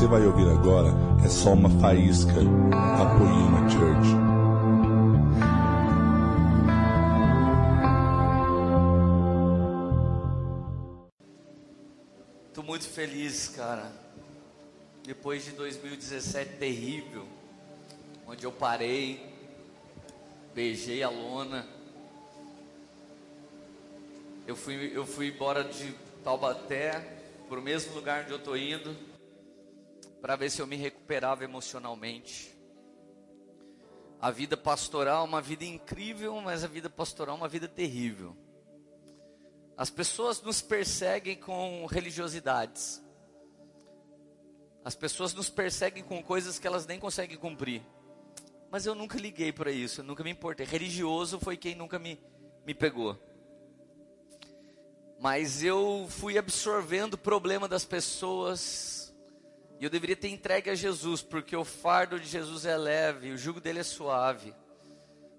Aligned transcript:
você 0.00 0.06
vai 0.06 0.24
ouvir 0.24 0.48
agora 0.48 0.88
é 1.22 1.28
só 1.28 1.52
uma 1.52 1.68
faísca 1.78 2.32
da 2.32 3.18
Poema 3.18 3.68
Church. 3.68 4.08
Tô 12.54 12.62
muito 12.62 12.88
feliz, 12.88 13.48
cara. 13.48 13.92
Depois 15.04 15.44
de 15.44 15.50
2017 15.50 16.56
terrível, 16.56 17.26
onde 18.26 18.44
eu 18.44 18.52
parei, 18.52 19.22
beijei 20.54 21.02
a 21.02 21.10
lona. 21.10 21.66
Eu 24.46 24.56
fui, 24.56 24.92
eu 24.94 25.04
fui 25.04 25.28
embora 25.28 25.62
de 25.62 25.94
Taubaté 26.24 27.18
para 27.50 27.58
o 27.58 27.62
mesmo 27.62 27.94
lugar 27.94 28.22
onde 28.22 28.30
eu 28.30 28.38
estou 28.38 28.56
indo, 28.56 28.96
para 30.20 30.36
ver 30.36 30.50
se 30.50 30.60
eu 30.60 30.66
me 30.66 30.76
recuperava 30.76 31.44
emocionalmente. 31.44 32.56
A 34.20 34.30
vida 34.30 34.56
pastoral 34.56 35.24
é 35.24 35.28
uma 35.28 35.40
vida 35.40 35.64
incrível, 35.64 36.38
mas 36.42 36.62
a 36.62 36.66
vida 36.66 36.90
pastoral 36.90 37.36
é 37.36 37.38
uma 37.38 37.48
vida 37.48 37.66
terrível. 37.66 38.36
As 39.76 39.88
pessoas 39.88 40.42
nos 40.42 40.60
perseguem 40.60 41.36
com 41.36 41.86
religiosidades. 41.86 43.02
As 44.84 44.94
pessoas 44.94 45.32
nos 45.32 45.48
perseguem 45.48 46.02
com 46.02 46.22
coisas 46.22 46.58
que 46.58 46.66
elas 46.66 46.86
nem 46.86 46.98
conseguem 46.98 47.38
cumprir. 47.38 47.82
Mas 48.70 48.84
eu 48.84 48.94
nunca 48.94 49.18
liguei 49.18 49.52
para 49.52 49.70
isso, 49.70 50.00
eu 50.00 50.04
nunca 50.04 50.22
me 50.22 50.30
importei. 50.30 50.66
Religioso 50.66 51.40
foi 51.40 51.56
quem 51.56 51.74
nunca 51.74 51.98
me, 51.98 52.20
me 52.66 52.74
pegou. 52.74 53.18
Mas 55.18 55.64
eu 55.64 56.06
fui 56.10 56.36
absorvendo 56.36 57.14
o 57.14 57.18
problema 57.18 57.66
das 57.66 57.84
pessoas. 57.86 58.99
E 59.80 59.84
eu 59.84 59.88
deveria 59.88 60.14
ter 60.14 60.28
entregue 60.28 60.68
a 60.68 60.74
Jesus, 60.74 61.22
porque 61.22 61.56
o 61.56 61.64
fardo 61.64 62.20
de 62.20 62.26
Jesus 62.26 62.66
é 62.66 62.76
leve, 62.76 63.32
o 63.32 63.38
jugo 63.38 63.62
dele 63.62 63.78
é 63.78 63.82
suave. 63.82 64.54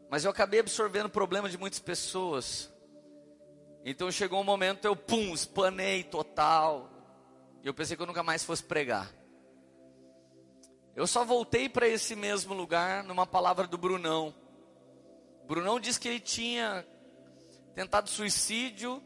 Mas 0.10 0.26
eu 0.26 0.32
acabei 0.32 0.60
absorvendo 0.60 1.06
o 1.06 1.10
problema 1.10 1.48
de 1.48 1.60
muitas 1.60 1.80
pessoas. 1.80 2.74
Então 3.86 4.12
chegou 4.12 4.42
um 4.42 4.44
momento, 4.44 4.86
eu 4.86 4.96
pum, 4.96 5.32
espanei 5.32 6.04
total. 6.04 6.90
E 7.64 7.68
eu 7.68 7.74
pensei 7.74 7.96
que 7.96 8.02
eu 8.02 8.08
nunca 8.08 8.24
mais 8.24 8.44
fosse 8.44 8.64
pregar. 8.64 9.14
Eu 10.96 11.06
só 11.06 11.24
voltei 11.24 11.70
para 11.70 11.88
esse 11.88 12.16
mesmo 12.16 12.56
lugar 12.56 13.04
numa 13.04 13.28
palavra 13.28 13.68
do 13.68 13.78
Brunão. 13.78 14.34
Brunão 15.48 15.80
disse 15.80 16.00
que 16.00 16.08
ele 16.08 16.20
tinha 16.20 16.84
tentado 17.76 18.10
suicídio 18.10 19.04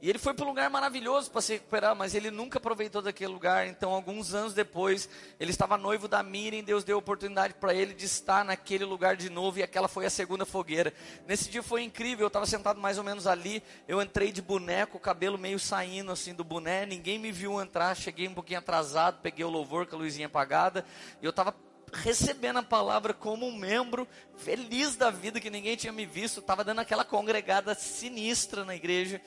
e 0.00 0.08
ele 0.08 0.18
foi 0.18 0.32
para 0.32 0.44
um 0.44 0.48
lugar 0.48 0.70
maravilhoso 0.70 1.30
para 1.30 1.40
se 1.40 1.54
recuperar, 1.54 1.94
mas 1.96 2.14
ele 2.14 2.30
nunca 2.30 2.58
aproveitou 2.58 3.02
daquele 3.02 3.32
lugar. 3.32 3.66
Então, 3.66 3.92
alguns 3.92 4.32
anos 4.32 4.54
depois, 4.54 5.08
ele 5.40 5.50
estava 5.50 5.76
noivo 5.76 6.06
da 6.06 6.22
Miriam, 6.22 6.62
Deus 6.62 6.84
deu 6.84 6.96
a 6.96 6.98
oportunidade 7.00 7.54
para 7.54 7.74
ele 7.74 7.92
de 7.94 8.06
estar 8.06 8.44
naquele 8.44 8.84
lugar 8.84 9.16
de 9.16 9.28
novo, 9.28 9.58
e 9.58 9.62
aquela 9.62 9.88
foi 9.88 10.06
a 10.06 10.10
segunda 10.10 10.46
fogueira. 10.46 10.94
Nesse 11.26 11.50
dia 11.50 11.62
foi 11.62 11.82
incrível, 11.82 12.24
eu 12.24 12.28
estava 12.28 12.46
sentado 12.46 12.80
mais 12.80 12.96
ou 12.96 13.02
menos 13.02 13.26
ali, 13.26 13.62
eu 13.88 14.00
entrei 14.00 14.30
de 14.30 14.40
boneco, 14.40 14.96
o 14.96 15.00
cabelo 15.00 15.36
meio 15.36 15.58
saindo 15.58 16.12
assim 16.12 16.32
do 16.32 16.44
boné, 16.44 16.86
ninguém 16.86 17.18
me 17.18 17.32
viu 17.32 17.60
entrar, 17.60 17.96
cheguei 17.96 18.28
um 18.28 18.34
pouquinho 18.34 18.60
atrasado, 18.60 19.20
peguei 19.20 19.44
o 19.44 19.50
louvor 19.50 19.86
com 19.86 19.96
a 19.96 19.98
luzinha 19.98 20.26
apagada, 20.28 20.84
e 21.20 21.24
eu 21.24 21.30
estava 21.30 21.54
recebendo 21.92 22.58
a 22.58 22.62
palavra 22.62 23.12
como 23.14 23.46
um 23.46 23.56
membro, 23.56 24.06
feliz 24.36 24.94
da 24.94 25.10
vida 25.10 25.40
que 25.40 25.50
ninguém 25.50 25.76
tinha 25.76 25.92
me 25.92 26.06
visto, 26.06 26.40
estava 26.40 26.62
dando 26.62 26.80
aquela 26.80 27.04
congregada 27.04 27.74
sinistra 27.74 28.64
na 28.64 28.76
igreja. 28.76 29.20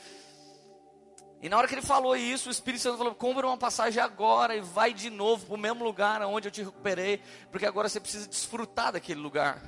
E 1.42 1.50
na 1.50 1.58
hora 1.58 1.68
que 1.68 1.74
ele 1.74 1.82
falou 1.82 2.16
isso, 2.16 2.50
o 2.50 2.52
Espírito 2.52 2.82
Santo 2.82 3.00
falou: 3.00 3.16
compra 3.16 3.48
uma 3.48 3.58
passagem 3.58 4.02
agora 4.02 4.56
e 4.56 4.62
vai 4.62 4.94
de 4.94 5.10
novo 5.10 5.48
para 5.48 5.56
o 5.56 5.58
mesmo 5.58 5.84
lugar 5.84 6.22
onde 6.22 6.48
eu 6.48 6.52
te 6.52 6.62
recuperei, 6.62 7.20
porque 7.50 7.66
agora 7.66 7.90
você 7.90 8.00
precisa 8.00 8.28
desfrutar 8.28 8.92
daquele 8.94 9.20
lugar. 9.20 9.60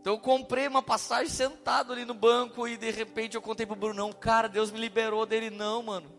Então 0.00 0.12
eu 0.12 0.20
comprei 0.20 0.68
uma 0.68 0.82
passagem 0.82 1.28
sentado 1.28 1.92
ali 1.92 2.04
no 2.04 2.14
banco 2.14 2.68
e 2.68 2.76
de 2.76 2.90
repente 2.90 3.34
eu 3.34 3.42
contei 3.42 3.64
para 3.64 3.72
o 3.72 3.78
Brunão: 3.78 4.12
cara, 4.12 4.46
Deus 4.46 4.70
me 4.70 4.78
liberou 4.78 5.24
dele. 5.24 5.48
Não, 5.48 5.82
mano. 5.82 6.18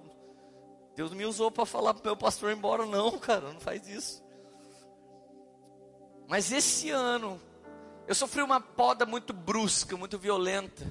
Deus 0.96 1.14
me 1.14 1.26
usou 1.26 1.52
para 1.52 1.66
falar 1.66 1.94
para 1.94 2.04
meu 2.04 2.18
pastor 2.18 2.50
ir 2.52 2.58
embora. 2.58 2.86
Não, 2.88 3.18
cara, 3.20 3.54
não 3.54 3.60
faz 3.60 3.88
isso. 3.88 4.24
Mas 6.28 6.52
esse 6.52 6.90
ano, 6.90 7.40
eu 8.08 8.16
sofri 8.16 8.42
uma 8.42 8.60
poda 8.60 9.06
muito 9.06 9.32
brusca, 9.32 9.96
muito 9.96 10.18
violenta. 10.18 10.86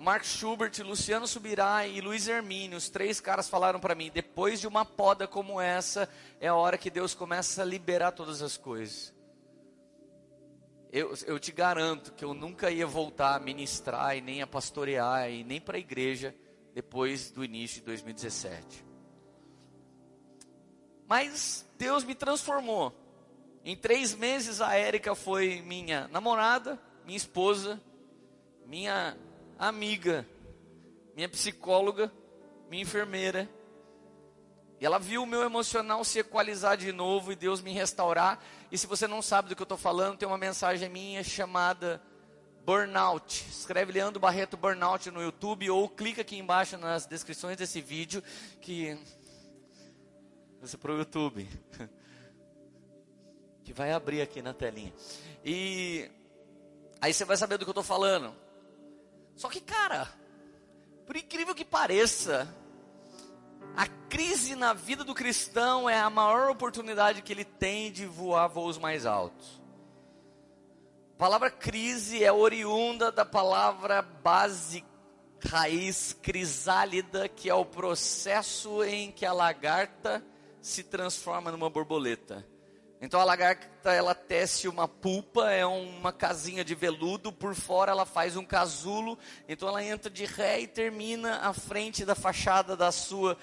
Mark 0.00 0.24
Schubert, 0.24 0.72
Luciano 0.82 1.26
Subirá 1.26 1.86
e 1.86 2.00
Luiz 2.00 2.26
Hermínio, 2.26 2.78
os 2.78 2.88
três 2.88 3.20
caras 3.20 3.50
falaram 3.50 3.78
para 3.78 3.94
mim: 3.94 4.10
depois 4.12 4.58
de 4.58 4.66
uma 4.66 4.82
poda 4.82 5.28
como 5.28 5.60
essa, 5.60 6.08
é 6.40 6.48
a 6.48 6.54
hora 6.54 6.78
que 6.78 6.88
Deus 6.88 7.14
começa 7.14 7.60
a 7.60 7.66
liberar 7.66 8.12
todas 8.12 8.40
as 8.40 8.56
coisas. 8.56 9.12
Eu, 10.90 11.14
eu 11.26 11.38
te 11.38 11.52
garanto 11.52 12.14
que 12.14 12.24
eu 12.24 12.32
nunca 12.32 12.70
ia 12.70 12.86
voltar 12.86 13.36
a 13.36 13.38
ministrar 13.38 14.16
e 14.16 14.22
nem 14.22 14.40
a 14.40 14.46
pastorear 14.46 15.30
e 15.30 15.44
nem 15.44 15.60
para 15.60 15.76
a 15.76 15.80
igreja 15.80 16.34
depois 16.74 17.30
do 17.30 17.44
início 17.44 17.80
de 17.80 17.86
2017. 17.86 18.82
Mas 21.06 21.68
Deus 21.76 22.04
me 22.04 22.14
transformou. 22.14 22.94
Em 23.62 23.76
três 23.76 24.14
meses 24.14 24.62
a 24.62 24.74
Érica 24.74 25.14
foi 25.14 25.60
minha 25.60 26.08
namorada, 26.08 26.80
minha 27.04 27.18
esposa, 27.18 27.78
minha 28.66 29.14
amiga, 29.60 30.26
minha 31.14 31.28
psicóloga, 31.28 32.10
minha 32.70 32.82
enfermeira. 32.82 33.46
E 34.80 34.86
ela 34.86 34.98
viu 34.98 35.22
o 35.22 35.26
meu 35.26 35.42
emocional 35.42 36.02
se 36.02 36.18
equalizar 36.18 36.78
de 36.78 36.90
novo 36.90 37.30
e 37.30 37.36
Deus 37.36 37.60
me 37.60 37.70
restaurar. 37.70 38.42
E 38.72 38.78
se 38.78 38.86
você 38.86 39.06
não 39.06 39.20
sabe 39.20 39.50
do 39.50 39.54
que 39.54 39.60
eu 39.60 39.64
estou 39.64 39.76
falando, 39.76 40.16
tem 40.16 40.26
uma 40.26 40.38
mensagem 40.38 40.88
minha 40.88 41.22
chamada 41.22 42.00
Burnout. 42.64 43.46
Escreve 43.50 43.92
Leandro 43.92 44.18
Barreto 44.18 44.56
Burnout 44.56 45.10
no 45.10 45.20
YouTube 45.20 45.68
ou 45.68 45.86
clica 45.90 46.22
aqui 46.22 46.38
embaixo 46.38 46.78
nas 46.78 47.04
descrições 47.04 47.58
desse 47.58 47.82
vídeo 47.82 48.24
que 48.62 48.98
você 50.62 50.78
para 50.78 50.92
o 50.92 50.98
YouTube 50.98 51.46
que 53.62 53.74
vai 53.74 53.92
abrir 53.92 54.22
aqui 54.22 54.40
na 54.40 54.54
telinha. 54.54 54.94
E 55.44 56.10
aí 56.98 57.12
você 57.12 57.26
vai 57.26 57.36
saber 57.36 57.58
do 57.58 57.66
que 57.66 57.68
eu 57.68 57.72
estou 57.72 57.84
falando. 57.84 58.34
Só 59.40 59.48
que, 59.48 59.58
cara, 59.58 60.06
por 61.06 61.16
incrível 61.16 61.54
que 61.54 61.64
pareça, 61.64 62.54
a 63.74 63.86
crise 63.86 64.54
na 64.54 64.74
vida 64.74 65.02
do 65.02 65.14
cristão 65.14 65.88
é 65.88 65.98
a 65.98 66.10
maior 66.10 66.50
oportunidade 66.50 67.22
que 67.22 67.32
ele 67.32 67.46
tem 67.46 67.90
de 67.90 68.04
voar 68.04 68.48
voos 68.48 68.76
mais 68.76 69.06
altos. 69.06 69.58
A 71.14 71.18
palavra 71.18 71.50
crise 71.50 72.22
é 72.22 72.30
oriunda 72.30 73.10
da 73.10 73.24
palavra 73.24 74.02
base 74.02 74.84
raiz 75.42 76.12
crisálida, 76.20 77.26
que 77.26 77.48
é 77.48 77.54
o 77.54 77.64
processo 77.64 78.84
em 78.84 79.10
que 79.10 79.24
a 79.24 79.32
lagarta 79.32 80.22
se 80.60 80.82
transforma 80.82 81.50
numa 81.50 81.70
borboleta. 81.70 82.46
Então 83.00 83.18
a 83.18 83.24
lagarta 83.24 83.92
ela 83.94 84.14
tece 84.14 84.68
uma 84.68 84.86
pulpa, 84.86 85.50
é 85.50 85.64
uma 85.64 86.12
casinha 86.12 86.62
de 86.62 86.74
veludo, 86.74 87.32
por 87.32 87.54
fora 87.54 87.92
ela 87.92 88.04
faz 88.04 88.36
um 88.36 88.44
casulo, 88.44 89.18
então 89.48 89.66
ela 89.66 89.82
entra 89.82 90.10
de 90.10 90.26
ré 90.26 90.60
e 90.60 90.66
termina 90.66 91.38
à 91.38 91.54
frente 91.54 92.04
da 92.04 92.14
fachada 92.14 92.76
da 92.76 92.92
sua 92.92 93.38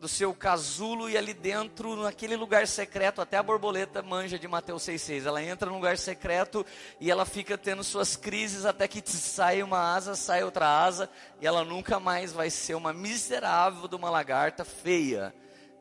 do 0.00 0.08
seu 0.08 0.34
casulo 0.34 1.08
e 1.08 1.16
ali 1.16 1.32
dentro, 1.32 1.96
naquele 1.96 2.36
lugar 2.36 2.66
secreto, 2.66 3.20
até 3.20 3.38
a 3.38 3.42
borboleta 3.42 4.02
manja 4.02 4.38
de 4.38 4.46
Mateus 4.46 4.82
6,6. 4.82 5.24
Ela 5.24 5.42
entra 5.42 5.70
num 5.70 5.76
lugar 5.76 5.96
secreto 5.96 6.66
e 7.00 7.10
ela 7.10 7.24
fica 7.24 7.56
tendo 7.56 7.82
suas 7.82 8.14
crises 8.14 8.66
até 8.66 8.86
que 8.86 9.02
sai 9.06 9.62
uma 9.62 9.94
asa, 9.94 10.14
sai 10.14 10.44
outra 10.44 10.84
asa, 10.84 11.08
e 11.40 11.46
ela 11.46 11.64
nunca 11.64 11.98
mais 11.98 12.30
vai 12.30 12.50
ser 12.50 12.74
uma 12.74 12.92
miserável 12.92 13.88
de 13.88 13.96
uma 13.96 14.10
lagarta 14.10 14.66
feia 14.66 15.34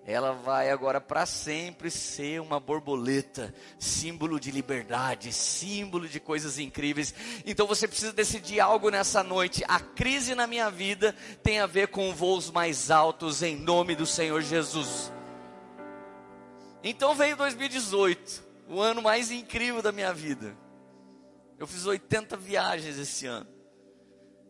ela 0.06 0.34
vai 0.34 0.70
agora 0.70 1.02
para 1.02 1.26
sempre 1.26 1.90
ser 1.90 2.40
uma 2.40 2.60
borboleta, 2.60 3.52
símbolo 3.80 4.40
de 4.40 4.52
liberdade, 4.52 5.34
símbolo 5.34 6.08
de 6.08 6.20
coisas 6.20 6.60
incríveis. 6.60 7.14
Então 7.44 7.66
você 7.66 7.88
precisa 7.88 8.14
decidir 8.14 8.60
algo 8.60 8.92
nessa 8.92 9.24
noite. 9.24 9.64
A 9.68 9.80
crise 9.80 10.36
na 10.36 10.46
minha 10.46 10.70
vida 10.70 11.16
tem 11.42 11.60
a 11.60 11.66
ver 11.66 11.88
com 11.88 12.14
voos 12.14 12.52
mais 12.52 12.92
altos 12.92 13.42
em 13.42 13.56
nome 13.56 13.96
do 13.96 14.06
Senhor 14.06 14.44
Jesus. 14.44 15.12
Então 16.84 17.16
veio 17.16 17.36
2018, 17.36 18.44
o 18.70 18.80
ano 18.80 19.02
mais 19.02 19.32
incrível 19.32 19.82
da 19.82 19.92
minha 19.92 20.14
vida. 20.14 20.56
Eu 21.58 21.66
fiz 21.66 21.84
80 21.84 22.38
viagens 22.38 23.00
esse 23.00 23.26
ano. 23.26 23.48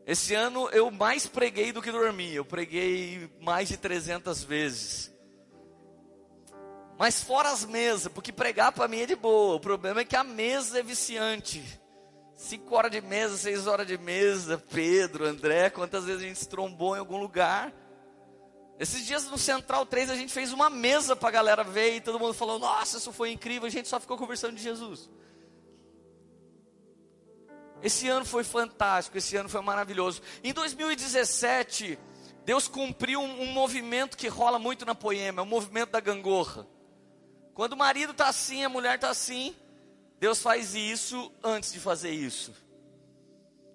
Esse 0.05 0.35
ano 0.35 0.67
eu 0.69 0.91
mais 0.91 1.27
preguei 1.27 1.71
do 1.71 1.81
que 1.81 1.93
dormi. 1.93 2.33
Eu 2.33 2.43
preguei 2.43 3.29
mais 3.39 3.69
de 3.69 3.77
300 3.77 4.43
vezes. 4.43 5.14
Mas 6.97 7.21
fora 7.21 7.51
as 7.51 7.65
mesas, 7.65 8.11
porque 8.11 8.31
pregar 8.31 8.71
para 8.71 8.87
mim 8.87 9.01
é 9.01 9.05
de 9.05 9.15
boa. 9.15 9.55
O 9.55 9.59
problema 9.59 10.01
é 10.01 10.05
que 10.05 10.15
a 10.15 10.23
mesa 10.23 10.79
é 10.79 10.83
viciante. 10.83 11.63
Cinco 12.35 12.75
horas 12.75 12.91
de 12.91 13.01
mesa, 13.01 13.37
seis 13.37 13.67
horas 13.67 13.87
de 13.87 13.97
mesa, 13.97 14.57
Pedro, 14.57 15.25
André, 15.25 15.69
quantas 15.69 16.05
vezes 16.05 16.21
a 16.21 16.27
gente 16.27 16.39
se 16.39 16.49
trombou 16.49 16.95
em 16.95 16.99
algum 16.99 17.17
lugar? 17.17 17.73
Esses 18.77 19.05
dias 19.05 19.25
no 19.29 19.37
Central 19.37 19.85
3 19.85 20.09
a 20.09 20.15
gente 20.15 20.33
fez 20.33 20.51
uma 20.51 20.69
mesa 20.69 21.15
para 21.15 21.29
a 21.29 21.31
galera 21.31 21.63
ver 21.63 21.95
e 21.95 22.01
todo 22.01 22.19
mundo 22.19 22.33
falou: 22.33 22.59
Nossa, 22.59 22.97
isso 22.97 23.11
foi 23.13 23.31
incrível. 23.31 23.67
A 23.67 23.71
gente 23.71 23.87
só 23.87 23.99
ficou 23.99 24.17
conversando 24.17 24.55
de 24.55 24.61
Jesus. 24.61 25.09
Esse 27.81 28.07
ano 28.07 28.25
foi 28.25 28.43
fantástico, 28.43 29.17
esse 29.17 29.35
ano 29.37 29.47
foi 29.47 29.61
maravilhoso. 29.61 30.21
Em 30.43 30.53
2017, 30.53 31.97
Deus 32.43 32.67
cumpriu 32.67 33.19
um, 33.19 33.41
um 33.43 33.45
movimento 33.47 34.17
que 34.17 34.27
rola 34.27 34.57
muito 34.57 34.85
na 34.85 34.95
poema, 34.95 35.41
é 35.41 35.43
o 35.43 35.45
movimento 35.45 35.91
da 35.91 35.99
gangorra. 35.99 36.67
Quando 37.55 37.71
o 37.71 37.77
marido 37.77 38.11
está 38.11 38.27
assim, 38.27 38.65
a 38.65 38.69
mulher 38.69 38.95
está 38.95 39.09
assim, 39.09 39.55
Deus 40.19 40.41
faz 40.41 40.75
isso 40.75 41.31
antes 41.41 41.71
de 41.71 41.79
fazer 41.79 42.11
isso. 42.11 42.53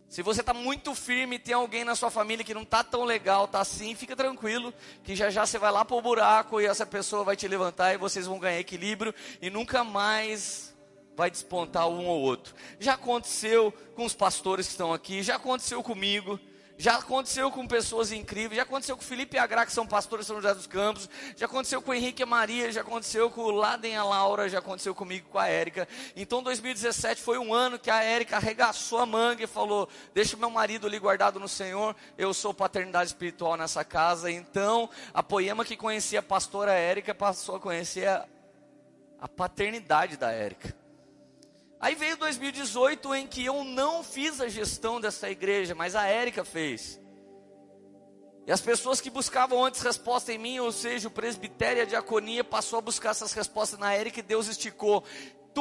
Se 0.06 0.23
você 0.23 0.43
está 0.43 0.53
muito 0.53 0.94
firme 0.94 1.37
e 1.37 1.38
tem 1.38 1.55
alguém 1.55 1.82
na 1.82 1.97
sua 1.97 2.11
família 2.11 2.44
que 2.44 2.53
não 2.53 2.62
está 2.62 2.85
tão 2.85 3.05
legal, 3.05 3.47
está 3.47 3.61
assim, 3.61 3.94
fica 3.94 4.15
tranquilo, 4.15 4.75
que 5.03 5.17
já 5.17 5.31
já 5.31 5.47
você 5.47 5.59
vai 5.59 5.73
lá 5.73 5.82
para 5.82 5.97
o 5.97 6.03
buraco 6.03 6.61
e 6.61 6.67
essa 6.67 6.85
pessoa 6.85 7.25
vai 7.25 7.37
te 7.37 7.49
levantar 7.49 7.94
e 7.94 7.97
vocês 7.97 8.27
vão 8.27 8.38
ganhar 8.38 8.61
equilíbrio 8.61 9.15
e 9.41 9.49
nunca 9.49 9.82
mais 9.82 10.77
vai 11.17 11.31
despontar 11.31 11.88
um 11.88 12.06
ou 12.06 12.21
outro. 12.21 12.55
Já 12.79 12.94
aconteceu 12.94 13.73
com 13.94 14.05
os 14.05 14.15
pastores 14.15 14.67
que 14.67 14.73
estão 14.73 14.93
aqui, 14.93 15.23
já 15.23 15.37
aconteceu 15.37 15.82
comigo. 15.82 16.38
Já 16.81 16.94
aconteceu 16.94 17.50
com 17.50 17.67
pessoas 17.67 18.11
incríveis, 18.11 18.56
já 18.56 18.62
aconteceu 18.62 18.97
com 18.97 19.03
Felipe 19.03 19.37
e 19.37 19.38
Agra, 19.38 19.67
que 19.67 19.73
são 19.73 19.87
pastores 19.87 20.25
de 20.25 20.29
São 20.29 20.37
José 20.37 20.55
dos 20.55 20.67
Campos, 20.67 21.11
já 21.37 21.44
aconteceu 21.44 21.82
com 21.82 21.93
Henrique 21.93 22.23
e 22.23 22.25
Maria, 22.25 22.73
já 22.73 22.81
aconteceu 22.81 23.29
com 23.29 23.43
o 23.43 23.50
Laden 23.50 23.93
e 23.93 23.97
a 23.97 24.03
Laura, 24.03 24.49
já 24.49 24.61
aconteceu 24.61 24.94
comigo 24.94 25.29
com 25.29 25.38
a 25.38 25.47
Érica. 25.47 25.87
Então 26.17 26.43
2017 26.43 27.21
foi 27.21 27.37
um 27.37 27.53
ano 27.53 27.79
que 27.79 27.91
a 27.91 28.03
Érica 28.03 28.37
arregaçou 28.37 28.99
a 28.99 29.05
manga 29.05 29.44
e 29.44 29.47
falou: 29.47 29.91
Deixa 30.15 30.38
meu 30.38 30.49
marido 30.49 30.87
ali 30.87 30.99
guardado 30.99 31.38
no 31.38 31.50
Senhor, 31.50 31.94
eu 32.17 32.32
sou 32.32 32.55
paternidade 32.55 33.09
espiritual 33.11 33.59
nessa 33.59 33.85
casa. 33.85 34.31
Então 34.31 34.88
a 35.12 35.23
poema 35.23 35.67
que 35.67 35.77
conhecia 35.77 36.21
a 36.21 36.23
pastora 36.23 36.73
Érica 36.73 37.15
passou 37.15 37.56
a 37.56 37.61
conhecer 37.61 38.09
a, 38.09 38.27
a 39.21 39.29
paternidade 39.29 40.17
da 40.17 40.32
Érica. 40.32 40.80
Aí 41.81 41.94
veio 41.94 42.17
2018 42.19 43.15
em 43.15 43.27
que 43.27 43.43
eu 43.44 43.65
não 43.65 44.05
fiz 44.05 44.38
a 44.38 44.49
gestão 44.49 45.00
dessa 45.00 45.31
igreja, 45.31 45.75
mas 45.75 45.97
a 45.97 46.05
Érica 46.05 46.44
fez. 46.44 47.00
E 48.47 48.53
as 48.53 48.61
pessoas 48.61 49.00
que 49.00 49.09
buscavam 49.09 49.65
antes 49.65 49.81
resposta 49.81 50.31
em 50.32 50.37
mim, 50.37 50.59
ou 50.59 50.73
seja, 50.73 51.09
o 51.09 51.11
presbitério 51.11 51.81
e 51.81 51.82
a 51.82 51.87
diaconia, 51.87 52.44
passou 52.44 52.79
a 52.79 52.82
buscar 52.82 53.11
essas 53.11 53.32
respostas 53.32 53.79
na 53.79 53.94
Érica 53.94 54.21
e 54.21 54.23
Deus 54.23 54.47
esticou. 54.47 55.05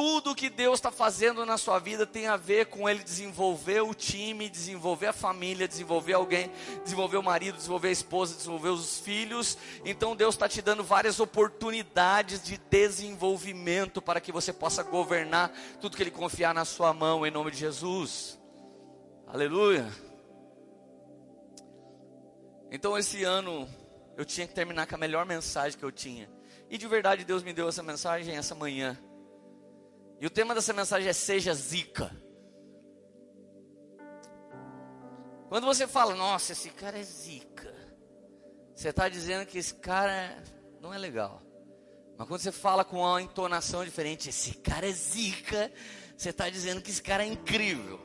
Tudo 0.02 0.34
que 0.34 0.48
Deus 0.48 0.78
está 0.78 0.90
fazendo 0.90 1.44
na 1.44 1.58
sua 1.58 1.78
vida 1.78 2.06
tem 2.06 2.26
a 2.26 2.34
ver 2.34 2.68
com 2.68 2.88
Ele 2.88 3.04
desenvolver 3.04 3.82
o 3.82 3.92
time, 3.92 4.48
desenvolver 4.48 5.08
a 5.08 5.12
família, 5.12 5.68
desenvolver 5.68 6.14
alguém, 6.14 6.50
desenvolver 6.82 7.18
o 7.18 7.22
marido, 7.22 7.56
desenvolver 7.56 7.88
a 7.88 7.92
esposa, 7.92 8.34
desenvolver 8.34 8.70
os 8.70 8.98
filhos. 8.98 9.58
Então 9.84 10.16
Deus 10.16 10.34
está 10.34 10.48
te 10.48 10.62
dando 10.62 10.82
várias 10.82 11.20
oportunidades 11.20 12.42
de 12.42 12.56
desenvolvimento 12.56 14.00
para 14.00 14.22
que 14.22 14.32
você 14.32 14.54
possa 14.54 14.82
governar 14.82 15.52
tudo 15.82 15.94
que 15.98 16.02
Ele 16.02 16.10
confiar 16.10 16.54
na 16.54 16.64
sua 16.64 16.94
mão, 16.94 17.26
em 17.26 17.30
nome 17.30 17.50
de 17.50 17.58
Jesus. 17.58 18.38
Aleluia. 19.26 19.86
Então 22.70 22.96
esse 22.96 23.22
ano 23.22 23.68
eu 24.16 24.24
tinha 24.24 24.46
que 24.46 24.54
terminar 24.54 24.86
com 24.86 24.94
a 24.94 24.98
melhor 24.98 25.26
mensagem 25.26 25.78
que 25.78 25.84
eu 25.84 25.92
tinha. 25.92 26.26
E 26.70 26.78
de 26.78 26.88
verdade 26.88 27.22
Deus 27.22 27.42
me 27.42 27.52
deu 27.52 27.68
essa 27.68 27.82
mensagem 27.82 28.34
essa 28.34 28.54
manhã. 28.54 28.98
E 30.20 30.26
o 30.26 30.30
tema 30.30 30.54
dessa 30.54 30.74
mensagem 30.74 31.08
é 31.08 31.12
Seja 31.14 31.54
Zica. 31.54 32.14
Quando 35.48 35.64
você 35.64 35.86
fala, 35.86 36.14
nossa, 36.14 36.52
esse 36.52 36.70
cara 36.70 36.96
é 36.96 37.02
zica, 37.02 37.74
você 38.72 38.90
está 38.90 39.08
dizendo 39.08 39.44
que 39.44 39.58
esse 39.58 39.74
cara 39.74 40.40
não 40.80 40.94
é 40.94 40.98
legal. 40.98 41.42
Mas 42.16 42.28
quando 42.28 42.40
você 42.40 42.52
fala 42.52 42.84
com 42.84 42.98
uma 42.98 43.20
entonação 43.20 43.84
diferente, 43.84 44.28
esse 44.28 44.54
cara 44.58 44.88
é 44.88 44.92
zica, 44.92 45.72
você 46.16 46.30
está 46.30 46.48
dizendo 46.48 46.80
que 46.80 46.90
esse 46.90 47.02
cara 47.02 47.24
é 47.24 47.26
incrível. 47.26 47.98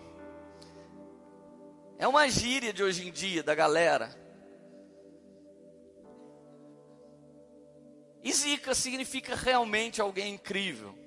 É 1.99 2.07
uma 2.07 2.27
gíria 2.29 2.73
de 2.73 2.81
hoje 2.81 3.07
em 3.07 3.11
dia 3.11 3.43
da 3.43 3.53
galera. 3.53 4.09
E 8.23 8.33
zica 8.33 8.73
significa 8.73 9.35
realmente 9.35 10.01
alguém 10.01 10.33
incrível. 10.33 11.04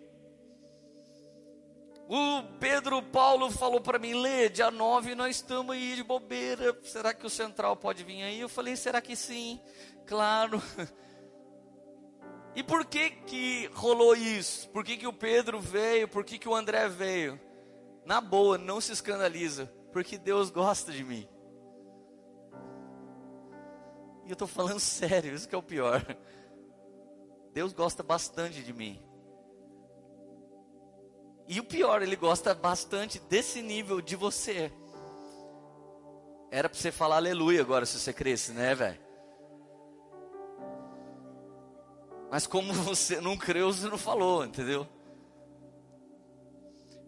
O 2.10 2.42
Pedro 2.58 3.02
Paulo 3.02 3.50
falou 3.50 3.82
para 3.82 3.98
mim, 3.98 4.14
Lê, 4.14 4.48
dia 4.48 4.70
9 4.70 5.14
nós 5.14 5.36
estamos 5.36 5.74
aí 5.74 5.94
de 5.94 6.02
bobeira. 6.02 6.74
Será 6.82 7.12
que 7.12 7.26
o 7.26 7.30
Central 7.30 7.76
pode 7.76 8.02
vir 8.02 8.22
aí? 8.22 8.40
Eu 8.40 8.48
falei, 8.48 8.76
será 8.76 8.98
que 9.02 9.14
sim? 9.14 9.60
Claro. 10.06 10.62
E 12.56 12.62
por 12.62 12.84
que 12.86 13.10
que 13.10 13.70
rolou 13.72 14.16
isso? 14.16 14.68
Por 14.70 14.82
que 14.82 14.96
que 14.96 15.06
o 15.06 15.12
Pedro 15.12 15.60
veio? 15.60 16.08
Por 16.08 16.24
que 16.24 16.38
que 16.38 16.48
o 16.48 16.54
André 16.56 16.88
veio? 16.88 17.38
Na 18.04 18.20
boa, 18.20 18.58
não 18.58 18.80
se 18.80 18.90
escandaliza, 18.90 19.72
porque 19.92 20.18
Deus 20.18 20.50
gosta 20.50 20.90
de 20.90 21.04
mim. 21.04 21.28
E 24.24 24.30
eu 24.30 24.32
estou 24.32 24.48
falando 24.48 24.80
sério, 24.80 25.32
isso 25.32 25.48
que 25.48 25.54
é 25.54 25.58
o 25.58 25.62
pior. 25.62 26.04
Deus 27.52 27.72
gosta 27.72 28.02
bastante 28.02 28.60
de 28.60 28.72
mim. 28.72 29.00
E 31.48 31.58
o 31.58 31.64
pior, 31.64 32.02
ele 32.02 32.14
gosta 32.14 32.54
bastante 32.54 33.18
desse 33.18 33.62
nível 33.62 34.02
de 34.02 34.14
você. 34.14 34.70
Era 36.50 36.68
para 36.68 36.78
você 36.78 36.92
falar 36.92 37.16
aleluia 37.16 37.62
agora 37.62 37.86
se 37.86 37.98
você 37.98 38.12
cresce, 38.12 38.52
né, 38.52 38.74
velho? 38.74 39.00
Mas 42.30 42.46
como 42.46 42.72
você 42.84 43.18
não 43.20 43.36
creu, 43.36 43.72
você 43.72 43.88
não 43.88 43.96
falou, 43.96 44.44
entendeu? 44.44 44.86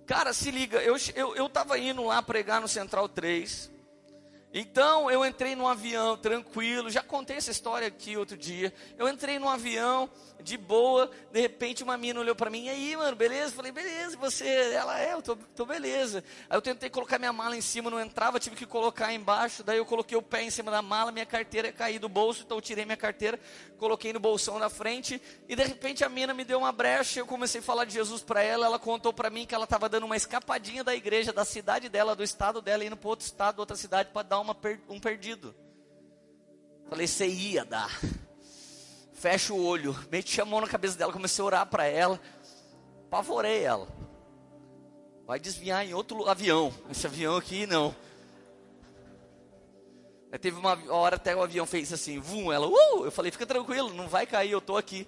Cara, 0.06 0.32
se 0.32 0.50
liga, 0.50 0.82
eu, 0.82 0.96
eu, 1.14 1.37
eu 1.37 1.48
tava 1.48 1.78
indo 1.78 2.02
lá 2.02 2.22
pregar 2.22 2.62
no 2.62 2.66
Central 2.66 3.08
3. 3.08 3.70
Então 4.52 5.08
eu 5.08 5.25
entrei 5.25 5.55
num 5.55 5.69
avião 5.69 6.17
tranquilo, 6.17 6.91
já 6.91 7.02
contei 7.02 7.37
essa 7.37 7.52
história 7.52 7.87
aqui 7.87 8.17
outro 8.17 8.37
dia. 8.37 8.73
Eu 8.99 9.08
entrei 9.08 9.38
num 9.38 9.49
avião 9.49 10.11
de 10.43 10.56
boa, 10.56 11.11
de 11.31 11.41
repente 11.41 11.82
uma 11.85 11.97
mina 11.97 12.19
olhou 12.19 12.35
para 12.35 12.50
mim, 12.50 12.64
e 12.64 12.70
aí, 12.70 12.97
mano, 12.97 13.14
beleza? 13.14 13.55
Falei, 13.55 13.70
beleza, 13.70 14.17
você? 14.17 14.73
Ela 14.73 15.00
é, 15.00 15.12
eu 15.12 15.23
tô, 15.23 15.37
tô 15.37 15.64
beleza. 15.64 16.25
Aí 16.49 16.56
eu 16.56 16.62
tentei 16.62 16.91
colocar 16.91 17.19
minha 17.19 17.32
mala 17.32 17.56
em 17.56 17.61
cima, 17.61 17.91
não 17.91 18.00
entrava, 18.00 18.41
tive 18.41 18.56
que 18.56 18.67
colocar 18.67 19.12
embaixo. 19.12 19.62
Daí 19.62 19.78
eu 19.78 19.87
coloquei 19.87 20.16
o 20.16 20.23
pé 20.23 20.42
em 20.42 20.50
cima 20.50 20.71
da 20.71 20.83
mala, 20.83 21.12
minha 21.12 21.26
carteira 21.26 21.71
caiu 21.71 22.00
do 22.00 22.09
bolso, 22.09 22.42
então 22.45 22.57
eu 22.57 22.62
tirei 22.62 22.85
minha 22.85 22.97
carteira, 22.97 23.38
coloquei 23.78 24.12
no 24.12 24.19
bolsão 24.19 24.59
da 24.59 24.69
frente, 24.69 25.21
e 25.49 25.54
de 25.54 25.62
repente 25.62 26.04
a 26.04 26.09
mina 26.09 26.35
me 26.35 26.45
deu 26.45 26.59
uma 26.59 26.73
brecha. 26.73 27.21
Eu 27.21 27.26
comecei 27.26 27.61
a 27.61 27.62
falar 27.62 27.85
de 27.85 27.92
Jesus 27.92 28.23
para 28.23 28.42
ela. 28.42 28.66
Ela 28.66 28.78
contou 28.78 29.12
para 29.12 29.30
mim 29.30 29.47
que 29.47 29.54
ela 29.54 29.64
estava 29.64 29.88
dando 29.88 30.07
uma 30.07 30.16
escapadinha 30.16 30.83
da 30.83 30.95
igreja, 30.95 31.33
da 31.33 31.45
cidade 31.45 31.88
dela, 31.88 32.16
do 32.16 32.25
estado 32.25 32.61
dela, 32.61 32.85
indo 32.85 32.97
para 32.97 33.09
outro 33.09 33.26
estado, 33.26 33.61
outra 33.61 33.76
cidade, 33.76 34.11
para 34.12 34.23
dar 34.23 34.39
uma, 34.40 34.56
um 34.88 35.00
perdido. 35.00 35.54
Falei, 36.88 37.06
você 37.06 37.26
ia 37.26 37.64
dar. 37.64 37.90
Fecha 39.14 39.52
o 39.52 39.64
olho, 39.64 39.94
meti 40.11 40.40
a 40.40 40.44
mão 40.44 40.61
na 40.61 40.66
cabeça 40.66 40.97
dela, 40.97 41.12
comecei 41.12 41.42
a 41.42 41.47
orar 41.47 41.66
para 41.66 41.85
ela, 41.85 42.18
pavorei 43.11 43.62
ela. 43.62 43.87
Vai 45.26 45.38
desviar 45.38 45.87
em 45.87 45.92
outro 45.94 46.28
avião. 46.28 46.73
Esse 46.90 47.06
avião 47.06 47.37
aqui 47.37 47.66
não. 47.66 47.94
Aí 50.32 50.38
teve 50.38 50.59
uma 50.59 50.78
hora 50.92 51.16
até 51.16 51.35
o 51.35 51.42
avião 51.42 51.66
fez 51.66 51.92
assim, 51.92 52.18
vum, 52.18 52.52
ela, 52.52 52.66
uh! 52.66 53.04
Eu 53.04 53.11
falei, 53.11 53.30
fica 53.30 53.47
tranquilo, 53.47 53.92
não 53.92 54.09
vai 54.09 54.26
cair, 54.26 54.52
eu 54.52 54.61
tô 54.61 54.76
aqui. 54.76 55.06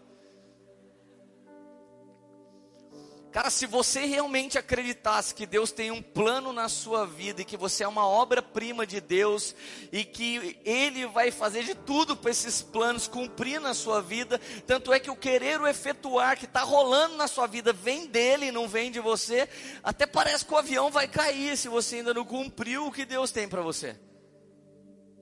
Cara, 3.32 3.48
se 3.48 3.64
você 3.64 4.04
realmente 4.04 4.58
acreditasse 4.58 5.34
que 5.34 5.46
Deus 5.46 5.72
tem 5.72 5.90
um 5.90 6.02
plano 6.02 6.52
na 6.52 6.68
sua 6.68 7.06
vida 7.06 7.40
e 7.40 7.46
que 7.46 7.56
você 7.56 7.82
é 7.82 7.88
uma 7.88 8.06
obra-prima 8.06 8.86
de 8.86 9.00
Deus 9.00 9.56
e 9.90 10.04
que 10.04 10.60
Ele 10.66 11.06
vai 11.06 11.30
fazer 11.30 11.64
de 11.64 11.74
tudo 11.74 12.14
para 12.14 12.30
esses 12.30 12.60
planos 12.60 13.08
cumprir 13.08 13.58
na 13.58 13.72
sua 13.72 14.02
vida, 14.02 14.38
tanto 14.66 14.92
é 14.92 15.00
que 15.00 15.10
o 15.10 15.16
querer 15.16 15.58
o 15.58 15.66
efetuar 15.66 16.36
que 16.36 16.44
está 16.44 16.60
rolando 16.60 17.16
na 17.16 17.26
sua 17.26 17.46
vida 17.46 17.72
vem 17.72 18.06
dele 18.06 18.52
não 18.52 18.68
vem 18.68 18.90
de 18.90 19.00
você, 19.00 19.48
até 19.82 20.04
parece 20.04 20.44
que 20.44 20.52
o 20.52 20.58
avião 20.58 20.90
vai 20.90 21.08
cair 21.08 21.56
se 21.56 21.68
você 21.68 21.96
ainda 21.96 22.12
não 22.12 22.26
cumpriu 22.26 22.86
o 22.86 22.92
que 22.92 23.06
Deus 23.06 23.30
tem 23.30 23.48
para 23.48 23.62
você. 23.62 23.98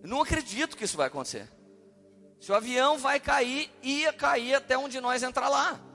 Eu 0.03 0.09
não 0.09 0.21
acredito 0.21 0.77
que 0.77 0.85
isso 0.85 0.97
vai 0.97 1.07
acontecer. 1.07 1.49
Se 2.41 2.51
o 2.51 2.57
avião 2.57 2.99
vai 2.99 3.21
cair, 3.21 3.71
ia 3.81 4.13
cair 4.13 4.55
até 4.55 4.77
onde 4.77 5.01
nós 5.01 5.23
entrar 5.23 5.49
lá. 5.49 5.90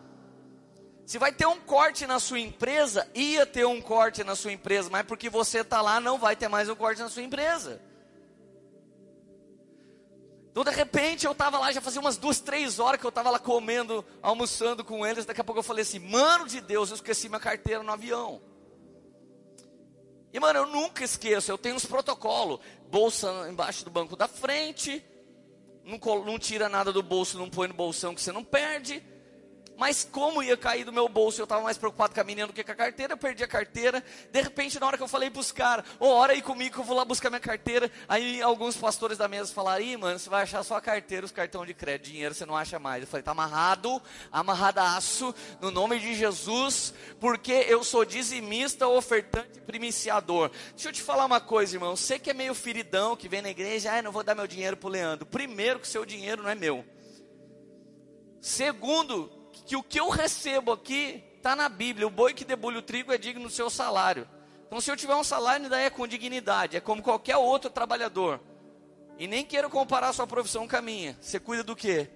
Se 1.05 1.19
vai 1.19 1.31
ter 1.31 1.45
um 1.45 1.59
corte 1.59 2.07
na 2.07 2.19
sua 2.19 2.39
empresa, 2.39 3.07
ia 3.13 3.45
ter 3.45 3.65
um 3.65 3.79
corte 3.79 4.24
na 4.24 4.35
sua 4.35 4.51
empresa, 4.51 4.89
mas 4.89 5.05
porque 5.05 5.29
você 5.29 5.59
está 5.59 5.79
lá, 5.81 6.00
não 6.00 6.17
vai 6.17 6.35
ter 6.35 6.47
mais 6.47 6.67
um 6.67 6.75
corte 6.75 7.00
na 7.00 7.09
sua 7.09 7.21
empresa. 7.21 7.79
Então, 10.50 10.63
de 10.63 10.71
repente, 10.71 11.25
eu 11.25 11.33
estava 11.33 11.59
lá, 11.59 11.71
já 11.71 11.81
fazia 11.81 12.01
umas 12.01 12.17
duas, 12.17 12.39
três 12.39 12.79
horas 12.79 13.00
que 13.00 13.05
eu 13.05 13.09
estava 13.09 13.29
lá 13.29 13.38
comendo, 13.38 14.03
almoçando 14.21 14.83
com 14.83 15.05
eles. 15.05 15.25
Daqui 15.25 15.41
a 15.41 15.43
pouco 15.43 15.59
eu 15.59 15.63
falei 15.63 15.83
assim: 15.83 16.00
Mano 16.00 16.47
de 16.47 16.62
Deus, 16.62 16.89
eu 16.89 16.95
esqueci 16.95 17.27
minha 17.27 17.41
carteira 17.41 17.83
no 17.83 17.91
avião. 17.91 18.41
E, 20.33 20.39
mano, 20.39 20.59
eu 20.59 20.65
nunca 20.65 21.03
esqueço, 21.03 21.51
eu 21.51 21.57
tenho 21.57 21.75
uns 21.75 21.85
protocolos: 21.85 22.62
bolsa 22.89 23.47
embaixo 23.50 23.83
do 23.83 23.91
banco 23.91 24.15
da 24.15 24.29
frente, 24.29 25.05
não, 25.83 26.00
não 26.24 26.39
tira 26.39 26.67
nada 26.67 26.91
do 26.91 27.03
bolso, 27.03 27.38
não 27.38 27.50
põe 27.50 27.67
no 27.67 27.74
bolsão 27.74 28.15
que 28.15 28.21
você 28.21 28.31
não 28.31 28.43
perde. 28.43 29.03
Mas 29.77 30.08
como 30.10 30.41
ia 30.41 30.55
cair 30.55 30.86
do 30.86 30.94
meu 30.94 31.10
bolso, 31.10 31.41
eu 31.41 31.44
estava 31.44 31.62
mais 31.62 31.77
preocupado 31.77 32.13
com 32.13 32.22
a 32.22 32.24
menina 32.24 32.48
do 32.48 32.53
que 32.53 32.63
com 32.63 32.72
a 32.72 32.75
carteira, 32.75 33.13
eu 33.13 33.17
perdi 33.17 33.44
a 33.44 33.48
carteira. 33.48 34.03
De 34.32 34.41
repente, 34.41 34.79
na 34.79 34.88
hora 34.88 34.98
que 34.98 35.03
eu 35.03 35.08
falei 35.08 35.32
os 35.36 35.51
caras, 35.51 35.86
oh, 36.00 36.08
ora 36.08 36.34
aí 36.34 36.41
comigo 36.41 36.75
que 36.75 36.82
eu 36.82 36.86
vou 36.86 36.96
lá 36.96 37.03
buscar 37.03 37.29
minha 37.29 37.39
carteira. 37.39 37.91
Aí 38.08 38.41
alguns 38.41 38.77
pastores 38.77 39.17
da 39.17 39.27
mesa 39.27 39.53
falaram, 39.53 39.84
ih, 39.84 39.98
mano, 39.98 40.17
você 40.17 40.29
vai 40.29 40.44
achar 40.44 40.63
só 40.63 40.77
a 40.77 40.82
carteira, 40.82 41.25
os 41.25 41.32
cartões 41.32 41.67
de 41.67 41.74
crédito, 41.74 42.12
dinheiro 42.12 42.34
você 42.34 42.46
não 42.46 42.55
acha 42.55 42.79
mais. 42.79 43.01
Eu 43.01 43.08
falei, 43.08 43.24
tá 43.24 43.32
amarrado, 43.32 44.01
amarradaço, 44.32 45.36
no 45.60 45.72
nome 45.72 46.00
de 46.00 46.15
Jesus, 46.15 46.94
porque 47.20 47.65
eu 47.67 47.84
sou 47.84 48.05
dizimista, 48.05 48.88
ofertante, 48.88 49.60
primiciador. 49.62 50.51
Deixa 50.74 50.89
eu 50.89 50.94
te 50.94 51.01
falar 51.01 51.25
uma 51.25 51.41
coisa, 51.41 51.75
irmão, 51.75 51.96
você 51.96 52.17
que 52.17 52.29
é 52.29 52.34
meio 52.34 52.55
feridão, 52.55 53.15
que 53.15 53.27
vem 53.27 53.41
na 53.41 53.50
igreja, 53.50 53.91
ah, 53.91 54.01
não 54.01 54.12
vou 54.12 54.24
dar 54.24 54.36
meu 54.36 54.48
dinheiro 54.48 54.77
pro 54.77 54.89
Leandro. 54.89 55.25
Primeiro 55.25 55.79
que 55.79 55.88
seu 55.88 56.05
dinheiro 56.05 56.44
não 56.44 56.50
é 56.50 56.55
meu. 56.55 56.86
Segundo, 58.39 59.32
que 59.65 59.75
o 59.75 59.83
que 59.83 60.00
eu 60.00 60.09
recebo 60.09 60.71
aqui 60.71 61.24
está 61.38 61.55
na 61.55 61.69
Bíblia. 61.69 62.07
O 62.07 62.09
boi 62.09 62.33
que 62.33 62.43
debulha 62.43 62.79
o 62.79 62.81
trigo 62.81 63.13
é 63.13 63.17
digno 63.17 63.43
do 63.43 63.50
seu 63.50 63.69
salário. 63.69 64.27
Então, 64.65 64.81
se 64.81 64.89
eu 64.89 64.97
tiver 64.97 65.15
um 65.15 65.24
salário, 65.24 65.63
ainda 65.63 65.79
é 65.79 65.89
com 65.89 66.07
dignidade, 66.07 66.75
é 66.75 66.79
como 66.79 67.01
qualquer 67.01 67.38
outro 67.38 67.69
trabalhador. 67.69 68.39
E 69.17 69.27
nem 69.27 69.45
quero 69.45 69.69
comparar 69.69 70.12
sua 70.12 70.27
profissão 70.27 70.67
com 70.67 70.75
a 70.75 70.81
minha. 70.81 71.17
Você 71.21 71.39
cuida 71.39 71.63
do 71.63 71.75
quê? 71.75 72.09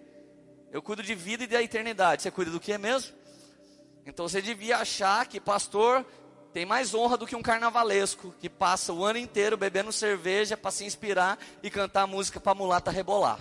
Eu 0.71 0.81
cuido 0.81 1.01
de 1.01 1.15
vida 1.15 1.43
e 1.43 1.47
da 1.47 1.61
eternidade. 1.61 2.21
Você 2.21 2.31
cuida 2.31 2.51
do 2.51 2.59
quê 2.59 2.77
mesmo? 2.77 3.15
Então 4.05 4.27
você 4.27 4.41
devia 4.41 4.77
achar 4.77 5.25
que 5.27 5.39
pastor 5.39 6.05
tem 6.51 6.65
mais 6.65 6.93
honra 6.93 7.15
do 7.15 7.27
que 7.27 7.35
um 7.35 7.41
carnavalesco 7.41 8.33
que 8.39 8.49
passa 8.49 8.91
o 8.91 9.05
ano 9.05 9.19
inteiro 9.19 9.55
bebendo 9.55 9.91
cerveja 9.91 10.57
para 10.57 10.71
se 10.71 10.83
inspirar 10.83 11.37
e 11.61 11.69
cantar 11.69 12.07
música 12.07 12.39
para 12.39 12.55
mulata 12.55 12.89
rebolar. 12.89 13.39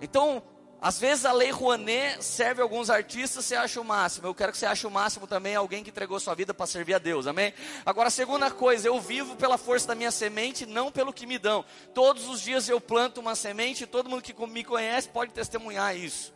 Então, 0.00 0.42
às 0.86 1.00
vezes 1.00 1.24
a 1.24 1.32
lei 1.32 1.50
Rouanet 1.50 2.24
serve 2.24 2.62
alguns 2.62 2.90
artistas, 2.90 3.44
você 3.44 3.56
acha 3.56 3.80
o 3.80 3.84
máximo. 3.84 4.28
Eu 4.28 4.34
quero 4.36 4.52
que 4.52 4.58
você 4.58 4.66
ache 4.66 4.86
o 4.86 4.90
máximo 4.90 5.26
também 5.26 5.56
alguém 5.56 5.82
que 5.82 5.90
entregou 5.90 6.20
sua 6.20 6.32
vida 6.32 6.54
para 6.54 6.64
servir 6.64 6.94
a 6.94 6.98
Deus, 6.98 7.26
amém? 7.26 7.52
Agora, 7.84 8.06
a 8.06 8.10
segunda 8.10 8.52
coisa, 8.52 8.86
eu 8.86 9.00
vivo 9.00 9.34
pela 9.34 9.58
força 9.58 9.88
da 9.88 9.96
minha 9.96 10.12
semente, 10.12 10.64
não 10.64 10.92
pelo 10.92 11.12
que 11.12 11.26
me 11.26 11.40
dão. 11.40 11.64
Todos 11.92 12.28
os 12.28 12.40
dias 12.40 12.68
eu 12.68 12.80
planto 12.80 13.20
uma 13.20 13.34
semente 13.34 13.84
todo 13.84 14.08
mundo 14.08 14.22
que 14.22 14.32
me 14.46 14.62
conhece 14.62 15.08
pode 15.08 15.32
testemunhar 15.32 15.96
isso. 15.96 16.35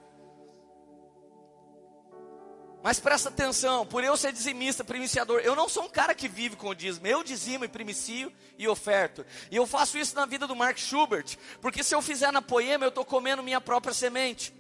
Mas 2.83 2.99
presta 2.99 3.29
atenção, 3.29 3.85
por 3.85 4.03
eu 4.03 4.17
ser 4.17 4.33
dizimista, 4.33 4.83
primiciador, 4.83 5.41
eu 5.41 5.55
não 5.55 5.69
sou 5.69 5.85
um 5.85 5.89
cara 5.89 6.15
que 6.15 6.27
vive 6.27 6.57
com 6.57 6.69
o 6.69 6.75
dízimo, 6.75 7.07
eu 7.07 7.23
dizimo 7.23 7.65
e 7.65 7.69
primicio 7.69 8.33
e 8.59 8.67
oferto. 8.67 9.25
E 9.51 9.57
eu 9.57 9.67
faço 9.67 9.99
isso 9.99 10.17
na 10.17 10.25
vida 10.25 10.47
do 10.47 10.57
Mark 10.57 10.79
Schubert, 10.79 11.37
porque 11.61 11.85
se 11.85 11.95
eu 11.95 12.01
fizer 12.01 12.33
na 12.33 12.41
poema, 12.41 12.85
eu 12.85 12.89
estou 12.89 13.05
comendo 13.05 13.43
minha 13.43 13.61
própria 13.61 13.93
semente. 13.93 14.55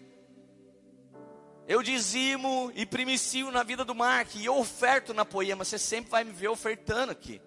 Eu 1.66 1.82
dizimo 1.82 2.70
e 2.74 2.84
primicio 2.84 3.50
na 3.50 3.62
vida 3.62 3.86
do 3.86 3.94
Mark, 3.94 4.34
e 4.34 4.44
eu 4.44 4.58
oferto 4.58 5.14
na 5.14 5.24
poema, 5.24 5.64
você 5.64 5.78
sempre 5.78 6.10
vai 6.10 6.22
me 6.22 6.32
ver 6.32 6.48
ofertando 6.48 7.12
aqui. 7.12 7.40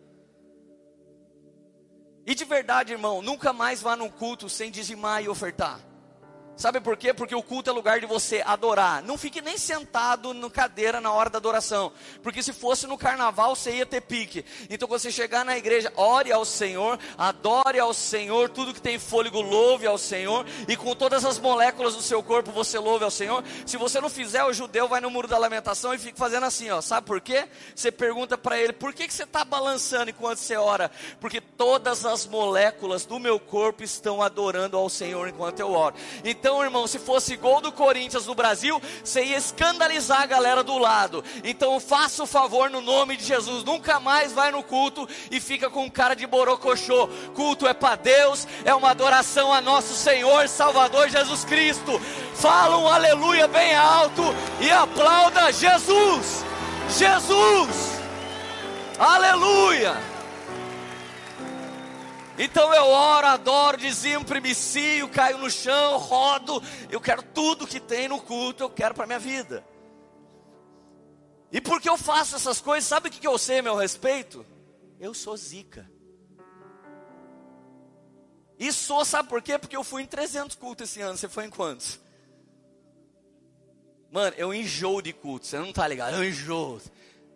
E 2.26 2.34
de 2.34 2.46
verdade, 2.46 2.94
irmão, 2.94 3.22
nunca 3.22 3.54
mais 3.54 3.80
vá 3.80 3.96
num 3.96 4.10
culto 4.10 4.50
sem 4.50 4.72
dizimar 4.72 5.24
e 5.24 5.30
ofertar. 5.30 5.93
Sabe 6.56 6.80
por 6.80 6.96
quê? 6.96 7.14
Porque 7.14 7.34
o 7.34 7.42
culto 7.42 7.70
é 7.70 7.74
lugar 7.74 8.00
de 8.00 8.06
você 8.06 8.44
adorar. 8.46 9.02
Não 9.02 9.18
fique 9.18 9.42
nem 9.42 9.58
sentado 9.58 10.34
na 10.36 10.50
cadeira 10.50 11.02
na 11.02 11.12
hora 11.12 11.30
da 11.30 11.40
adoração. 11.40 11.92
Porque 12.22 12.44
se 12.44 12.54
fosse 12.54 12.86
no 12.86 12.98
carnaval, 12.98 13.56
você 13.56 13.72
ia 13.78 13.86
ter 13.86 14.02
pique. 14.02 14.46
Então, 14.70 14.88
quando 14.88 15.02
você 15.02 15.12
chegar 15.12 15.44
na 15.44 15.58
igreja, 15.58 15.92
ore 15.96 16.32
ao 16.32 16.46
Senhor, 16.46 17.00
adore 17.18 17.80
ao 17.80 17.94
Senhor, 17.94 18.50
tudo 18.50 18.74
que 18.74 18.82
tem 18.82 19.00
fôlego, 19.00 19.42
louve 19.42 19.88
ao 19.88 19.98
Senhor. 19.98 20.46
E 20.68 20.78
com 20.78 20.96
todas 20.96 21.26
as 21.26 21.40
moléculas 21.40 21.96
do 21.96 22.04
seu 22.04 22.22
corpo, 22.22 22.52
você 22.52 22.78
louve 22.78 23.04
ao 23.04 23.12
Senhor. 23.12 23.44
Se 23.66 23.76
você 23.76 24.00
não 24.00 24.10
fizer, 24.10 24.44
o 24.44 24.54
judeu 24.54 24.88
vai 24.88 25.02
no 25.02 25.10
muro 25.10 25.28
da 25.28 25.40
lamentação 25.40 25.92
e 25.94 25.98
fica 25.98 26.18
fazendo 26.18 26.46
assim, 26.46 26.70
ó. 26.70 26.82
Sabe 26.82 27.08
por 27.08 27.20
quê? 27.20 27.48
Você 27.76 27.92
pergunta 27.92 28.38
para 28.38 28.60
ele, 28.60 28.74
por 28.74 28.94
que, 28.94 29.08
que 29.08 29.14
você 29.14 29.24
está 29.24 29.44
balançando 29.44 30.12
enquanto 30.12 30.38
você 30.38 30.56
ora? 30.56 30.92
Porque 31.20 31.42
todas 31.42 32.06
as 32.06 32.28
moléculas 32.28 33.06
do 33.06 33.20
meu 33.20 33.40
corpo 33.40 33.84
estão 33.84 34.22
adorando 34.22 34.78
ao 34.78 34.88
Senhor 34.88 35.28
enquanto 35.28 35.60
eu 35.60 35.72
oro. 35.72 35.96
Então, 36.24 36.43
então, 36.44 36.62
irmão, 36.62 36.86
se 36.88 37.00
fosse 37.00 37.38
gol 37.38 37.62
do 37.62 37.72
Corinthians 37.72 38.26
no 38.26 38.36
Brasil, 38.36 38.82
você 39.02 39.24
ia 39.24 39.38
escandalizar 39.38 40.24
a 40.24 40.26
galera 40.26 40.62
do 40.62 40.78
lado. 40.78 41.24
Então, 41.42 41.80
faça 41.80 42.22
o 42.22 42.28
favor 42.28 42.70
no 42.70 42.82
nome 42.82 43.16
de 43.16 43.24
Jesus. 43.24 43.64
Nunca 43.64 43.98
mais 43.98 44.34
vai 44.34 44.52
no 44.52 44.62
culto 44.62 45.08
e 45.32 45.40
fica 45.40 45.70
com 45.70 45.90
cara 45.90 46.18
de 46.18 46.28
borocochô. 46.28 47.08
Culto 47.34 47.66
é 47.66 47.74
para 47.74 47.96
Deus, 47.96 48.46
é 48.66 48.76
uma 48.76 48.90
adoração 48.90 49.54
a 49.54 49.62
nosso 49.62 49.94
Senhor 49.94 50.50
Salvador 50.50 51.08
Jesus 51.08 51.46
Cristo. 51.46 51.98
Fala 52.36 52.78
um 52.78 52.90
aleluia 52.90 53.48
bem 53.48 53.74
alto 53.74 54.24
e 54.60 54.70
aplauda 54.70 55.50
Jesus. 55.50 56.44
Jesus. 56.90 58.02
Aleluia. 59.00 60.13
Então 62.44 62.74
eu 62.74 62.88
oro, 62.88 63.26
adoro, 63.26 63.78
dizimo, 63.78 64.26
primicio, 64.26 65.08
caio 65.08 65.38
no 65.38 65.50
chão, 65.50 65.98
rodo. 65.98 66.62
Eu 66.90 67.00
quero 67.00 67.24
tudo 67.24 67.66
que 67.66 67.80
tem 67.80 68.10
no 68.10 68.20
culto, 68.20 68.64
eu 68.64 68.70
quero 68.70 68.94
para 68.94 69.08
minha 69.08 69.18
vida. 69.18 69.66
E 71.54 71.62
porque 71.62 71.88
eu 71.88 71.98
faço 71.98 72.36
essas 72.36 72.60
coisas, 72.60 72.84
sabe 72.86 73.08
o 73.08 73.12
que 73.12 73.26
eu 73.26 73.38
sei 73.38 73.60
a 73.60 73.64
meu 73.64 73.78
respeito? 73.78 74.46
Eu 75.00 75.14
sou 75.14 75.38
zica. 75.38 75.90
E 78.60 78.74
sou, 78.74 79.06
sabe 79.06 79.30
por 79.30 79.42
quê? 79.42 79.58
Porque 79.58 79.78
eu 79.78 79.84
fui 79.84 80.04
em 80.04 80.06
300 80.06 80.58
cultos 80.58 80.90
esse 80.90 81.00
ano. 81.00 81.18
Você 81.18 81.30
foi 81.30 81.46
em 81.46 81.50
quantos? 81.50 81.98
Mano, 84.12 84.36
eu 84.38 84.54
enjoo 84.54 85.02
de 85.02 85.14
culto. 85.14 85.48
Você 85.48 85.58
não 85.58 85.72
tá 85.72 85.88
ligado? 85.88 86.18
Eu 86.18 86.26
enjoo. 86.26 86.82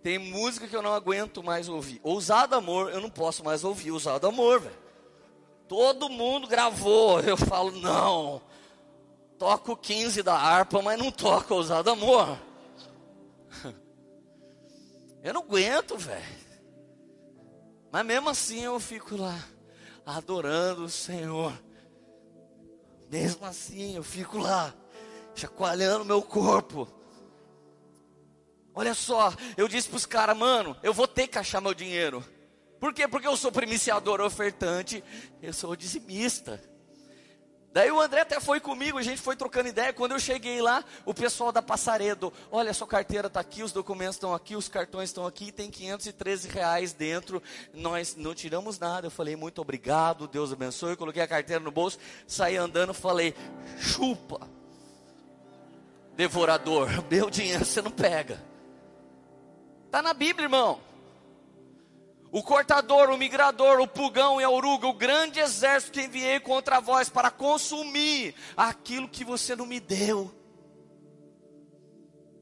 Tem 0.04 0.18
música 0.18 0.68
que 0.68 0.76
eu 0.76 0.82
não 0.82 0.94
aguento 0.94 1.42
mais 1.42 1.70
ouvir. 1.70 2.02
Ousado 2.04 2.56
Amor, 2.56 2.92
eu 2.92 3.00
não 3.00 3.10
posso 3.10 3.42
mais 3.42 3.64
ouvir. 3.64 3.92
Ousado 3.92 4.28
Amor, 4.28 4.60
velho. 4.60 4.87
Todo 5.68 6.10
mundo 6.10 6.48
gravou. 6.48 7.20
Eu 7.20 7.38
falo, 7.38 7.72
não. 7.72 8.42
Toco 9.38 9.76
15 9.76 10.24
da 10.24 10.36
harpa, 10.36 10.82
mas 10.82 10.98
não 10.98 11.12
toco 11.12 11.54
ousado 11.54 11.90
amor. 11.90 12.40
Eu 15.24 15.34
não 15.34 15.42
aguento, 15.42 15.98
velho. 15.98 16.48
Mas 17.92 18.06
mesmo 18.06 18.30
assim 18.30 18.64
eu 18.64 18.80
fico 18.80 19.16
lá, 19.16 19.38
adorando 20.06 20.86
o 20.86 20.90
Senhor. 20.90 21.52
Mesmo 23.10 23.46
assim 23.46 23.96
eu 23.96 24.04
fico 24.04 24.38
lá, 24.38 24.74
chacoalhando 25.34 26.06
meu 26.06 26.22
corpo. 26.22 26.88
Olha 28.74 28.94
só, 28.94 29.34
eu 29.56 29.68
disse 29.68 29.90
para 29.90 29.98
os 29.98 30.06
caras, 30.06 30.38
mano, 30.38 30.78
eu 30.84 30.94
vou 30.94 31.08
ter 31.08 31.28
que 31.28 31.40
achar 31.40 31.60
meu 31.60 31.74
dinheiro. 31.74 32.24
Por 32.80 32.94
quê? 32.94 33.08
Porque 33.08 33.28
eu 33.28 33.36
sou 33.36 33.52
primiciador 33.52 34.22
ofertante, 34.22 35.04
eu 35.42 35.54
sou 35.54 35.76
dizimista. 35.76 36.62
Daí 37.74 37.92
o 37.92 38.02
André 38.02 38.22
até 38.22 38.40
foi 38.40 38.60
comigo, 38.60 38.98
a 38.98 39.04
gente 39.04 39.22
foi 39.22 39.36
trocando 39.36 39.70
ideia. 39.70 39.94
Quando 39.94 40.14
eu 40.14 40.20
cheguei 40.20 40.62
lá, 40.62 40.84
o 41.06 41.14
pessoal 41.14 41.52
da 41.52 41.62
Passaredo, 41.62 42.34
olha, 42.52 42.74
sua 42.74 42.88
carteira 42.88 43.28
está 43.28 43.40
aqui, 43.40 43.62
os 43.62 43.72
documentos 43.72 44.16
estão 44.16 44.34
aqui, 44.34 44.56
os 44.56 44.68
cartões 44.68 45.10
estão 45.10 45.28
aqui, 45.28 45.52
tem 45.52 45.70
513 45.70 46.48
reais 46.48 46.94
dentro. 46.94 47.42
Nós 47.74 48.16
não 48.16 48.34
tiramos 48.34 48.80
nada. 48.80 49.08
Eu 49.08 49.12
falei, 49.12 49.36
muito 49.36 49.62
obrigado, 49.62 50.28
Deus 50.28 50.52
abençoe. 50.52 50.92
Eu 50.92 50.98
coloquei 50.98 51.22
a 51.22 51.28
carteira 51.28 51.64
no 51.64 51.70
bolso, 51.70 52.00
saí 52.26 52.58
andando, 52.58 52.96
falei, 52.96 53.36
chupa, 53.78 54.50
devorador, 56.16 56.90
meu 57.12 57.30
dinheiro 57.30 57.64
você 57.64 57.82
não 57.82 57.92
pega. 57.92 58.44
Está 59.86 60.02
na 60.02 60.14
Bíblia, 60.16 60.46
irmão 60.46 60.87
o 62.32 62.44
cortador, 62.44 63.10
o 63.10 63.18
migrador, 63.18 63.80
o 63.80 63.88
pulgão 63.88 64.40
e 64.40 64.44
a 64.44 64.50
oruga, 64.50 64.88
o 64.88 64.94
grande 64.94 65.40
exército 65.40 65.94
que 65.94 66.02
enviei 66.02 66.40
contra 66.40 66.82
vós 66.82 67.10
para 67.10 67.32
consumir 67.32 68.36
aquilo 68.56 69.08
que 69.08 69.24
você 69.24 69.56
não 69.56 69.66
me 69.66 69.80
deu. 69.80 70.34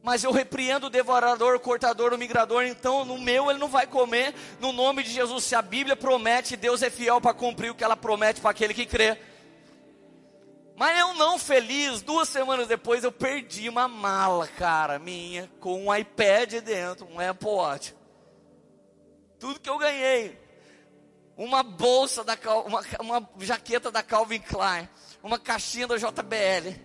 Mas 0.01 0.24
eu 0.24 0.32
repreendo 0.32 0.88
o 0.88 0.89
devorador, 0.89 1.56
o 1.56 1.60
cortador, 1.60 2.13
o 2.13 2.18
migrador, 2.18 2.63
então 2.63 3.06
no 3.06 3.18
meu 3.18 3.50
ele 3.50 3.60
não 3.60 3.68
vai 3.68 3.88
comer, 3.88 4.34
no 4.60 4.72
nome 4.72 5.04
de 5.04 5.10
Jesus. 5.10 5.44
Se 5.44 5.56
a 5.56 5.62
Bíblia 5.62 5.96
promete, 5.96 6.56
Deus 6.56 6.82
é 6.82 6.89
fiel 6.89 7.20
para 7.22 7.34
cumprir 7.34 7.72
o 7.72 7.75
que 7.75 7.84
ela 7.84 7.98
promete 7.98 8.42
para 8.42 8.51
aquele 8.51 8.74
que 8.74 8.86
crê. 8.86 9.18
Mas 10.75 11.00
eu 11.00 11.13
não 11.13 11.39
feliz, 11.39 12.01
duas 12.01 12.27
semanas 12.27 12.68
depois 12.68 13.04
eu 13.04 13.12
perdi 13.12 13.70
uma 13.70 13.88
mala, 13.88 14.48
cara, 14.48 15.00
minha, 15.00 15.50
com 15.60 15.86
um 15.86 15.96
iPad 15.96 16.56
dentro, 16.56 17.08
um 17.10 17.20
Apple 17.20 17.48
Watch 17.48 17.96
tudo 19.46 19.60
que 19.60 19.70
eu 19.70 19.78
ganhei. 19.78 20.36
Uma 21.38 21.62
bolsa 21.62 22.24
da 22.24 22.36
uma, 22.66 22.82
uma 23.00 23.30
jaqueta 23.42 23.92
da 23.92 24.02
Calvin 24.02 24.40
Klein, 24.40 24.90
uma 25.22 25.38
caixinha 25.38 25.86
da 25.86 25.98
JBL, 25.98 26.75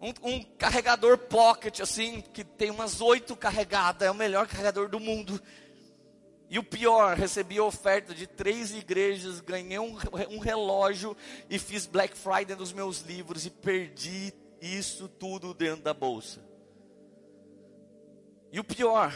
um, 0.00 0.12
um 0.28 0.42
carregador 0.58 1.16
pocket 1.16 1.78
assim 1.78 2.20
que 2.20 2.42
tem 2.42 2.68
umas 2.68 3.00
oito 3.00 3.36
carregadas, 3.36 4.08
é 4.08 4.10
o 4.10 4.14
melhor 4.14 4.48
carregador 4.48 4.88
do 4.88 4.98
mundo. 4.98 5.40
E 6.48 6.58
o 6.58 6.64
pior, 6.64 7.16
recebi 7.16 7.60
oferta 7.60 8.12
de 8.12 8.26
três 8.26 8.74
igrejas, 8.74 9.40
ganhei 9.40 9.78
um, 9.78 9.96
um 10.30 10.40
relógio 10.40 11.16
e 11.48 11.60
fiz 11.60 11.86
Black 11.86 12.18
Friday 12.18 12.56
nos 12.56 12.72
meus 12.72 13.02
livros 13.02 13.46
e 13.46 13.50
perdi 13.50 14.32
isso 14.60 15.06
tudo 15.06 15.54
dentro 15.54 15.84
da 15.84 15.94
bolsa. 15.94 16.40
E 18.50 18.58
o 18.58 18.64
pior, 18.64 19.14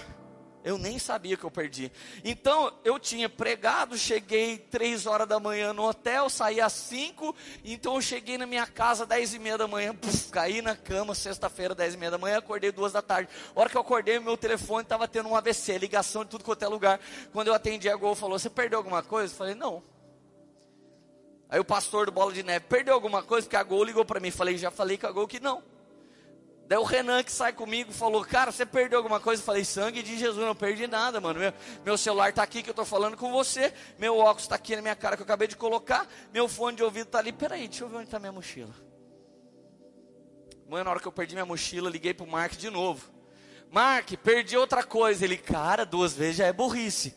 eu 0.65 0.79
nem 0.79 0.99
sabia 0.99 1.37
que 1.37 1.45
eu 1.45 1.51
perdi. 1.51 1.93
Então 2.25 2.73
eu 2.83 2.99
tinha 2.99 3.29
pregado, 3.29 3.99
cheguei 3.99 4.57
três 4.57 5.05
horas 5.05 5.29
da 5.29 5.39
manhã 5.39 5.75
no 5.75 5.83
hotel, 5.83 6.31
saí 6.31 6.59
às 6.59 6.73
cinco. 6.73 7.37
Então 7.63 7.97
eu 7.97 8.01
cheguei 8.01 8.39
na 8.39 8.47
minha 8.47 8.67
casa 8.67 9.05
dez 9.05 9.35
e 9.35 9.39
meia 9.39 9.59
da 9.59 9.69
manhã, 9.69 9.95
puf, 9.95 10.31
caí 10.31 10.63
na 10.63 10.75
cama 10.75 11.15
sexta-feira 11.15 11.75
dez 11.75 11.93
e 11.93 11.99
meia 11.99 12.11
da 12.11 12.17
manhã, 12.17 12.39
acordei 12.39 12.73
duas 12.73 12.93
da 12.93 13.03
tarde. 13.03 13.29
A 13.55 13.61
hora 13.61 13.69
que 13.69 13.77
eu 13.77 13.83
acordei, 13.83 14.19
meu 14.19 14.39
telefone 14.39 14.85
estava 14.85 15.07
tendo 15.07 15.29
um 15.29 15.37
AVC, 15.37 15.77
ligação 15.77 16.25
de 16.25 16.31
tudo 16.31 16.43
quanto 16.43 16.65
é 16.65 16.69
lugar. 16.69 16.99
Quando 17.31 17.49
eu 17.49 17.55
atendi 17.55 17.91
a 17.91 17.95
Gol, 17.95 18.15
falou: 18.15 18.39
"Você 18.39 18.49
perdeu 18.49 18.79
alguma 18.79 19.03
coisa?" 19.03 19.35
Eu 19.35 19.37
falei: 19.37 19.55
"Não." 19.55 19.83
Aí 21.51 21.61
o 21.61 21.65
pastor 21.65 22.07
do 22.07 22.13
Bola 22.13 22.33
de 22.33 22.43
Neve 22.43 22.65
perdeu 22.71 22.95
alguma 22.95 23.23
coisa 23.23 23.47
porque 23.47 23.57
a 23.57 23.63
Gol 23.63 23.85
ligou 23.85 24.05
para 24.05 24.19
mim. 24.19 24.31
Falei: 24.31 24.57
"Já 24.57 24.71
falei 24.71 24.97
com 24.97 25.07
a 25.07 25.13
Gol 25.13 25.29
que 25.29 25.39
não." 25.39 25.74
Daí 26.67 26.79
o 26.79 26.83
Renan 26.83 27.23
que 27.23 27.31
sai 27.31 27.53
comigo 27.53 27.93
falou, 27.93 28.25
cara, 28.25 28.51
você 28.51 28.65
perdeu 28.65 28.99
alguma 28.99 29.21
coisa? 29.21 29.43
Eu 29.43 29.47
falei, 29.47 29.65
sangue 29.65 30.03
de 30.03 30.19
Jesus, 30.19 30.45
não 30.45 30.55
perdi 30.55 30.87
nada, 30.87 31.21
mano. 31.21 31.39
Meu, 31.39 31.53
meu 31.85 31.99
celular 31.99 32.31
está 32.31 32.43
aqui 32.43 32.63
que 32.63 32.71
eu 32.71 32.73
estou 32.73 32.87
falando 32.87 33.17
com 33.17 33.31
você, 33.31 33.73
meu 33.99 34.17
óculos 34.17 34.45
está 34.45 34.55
aqui 34.55 34.75
na 34.75 34.81
minha 34.81 34.97
cara 34.97 35.17
que 35.17 35.23
eu 35.23 35.25
acabei 35.25 35.47
de 35.47 35.57
colocar, 35.57 36.09
meu 36.33 36.49
fone 36.49 36.77
de 36.77 36.83
ouvido 36.83 37.07
está 37.07 37.19
ali. 37.19 37.33
Peraí, 37.33 37.69
deixa 37.69 37.85
eu 37.85 37.89
ver 37.89 37.97
onde 37.97 38.07
está 38.07 38.19
minha 38.19 38.33
mochila. 38.33 38.75
Mano, 40.67 40.85
na 40.85 40.91
hora 40.93 41.01
que 41.01 41.07
eu 41.07 41.13
perdi 41.13 41.35
minha 41.35 41.45
mochila, 41.45 41.91
liguei 41.91 42.15
pro 42.15 42.27
Mark 42.27 42.53
de 42.57 42.71
novo. 42.71 43.13
Mark, 43.71 44.11
perdi 44.23 44.57
outra 44.57 44.83
coisa. 44.83 45.25
Ele, 45.25 45.37
cara, 45.37 45.85
duas 45.85 46.15
vezes 46.15 46.37
já 46.37 46.47
é 46.47 46.53
burrice. 46.53 47.15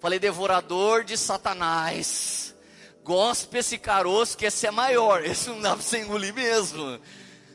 Falei, 0.00 0.18
devorador 0.18 1.04
de 1.04 1.18
Satanás. 1.18 2.53
Gospe 3.04 3.58
esse 3.58 3.76
caroço 3.76 4.36
que 4.36 4.46
esse 4.46 4.66
é 4.66 4.70
maior. 4.70 5.22
Esse 5.24 5.50
não 5.50 5.60
dá 5.60 5.74
para 5.74 5.82
você 5.82 6.00
engolir 6.00 6.34
mesmo. 6.34 6.98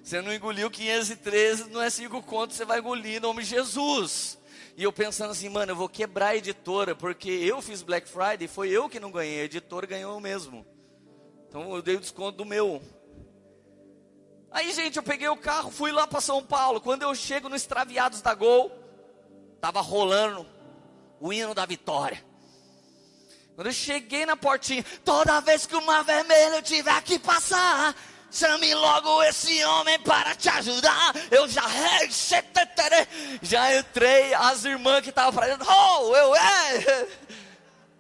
Você 0.03 0.22
não 0.22 0.34
engoliu 0.34 0.72
513, 0.72 1.70
não 1.70 1.82
é 1.82 1.89
cinco 1.89 2.22
contos, 2.24 2.56
você 2.56 2.65
vai 2.65 2.79
engolir 2.79 3.18
em 3.18 3.20
nome 3.20 3.44
de 3.44 3.50
Jesus. 3.50 4.39
E 4.77 4.84
eu 4.84 4.94
pensando 4.94 5.32
assim, 5.32 5.50
mano, 5.50 5.72
eu 5.72 5.75
vou 5.75 5.89
quebrar 5.89 6.29
a 6.29 6.36
editora, 6.36 6.96
porque 6.96 7.29
eu 7.29 7.62
fiz 7.62 7.82
Black 7.82 8.08
Friday, 8.08 8.48
foi 8.48 8.70
eu 8.70 8.88
que 8.88 9.00
não 9.00 9.12
ganhei, 9.12 9.41
a 9.41 9.44
editora 9.44 9.86
ganhou 9.86 10.20
mesmo. 10.20 10.65
Então 11.48 11.75
eu 11.75 11.82
dei 11.82 11.96
o 11.96 12.00
desconto 12.00 12.38
do 12.38 12.46
meu. 12.46 12.82
Aí, 14.51 14.72
gente, 14.72 14.98
eu 14.98 15.03
peguei 15.03 15.27
o 15.27 15.38
carro, 15.38 15.70
fui 15.70 15.91
lá 15.91 16.08
para 16.08 16.22
São 16.22 16.44
Paulo. 16.44 16.82
Quando 16.82 17.03
eu 17.03 17.13
chego 17.13 17.50
no 17.50 17.56
Extraviados 17.56 18.22
da 18.22 18.34
Gol, 18.34 18.72
tava 19.62 19.82
rolando 19.82 20.46
o 21.20 21.32
hino 21.32 21.53
da 21.53 21.65
vitória. 21.65 22.24
Quando 23.59 23.67
eu 23.67 23.73
cheguei 23.73 24.25
na 24.25 24.37
portinha, 24.37 24.85
toda 25.03 25.41
vez 25.41 25.65
que 25.65 25.75
o 25.75 25.85
mar 25.85 26.01
vermelho 26.01 26.61
tiver 26.61 27.01
que 27.01 27.19
passar, 27.19 27.93
chame 28.31 28.73
logo 28.73 29.21
esse 29.23 29.61
homem 29.65 29.99
para 29.99 30.33
te 30.33 30.47
ajudar. 30.47 31.13
Eu 31.29 31.45
já 31.45 31.67
já 33.41 33.75
entrei, 33.77 34.33
as 34.33 34.63
irmãs 34.63 35.01
que 35.01 35.09
estavam 35.09 35.33
fazendo, 35.33 35.65
oh, 35.67 36.15
eu 36.15 36.35
é. 36.37 37.07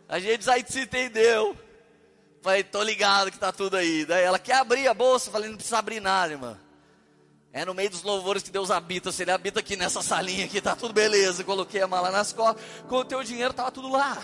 A 0.07 0.17
gente 0.17 0.45
já 0.45 0.53
se 0.65 0.79
entendeu. 0.79 1.53
Falei, 2.41 2.63
tô 2.63 2.81
ligado 2.81 3.29
que 3.29 3.37
tá 3.37 3.51
tudo 3.51 3.75
aí. 3.75 4.05
Daí 4.05 4.23
ela 4.23 4.39
quer 4.39 4.55
abrir 4.55 4.87
a 4.87 4.93
bolsa, 4.93 5.29
falei, 5.29 5.49
não 5.49 5.57
precisa 5.57 5.79
abrir 5.79 5.99
nada, 5.99 6.31
irmã. 6.31 6.57
É 7.51 7.65
no 7.65 7.73
meio 7.73 7.89
dos 7.89 8.03
louvores 8.03 8.43
que 8.43 8.49
Deus 8.49 8.71
habita. 8.71 9.11
Se 9.11 9.23
Ele 9.23 9.31
habita 9.31 9.59
aqui 9.59 9.75
nessa 9.75 10.01
salinha 10.01 10.45
aqui, 10.45 10.61
tá 10.61 10.73
tudo 10.73 10.93
beleza. 10.93 11.43
Coloquei 11.43 11.81
a 11.81 11.87
mala 11.87 12.11
nas 12.11 12.31
costas. 12.31 12.63
Com 12.87 12.95
o 12.95 13.03
teu 13.03 13.21
dinheiro, 13.25 13.53
tava 13.53 13.71
tudo 13.71 13.89
lá. 13.89 14.23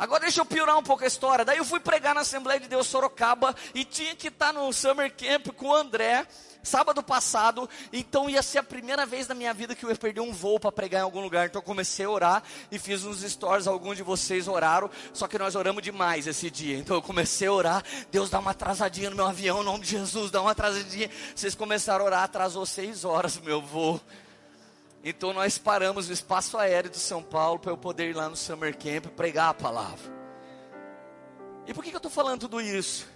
Agora 0.00 0.20
deixa 0.20 0.40
eu 0.40 0.46
piorar 0.46 0.78
um 0.78 0.82
pouco 0.82 1.04
a 1.04 1.06
história. 1.06 1.44
Daí 1.44 1.58
eu 1.58 1.64
fui 1.64 1.78
pregar 1.78 2.14
na 2.14 2.22
Assembleia 2.22 2.58
de 2.58 2.66
Deus 2.66 2.86
Sorocaba 2.86 3.54
e 3.74 3.84
tinha 3.84 4.16
que 4.16 4.28
estar 4.28 4.50
no 4.50 4.72
Summer 4.72 5.14
Camp 5.14 5.48
com 5.48 5.66
o 5.66 5.74
André, 5.74 6.26
sábado 6.62 7.02
passado. 7.02 7.68
Então 7.92 8.30
ia 8.30 8.40
ser 8.40 8.60
a 8.60 8.62
primeira 8.62 9.04
vez 9.04 9.28
na 9.28 9.34
minha 9.34 9.52
vida 9.52 9.74
que 9.74 9.84
eu 9.84 9.90
ia 9.90 9.96
perder 9.96 10.22
um 10.22 10.32
voo 10.32 10.58
para 10.58 10.72
pregar 10.72 11.02
em 11.02 11.04
algum 11.04 11.20
lugar. 11.20 11.48
Então 11.48 11.58
eu 11.58 11.62
comecei 11.66 12.06
a 12.06 12.10
orar 12.10 12.42
e 12.72 12.78
fiz 12.78 13.04
uns 13.04 13.20
stories. 13.20 13.66
Alguns 13.66 13.98
de 13.98 14.02
vocês 14.02 14.48
oraram, 14.48 14.88
só 15.12 15.28
que 15.28 15.38
nós 15.38 15.54
oramos 15.54 15.82
demais 15.82 16.26
esse 16.26 16.50
dia. 16.50 16.78
Então 16.78 16.96
eu 16.96 17.02
comecei 17.02 17.48
a 17.48 17.52
orar. 17.52 17.84
Deus 18.10 18.30
dá 18.30 18.38
uma 18.38 18.52
atrasadinha 18.52 19.10
no 19.10 19.16
meu 19.16 19.26
avião, 19.26 19.60
em 19.60 19.66
nome 19.66 19.80
de 19.80 19.90
Jesus, 19.90 20.30
dá 20.30 20.40
uma 20.40 20.52
atrasadinha. 20.52 21.10
Vocês 21.36 21.54
começaram 21.54 22.06
a 22.06 22.06
orar, 22.06 22.22
atrasou 22.22 22.64
seis 22.64 23.04
horas 23.04 23.36
o 23.36 23.42
meu 23.42 23.60
voo. 23.60 24.00
Então 25.02 25.32
nós 25.32 25.56
paramos 25.56 26.08
no 26.08 26.14
espaço 26.14 26.58
aéreo 26.58 26.90
de 26.90 26.98
São 26.98 27.22
Paulo 27.22 27.58
para 27.58 27.72
eu 27.72 27.76
poder 27.76 28.10
ir 28.10 28.16
lá 28.16 28.28
no 28.28 28.36
Summer 28.36 28.76
Camp 28.76 29.06
pregar 29.16 29.48
a 29.48 29.54
palavra. 29.54 30.20
E 31.66 31.72
por 31.72 31.82
que, 31.82 31.90
que 31.90 31.96
eu 31.96 31.98
estou 31.98 32.10
falando 32.10 32.40
tudo 32.40 32.60
isso? 32.60 33.08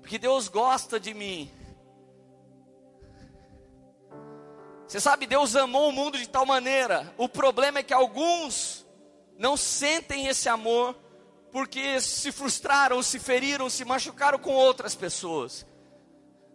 Porque 0.00 0.18
Deus 0.18 0.48
gosta 0.48 0.98
de 0.98 1.14
mim. 1.14 1.50
Você 4.88 4.98
sabe, 4.98 5.24
Deus 5.24 5.54
amou 5.54 5.88
o 5.88 5.92
mundo 5.92 6.18
de 6.18 6.28
tal 6.28 6.44
maneira. 6.44 7.14
O 7.16 7.28
problema 7.28 7.78
é 7.78 7.82
que 7.82 7.94
alguns 7.94 8.84
não 9.38 9.56
sentem 9.56 10.26
esse 10.26 10.48
amor 10.48 10.96
porque 11.52 12.00
se 12.00 12.32
frustraram, 12.32 13.00
se 13.02 13.18
feriram, 13.20 13.70
se 13.70 13.84
machucaram 13.84 14.38
com 14.38 14.50
outras 14.50 14.96
pessoas. 14.96 15.64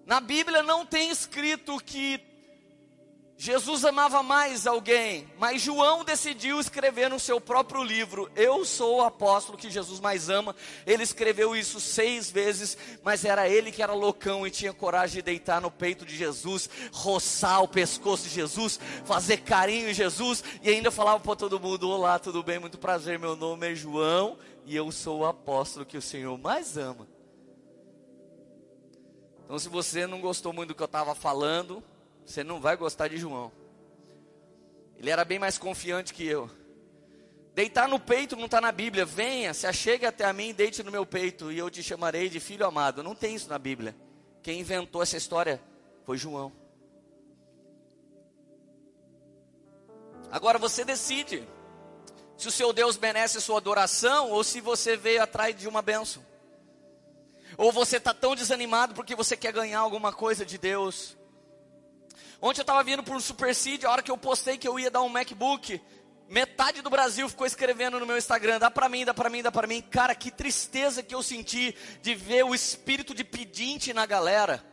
Na 0.06 0.20
Bíblia 0.20 0.64
não 0.64 0.86
tem 0.86 1.10
escrito 1.10 1.80
que 1.80 2.20
Jesus 3.38 3.84
amava 3.84 4.24
mais 4.24 4.66
alguém, 4.66 5.28
mas 5.38 5.62
João 5.62 6.06
decidiu 6.06 6.58
escrever 6.58 7.10
no 7.10 7.20
seu 7.20 7.42
próprio 7.42 7.84
livro: 7.84 8.32
Eu 8.34 8.64
sou 8.64 8.98
o 8.98 9.02
apóstolo 9.02 9.58
que 9.58 9.70
Jesus 9.70 10.00
mais 10.00 10.30
ama. 10.30 10.56
Ele 10.88 11.04
escreveu 11.04 11.54
isso 11.54 11.82
seis 11.82 12.32
vezes, 12.32 12.78
mas 13.04 13.26
era 13.26 13.50
ele 13.50 13.74
que 13.74 13.84
era 13.84 13.94
loucão 13.94 14.48
e 14.48 14.52
tinha 14.52 14.72
coragem 14.72 15.18
de 15.18 15.22
deitar 15.22 15.60
no 15.60 15.70
peito 15.70 16.06
de 16.06 16.16
Jesus, 16.16 16.70
roçar 16.94 17.62
o 17.62 17.68
pescoço 17.68 18.24
de 18.24 18.30
Jesus, 18.30 18.80
fazer 19.04 19.38
carinho 19.42 19.90
em 19.90 19.94
Jesus 19.94 20.42
e 20.64 20.70
ainda 20.70 20.90
falava 20.90 21.20
para 21.20 21.36
todo 21.36 21.60
mundo: 21.60 21.90
Olá, 21.90 22.18
tudo 22.18 22.42
bem? 22.42 22.58
Muito 22.58 22.78
prazer, 22.78 23.20
meu 23.20 23.36
nome 23.36 23.70
é 23.70 23.76
João 23.76 24.38
e 24.66 24.78
eu 24.78 24.90
sou 24.94 25.20
o 25.20 25.26
apóstolo 25.26 25.86
que 25.86 25.98
o 25.98 26.02
Senhor 26.02 26.38
mais 26.38 26.78
ama. 26.78 27.06
Então, 29.44 29.60
se 29.60 29.68
você 29.68 30.08
não 30.08 30.22
gostou 30.22 30.54
muito 30.54 30.70
do 30.70 30.76
que 30.76 30.82
eu 30.82 30.86
estava 30.86 31.14
falando, 31.14 31.84
você 32.26 32.44
não 32.44 32.60
vai 32.60 32.76
gostar 32.76 33.08
de 33.08 33.18
João. 33.18 33.52
Ele 34.98 35.10
era 35.10 35.24
bem 35.24 35.38
mais 35.38 35.58
confiante 35.58 36.14
que 36.14 36.26
eu. 36.26 36.50
Deitar 37.54 37.88
no 37.88 38.00
peito 38.00 38.36
não 38.36 38.46
está 38.46 38.60
na 38.60 38.72
Bíblia. 38.72 39.06
Venha, 39.06 39.54
se 39.54 39.68
achegue 39.68 40.06
até 40.06 40.26
a 40.26 40.34
mim, 40.34 40.54
deite 40.54 40.84
no 40.84 40.92
meu 40.92 41.06
peito 41.06 41.52
e 41.52 41.58
eu 41.58 41.70
te 41.70 41.82
chamarei 41.82 42.28
de 42.28 42.40
filho 42.40 42.66
amado. 42.66 43.04
Não 43.04 43.16
tem 43.16 43.36
isso 43.36 43.50
na 43.50 43.58
Bíblia. 43.58 43.96
Quem 44.42 44.60
inventou 44.60 45.02
essa 45.02 45.16
história 45.16 45.62
foi 46.04 46.18
João. 46.18 46.52
Agora 50.32 50.60
você 50.60 50.84
decide 50.84 51.48
se 52.36 52.48
o 52.48 52.52
seu 52.52 52.74
Deus 52.74 52.98
merece 52.98 53.40
sua 53.40 53.58
adoração 53.58 54.32
ou 54.32 54.44
se 54.44 54.60
você 54.60 54.98
veio 54.98 55.24
atrás 55.24 55.56
de 55.58 55.68
uma 55.68 55.82
bênção. 55.82 56.26
Ou 57.58 57.72
você 57.72 57.98
está 57.98 58.14
tão 58.14 58.36
desanimado 58.36 58.94
porque 58.94 59.16
você 59.16 59.38
quer 59.38 59.54
ganhar 59.54 59.80
alguma 59.80 60.12
coisa 60.12 60.46
de 60.46 60.58
Deus. 60.58 61.15
Ontem 62.42 62.60
eu 62.60 62.64
estava 62.64 62.84
vindo 62.84 63.04
por 63.04 63.16
um 63.16 63.20
Super 63.20 63.56
Seed, 63.56 63.84
a 63.84 63.92
hora 63.92 64.04
que 64.04 64.12
eu 64.12 64.18
postei 64.18 64.58
que 64.58 64.68
eu 64.68 64.80
ia 64.80 64.92
dar 64.92 65.02
um 65.02 65.10
MacBook, 65.10 65.82
metade 66.28 66.82
do 66.82 66.90
Brasil 66.90 67.28
ficou 67.30 67.46
escrevendo 67.46 68.00
no 68.00 68.06
meu 68.06 68.18
Instagram, 68.18 68.60
dá 68.60 68.70
para 68.70 68.90
mim, 68.90 69.06
dá 69.06 69.14
para 69.14 69.30
mim, 69.30 69.42
dá 69.42 69.52
para 69.52 69.68
mim. 69.68 69.82
Cara, 69.82 70.16
que 70.16 70.32
tristeza 70.32 71.04
que 71.04 71.16
eu 71.16 71.24
senti 71.24 71.76
de 72.02 72.16
ver 72.16 72.44
o 72.44 72.54
espírito 72.54 73.14
de 73.14 73.24
pedinte 73.24 73.94
na 73.94 74.06
galera. 74.06 74.64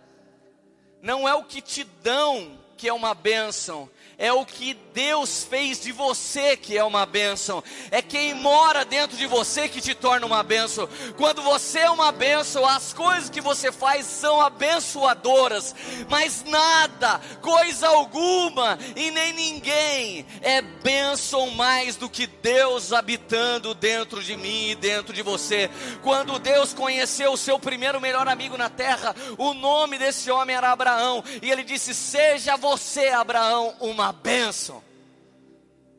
Não 1.00 1.28
é 1.28 1.34
o 1.34 1.44
que 1.44 1.60
te 1.60 1.84
dão 1.84 2.61
que 2.82 2.88
é 2.88 2.92
uma 2.92 3.14
bênção, 3.14 3.88
é 4.18 4.32
o 4.32 4.44
que 4.44 4.74
Deus 4.92 5.44
fez 5.44 5.80
de 5.80 5.92
você 5.92 6.56
que 6.56 6.76
é 6.76 6.82
uma 6.82 7.06
bênção, 7.06 7.62
é 7.92 8.02
quem 8.02 8.34
mora 8.34 8.84
dentro 8.84 9.16
de 9.16 9.24
você 9.24 9.68
que 9.68 9.80
te 9.80 9.94
torna 9.94 10.26
uma 10.26 10.42
bênção. 10.42 10.88
Quando 11.16 11.42
você 11.42 11.78
é 11.78 11.90
uma 11.90 12.10
bênção, 12.10 12.66
as 12.66 12.92
coisas 12.92 13.30
que 13.30 13.40
você 13.40 13.70
faz 13.70 14.04
são 14.04 14.40
abençoadoras, 14.40 15.76
mas 16.08 16.42
nada, 16.42 17.20
coisa 17.40 17.86
alguma 17.86 18.76
e 18.96 19.12
nem 19.12 19.32
ninguém 19.32 20.26
é 20.40 20.60
bênção 20.60 21.50
mais 21.52 21.94
do 21.94 22.10
que 22.10 22.26
Deus 22.26 22.92
habitando 22.92 23.74
dentro 23.74 24.20
de 24.24 24.36
mim 24.36 24.70
e 24.70 24.74
dentro 24.74 25.12
de 25.12 25.22
você. 25.22 25.70
Quando 26.02 26.40
Deus 26.40 26.74
conheceu 26.74 27.32
o 27.32 27.38
seu 27.38 27.60
primeiro 27.60 28.00
melhor 28.00 28.26
amigo 28.26 28.58
na 28.58 28.68
terra, 28.68 29.14
o 29.38 29.54
nome 29.54 29.98
desse 29.98 30.32
homem 30.32 30.56
era 30.56 30.72
Abraão, 30.72 31.22
e 31.40 31.48
ele 31.48 31.62
disse: 31.62 31.94
Seja 31.94 32.56
você, 32.56 32.71
Abraão, 33.12 33.76
uma 33.80 34.12
bênção. 34.12 34.82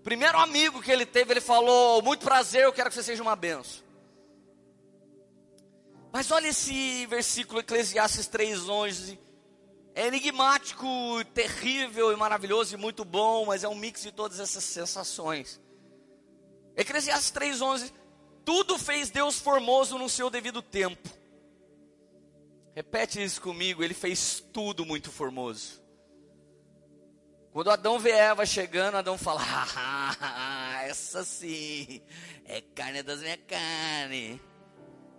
Primeiro 0.03 0.37
amigo 0.37 0.81
que 0.81 0.91
ele 0.91 1.05
teve, 1.05 1.33
ele 1.33 1.41
falou: 1.41 2.01
Muito 2.01 2.25
prazer, 2.25 2.63
eu 2.63 2.73
quero 2.73 2.89
que 2.89 2.95
você 2.95 3.03
seja 3.03 3.21
uma 3.21 3.35
benção. 3.35 3.83
Mas 6.11 6.29
olha 6.29 6.47
esse 6.47 7.05
versículo, 7.07 7.59
Eclesiastes 7.59 8.27
3,11. 8.27 9.17
É 9.95 10.07
enigmático, 10.07 10.85
terrível 11.33 12.11
e 12.11 12.15
maravilhoso 12.15 12.73
e 12.73 12.77
muito 12.77 13.05
bom, 13.05 13.45
mas 13.45 13.63
é 13.63 13.67
um 13.67 13.75
mix 13.75 14.01
de 14.01 14.11
todas 14.11 14.39
essas 14.39 14.63
sensações. 14.63 15.61
Eclesiastes 16.75 17.31
3:11 17.31 17.91
Tudo 18.43 18.77
fez 18.77 19.09
Deus 19.09 19.39
formoso 19.39 19.97
no 19.97 20.09
seu 20.09 20.29
devido 20.29 20.61
tempo. 20.61 21.09
Repete 22.75 23.23
isso 23.23 23.39
comigo, 23.39 23.83
ele 23.83 23.93
fez 23.93 24.43
tudo 24.51 24.83
muito 24.83 25.11
formoso. 25.11 25.82
Quando 27.53 27.69
Adão 27.69 27.99
vê 27.99 28.09
Eva 28.09 28.47
chegando, 28.47 28.97
Adão 28.97 29.15
fala: 29.15 29.39
ah, 29.45 30.81
essa 30.85 31.23
sim, 31.23 32.01
é 32.45 32.61
carne 32.61 33.03
das 33.03 33.19
minhas 33.19 33.39
carnes, 33.47 34.39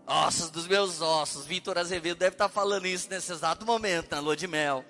ossos 0.05 0.51
dos 0.51 0.66
meus 0.66 1.01
ossos. 1.01 1.47
Vitor 1.47 1.79
Azevedo 1.79 2.18
deve 2.18 2.35
estar 2.35 2.49
falando 2.49 2.88
isso 2.88 3.09
nesse 3.09 3.31
exato 3.31 3.64
momento, 3.64 4.11
na 4.11 4.18
lua 4.18 4.37
de 4.37 4.49
mel. 4.49 4.85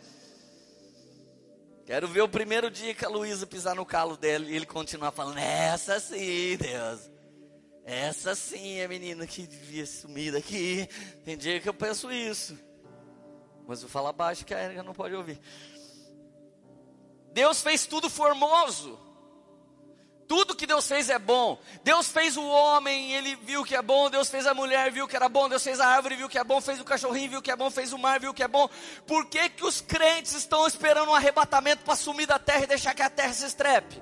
Quero 1.85 2.09
ver 2.09 2.23
o 2.23 2.29
primeiro 2.29 2.71
dia 2.71 2.95
que 2.95 3.05
a 3.05 3.11
Luísa 3.11 3.47
pisar 3.47 3.77
no 3.77 3.85
calo 3.85 4.17
dele 4.17 4.51
e 4.51 4.57
ele 4.57 4.65
continuar 4.65 5.13
falando: 5.13 5.37
essa 5.37 6.01
sim, 6.01 6.57
Deus. 6.57 7.11
Essa 7.85 8.35
sim 8.35 8.79
é 8.79 8.87
a 8.87 8.89
menina 8.89 9.27
que 9.27 9.47
devia 9.47 9.85
sumir 9.85 10.33
daqui. 10.33 10.89
Tem 11.23 11.37
dia 11.37 11.61
que 11.61 11.69
eu 11.69 11.75
penso 11.75 12.11
isso. 12.11 12.59
Mas 13.67 13.83
eu 13.83 13.89
falo 13.89 14.11
baixo 14.15 14.47
que 14.47 14.55
a 14.55 14.65
Erika 14.65 14.83
não 14.83 14.95
pode 14.95 15.15
ouvir. 15.15 15.39
Deus 17.35 17.61
fez 17.61 17.85
tudo 17.85 18.09
formoso. 18.09 18.99
Tudo 20.29 20.55
que 20.55 20.67
Deus 20.67 20.87
fez 20.87 21.11
é 21.11 21.19
bom. 21.19 21.61
Deus 21.83 22.09
fez 22.09 22.37
o 22.37 22.47
homem, 22.47 23.13
ele 23.13 23.35
viu 23.37 23.65
que 23.65 23.75
é 23.75 23.83
bom. 23.83 24.09
Deus 24.09 24.31
fez 24.31 24.47
a 24.47 24.55
mulher, 24.55 24.91
viu 24.93 25.09
que 25.09 25.17
era 25.17 25.29
bom. 25.29 25.49
Deus 25.49 25.63
fez 25.63 25.81
a 25.81 25.87
árvore, 25.89 26.15
viu 26.15 26.29
que 26.29 26.39
é 26.39 26.45
bom. 26.45 26.61
Fez 26.61 26.81
o 26.81 26.85
cachorrinho, 26.85 27.31
viu 27.31 27.43
que 27.43 27.51
é 27.51 27.57
bom. 27.57 27.71
Fez 27.71 27.93
o 27.93 27.99
mar, 27.99 28.21
viu 28.21 28.33
que 28.33 28.43
é 28.43 28.49
bom. 28.49 28.71
Por 29.05 29.27
que, 29.27 29.49
que 29.51 29.67
os 29.67 29.81
crentes 29.81 30.33
estão 30.33 30.65
esperando 30.67 31.11
um 31.11 31.15
arrebatamento 31.15 31.85
para 31.85 31.97
sumir 31.97 32.27
da 32.27 32.39
terra 32.39 32.63
e 32.63 32.69
deixar 32.69 32.95
que 32.95 33.03
a 33.03 33.11
terra 33.11 33.33
se 33.33 33.45
estrepe? 33.45 34.01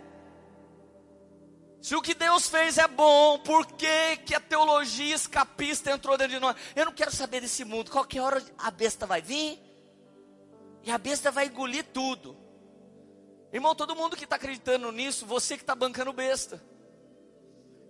Se 1.80 1.96
o 1.96 2.02
que 2.02 2.14
Deus 2.14 2.48
fez 2.48 2.76
é 2.76 2.86
bom, 2.86 3.38
por 3.38 3.66
que, 3.66 4.18
que 4.18 4.34
a 4.34 4.40
teologia 4.40 5.14
escapista 5.14 5.90
entrou 5.90 6.18
dentro 6.18 6.34
de 6.34 6.38
nós? 6.38 6.54
Eu 6.76 6.84
não 6.84 6.92
quero 6.92 7.10
saber 7.10 7.40
desse 7.40 7.64
mundo. 7.64 7.90
Qualquer 7.90 8.20
hora 8.20 8.44
a 8.58 8.70
besta 8.70 9.06
vai 9.06 9.22
vir 9.22 9.58
e 10.84 10.90
a 10.90 10.98
besta 10.98 11.30
vai 11.30 11.46
engolir 11.46 11.84
tudo. 11.92 12.41
Irmão, 13.52 13.74
todo 13.74 13.94
mundo 13.94 14.16
que 14.16 14.24
está 14.24 14.36
acreditando 14.36 14.90
nisso, 14.90 15.26
você 15.26 15.56
que 15.56 15.62
está 15.62 15.74
bancando 15.74 16.12
besta. 16.12 16.62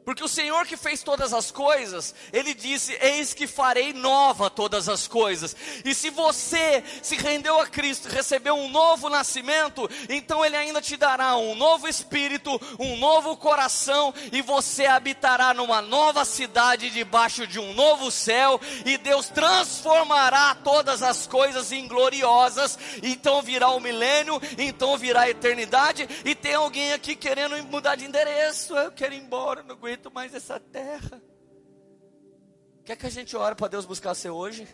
Porque 0.05 0.25
o 0.25 0.29
Senhor 0.29 0.67
que 0.67 0.77
fez 0.77 1.03
todas 1.03 1.33
as 1.33 1.51
coisas, 1.51 2.15
Ele 2.33 2.55
disse: 2.55 2.97
Eis 3.01 3.33
que 3.33 3.47
farei 3.47 3.93
nova 3.93 4.51
todas 4.51 4.89
as 4.89 5.07
coisas. 5.07 5.55
E 5.85 5.95
se 5.95 6.11
você 6.11 6.83
se 7.01 7.17
rendeu 7.17 7.61
a 7.61 7.67
Cristo, 7.67 8.09
recebeu 8.09 8.55
um 8.55 8.69
novo 8.69 9.09
nascimento, 9.09 9.89
então 10.09 10.45
Ele 10.45 10.57
ainda 10.57 10.81
te 10.81 10.97
dará 10.97 11.37
um 11.37 11.55
novo 11.55 11.87
espírito, 11.87 12.61
um 12.81 12.97
novo 12.97 13.37
coração, 13.37 14.13
e 14.33 14.43
você 14.43 14.87
habitará 14.87 15.55
numa 15.55 15.81
nova 15.81 16.25
cidade 16.25 16.91
debaixo 16.91 17.47
de 17.47 17.61
um 17.61 17.73
novo 17.73 18.11
céu, 18.11 18.61
e 18.85 18.99
Deus 18.99 19.29
transformará 19.29 20.57
todas 20.57 21.03
as 21.03 21.29
coisas 21.29 21.71
em 21.71 21.87
gloriosas. 21.87 22.77
Então 23.03 23.41
virá 23.41 23.71
o 23.71 23.81
milênio, 23.81 24.41
então 24.59 24.99
virá 24.99 25.23
a 25.23 25.31
eternidade. 25.31 26.09
E 26.25 26.35
tem 26.35 26.55
alguém 26.55 26.93
aqui 26.93 27.15
querendo 27.15 27.57
mudar 27.65 27.95
de 27.95 28.05
endereço, 28.05 28.77
eu 28.77 28.91
quero 28.91 29.15
ir 29.15 29.19
embora, 29.19 29.63
não 29.63 29.77
aguento 29.77 29.92
aguento 29.93 30.11
mais 30.11 30.35
essa 30.35 30.59
terra. 30.59 31.23
Quer 32.85 32.97
que 32.97 33.07
a 33.07 33.11
gente 33.11 33.37
ore 33.37 33.55
para 33.55 33.69
Deus 33.69 33.85
buscar 33.85 34.15
ser 34.15 34.31
hoje? 34.31 34.67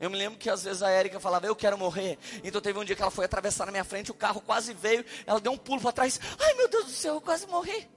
Eu 0.00 0.10
me 0.10 0.16
lembro 0.16 0.38
que 0.38 0.50
às 0.50 0.64
vezes 0.64 0.82
a 0.82 0.90
Érica 0.90 1.20
falava, 1.20 1.46
eu 1.46 1.54
quero 1.54 1.78
morrer. 1.78 2.18
Então 2.42 2.60
teve 2.60 2.78
um 2.78 2.84
dia 2.84 2.96
que 2.96 3.02
ela 3.02 3.10
foi 3.10 3.24
atravessar 3.24 3.66
na 3.66 3.72
minha 3.72 3.84
frente, 3.84 4.10
o 4.10 4.14
carro 4.14 4.40
quase 4.40 4.74
veio, 4.74 5.04
ela 5.24 5.40
deu 5.40 5.52
um 5.52 5.56
pulo 5.56 5.80
para 5.80 5.92
trás. 5.92 6.20
Ai 6.38 6.54
meu 6.54 6.68
Deus 6.68 6.86
do 6.86 6.90
céu, 6.90 7.14
eu 7.14 7.20
quase 7.20 7.46
morri. 7.46 7.88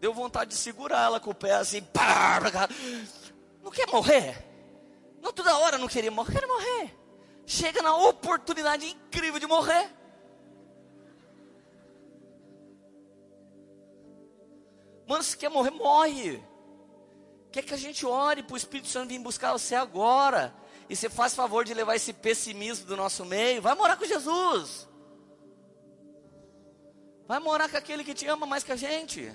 Deu 0.00 0.14
vontade 0.14 0.50
de 0.50 0.56
segurar 0.56 1.04
ela 1.04 1.20
com 1.20 1.30
o 1.30 1.34
pé 1.34 1.54
assim, 1.54 1.82
não 3.62 3.70
quer 3.70 3.86
morrer? 3.88 4.46
Não 5.20 5.32
toda 5.32 5.58
hora 5.58 5.76
não 5.76 5.88
queria 5.88 6.10
morrer, 6.10 6.40
quer 6.40 6.46
morrer. 6.46 6.94
Chega 7.44 7.82
na 7.82 7.94
oportunidade 7.96 8.86
incrível 8.86 9.40
de 9.40 9.46
morrer. 9.46 9.97
Mano, 15.08 15.22
se 15.22 15.36
quer 15.38 15.48
morrer, 15.48 15.70
morre. 15.70 16.42
Quer 17.50 17.62
que 17.62 17.72
a 17.72 17.78
gente 17.78 18.04
ore 18.04 18.42
para 18.42 18.52
o 18.52 18.58
Espírito 18.58 18.88
Santo 18.88 19.08
vir 19.08 19.18
buscar 19.18 19.52
você 19.52 19.74
agora. 19.74 20.54
E 20.86 20.94
você 20.94 21.08
faz 21.08 21.34
favor 21.34 21.64
de 21.64 21.72
levar 21.72 21.96
esse 21.96 22.12
pessimismo 22.12 22.84
do 22.84 22.94
nosso 22.94 23.24
meio. 23.24 23.62
Vai 23.62 23.74
morar 23.74 23.96
com 23.96 24.04
Jesus. 24.04 24.86
Vai 27.26 27.38
morar 27.38 27.70
com 27.70 27.76
aquele 27.78 28.04
que 28.04 28.12
te 28.12 28.26
ama 28.26 28.44
mais 28.44 28.62
que 28.62 28.72
a 28.72 28.76
gente. 28.76 29.34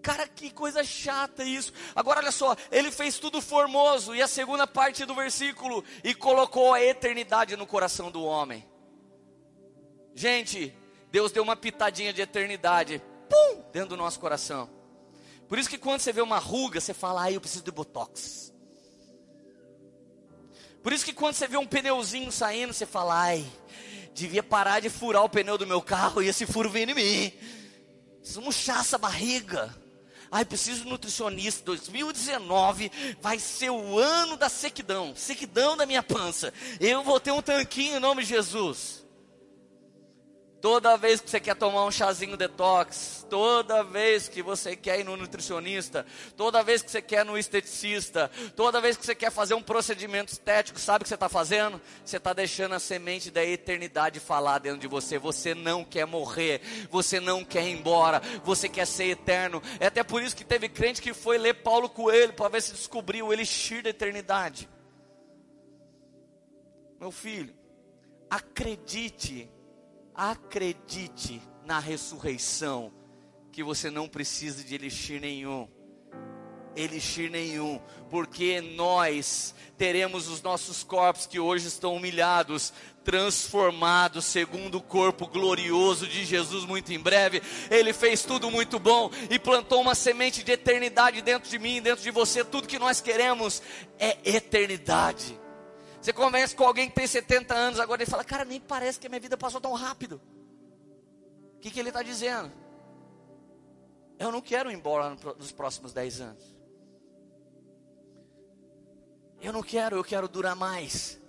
Cara, 0.00 0.28
que 0.28 0.52
coisa 0.52 0.84
chata 0.84 1.42
isso. 1.42 1.72
Agora 1.94 2.20
olha 2.20 2.32
só, 2.32 2.56
ele 2.70 2.92
fez 2.92 3.18
tudo 3.18 3.42
formoso. 3.42 4.14
E 4.14 4.22
a 4.22 4.28
segunda 4.28 4.64
parte 4.64 5.04
do 5.04 5.14
versículo, 5.14 5.84
e 6.04 6.14
colocou 6.14 6.72
a 6.72 6.80
eternidade 6.80 7.56
no 7.56 7.66
coração 7.66 8.12
do 8.12 8.22
homem. 8.22 8.64
Gente, 10.14 10.72
Deus 11.10 11.32
deu 11.32 11.42
uma 11.42 11.56
pitadinha 11.56 12.12
de 12.12 12.22
eternidade 12.22 13.02
pum, 13.30 13.62
dentro 13.72 13.90
do 13.90 13.96
nosso 13.96 14.18
coração. 14.18 14.68
Por 15.48 15.58
isso 15.58 15.68
que 15.68 15.78
quando 15.78 16.00
você 16.00 16.12
vê 16.12 16.20
uma 16.20 16.38
ruga, 16.38 16.80
você 16.80 16.92
fala, 16.92 17.22
ai, 17.22 17.36
eu 17.36 17.40
preciso 17.40 17.64
de 17.64 17.70
botox. 17.70 18.52
Por 20.82 20.92
isso 20.92 21.04
que 21.04 21.12
quando 21.12 21.34
você 21.34 21.46
vê 21.46 21.56
um 21.56 21.66
pneuzinho 21.66 22.32
saindo, 22.32 22.72
você 22.72 22.86
fala, 22.86 23.14
ai, 23.14 23.46
devia 24.14 24.42
parar 24.42 24.80
de 24.80 24.88
furar 24.88 25.24
o 25.24 25.28
pneu 25.28 25.58
do 25.58 25.66
meu 25.66 25.82
carro 25.82 26.22
e 26.22 26.28
esse 26.28 26.46
furo 26.46 26.70
vem 26.70 26.90
em 26.90 26.94
mim. 26.94 27.32
Preciso 28.18 28.42
murchar 28.42 28.80
essa 28.80 28.98
barriga. 28.98 29.74
Ai, 30.30 30.44
preciso 30.44 30.84
de 30.84 30.88
nutricionista. 30.88 31.64
2019 31.64 32.90
vai 33.20 33.38
ser 33.38 33.70
o 33.70 33.98
ano 33.98 34.36
da 34.36 34.48
sequidão. 34.48 35.14
Sequidão 35.16 35.76
da 35.76 35.84
minha 35.84 36.02
pança. 36.02 36.52
Eu 36.78 37.02
vou 37.02 37.18
ter 37.18 37.32
um 37.32 37.42
tanquinho 37.42 37.96
em 37.96 38.00
nome 38.00 38.22
de 38.22 38.28
Jesus. 38.28 39.04
Toda 40.60 40.96
vez 40.98 41.22
que 41.22 41.30
você 41.30 41.40
quer 41.40 41.56
tomar 41.56 41.86
um 41.86 41.90
chazinho 41.90 42.36
detox, 42.36 43.26
toda 43.30 43.82
vez 43.82 44.28
que 44.28 44.42
você 44.42 44.76
quer 44.76 45.00
ir 45.00 45.04
no 45.04 45.16
nutricionista, 45.16 46.04
toda 46.36 46.62
vez 46.62 46.82
que 46.82 46.90
você 46.90 47.00
quer 47.00 47.24
ir 47.24 47.24
no 47.24 47.38
esteticista, 47.38 48.30
toda 48.54 48.80
vez 48.80 48.94
que 48.94 49.06
você 49.06 49.14
quer 49.14 49.32
fazer 49.32 49.54
um 49.54 49.62
procedimento 49.62 50.32
estético, 50.32 50.78
sabe 50.78 51.02
o 51.02 51.04
que 51.04 51.08
você 51.08 51.14
está 51.14 51.30
fazendo? 51.30 51.80
Você 52.04 52.18
está 52.18 52.34
deixando 52.34 52.74
a 52.74 52.78
semente 52.78 53.30
da 53.30 53.42
eternidade 53.42 54.20
falar 54.20 54.58
dentro 54.58 54.80
de 54.80 54.86
você. 54.86 55.18
Você 55.18 55.54
não 55.54 55.82
quer 55.82 56.04
morrer, 56.04 56.60
você 56.90 57.18
não 57.18 57.42
quer 57.42 57.66
ir 57.66 57.72
embora, 57.72 58.20
você 58.44 58.68
quer 58.68 58.86
ser 58.86 59.04
eterno. 59.04 59.62
É 59.78 59.86
até 59.86 60.02
por 60.02 60.22
isso 60.22 60.36
que 60.36 60.44
teve 60.44 60.68
crente 60.68 61.00
que 61.00 61.14
foi 61.14 61.38
ler 61.38 61.54
Paulo 61.54 61.88
Coelho 61.88 62.34
para 62.34 62.50
ver 62.50 62.60
se 62.60 62.72
descobriu 62.72 63.28
o 63.28 63.32
elixir 63.32 63.82
da 63.82 63.88
eternidade. 63.88 64.68
Meu 67.00 67.10
filho, 67.10 67.54
acredite 68.28 69.50
acredite 70.20 71.40
na 71.64 71.78
ressurreição, 71.78 72.92
que 73.50 73.62
você 73.62 73.90
não 73.90 74.06
precisa 74.06 74.62
de 74.62 74.74
elixir 74.74 75.18
nenhum. 75.18 75.66
Elixir 76.76 77.30
nenhum, 77.30 77.80
porque 78.10 78.60
nós 78.60 79.54
teremos 79.78 80.28
os 80.28 80.42
nossos 80.42 80.84
corpos 80.84 81.26
que 81.26 81.40
hoje 81.40 81.68
estão 81.68 81.96
humilhados, 81.96 82.70
transformados 83.02 84.26
segundo 84.26 84.76
o 84.76 84.82
corpo 84.82 85.26
glorioso 85.26 86.06
de 86.06 86.22
Jesus 86.26 86.66
muito 86.66 86.92
em 86.92 86.98
breve. 86.98 87.42
Ele 87.70 87.94
fez 87.94 88.22
tudo 88.22 88.50
muito 88.50 88.78
bom 88.78 89.10
e 89.30 89.38
plantou 89.38 89.80
uma 89.80 89.94
semente 89.94 90.44
de 90.44 90.52
eternidade 90.52 91.22
dentro 91.22 91.48
de 91.48 91.58
mim, 91.58 91.80
dentro 91.80 92.04
de 92.04 92.10
você. 92.10 92.44
Tudo 92.44 92.68
que 92.68 92.78
nós 92.78 93.00
queremos 93.00 93.62
é 93.98 94.18
eternidade. 94.22 95.39
Você 96.00 96.12
conversa 96.12 96.56
com 96.56 96.64
alguém 96.64 96.88
que 96.88 96.94
tem 96.94 97.06
70 97.06 97.54
anos 97.54 97.80
agora 97.80 98.02
e 98.02 98.06
fala, 98.06 98.24
cara, 98.24 98.44
nem 98.44 98.58
parece 98.58 98.98
que 98.98 99.06
a 99.06 99.10
minha 99.10 99.20
vida 99.20 99.36
passou 99.36 99.60
tão 99.60 99.74
rápido. 99.74 100.20
O 101.56 101.60
que, 101.60 101.70
que 101.70 101.78
ele 101.78 101.90
está 101.90 102.02
dizendo? 102.02 102.50
Eu 104.18 104.32
não 104.32 104.40
quero 104.40 104.70
ir 104.70 104.74
embora 104.74 105.16
nos 105.38 105.52
próximos 105.52 105.92
10 105.92 106.20
anos. 106.20 106.56
Eu 109.42 109.52
não 109.52 109.62
quero, 109.62 109.96
eu 109.96 110.04
quero 110.04 110.28
durar 110.28 110.54
mais. 110.56 111.20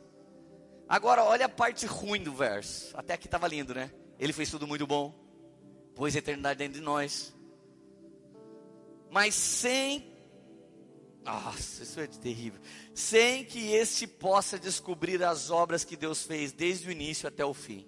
Agora, 0.88 1.24
olha 1.24 1.46
a 1.46 1.50
parte 1.50 1.86
ruim 1.86 2.22
do 2.22 2.34
verso. 2.34 2.98
Até 2.98 3.14
aqui 3.14 3.28
estava 3.28 3.48
lindo, 3.48 3.74
né? 3.74 3.92
Ele 4.20 4.34
fez 4.34 4.52
tudo 4.52 4.68
muito 4.68 4.86
bom, 4.86 5.14
pôs 5.96 6.16
a 6.16 6.20
eternidade 6.20 6.58
dentro 6.60 6.80
de 6.80 6.82
nós. 6.82 7.34
Mas 9.10 9.34
sem 9.36 10.11
nossa, 11.24 11.84
isso 11.84 12.00
é 12.00 12.08
terrível. 12.08 12.60
Sem 12.94 13.46
que 13.46 13.74
este 13.74 14.08
possa 14.08 14.58
descobrir 14.58 15.24
as 15.24 15.50
obras 15.52 15.84
que 15.84 15.96
Deus 15.96 16.24
fez 16.24 16.52
desde 16.52 16.88
o 16.88 16.92
início 16.92 17.28
até 17.28 17.46
o 17.46 17.54
fim. 17.54 17.88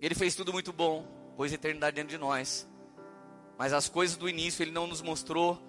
Ele 0.00 0.14
fez 0.14 0.34
tudo 0.34 0.52
muito 0.52 0.72
bom, 0.72 1.06
pôs 1.36 1.52
a 1.52 1.54
eternidade 1.54 1.96
dentro 1.96 2.10
de 2.10 2.18
nós. 2.18 2.68
Mas 3.58 3.72
as 3.72 3.88
coisas 3.88 4.16
do 4.16 4.28
início 4.28 4.62
ele 4.62 4.70
não 4.70 4.86
nos 4.86 5.02
mostrou 5.02 5.60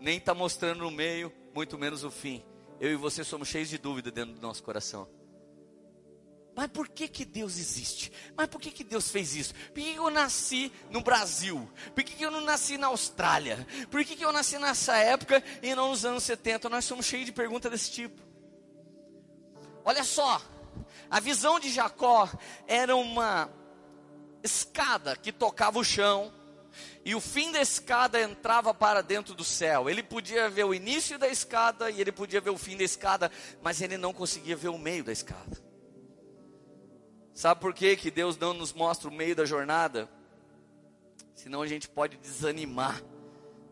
nem 0.00 0.18
está 0.18 0.34
mostrando 0.34 0.80
no 0.80 0.90
meio, 0.90 1.32
muito 1.54 1.78
menos 1.78 2.04
o 2.04 2.10
fim. 2.10 2.44
Eu 2.78 2.92
e 2.92 2.96
você 2.96 3.24
somos 3.24 3.48
cheios 3.48 3.68
de 3.68 3.78
dúvida 3.78 4.10
dentro 4.10 4.34
do 4.34 4.40
nosso 4.40 4.62
coração. 4.62 5.08
Mas 6.56 6.68
por 6.68 6.88
que, 6.88 7.06
que 7.06 7.22
Deus 7.22 7.58
existe? 7.58 8.10
Mas 8.34 8.46
por 8.46 8.58
que, 8.58 8.70
que 8.70 8.82
Deus 8.82 9.10
fez 9.10 9.36
isso? 9.36 9.52
Por 9.52 9.74
que, 9.74 9.92
que 9.92 9.98
eu 9.98 10.08
nasci 10.08 10.72
no 10.88 11.02
Brasil? 11.02 11.70
Por 11.94 12.02
que, 12.02 12.14
que 12.14 12.24
eu 12.24 12.30
não 12.30 12.40
nasci 12.40 12.78
na 12.78 12.86
Austrália? 12.86 13.66
Por 13.90 14.02
que, 14.02 14.16
que 14.16 14.24
eu 14.24 14.32
nasci 14.32 14.58
nessa 14.58 14.96
época 14.96 15.44
e 15.62 15.74
não 15.74 15.90
nos 15.90 16.06
anos 16.06 16.24
70? 16.24 16.70
Nós 16.70 16.86
somos 16.86 17.04
cheios 17.04 17.26
de 17.26 17.32
perguntas 17.32 17.70
desse 17.70 17.90
tipo. 17.90 18.22
Olha 19.84 20.02
só, 20.02 20.40
a 21.10 21.20
visão 21.20 21.60
de 21.60 21.70
Jacó 21.70 22.26
era 22.66 22.96
uma 22.96 23.50
escada 24.42 25.14
que 25.14 25.32
tocava 25.32 25.78
o 25.78 25.84
chão, 25.84 26.32
e 27.04 27.14
o 27.14 27.20
fim 27.20 27.52
da 27.52 27.60
escada 27.60 28.18
entrava 28.18 28.72
para 28.72 29.02
dentro 29.02 29.34
do 29.34 29.44
céu. 29.44 29.90
Ele 29.90 30.02
podia 30.02 30.48
ver 30.48 30.64
o 30.64 30.72
início 30.72 31.18
da 31.18 31.28
escada 31.28 31.90
e 31.90 32.00
ele 32.00 32.12
podia 32.12 32.40
ver 32.40 32.50
o 32.50 32.56
fim 32.56 32.78
da 32.78 32.82
escada, 32.82 33.30
mas 33.62 33.82
ele 33.82 33.98
não 33.98 34.14
conseguia 34.14 34.56
ver 34.56 34.68
o 34.68 34.78
meio 34.78 35.04
da 35.04 35.12
escada. 35.12 35.66
Sabe 37.36 37.60
por 37.60 37.74
quê 37.74 37.94
que 37.96 38.10
Deus 38.10 38.38
não 38.38 38.54
nos 38.54 38.72
mostra 38.72 39.10
o 39.10 39.12
meio 39.12 39.36
da 39.36 39.44
jornada? 39.44 40.08
Senão 41.34 41.60
a 41.60 41.66
gente 41.66 41.86
pode 41.86 42.16
desanimar. 42.16 43.02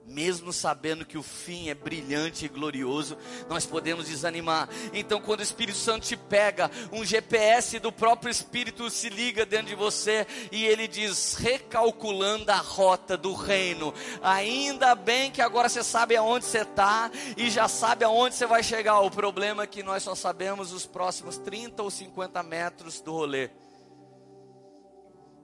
Mesmo 0.06 0.52
sabendo 0.52 1.06
que 1.06 1.16
o 1.16 1.22
fim 1.22 1.70
é 1.70 1.74
brilhante 1.74 2.44
e 2.44 2.48
glorioso, 2.48 3.16
nós 3.48 3.64
podemos 3.64 4.06
desanimar. 4.06 4.68
Então, 4.92 5.18
quando 5.18 5.40
o 5.40 5.42
Espírito 5.42 5.78
Santo 5.78 6.06
te 6.06 6.14
pega, 6.14 6.70
um 6.92 7.02
GPS 7.02 7.78
do 7.78 7.90
próprio 7.90 8.30
Espírito 8.30 8.90
se 8.90 9.08
liga 9.08 9.46
dentro 9.46 9.68
de 9.68 9.74
você 9.74 10.26
e 10.52 10.66
ele 10.66 10.86
diz: 10.86 11.34
recalculando 11.34 12.52
a 12.52 12.56
rota 12.56 13.16
do 13.16 13.32
reino. 13.32 13.94
Ainda 14.22 14.94
bem 14.94 15.30
que 15.30 15.40
agora 15.40 15.70
você 15.70 15.82
sabe 15.82 16.14
aonde 16.16 16.44
você 16.44 16.60
está 16.60 17.10
e 17.34 17.48
já 17.48 17.66
sabe 17.66 18.04
aonde 18.04 18.34
você 18.34 18.46
vai 18.46 18.62
chegar. 18.62 19.00
O 19.00 19.10
problema 19.10 19.62
é 19.62 19.66
que 19.66 19.82
nós 19.82 20.02
só 20.02 20.14
sabemos 20.14 20.70
os 20.70 20.84
próximos 20.84 21.38
30 21.38 21.82
ou 21.82 21.90
50 21.90 22.42
metros 22.42 23.00
do 23.00 23.12
rolê. 23.12 23.50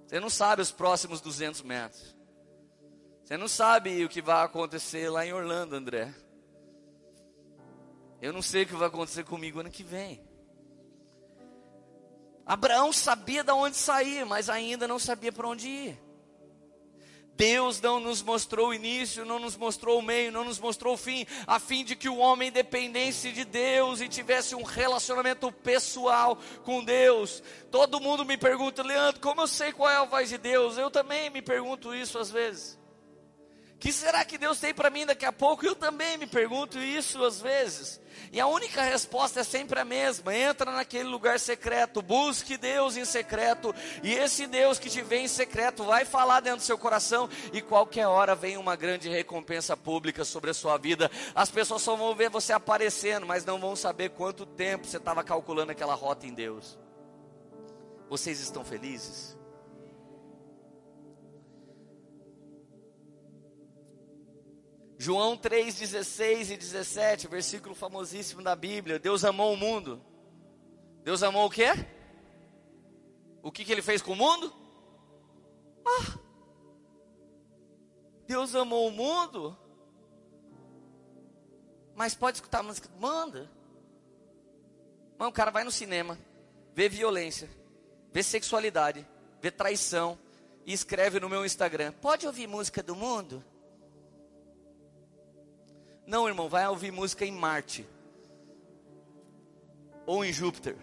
Você 0.06 0.20
não 0.20 0.28
sabe 0.28 0.60
os 0.60 0.70
próximos 0.70 1.20
200 1.20 1.62
metros. 1.62 2.19
Você 3.30 3.36
não 3.36 3.46
sabe 3.46 4.04
o 4.04 4.08
que 4.08 4.20
vai 4.20 4.44
acontecer 4.44 5.08
lá 5.08 5.24
em 5.24 5.32
Orlando, 5.32 5.76
André. 5.76 6.12
Eu 8.20 8.32
não 8.32 8.42
sei 8.42 8.64
o 8.64 8.66
que 8.66 8.74
vai 8.74 8.88
acontecer 8.88 9.22
comigo 9.22 9.60
ano 9.60 9.70
que 9.70 9.84
vem. 9.84 10.20
Abraão 12.44 12.92
sabia 12.92 13.44
de 13.44 13.52
onde 13.52 13.76
sair, 13.76 14.26
mas 14.26 14.50
ainda 14.50 14.88
não 14.88 14.98
sabia 14.98 15.30
para 15.30 15.46
onde 15.46 15.68
ir. 15.68 16.02
Deus 17.36 17.80
não 17.80 18.00
nos 18.00 18.20
mostrou 18.20 18.70
o 18.70 18.74
início, 18.74 19.24
não 19.24 19.38
nos 19.38 19.56
mostrou 19.56 20.00
o 20.00 20.02
meio, 20.02 20.32
não 20.32 20.44
nos 20.44 20.58
mostrou 20.58 20.94
o 20.94 20.98
fim, 20.98 21.24
a 21.46 21.60
fim 21.60 21.84
de 21.84 21.94
que 21.94 22.08
o 22.08 22.16
homem 22.16 22.50
dependesse 22.50 23.30
de 23.30 23.44
Deus 23.44 24.00
e 24.00 24.08
tivesse 24.08 24.56
um 24.56 24.64
relacionamento 24.64 25.52
pessoal 25.52 26.36
com 26.64 26.82
Deus. 26.82 27.44
Todo 27.70 28.00
mundo 28.00 28.24
me 28.24 28.36
pergunta, 28.36 28.82
Leandro, 28.82 29.20
como 29.20 29.42
eu 29.42 29.46
sei 29.46 29.72
qual 29.72 29.88
é 29.88 29.98
a 29.98 30.04
voz 30.04 30.28
de 30.28 30.36
Deus? 30.36 30.76
Eu 30.76 30.90
também 30.90 31.30
me 31.30 31.40
pergunto 31.40 31.94
isso 31.94 32.18
às 32.18 32.28
vezes 32.28 32.79
que 33.80 33.90
será 33.94 34.22
que 34.26 34.36
Deus 34.36 34.60
tem 34.60 34.74
para 34.74 34.90
mim 34.90 35.06
daqui 35.06 35.24
a 35.24 35.32
pouco? 35.32 35.64
Eu 35.64 35.74
também 35.74 36.18
me 36.18 36.26
pergunto 36.26 36.78
isso 36.78 37.24
às 37.24 37.40
vezes. 37.40 37.98
E 38.30 38.38
a 38.38 38.46
única 38.46 38.82
resposta 38.82 39.40
é 39.40 39.42
sempre 39.42 39.80
a 39.80 39.84
mesma: 39.86 40.36
entra 40.36 40.70
naquele 40.70 41.08
lugar 41.08 41.40
secreto, 41.40 42.02
busque 42.02 42.58
Deus 42.58 42.98
em 42.98 43.06
secreto, 43.06 43.74
e 44.02 44.12
esse 44.12 44.46
Deus 44.46 44.78
que 44.78 44.90
te 44.90 45.00
vem 45.00 45.24
em 45.24 45.28
secreto 45.28 45.82
vai 45.82 46.04
falar 46.04 46.40
dentro 46.40 46.58
do 46.58 46.64
seu 46.64 46.76
coração, 46.76 47.26
e 47.54 47.62
qualquer 47.62 48.06
hora 48.06 48.34
vem 48.34 48.58
uma 48.58 48.76
grande 48.76 49.08
recompensa 49.08 49.74
pública 49.74 50.26
sobre 50.26 50.50
a 50.50 50.54
sua 50.54 50.76
vida. 50.76 51.10
As 51.34 51.50
pessoas 51.50 51.80
só 51.80 51.96
vão 51.96 52.14
ver 52.14 52.28
você 52.28 52.52
aparecendo, 52.52 53.24
mas 53.24 53.46
não 53.46 53.58
vão 53.58 53.74
saber 53.74 54.10
quanto 54.10 54.44
tempo 54.44 54.86
você 54.86 54.98
estava 54.98 55.24
calculando 55.24 55.72
aquela 55.72 55.94
rota 55.94 56.26
em 56.26 56.34
Deus. 56.34 56.78
Vocês 58.10 58.40
estão 58.40 58.62
felizes? 58.62 59.39
João 65.02 65.34
3, 65.34 65.76
16 65.76 66.50
e 66.50 66.56
17, 66.58 67.26
versículo 67.26 67.74
famosíssimo 67.74 68.42
da 68.42 68.54
Bíblia. 68.54 68.98
Deus 68.98 69.24
amou 69.24 69.54
o 69.54 69.56
mundo. 69.56 69.98
Deus 71.02 71.22
amou 71.22 71.46
o 71.46 71.50
quê? 71.50 71.68
O 73.42 73.50
que, 73.50 73.64
que 73.64 73.72
ele 73.72 73.80
fez 73.80 74.02
com 74.02 74.12
o 74.12 74.16
mundo? 74.16 74.52
Ah, 75.86 76.18
Deus 78.26 78.54
amou 78.54 78.88
o 78.88 78.90
mundo. 78.90 79.56
Mas 81.94 82.14
pode 82.14 82.36
escutar 82.36 82.62
música? 82.62 82.90
Manda. 83.00 83.50
Mano, 85.18 85.30
o 85.30 85.32
cara 85.32 85.50
vai 85.50 85.64
no 85.64 85.70
cinema, 85.70 86.18
vê 86.74 86.90
violência, 86.90 87.48
vê 88.12 88.22
sexualidade, 88.22 89.08
vê 89.40 89.50
traição 89.50 90.18
e 90.66 90.74
escreve 90.74 91.18
no 91.18 91.30
meu 91.30 91.42
Instagram: 91.42 91.90
Pode 92.02 92.26
ouvir 92.26 92.46
música 92.46 92.82
do 92.82 92.94
mundo? 92.94 93.42
Não, 96.10 96.26
irmão, 96.26 96.48
vai 96.48 96.66
ouvir 96.66 96.90
música 96.90 97.24
em 97.24 97.30
Marte 97.30 97.86
ou 100.04 100.24
em 100.24 100.32
Júpiter. 100.32 100.76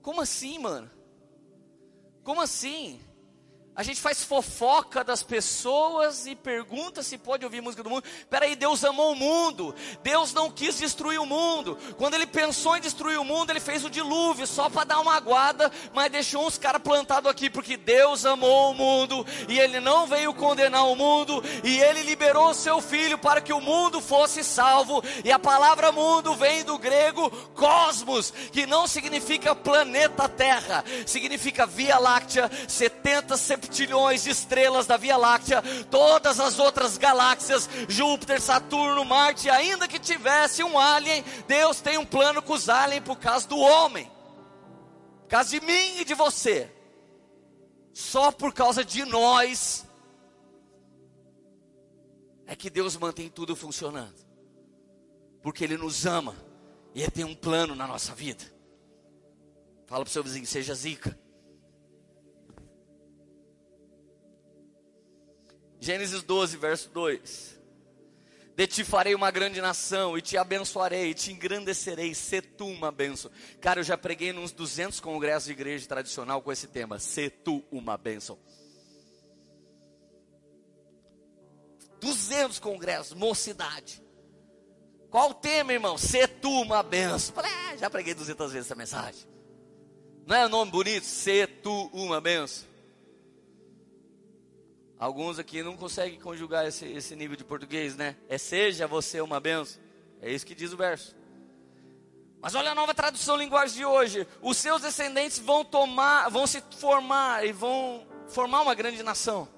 Como 0.00 0.20
assim, 0.20 0.60
mano? 0.60 0.88
Como 2.22 2.40
assim? 2.40 3.00
A 3.76 3.82
gente 3.82 4.00
faz 4.00 4.22
fofoca 4.22 5.02
das 5.02 5.20
pessoas 5.22 6.26
e 6.26 6.36
pergunta 6.36 7.02
se 7.02 7.18
pode 7.18 7.44
ouvir 7.44 7.60
música 7.60 7.82
do 7.82 7.90
mundo. 7.90 8.04
Peraí, 8.30 8.54
Deus 8.54 8.84
amou 8.84 9.12
o 9.12 9.16
mundo. 9.16 9.74
Deus 10.00 10.32
não 10.32 10.48
quis 10.48 10.78
destruir 10.78 11.20
o 11.20 11.26
mundo. 11.26 11.76
Quando 11.96 12.14
ele 12.14 12.26
pensou 12.26 12.76
em 12.76 12.80
destruir 12.80 13.18
o 13.18 13.24
mundo, 13.24 13.50
ele 13.50 13.58
fez 13.58 13.84
o 13.84 13.90
dilúvio 13.90 14.46
só 14.46 14.70
para 14.70 14.84
dar 14.84 15.00
uma 15.00 15.16
aguada, 15.16 15.72
mas 15.92 16.12
deixou 16.12 16.46
uns 16.46 16.56
caras 16.56 16.80
plantados 16.82 17.28
aqui 17.28 17.50
porque 17.50 17.76
Deus 17.76 18.24
amou 18.24 18.70
o 18.70 18.74
mundo 18.74 19.26
e 19.48 19.58
ele 19.58 19.80
não 19.80 20.06
veio 20.06 20.32
condenar 20.32 20.86
o 20.86 20.94
mundo 20.94 21.42
e 21.64 21.80
ele 21.80 22.02
liberou 22.02 22.50
o 22.50 22.54
seu 22.54 22.80
filho 22.80 23.18
para 23.18 23.40
que 23.40 23.52
o 23.52 23.60
mundo 23.60 24.00
fosse 24.00 24.44
salvo. 24.44 25.02
E 25.24 25.32
a 25.32 25.38
palavra 25.38 25.90
mundo 25.90 26.36
vem 26.36 26.62
do 26.62 26.78
grego 26.78 27.28
cosmos, 27.54 28.32
que 28.52 28.66
não 28.66 28.86
significa 28.86 29.52
planeta 29.52 30.28
Terra, 30.28 30.84
significa 31.06 31.66
Via 31.66 31.98
Láctea, 31.98 32.48
70 32.68 33.36
de 33.68 34.30
estrelas 34.30 34.86
da 34.86 34.96
Via 34.96 35.16
Láctea, 35.16 35.62
todas 35.90 36.40
as 36.40 36.58
outras 36.58 36.98
galáxias, 36.98 37.68
Júpiter, 37.88 38.40
Saturno, 38.40 39.04
Marte, 39.04 39.48
ainda 39.50 39.88
que 39.88 39.98
tivesse 39.98 40.62
um 40.62 40.78
alien, 40.78 41.24
Deus 41.46 41.80
tem 41.80 41.98
um 41.98 42.06
plano 42.06 42.42
com 42.42 42.52
os 42.52 42.68
aliens 42.68 43.04
por 43.04 43.16
causa 43.18 43.46
do 43.48 43.58
homem, 43.58 44.10
por 45.22 45.28
causa 45.28 45.50
de 45.50 45.60
mim 45.64 45.98
e 46.00 46.04
de 46.04 46.14
você, 46.14 46.70
só 47.92 48.32
por 48.32 48.52
causa 48.52 48.84
de 48.84 49.04
nós, 49.04 49.86
é 52.46 52.54
que 52.54 52.68
Deus 52.68 52.96
mantém 52.96 53.28
tudo 53.28 53.56
funcionando, 53.56 54.14
porque 55.42 55.64
Ele 55.64 55.76
nos 55.76 56.04
ama 56.06 56.36
e 56.94 57.02
Ele 57.02 57.10
tem 57.10 57.24
um 57.24 57.34
plano 57.34 57.74
na 57.74 57.86
nossa 57.86 58.14
vida. 58.14 58.44
Fala 59.86 60.04
para 60.04 60.10
o 60.10 60.12
seu 60.12 60.24
vizinho, 60.24 60.46
seja 60.46 60.74
zica. 60.74 61.18
Gênesis 65.84 66.22
12, 66.22 66.56
verso 66.56 66.88
2. 66.88 67.60
De 68.56 68.66
ti 68.66 68.84
farei 68.84 69.14
uma 69.14 69.30
grande 69.30 69.60
nação, 69.60 70.16
e 70.16 70.22
te 70.22 70.38
abençoarei, 70.38 71.10
e 71.10 71.14
te 71.14 71.30
engrandecerei, 71.30 72.14
se 72.14 72.40
tu 72.40 72.66
uma 72.66 72.90
bênção. 72.90 73.30
Cara, 73.60 73.80
eu 73.80 73.84
já 73.84 73.98
preguei 73.98 74.32
nos 74.32 74.50
200 74.50 74.98
congressos 74.98 75.44
de 75.44 75.52
igreja 75.52 75.86
tradicional 75.86 76.40
com 76.40 76.50
esse 76.50 76.68
tema, 76.68 76.98
se 76.98 77.28
tu 77.28 77.62
uma 77.70 77.98
bênção. 77.98 78.38
200 82.00 82.58
congressos, 82.60 83.12
mocidade. 83.12 84.02
Qual 85.10 85.30
o 85.30 85.34
tema, 85.34 85.74
irmão? 85.74 85.98
Se 85.98 86.26
tu 86.26 86.62
uma 86.62 86.82
benção. 86.82 87.34
É, 87.44 87.76
já 87.76 87.90
preguei 87.90 88.14
200 88.14 88.52
vezes 88.52 88.68
essa 88.68 88.74
mensagem. 88.74 89.28
Não 90.26 90.34
é 90.34 90.46
um 90.46 90.48
nome 90.48 90.70
bonito? 90.70 91.04
Se 91.04 91.46
tu 91.46 91.90
uma 91.92 92.22
benção. 92.22 92.73
Alguns 94.98 95.38
aqui 95.38 95.62
não 95.62 95.76
conseguem 95.76 96.20
conjugar 96.20 96.66
esse, 96.66 96.86
esse 96.86 97.16
nível 97.16 97.36
de 97.36 97.44
português, 97.44 97.96
né? 97.96 98.16
É 98.28 98.38
seja 98.38 98.86
você 98.86 99.20
uma 99.20 99.40
benção. 99.40 99.82
É 100.20 100.30
isso 100.30 100.46
que 100.46 100.54
diz 100.54 100.72
o 100.72 100.76
verso. 100.76 101.16
Mas 102.40 102.54
olha 102.54 102.72
a 102.72 102.74
nova 102.74 102.94
tradução 102.94 103.36
linguagem 103.36 103.76
de 103.76 103.84
hoje. 103.84 104.26
Os 104.40 104.56
seus 104.58 104.82
descendentes 104.82 105.38
vão 105.38 105.64
tomar, 105.64 106.28
vão 106.28 106.46
se 106.46 106.62
formar 106.78 107.44
e 107.44 107.52
vão 107.52 108.06
formar 108.28 108.62
uma 108.62 108.74
grande 108.74 109.02
nação. 109.02 109.48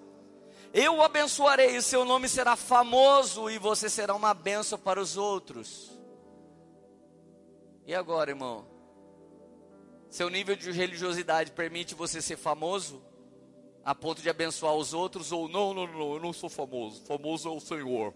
Eu 0.73 0.97
o 0.97 1.03
abençoarei, 1.03 1.77
e 1.77 1.83
seu 1.83 2.05
nome 2.05 2.29
será 2.29 2.55
famoso 2.55 3.49
e 3.49 3.59
você 3.59 3.89
será 3.89 4.15
uma 4.15 4.35
benção 4.35 4.79
para 4.79 5.01
os 5.01 5.17
outros. 5.17 5.91
E 7.87 7.95
agora, 7.95 8.31
irmão? 8.31 8.67
Seu 10.11 10.29
nível 10.29 10.57
de 10.57 10.71
religiosidade 10.73 11.53
permite 11.53 11.95
você 11.95 12.21
ser 12.21 12.37
famoso? 12.37 13.03
A 13.87 13.95
ponto 13.95 14.21
de 14.21 14.29
abençoar 14.29 14.75
os 14.75 14.93
outros, 14.93 15.31
ou 15.31 15.49
não, 15.49 15.73
não, 15.73 15.87
não, 15.87 16.15
eu 16.15 16.21
não 16.21 16.33
sou 16.33 16.51
famoso, 16.51 17.01
famoso 17.07 17.49
é 17.49 17.53
o 17.53 17.61
Senhor. 17.61 18.13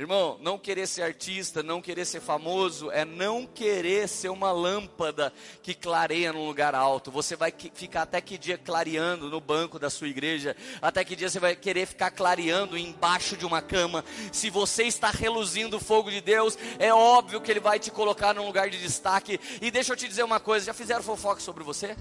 Irmão, 0.00 0.38
não 0.40 0.58
querer 0.58 0.86
ser 0.86 1.02
artista, 1.02 1.62
não 1.62 1.82
querer 1.82 2.06
ser 2.06 2.22
famoso, 2.22 2.90
é 2.90 3.04
não 3.04 3.46
querer 3.46 4.08
ser 4.08 4.30
uma 4.30 4.50
lâmpada 4.50 5.30
que 5.62 5.74
clareia 5.74 6.32
num 6.32 6.46
lugar 6.46 6.74
alto. 6.74 7.10
Você 7.10 7.36
vai 7.36 7.52
ficar 7.52 8.02
até 8.02 8.18
que 8.18 8.38
dia 8.38 8.56
clareando 8.56 9.28
no 9.28 9.42
banco 9.42 9.78
da 9.78 9.90
sua 9.90 10.08
igreja, 10.08 10.56
até 10.80 11.04
que 11.04 11.14
dia 11.14 11.28
você 11.28 11.38
vai 11.38 11.54
querer 11.54 11.84
ficar 11.84 12.10
clareando 12.12 12.78
embaixo 12.78 13.36
de 13.36 13.44
uma 13.44 13.60
cama. 13.60 14.02
Se 14.32 14.48
você 14.48 14.84
está 14.84 15.10
reluzindo 15.10 15.76
o 15.76 15.80
fogo 15.80 16.10
de 16.10 16.22
Deus, 16.22 16.56
é 16.78 16.94
óbvio 16.94 17.38
que 17.42 17.50
Ele 17.50 17.60
vai 17.60 17.78
te 17.78 17.90
colocar 17.90 18.34
num 18.34 18.46
lugar 18.46 18.70
de 18.70 18.80
destaque. 18.80 19.38
E 19.60 19.70
deixa 19.70 19.92
eu 19.92 19.96
te 19.98 20.08
dizer 20.08 20.22
uma 20.22 20.40
coisa: 20.40 20.64
já 20.64 20.72
fizeram 20.72 21.02
fofoca 21.02 21.42
sobre 21.42 21.62
você? 21.62 21.94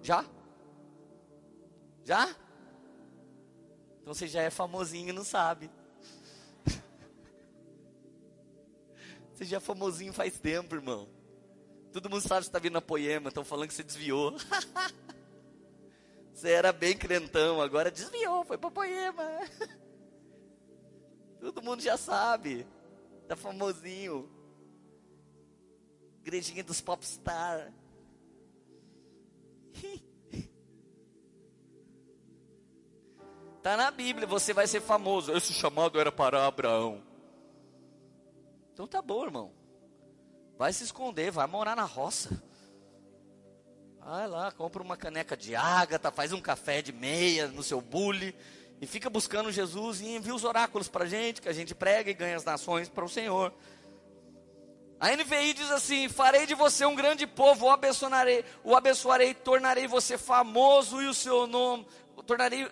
Já? 0.00 0.24
Já? 2.06 2.26
Então 4.00 4.14
você 4.14 4.26
já 4.26 4.40
é 4.40 4.48
famosinho 4.48 5.10
e 5.10 5.12
não 5.12 5.24
sabe. 5.24 5.70
Você 9.34 9.44
já 9.44 9.56
é 9.56 9.60
famosinho 9.60 10.12
faz 10.12 10.38
tempo, 10.38 10.76
irmão. 10.76 11.08
Todo 11.92 12.08
mundo 12.08 12.22
sabe 12.22 12.40
que 12.40 12.44
você 12.44 12.50
está 12.50 12.58
vindo 12.58 12.74
na 12.74 12.80
poema, 12.80 13.28
estão 13.28 13.44
falando 13.44 13.68
que 13.68 13.74
você 13.74 13.82
desviou. 13.82 14.32
você 16.32 16.50
era 16.50 16.72
bem 16.72 16.96
crentão, 16.96 17.60
agora 17.60 17.90
desviou, 17.90 18.44
foi 18.44 18.56
para 18.56 18.70
poema. 18.70 19.24
Todo 21.40 21.62
mundo 21.62 21.82
já 21.82 21.96
sabe. 21.96 22.66
Tá 23.26 23.34
famosinho. 23.34 24.30
Igrejinha 26.22 26.62
dos 26.62 26.80
popstar. 26.80 27.72
Tá 33.62 33.78
na 33.78 33.90
Bíblia, 33.90 34.26
você 34.26 34.52
vai 34.52 34.66
ser 34.66 34.82
famoso. 34.82 35.32
Esse 35.32 35.54
chamado 35.54 35.98
era 35.98 36.12
para 36.12 36.46
Abraão. 36.46 37.02
Então 38.74 38.88
tá 38.88 39.00
bom, 39.00 39.24
irmão. 39.24 39.52
Vai 40.58 40.72
se 40.72 40.82
esconder, 40.82 41.30
vai 41.30 41.46
morar 41.46 41.76
na 41.76 41.84
roça. 41.84 42.42
Vai 44.00 44.26
lá, 44.26 44.50
compra 44.50 44.82
uma 44.82 44.96
caneca 44.96 45.36
de 45.36 45.54
ágata, 45.54 46.10
faz 46.10 46.32
um 46.32 46.40
café 46.40 46.82
de 46.82 46.92
meia 46.92 47.46
no 47.46 47.62
seu 47.62 47.80
bule 47.80 48.34
e 48.80 48.86
fica 48.86 49.08
buscando 49.08 49.52
Jesus 49.52 50.00
e 50.00 50.16
envia 50.16 50.34
os 50.34 50.42
oráculos 50.42 50.88
para 50.88 51.04
a 51.04 51.06
gente, 51.06 51.40
que 51.40 51.48
a 51.48 51.52
gente 51.52 51.72
prega 51.72 52.10
e 52.10 52.14
ganha 52.14 52.36
as 52.36 52.44
nações 52.44 52.88
para 52.88 53.04
o 53.04 53.08
Senhor. 53.08 53.54
A 54.98 55.10
NVI 55.10 55.54
diz 55.54 55.70
assim: 55.70 56.08
Farei 56.08 56.44
de 56.44 56.56
você 56.56 56.84
um 56.84 56.96
grande 56.96 57.28
povo, 57.28 57.66
o 57.66 57.70
abençoarei, 57.70 58.44
o 58.64 58.74
abençoarei, 58.74 59.34
tornarei 59.34 59.86
você 59.86 60.18
famoso 60.18 61.00
e 61.00 61.06
o 61.06 61.14
seu 61.14 61.46
nome, 61.46 61.86
tornarei 62.26 62.68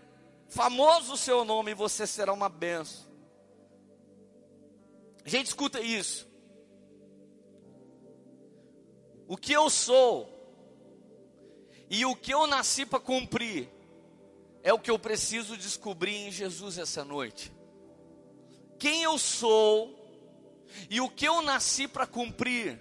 famoso 0.49 1.13
o 1.13 1.17
seu 1.17 1.45
nome 1.45 1.71
e 1.71 1.75
você 1.75 2.09
será 2.09 2.33
uma 2.33 2.49
benção. 2.49 3.12
Gente, 5.25 5.47
escuta 5.47 5.81
isso. 5.81 6.29
O 9.29 9.37
que 9.37 9.53
eu 9.53 9.71
sou 9.71 10.29
e 11.89 12.05
o 12.05 12.15
que 12.17 12.33
eu 12.33 12.47
nasci 12.47 12.85
para 12.85 12.99
cumprir 12.99 13.69
é 14.63 14.73
o 14.73 14.79
que 14.79 14.91
eu 14.91 14.99
preciso 14.99 15.57
descobrir 15.57 16.15
em 16.15 16.31
Jesus 16.31 16.79
essa 16.79 17.05
noite. 17.05 17.53
Quem 18.79 19.03
eu 19.03 19.19
sou 19.19 19.99
e 20.91 21.01
o 21.01 21.09
que 21.09 21.27
eu 21.27 21.43
nasci 21.43 21.87
para 21.87 22.07
cumprir. 22.07 22.79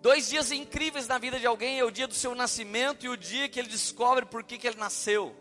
Dois 0.00 0.28
dias 0.28 0.50
incríveis 0.50 1.06
na 1.06 1.18
vida 1.18 1.38
de 1.38 1.46
alguém 1.46 1.78
é 1.78 1.84
o 1.84 1.90
dia 1.90 2.08
do 2.08 2.14
seu 2.14 2.34
nascimento 2.34 3.06
e 3.06 3.08
o 3.08 3.16
dia 3.16 3.48
que 3.48 3.58
ele 3.58 3.68
descobre 3.68 4.26
por 4.26 4.42
que, 4.42 4.58
que 4.58 4.66
ele 4.66 4.78
nasceu. 4.78 5.36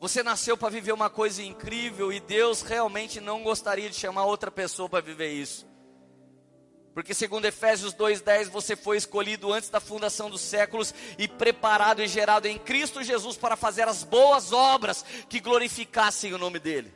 Você 0.00 0.22
nasceu 0.22 0.56
para 0.56 0.70
viver 0.70 0.92
uma 0.92 1.10
coisa 1.10 1.42
incrível 1.42 2.10
e 2.10 2.18
Deus 2.18 2.62
realmente 2.62 3.20
não 3.20 3.42
gostaria 3.42 3.90
de 3.90 3.94
chamar 3.94 4.24
outra 4.24 4.50
pessoa 4.50 4.88
para 4.88 5.02
viver 5.02 5.30
isso. 5.30 5.68
Porque 6.94 7.12
segundo 7.12 7.44
Efésios 7.44 7.92
2:10, 7.92 8.48
você 8.48 8.74
foi 8.74 8.96
escolhido 8.96 9.52
antes 9.52 9.68
da 9.68 9.78
fundação 9.78 10.30
dos 10.30 10.40
séculos 10.40 10.94
e 11.18 11.28
preparado 11.28 12.02
e 12.02 12.08
gerado 12.08 12.48
em 12.48 12.58
Cristo 12.58 13.02
Jesus 13.02 13.36
para 13.36 13.56
fazer 13.56 13.86
as 13.86 14.02
boas 14.02 14.54
obras 14.54 15.04
que 15.28 15.38
glorificassem 15.38 16.32
o 16.32 16.38
nome 16.38 16.58
dele. 16.58 16.90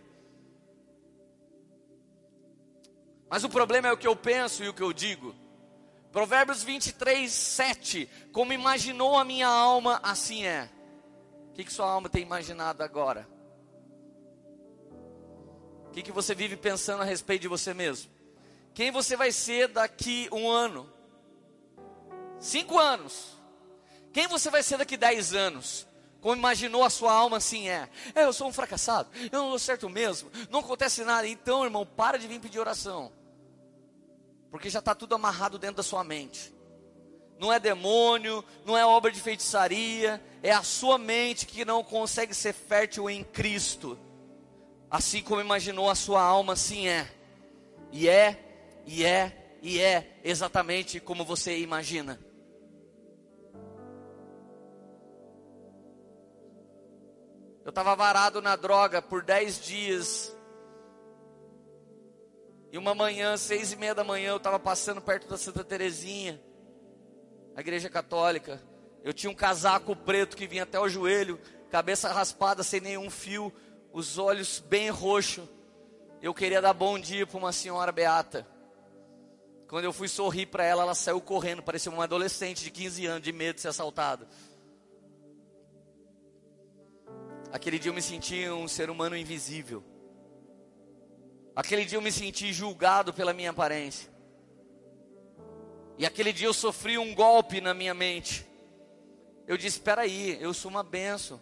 Mas 3.28 3.44
o 3.44 3.50
problema 3.50 3.88
é 3.88 3.92
o 3.92 3.98
que 3.98 4.08
eu 4.08 4.16
penso 4.16 4.64
e 4.64 4.68
o 4.70 4.74
que 4.74 4.82
eu 4.82 4.94
digo. 4.94 5.34
Provérbios 6.10 6.62
23, 6.62 7.30
7. 7.30 8.08
Como 8.32 8.52
imaginou 8.52 9.18
a 9.18 9.24
minha 9.24 9.48
alma, 9.48 10.00
assim 10.02 10.46
é. 10.46 10.70
O 11.54 11.56
que, 11.56 11.62
que 11.62 11.72
sua 11.72 11.88
alma 11.88 12.08
tem 12.08 12.20
imaginado 12.20 12.82
agora? 12.82 13.28
O 15.86 15.90
que, 15.92 16.02
que 16.02 16.10
você 16.10 16.34
vive 16.34 16.56
pensando 16.56 17.02
a 17.02 17.04
respeito 17.04 17.42
de 17.42 17.48
você 17.48 17.72
mesmo? 17.72 18.10
Quem 18.74 18.90
você 18.90 19.16
vai 19.16 19.30
ser 19.30 19.68
daqui 19.68 20.28
um 20.32 20.50
ano? 20.50 20.90
Cinco 22.40 22.76
anos? 22.76 23.38
Quem 24.12 24.26
você 24.26 24.50
vai 24.50 24.64
ser 24.64 24.78
daqui 24.78 24.96
dez 24.96 25.32
anos? 25.32 25.86
Como 26.20 26.34
imaginou 26.34 26.82
a 26.82 26.90
sua 26.90 27.12
alma 27.12 27.36
assim 27.36 27.68
é? 27.68 27.88
É, 28.16 28.24
eu 28.24 28.32
sou 28.32 28.48
um 28.48 28.52
fracassado, 28.52 29.08
eu 29.30 29.42
não 29.42 29.50
dou 29.50 29.58
certo 29.60 29.88
mesmo, 29.88 30.32
não 30.50 30.58
acontece 30.58 31.04
nada. 31.04 31.28
Então, 31.28 31.62
irmão, 31.62 31.86
para 31.86 32.18
de 32.18 32.26
vir 32.26 32.40
pedir 32.40 32.58
oração. 32.58 33.12
Porque 34.50 34.68
já 34.68 34.80
está 34.80 34.92
tudo 34.92 35.14
amarrado 35.14 35.56
dentro 35.56 35.76
da 35.76 35.84
sua 35.84 36.02
mente 36.02 36.52
não 37.38 37.52
é 37.52 37.58
demônio, 37.58 38.44
não 38.64 38.76
é 38.76 38.86
obra 38.86 39.10
de 39.10 39.20
feitiçaria, 39.20 40.22
é 40.42 40.52
a 40.52 40.62
sua 40.62 40.98
mente 40.98 41.46
que 41.46 41.64
não 41.64 41.82
consegue 41.82 42.34
ser 42.34 42.52
fértil 42.52 43.10
em 43.10 43.24
Cristo. 43.24 43.98
Assim 44.90 45.22
como 45.22 45.40
imaginou 45.40 45.90
a 45.90 45.94
sua 45.94 46.22
alma, 46.22 46.52
assim 46.52 46.86
é. 46.86 47.10
E 47.90 48.08
é, 48.08 48.38
e 48.86 49.04
é, 49.04 49.56
e 49.60 49.80
é 49.80 50.18
exatamente 50.22 51.00
como 51.00 51.24
você 51.24 51.58
imagina. 51.58 52.18
Eu 57.64 57.70
estava 57.70 57.96
varado 57.96 58.42
na 58.42 58.56
droga 58.56 59.00
por 59.00 59.22
dez 59.22 59.58
dias. 59.58 60.36
E 62.70 62.76
uma 62.76 62.94
manhã, 62.94 63.36
seis 63.36 63.72
e 63.72 63.76
meia 63.76 63.94
da 63.94 64.04
manhã, 64.04 64.30
eu 64.30 64.36
estava 64.36 64.58
passando 64.58 65.00
perto 65.00 65.26
da 65.28 65.38
Santa 65.38 65.64
Terezinha 65.64 66.40
a 67.56 67.60
igreja 67.60 67.88
católica. 67.88 68.62
Eu 69.02 69.12
tinha 69.12 69.30
um 69.30 69.34
casaco 69.34 69.94
preto 69.94 70.36
que 70.36 70.46
vinha 70.46 70.62
até 70.62 70.78
o 70.78 70.88
joelho, 70.88 71.38
cabeça 71.70 72.12
raspada 72.12 72.62
sem 72.62 72.80
nenhum 72.80 73.10
fio, 73.10 73.52
os 73.92 74.18
olhos 74.18 74.60
bem 74.60 74.90
roxos. 74.90 75.48
Eu 76.22 76.32
queria 76.32 76.60
dar 76.60 76.72
bom 76.72 76.98
dia 76.98 77.26
para 77.26 77.38
uma 77.38 77.52
senhora 77.52 77.92
beata. 77.92 78.46
Quando 79.68 79.84
eu 79.84 79.92
fui 79.92 80.08
sorrir 80.08 80.46
para 80.46 80.64
ela, 80.64 80.82
ela 80.82 80.94
saiu 80.94 81.20
correndo, 81.20 81.62
parecia 81.62 81.90
uma 81.90 82.04
adolescente 82.04 82.62
de 82.62 82.70
15 82.70 83.06
anos, 83.06 83.22
de 83.22 83.32
medo 83.32 83.56
de 83.56 83.62
ser 83.62 83.68
assaltada. 83.68 84.28
Aquele 87.52 87.78
dia 87.78 87.90
eu 87.90 87.94
me 87.94 88.02
senti 88.02 88.48
um 88.48 88.66
ser 88.66 88.90
humano 88.90 89.16
invisível. 89.16 89.82
Aquele 91.54 91.84
dia 91.84 91.98
eu 91.98 92.02
me 92.02 92.10
senti 92.10 92.52
julgado 92.52 93.12
pela 93.12 93.32
minha 93.32 93.50
aparência. 93.50 94.13
E 95.96 96.04
aquele 96.04 96.32
dia 96.32 96.46
eu 96.46 96.54
sofri 96.54 96.98
um 96.98 97.14
golpe 97.14 97.60
na 97.60 97.72
minha 97.72 97.94
mente. 97.94 98.46
Eu 99.46 99.56
disse: 99.56 99.78
espera 99.78 100.02
aí, 100.02 100.36
eu 100.40 100.52
sou 100.52 100.70
uma 100.70 100.82
benção. 100.82 101.40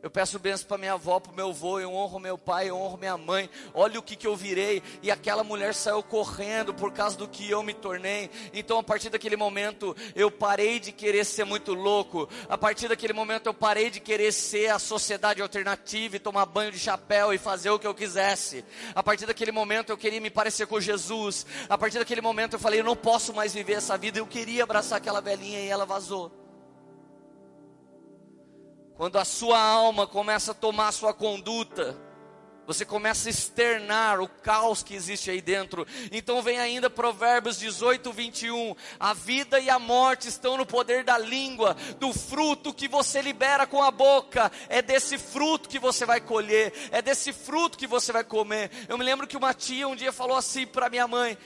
Eu 0.00 0.08
peço 0.08 0.38
bênção 0.38 0.68
para 0.68 0.78
minha 0.78 0.92
avó, 0.92 1.18
para 1.18 1.32
meu 1.32 1.48
avô, 1.48 1.80
eu 1.80 1.92
honro 1.92 2.20
meu 2.20 2.38
pai, 2.38 2.70
eu 2.70 2.76
honro 2.76 2.96
minha 2.96 3.16
mãe. 3.18 3.50
Olha 3.74 3.98
o 3.98 4.02
que, 4.02 4.14
que 4.14 4.28
eu 4.28 4.36
virei. 4.36 4.80
E 5.02 5.10
aquela 5.10 5.42
mulher 5.42 5.74
saiu 5.74 6.04
correndo 6.04 6.72
por 6.72 6.92
causa 6.92 7.18
do 7.18 7.26
que 7.26 7.50
eu 7.50 7.64
me 7.64 7.74
tornei. 7.74 8.30
Então, 8.52 8.78
a 8.78 8.82
partir 8.82 9.10
daquele 9.10 9.36
momento, 9.36 9.96
eu 10.14 10.30
parei 10.30 10.78
de 10.78 10.92
querer 10.92 11.24
ser 11.24 11.44
muito 11.44 11.74
louco. 11.74 12.28
A 12.48 12.56
partir 12.56 12.86
daquele 12.86 13.12
momento, 13.12 13.46
eu 13.46 13.54
parei 13.54 13.90
de 13.90 13.98
querer 13.98 14.32
ser 14.32 14.70
a 14.70 14.78
sociedade 14.78 15.42
alternativa 15.42 16.14
e 16.14 16.20
tomar 16.20 16.46
banho 16.46 16.70
de 16.70 16.78
chapéu 16.78 17.34
e 17.34 17.38
fazer 17.38 17.70
o 17.70 17.78
que 17.78 17.86
eu 17.86 17.94
quisesse. 17.94 18.64
A 18.94 19.02
partir 19.02 19.26
daquele 19.26 19.50
momento, 19.50 19.90
eu 19.90 19.98
queria 19.98 20.20
me 20.20 20.30
parecer 20.30 20.68
com 20.68 20.80
Jesus. 20.80 21.44
A 21.68 21.76
partir 21.76 21.98
daquele 21.98 22.20
momento, 22.20 22.52
eu 22.52 22.60
falei: 22.60 22.78
eu 22.78 22.84
não 22.84 22.96
posso 22.96 23.34
mais 23.34 23.52
viver 23.52 23.74
essa 23.74 23.98
vida. 23.98 24.20
Eu 24.20 24.26
queria 24.28 24.62
abraçar 24.62 24.98
aquela 24.98 25.20
velhinha 25.20 25.58
e 25.58 25.66
ela 25.66 25.84
vazou. 25.84 26.47
Quando 28.98 29.16
a 29.16 29.24
sua 29.24 29.60
alma 29.60 30.08
começa 30.08 30.50
a 30.50 30.54
tomar 30.54 30.88
a 30.88 30.92
sua 30.92 31.14
conduta, 31.14 31.96
você 32.66 32.84
começa 32.84 33.28
a 33.28 33.30
externar 33.30 34.20
o 34.20 34.28
caos 34.28 34.82
que 34.82 34.92
existe 34.92 35.30
aí 35.30 35.40
dentro. 35.40 35.86
Então 36.10 36.42
vem 36.42 36.58
ainda 36.58 36.90
Provérbios 36.90 37.60
18, 37.60 38.12
21. 38.12 38.74
A 38.98 39.14
vida 39.14 39.60
e 39.60 39.70
a 39.70 39.78
morte 39.78 40.26
estão 40.26 40.56
no 40.56 40.66
poder 40.66 41.04
da 41.04 41.16
língua, 41.16 41.76
do 42.00 42.12
fruto 42.12 42.74
que 42.74 42.88
você 42.88 43.22
libera 43.22 43.68
com 43.68 43.84
a 43.84 43.92
boca. 43.92 44.50
É 44.68 44.82
desse 44.82 45.16
fruto 45.16 45.68
que 45.68 45.78
você 45.78 46.04
vai 46.04 46.20
colher, 46.20 46.72
é 46.90 47.00
desse 47.00 47.32
fruto 47.32 47.78
que 47.78 47.86
você 47.86 48.10
vai 48.10 48.24
comer. 48.24 48.68
Eu 48.88 48.98
me 48.98 49.04
lembro 49.04 49.28
que 49.28 49.36
uma 49.36 49.54
tia 49.54 49.86
um 49.86 49.94
dia 49.94 50.10
falou 50.10 50.36
assim 50.36 50.66
para 50.66 50.90
minha 50.90 51.06
mãe: 51.06 51.38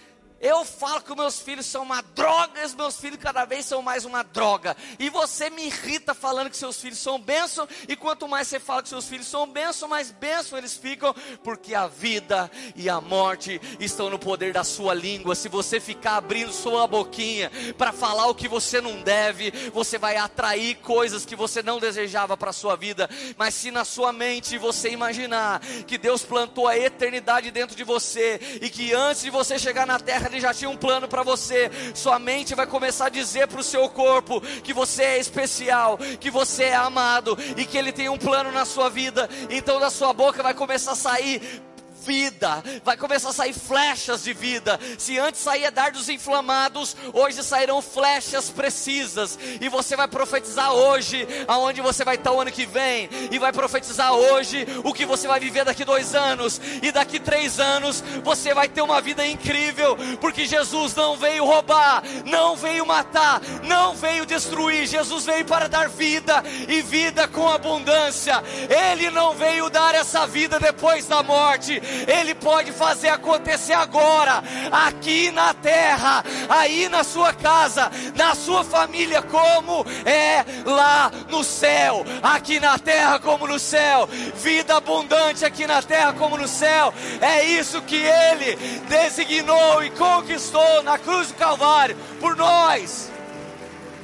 Eu 0.43 0.65
falo 0.65 1.01
que 1.01 1.15
meus 1.15 1.39
filhos 1.39 1.67
são 1.67 1.85
uma 1.85 2.03
droga, 2.03 2.61
e 2.61 2.67
os 2.67 2.75
meus 2.75 2.97
filhos 2.97 3.21
cada 3.21 3.45
vez 3.45 3.65
são 3.65 3.81
mais 3.81 4.05
uma 4.05 4.25
droga. 4.25 4.77
E 4.99 5.09
você 5.09 5.49
me 5.49 5.67
irrita 5.67 6.15
falando 6.15 6.51
que 6.51 6.57
seus 6.57 6.81
filhos 6.81 6.99
são 6.99 7.21
bênção, 7.21 7.69
e 7.87 7.95
quanto 7.95 8.27
mais 8.27 8.49
você 8.49 8.59
fala 8.59 8.83
que 8.83 8.89
seus 8.89 9.07
filhos 9.07 9.29
são 9.29 9.47
bênção, 9.47 9.89
mais 9.89 10.11
bênção 10.11 10.59
eles 10.59 10.77
ficam, 10.77 11.15
porque 11.45 11.77
a 11.77 11.87
vida 11.87 12.51
e 12.75 12.91
a 12.91 13.01
morte 13.01 13.61
estão 13.79 14.11
no 14.11 14.19
poder 14.19 14.53
da 14.53 14.65
sua 14.65 14.93
língua. 14.95 15.37
Se 15.37 15.49
você 15.49 15.79
ficar 15.79 16.17
abrindo 16.17 16.53
sua 16.53 16.89
boquinha 16.89 17.49
para 17.79 17.93
falar 17.93 18.27
o 18.27 18.35
que 18.35 18.49
você 18.49 18.81
não 18.81 19.01
deve, 19.01 19.53
você 19.73 19.97
vai 19.97 20.17
atrair 20.17 20.75
coisas 20.79 21.25
que 21.25 21.37
você 21.37 21.63
não 21.63 21.79
desejava 21.79 22.37
para 22.37 22.51
a 22.51 22.53
sua 22.53 22.75
vida. 22.75 23.09
Mas 23.37 23.55
se 23.55 23.71
na 23.71 23.85
sua 23.85 24.13
mente 24.13 24.59
você 24.59 24.91
imaginar 24.91 25.61
que 25.87 25.97
Deus 25.97 26.25
plantou 26.25 26.67
a 26.67 26.77
eternidade 26.77 27.53
dentro 27.53 27.77
de 27.77 27.85
você 27.85 28.59
e 28.61 28.69
que 28.69 28.93
antes 28.93 29.23
de 29.23 29.31
você 29.31 29.57
chegar 29.57 29.87
na 29.87 30.01
terra 30.01 30.32
ele 30.33 30.41
já 30.41 30.53
tinha 30.55 30.71
um 30.71 30.77
plano 30.77 31.07
para 31.07 31.23
você. 31.23 31.71
Sua 31.95 32.19
mente 32.19 32.55
vai 32.55 32.67
começar 32.67 33.07
a 33.07 33.11
dizer 33.11 33.47
para 33.47 33.61
o 33.61 33.65
seu 33.65 33.89
corpo 33.89 34.41
que 34.41 34.73
você 34.73 35.03
é 35.03 35.19
especial, 35.19 35.99
que 36.19 36.31
você 36.31 36.65
é 36.65 36.75
amado 36.75 37.39
e 37.57 37.65
que 37.65 37.77
ele 37.77 37.93
tem 37.93 38.09
um 38.09 38.19
plano 38.19 38.51
na 38.51 38.65
sua 38.65 38.89
vida. 38.89 39.29
Então 39.51 39.79
da 39.79 39.91
sua 39.91 40.13
boca 40.13 40.43
vai 40.43 40.55
começar 40.55 40.93
a 40.93 40.97
sair 40.97 41.63
vida, 42.05 42.63
vai 42.85 42.97
começar 42.97 43.31
a 43.31 43.33
sair 43.33 43.53
flechas 43.53 44.23
de 44.25 44.33
vida. 44.33 44.79
Se 44.99 45.19
antes 45.19 45.41
saía 45.41 45.71
dardos 45.71 46.09
inflamados, 46.09 46.97
hoje 47.13 47.43
sairão 47.43 47.81
flechas 47.81 48.51
precisas. 48.51 49.39
E 49.61 49.69
você 49.69 49.97
vai 49.97 50.09
profetizar 50.09 50.73
hoje 50.73 51.27
aonde 51.47 51.81
você 51.81 52.05
vai 52.05 52.17
estar 52.17 52.33
o 52.33 52.41
ano 52.41 52.51
que 52.51 52.67
vem, 52.67 53.09
e 53.31 53.39
vai 53.39 53.53
profetizar 53.53 54.13
hoje 54.13 54.67
o 54.85 54.93
que 54.93 55.07
você 55.07 55.29
vai 55.29 55.41
viver 55.41 55.65
daqui 55.65 55.85
dois 55.85 56.15
anos, 56.15 56.61
e 56.83 56.91
daqui 56.91 57.21
três 57.21 57.61
anos 57.61 58.03
você 58.23 58.55
vai 58.55 58.69
ter 58.69 58.83
uma 58.83 59.01
vida 59.01 59.27
incrível, 59.27 59.97
porque 60.21 60.47
Jesus 60.47 60.95
não 60.95 61.17
veio 61.17 61.45
roubar, 61.45 62.03
não 62.25 62.57
veio 62.57 62.85
matar, 62.87 63.41
não 63.65 63.95
veio 63.95 64.27
destruir. 64.27 64.87
Jesus 64.87 65.25
veio 65.25 65.45
para 65.45 65.69
dar 65.69 65.89
vida 65.89 66.43
e 66.69 66.83
vida 66.83 67.29
com 67.29 67.49
abundância. 67.49 68.43
Ele 68.69 69.11
não 69.11 69.35
veio 69.35 69.71
dar 69.71 69.95
essa 69.95 70.27
vida 70.27 70.59
depois 70.59 71.07
da 71.07 71.23
morte. 71.23 71.81
Ele 72.07 72.35
pode 72.35 72.73
fazer 72.73 73.09
acontecer 73.09 73.73
agora, 73.73 74.43
aqui 74.71 75.31
na 75.31 75.55
terra, 75.55 76.25
aí 76.49 76.89
na 76.89 77.05
sua 77.05 77.33
casa, 77.33 77.91
na 78.15 78.35
sua 78.35 78.65
família, 78.65 79.23
como 79.23 79.85
é 80.05 80.45
lá 80.65 81.11
no 81.29 81.45
céu, 81.45 82.05
aqui 82.23 82.59
na 82.59 82.79
terra 82.79 83.19
como 83.19 83.47
no 83.47 83.59
céu, 83.59 84.09
vida 84.37 84.77
abundante 84.77 85.45
aqui 85.45 85.67
na 85.67 85.83
terra 85.83 86.13
como 86.13 86.37
no 86.37 86.49
céu, 86.49 86.93
é 87.21 87.45
isso 87.45 87.83
que 87.83 87.97
Ele 87.97 88.57
designou 88.89 89.83
e 89.85 89.91
conquistou 89.91 90.83
na 90.83 90.99
cruz 90.99 91.29
do 91.29 91.35
Calvário 91.35 91.97
por 92.21 92.37
nós. 92.37 93.11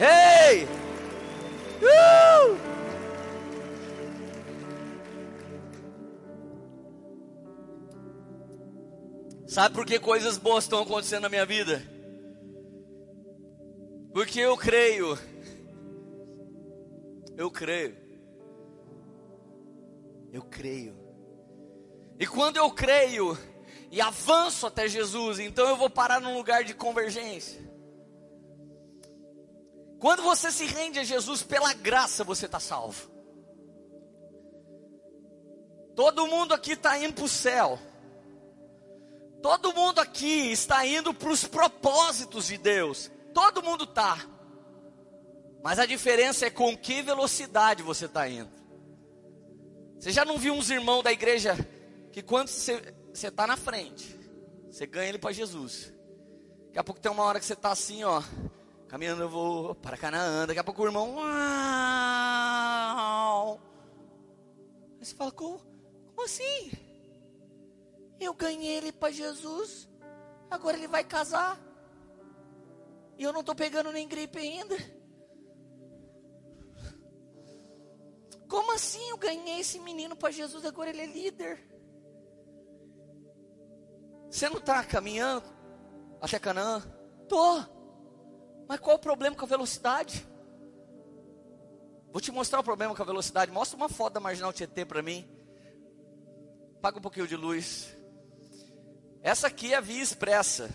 Ei! 0.00 0.68
Uh! 1.82 2.67
Sabe 9.48 9.74
por 9.74 9.86
que 9.86 9.98
coisas 9.98 10.36
boas 10.36 10.64
estão 10.64 10.82
acontecendo 10.82 11.22
na 11.22 11.30
minha 11.30 11.46
vida? 11.46 11.82
Porque 14.12 14.38
eu 14.40 14.54
creio. 14.58 15.18
Eu 17.34 17.50
creio. 17.50 17.96
Eu 20.30 20.42
creio. 20.42 20.94
E 22.18 22.26
quando 22.26 22.58
eu 22.58 22.70
creio 22.70 23.38
e 23.90 24.02
avanço 24.02 24.66
até 24.66 24.86
Jesus, 24.86 25.38
então 25.38 25.66
eu 25.66 25.76
vou 25.78 25.88
parar 25.88 26.20
num 26.20 26.36
lugar 26.36 26.62
de 26.62 26.74
convergência. 26.74 27.66
Quando 29.98 30.22
você 30.22 30.52
se 30.52 30.66
rende 30.66 30.98
a 30.98 31.04
Jesus 31.04 31.42
pela 31.42 31.72
graça, 31.72 32.22
você 32.22 32.44
está 32.44 32.60
salvo. 32.60 33.10
Todo 35.96 36.26
mundo 36.26 36.52
aqui 36.52 36.72
está 36.72 36.98
indo 36.98 37.14
para 37.14 37.24
o 37.24 37.28
céu. 37.28 37.78
Todo 39.42 39.72
mundo 39.72 40.00
aqui 40.00 40.50
está 40.50 40.84
indo 40.84 41.14
para 41.14 41.30
os 41.30 41.44
propósitos 41.44 42.46
de 42.46 42.58
Deus. 42.58 43.10
Todo 43.32 43.62
mundo 43.62 43.84
está. 43.84 44.18
Mas 45.62 45.78
a 45.78 45.86
diferença 45.86 46.46
é 46.46 46.50
com 46.50 46.76
que 46.76 47.02
velocidade 47.02 47.82
você 47.82 48.06
está 48.06 48.28
indo. 48.28 48.50
Você 49.98 50.10
já 50.10 50.24
não 50.24 50.38
viu 50.38 50.54
uns 50.54 50.70
irmãos 50.70 51.02
da 51.02 51.12
igreja 51.12 51.56
que 52.12 52.22
quando 52.22 52.48
você 52.48 52.82
está 53.12 53.46
na 53.46 53.56
frente, 53.56 54.18
você 54.70 54.86
ganha 54.86 55.08
ele 55.08 55.18
para 55.18 55.32
Jesus. 55.32 55.92
Daqui 56.66 56.78
a 56.78 56.84
pouco 56.84 57.00
tem 57.00 57.10
uma 57.10 57.24
hora 57.24 57.40
que 57.40 57.46
você 57.46 57.54
está 57.54 57.72
assim, 57.72 58.04
ó, 58.04 58.22
caminhando, 58.88 59.22
eu 59.22 59.28
vou 59.28 59.74
para 59.74 59.96
Canaã. 59.96 60.46
Daqui 60.46 60.60
a 60.60 60.64
pouco 60.64 60.82
o 60.82 60.86
irmão, 60.86 61.16
uau. 61.16 61.28
Aí 64.98 65.04
você 65.04 65.14
fala, 65.14 65.32
como, 65.32 65.60
como 66.14 66.24
assim? 66.24 66.70
Eu 68.20 68.34
ganhei 68.34 68.76
ele 68.76 68.92
para 68.92 69.12
Jesus. 69.12 69.88
Agora 70.50 70.76
ele 70.76 70.88
vai 70.88 71.04
casar. 71.04 71.60
E 73.16 73.22
eu 73.22 73.32
não 73.32 73.40
estou 73.40 73.54
pegando 73.54 73.92
nem 73.92 74.08
gripe 74.08 74.38
ainda. 74.38 74.76
Como 78.48 78.72
assim 78.72 79.10
eu 79.10 79.18
ganhei 79.18 79.60
esse 79.60 79.78
menino 79.78 80.16
para 80.16 80.30
Jesus? 80.30 80.64
Agora 80.64 80.88
ele 80.88 81.02
é 81.02 81.06
líder. 81.06 81.68
Você 84.30 84.48
não 84.48 84.58
está 84.58 84.82
caminhando 84.84 85.46
até 86.20 86.38
Canaã? 86.38 86.80
Tô. 87.28 87.62
Mas 88.68 88.80
qual 88.80 88.96
o 88.96 89.00
problema 89.00 89.36
com 89.36 89.44
a 89.44 89.48
velocidade? 89.48 90.26
Vou 92.10 92.20
te 92.20 92.30
mostrar 92.30 92.60
o 92.60 92.64
problema 92.64 92.94
com 92.94 93.02
a 93.02 93.06
velocidade. 93.06 93.52
Mostra 93.52 93.76
uma 93.76 93.88
foto 93.88 94.14
da 94.14 94.20
Marginal 94.20 94.52
Tietê 94.52 94.84
para 94.84 95.02
mim. 95.02 95.28
Paga 96.80 96.98
um 96.98 97.02
pouquinho 97.02 97.26
de 97.26 97.36
luz. 97.36 97.97
Essa 99.28 99.48
aqui 99.48 99.74
é 99.74 99.76
a 99.76 99.80
via 99.82 100.02
expressa. 100.02 100.70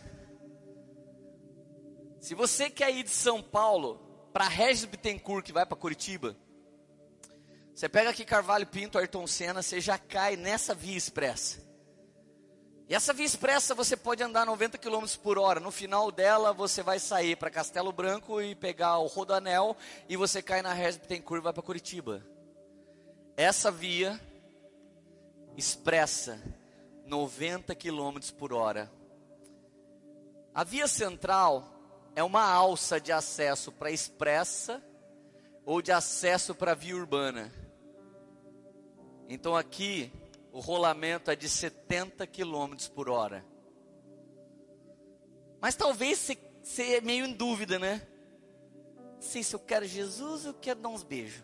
Se 2.19 2.35
você 2.35 2.69
quer 2.69 2.93
ir 2.93 3.01
de 3.01 3.09
São 3.09 3.41
Paulo 3.41 3.97
para 4.31 4.47
Regis 4.47 4.85
Bittencourt, 4.85 5.43
que 5.43 5.51
vai 5.51 5.65
para 5.65 5.75
Curitiba, 5.75 6.37
você 7.73 7.89
pega 7.89 8.11
aqui 8.11 8.23
Carvalho 8.23 8.67
Pinto, 8.67 8.99
Ayrton 8.99 9.25
Senna, 9.25 9.63
você 9.63 9.81
já 9.81 9.97
cai 9.97 10.35
nessa 10.35 10.75
via 10.75 10.95
expressa. 10.95 11.67
E 12.87 12.93
essa 12.93 13.11
via 13.11 13.25
expressa 13.25 13.73
você 13.73 13.97
pode 13.97 14.21
andar 14.21 14.45
90 14.45 14.77
km 14.77 15.03
por 15.23 15.39
hora. 15.39 15.59
No 15.59 15.71
final 15.71 16.11
dela, 16.11 16.53
você 16.53 16.83
vai 16.83 16.99
sair 16.99 17.35
para 17.35 17.49
Castelo 17.49 17.91
Branco 17.91 18.39
e 18.39 18.53
pegar 18.53 18.99
o 18.99 19.07
Rodanel 19.07 19.75
e 20.07 20.15
você 20.15 20.43
cai 20.43 20.61
na 20.61 20.73
Regis 20.73 20.97
Bittencourt 20.97 21.41
e 21.41 21.43
vai 21.43 21.53
para 21.53 21.63
Curitiba. 21.63 22.23
Essa 23.35 23.71
via 23.71 24.21
expressa 25.57 26.39
90 27.05 27.75
km 27.75 28.19
por 28.37 28.53
hora. 28.53 28.91
A 30.53 30.63
via 30.63 30.87
central 30.87 31.67
é 32.15 32.23
uma 32.23 32.43
alça 32.43 32.99
de 32.99 33.11
acesso 33.11 33.71
para 33.71 33.91
expressa 33.91 34.83
ou 35.65 35.81
de 35.81 35.91
acesso 35.91 36.53
para 36.53 36.73
via 36.73 36.95
urbana. 36.95 37.51
Então 39.27 39.55
aqui 39.55 40.11
o 40.51 40.59
rolamento 40.59 41.31
é 41.31 41.35
de 41.35 41.49
70 41.49 42.27
km 42.27 42.75
por 42.93 43.09
hora. 43.09 43.43
Mas 45.59 45.75
talvez 45.75 46.29
você 46.61 46.97
é 46.97 47.01
meio 47.01 47.25
em 47.25 47.33
dúvida, 47.33 47.79
né? 47.79 48.05
Não 49.15 49.21
sei 49.21 49.41
se 49.41 49.55
eu 49.55 49.59
quero 49.59 49.85
Jesus 49.85 50.45
ou 50.45 50.53
quero 50.53 50.79
dar 50.79 50.89
uns 50.89 51.03
beijos. 51.03 51.43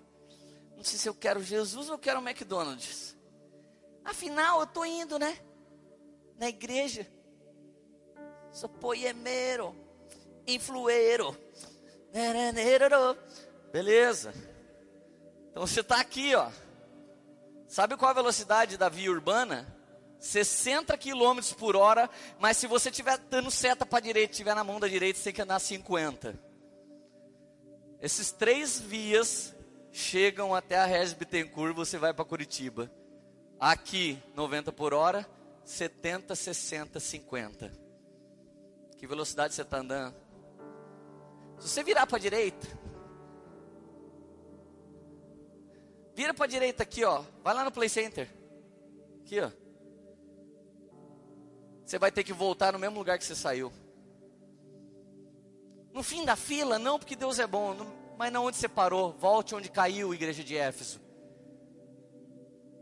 Não 0.76 0.84
sei 0.84 0.99
se 0.99 1.10
eu 1.10 1.16
quero 1.16 1.41
Jesus 1.41 1.89
ou 1.89 1.97
quero 1.97 2.20
McDonald's. 2.20 3.18
Afinal, 4.03 4.60
eu 4.60 4.64
estou 4.66 4.86
indo, 4.86 5.18
né? 5.18 5.38
Na 6.40 6.48
igreja. 6.48 7.06
Sou 8.52 8.70
poemeiro, 8.70 9.76
influeiro. 10.48 11.38
Beleza. 13.72 14.34
Então 15.52 15.68
você 15.68 15.82
está 15.82 16.00
aqui, 16.00 16.34
ó. 16.34 16.50
Sabe 17.68 17.96
qual 17.98 18.10
a 18.10 18.16
velocidade 18.16 18.78
da 18.78 18.90
via 18.90 19.12
urbana? 19.12 19.76
60 20.20 20.98
km 20.98 21.40
por 21.58 21.76
hora, 21.76 22.10
mas 22.40 22.58
se 22.58 22.68
você 22.68 22.90
estiver 22.90 23.18
dando 23.30 23.52
seta 23.52 23.86
para 23.86 24.00
a 24.00 24.02
direita, 24.02 24.32
estiver 24.32 24.56
na 24.56 24.64
mão 24.64 24.80
da 24.80 24.88
direita, 24.88 25.20
você 25.20 25.26
tem 25.26 25.34
que 25.34 25.42
andar 25.42 25.60
50. 25.60 26.40
Esses 28.02 28.32
três 28.32 28.80
vias 28.80 29.56
chegam 29.92 30.56
até 30.56 30.78
a 30.78 30.86
Regis 30.86 31.16
você 31.76 31.98
vai 31.98 32.14
para 32.14 32.26
Curitiba. 32.26 32.92
Aqui, 33.60 34.22
90 34.36 34.72
por 34.72 34.94
hora, 34.94 35.28
70, 35.70 36.36
60, 36.36 36.99
50. 36.99 37.72
Que 38.97 39.05
velocidade 39.05 39.53
você 39.53 39.61
está 39.61 39.78
andando? 39.78 40.15
Se 41.59 41.70
você 41.70 41.84
virar 41.84 42.07
para 42.07 42.17
a 42.17 42.20
direita, 42.20 42.67
vira 46.15 46.34
para 46.34 46.45
a 46.45 46.47
direita 46.47 46.82
aqui, 46.82 47.05
ó. 47.05 47.24
Vai 47.43 47.53
lá 47.53 47.63
no 47.63 47.72
Play 47.72 47.88
Center. 47.88 48.28
Aqui, 49.22 49.39
ó. 49.39 49.51
Você 51.86 51.99
vai 51.99 52.11
ter 52.11 52.24
que 52.24 52.34
voltar 52.34 52.74
no 52.74 52.80
mesmo 52.80 52.97
lugar 52.97 53.20
que 53.20 53.24
você 53.24 53.36
saiu. 53.36 53.72
No 55.93 56.01
fim 56.01 56.26
da 56.26 56.36
fila, 56.36 56.80
não, 56.80 56.97
porque 56.97 57.15
Deus 57.15 57.38
é 57.38 57.45
bom. 57.45 57.76
Mas 58.17 58.34
não 58.34 58.45
onde 58.45 58.57
você 58.57 58.67
parou, 58.67 59.13
volte 59.13 59.53
onde 59.53 59.70
caiu, 59.70 60.15
igreja 60.15 60.43
de 60.43 60.57
Éfeso. 60.57 60.99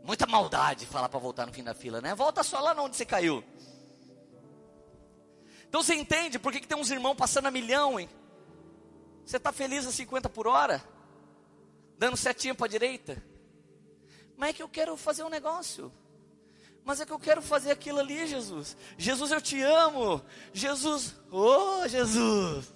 Muita 0.08 0.26
maldade 0.26 0.86
falar 0.86 1.06
para 1.10 1.20
voltar 1.20 1.46
no 1.46 1.52
fim 1.52 1.62
da 1.62 1.74
fila, 1.74 2.00
né? 2.00 2.14
Volta 2.14 2.42
só 2.42 2.58
lá 2.60 2.72
onde 2.80 2.96
você 2.96 3.04
caiu. 3.04 3.44
Então 5.68 5.82
você 5.82 5.94
entende 5.94 6.38
por 6.38 6.50
que, 6.50 6.60
que 6.60 6.66
tem 6.66 6.78
uns 6.78 6.90
irmãos 6.90 7.14
passando 7.14 7.44
a 7.44 7.50
milhão, 7.50 8.00
hein? 8.00 8.08
Você 9.22 9.36
está 9.36 9.52
feliz 9.52 9.86
a 9.86 9.92
50 9.92 10.30
por 10.30 10.46
hora? 10.46 10.82
Dando 11.98 12.16
setinha 12.16 12.54
para 12.54 12.64
a 12.64 12.70
direita? 12.70 13.22
Mas 14.34 14.48
é 14.48 14.52
que 14.54 14.62
eu 14.62 14.68
quero 14.70 14.96
fazer 14.96 15.24
um 15.24 15.28
negócio. 15.28 15.92
Mas 16.86 17.02
é 17.02 17.04
que 17.04 17.12
eu 17.12 17.18
quero 17.18 17.42
fazer 17.42 17.70
aquilo 17.70 17.98
ali, 17.98 18.26
Jesus. 18.26 18.78
Jesus, 18.96 19.30
eu 19.30 19.42
te 19.42 19.60
amo. 19.60 20.24
Jesus, 20.54 21.16
oh 21.30 21.86
Jesus. 21.86 22.72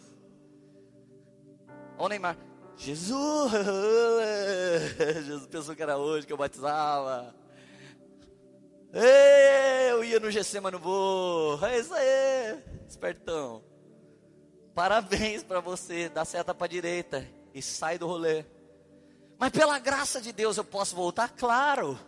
Ó 1.96 2.04
o 2.04 2.08
Neymar. 2.10 2.36
Jesus. 2.76 3.52
Jesus 5.24 5.46
pensou 5.46 5.74
que 5.74 5.82
era 5.82 5.96
hoje 5.96 6.26
que 6.26 6.32
eu 6.32 6.36
batizava. 6.36 7.34
Eu 8.92 10.04
ia 10.04 10.20
no 10.20 10.30
GC, 10.30 10.60
mas 10.60 10.72
não 10.72 10.78
vou. 10.78 11.64
É 11.66 11.78
isso 11.78 11.94
aí, 11.94 12.62
espertão. 12.88 13.62
Parabéns 14.74 15.42
para 15.42 15.60
você, 15.60 16.08
dá 16.08 16.24
seta 16.24 16.54
para 16.54 16.66
direita 16.66 17.26
e 17.54 17.62
sai 17.62 17.98
do 17.98 18.06
rolê. 18.06 18.44
Mas 19.38 19.50
pela 19.50 19.78
graça 19.78 20.20
de 20.20 20.32
Deus 20.32 20.56
eu 20.56 20.64
posso 20.64 20.94
voltar? 20.94 21.30
Claro. 21.30 21.98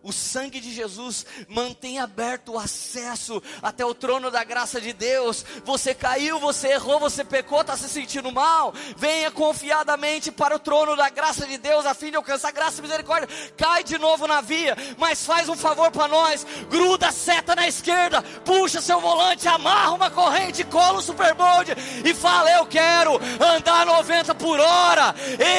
O 0.00 0.12
sangue 0.12 0.60
de 0.60 0.72
Jesus 0.72 1.26
mantém 1.48 1.98
aberto 1.98 2.52
o 2.52 2.58
acesso 2.58 3.42
até 3.60 3.84
o 3.84 3.92
trono 3.92 4.30
da 4.30 4.44
graça 4.44 4.80
de 4.80 4.92
Deus. 4.92 5.44
Você 5.64 5.92
caiu, 5.92 6.38
você 6.38 6.68
errou, 6.68 7.00
você 7.00 7.24
pecou, 7.24 7.62
está 7.62 7.76
se 7.76 7.88
sentindo 7.88 8.30
mal. 8.30 8.72
Venha 8.96 9.28
confiadamente 9.32 10.30
para 10.30 10.54
o 10.54 10.58
trono 10.58 10.94
da 10.94 11.08
graça 11.10 11.46
de 11.46 11.58
Deus 11.58 11.84
a 11.84 11.94
fim 11.94 12.10
de 12.10 12.16
alcançar 12.16 12.52
graça 12.52 12.78
e 12.78 12.82
misericórdia. 12.82 13.28
Cai 13.56 13.82
de 13.82 13.98
novo 13.98 14.28
na 14.28 14.40
via, 14.40 14.76
mas 14.96 15.26
faz 15.26 15.48
um 15.48 15.56
favor 15.56 15.90
para 15.90 16.06
nós. 16.06 16.46
Gruda 16.70 17.08
a 17.08 17.12
seta 17.12 17.56
na 17.56 17.66
esquerda, 17.66 18.22
puxa 18.44 18.80
seu 18.80 19.00
volante, 19.00 19.48
amarra 19.48 19.92
uma 19.92 20.10
corrente, 20.10 20.62
cola 20.62 21.00
o 21.00 21.02
superbold 21.02 21.74
e 22.04 22.14
fala: 22.14 22.52
Eu 22.52 22.66
quero 22.66 23.18
andar 23.40 23.84
90 23.84 24.32
por 24.36 24.60
hora. 24.60 25.12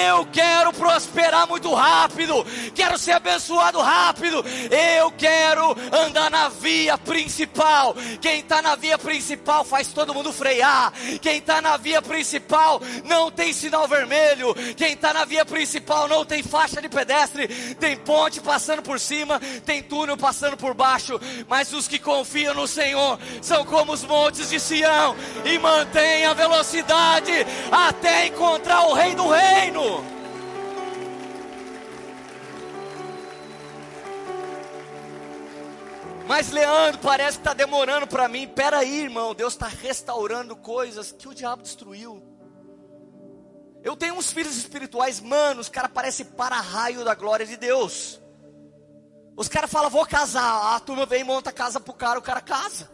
Eu 0.07 0.25
quero 0.27 0.71
prosperar 0.71 1.45
muito 1.45 1.73
rápido. 1.73 2.45
Quero 2.73 2.97
ser 2.97 3.11
abençoado 3.11 3.81
rápido 3.81 4.28
rápido. 4.29 4.45
Eu 4.69 5.11
quero 5.11 5.75
andar 5.91 6.29
na 6.29 6.49
via 6.49 6.97
principal. 6.97 7.95
Quem 8.21 8.39
está 8.39 8.61
na 8.61 8.75
via 8.75 8.97
principal 8.97 9.63
faz 9.63 9.87
todo 9.87 10.13
mundo 10.13 10.31
frear. 10.31 10.93
Quem 11.21 11.37
está 11.37 11.61
na 11.61 11.75
via 11.77 12.01
principal 12.01 12.81
não 13.05 13.31
tem 13.31 13.51
sinal 13.51 13.87
vermelho. 13.87 14.53
Quem 14.75 14.93
está 14.93 15.13
na 15.13 15.25
via 15.25 15.43
principal 15.43 16.07
não 16.07 16.23
tem 16.23 16.43
faixa 16.43 16.81
de 16.81 16.87
pedestre. 16.87 17.47
Tem 17.75 17.97
ponte 17.97 18.39
passando 18.39 18.81
por 18.81 18.99
cima, 18.99 19.39
tem 19.65 19.81
túnel 19.81 20.17
passando 20.17 20.55
por 20.55 20.73
baixo. 20.73 21.19
Mas 21.47 21.73
os 21.73 21.87
que 21.87 21.99
confiam 21.99 22.53
no 22.53 22.67
Senhor 22.67 23.19
são 23.41 23.65
como 23.65 23.93
os 23.93 24.03
montes 24.03 24.49
de 24.49 24.59
Sião 24.59 25.15
e 25.45 25.57
mantêm 25.57 26.25
a 26.25 26.33
velocidade 26.33 27.31
até 27.71 28.27
encontrar 28.27 28.87
o 28.87 28.93
Rei 28.93 29.15
do 29.15 29.27
Reino. 29.27 30.18
Mas 36.29 36.51
Leandro, 36.51 37.01
parece 37.01 37.39
que 37.39 37.41
está 37.41 37.55
demorando 37.55 38.05
para 38.05 38.27
mim. 38.27 38.47
Pera 38.47 38.77
aí, 38.77 39.01
irmão, 39.01 39.33
Deus 39.33 39.53
está 39.53 39.65
restaurando 39.65 40.55
coisas 40.55 41.11
que 41.11 41.27
o 41.27 41.33
diabo 41.33 41.63
destruiu. 41.63 42.23
Eu 43.81 43.97
tenho 43.97 44.13
uns 44.13 44.31
filhos 44.31 44.55
espirituais, 44.55 45.19
mano, 45.19 45.59
os 45.59 45.69
caras 45.69 45.91
parecem 45.91 46.27
para-raio 46.27 47.03
da 47.03 47.15
glória 47.15 47.47
de 47.47 47.57
Deus. 47.57 48.21
Os 49.35 49.47
caras 49.47 49.71
falam, 49.71 49.89
vou 49.89 50.05
casar. 50.05 50.75
A 50.75 50.79
turma 50.79 51.03
vem 51.07 51.21
e 51.21 51.23
monta 51.23 51.51
casa 51.51 51.79
pro 51.79 51.95
cara, 51.95 52.19
o 52.19 52.21
cara 52.21 52.41
casa. 52.41 52.87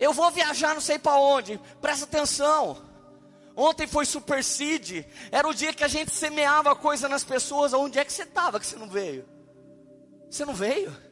Eu 0.00 0.12
vou 0.12 0.28
viajar 0.32 0.74
não 0.74 0.80
sei 0.80 0.98
para 0.98 1.16
onde. 1.16 1.60
Presta 1.80 2.06
atenção. 2.06 2.76
Ontem 3.54 3.86
foi 3.86 4.04
Super 4.04 4.42
Seed. 4.42 5.06
Era 5.30 5.46
o 5.46 5.54
dia 5.54 5.72
que 5.72 5.84
a 5.84 5.88
gente 5.88 6.12
semeava 6.12 6.74
coisa 6.74 7.08
nas 7.08 7.22
pessoas. 7.22 7.72
Onde 7.72 8.00
é 8.00 8.04
que 8.04 8.12
você 8.12 8.24
estava 8.24 8.58
que 8.58 8.66
você 8.66 8.74
não 8.74 8.88
veio? 8.88 9.24
Você 10.28 10.44
não 10.44 10.52
veio? 10.52 11.05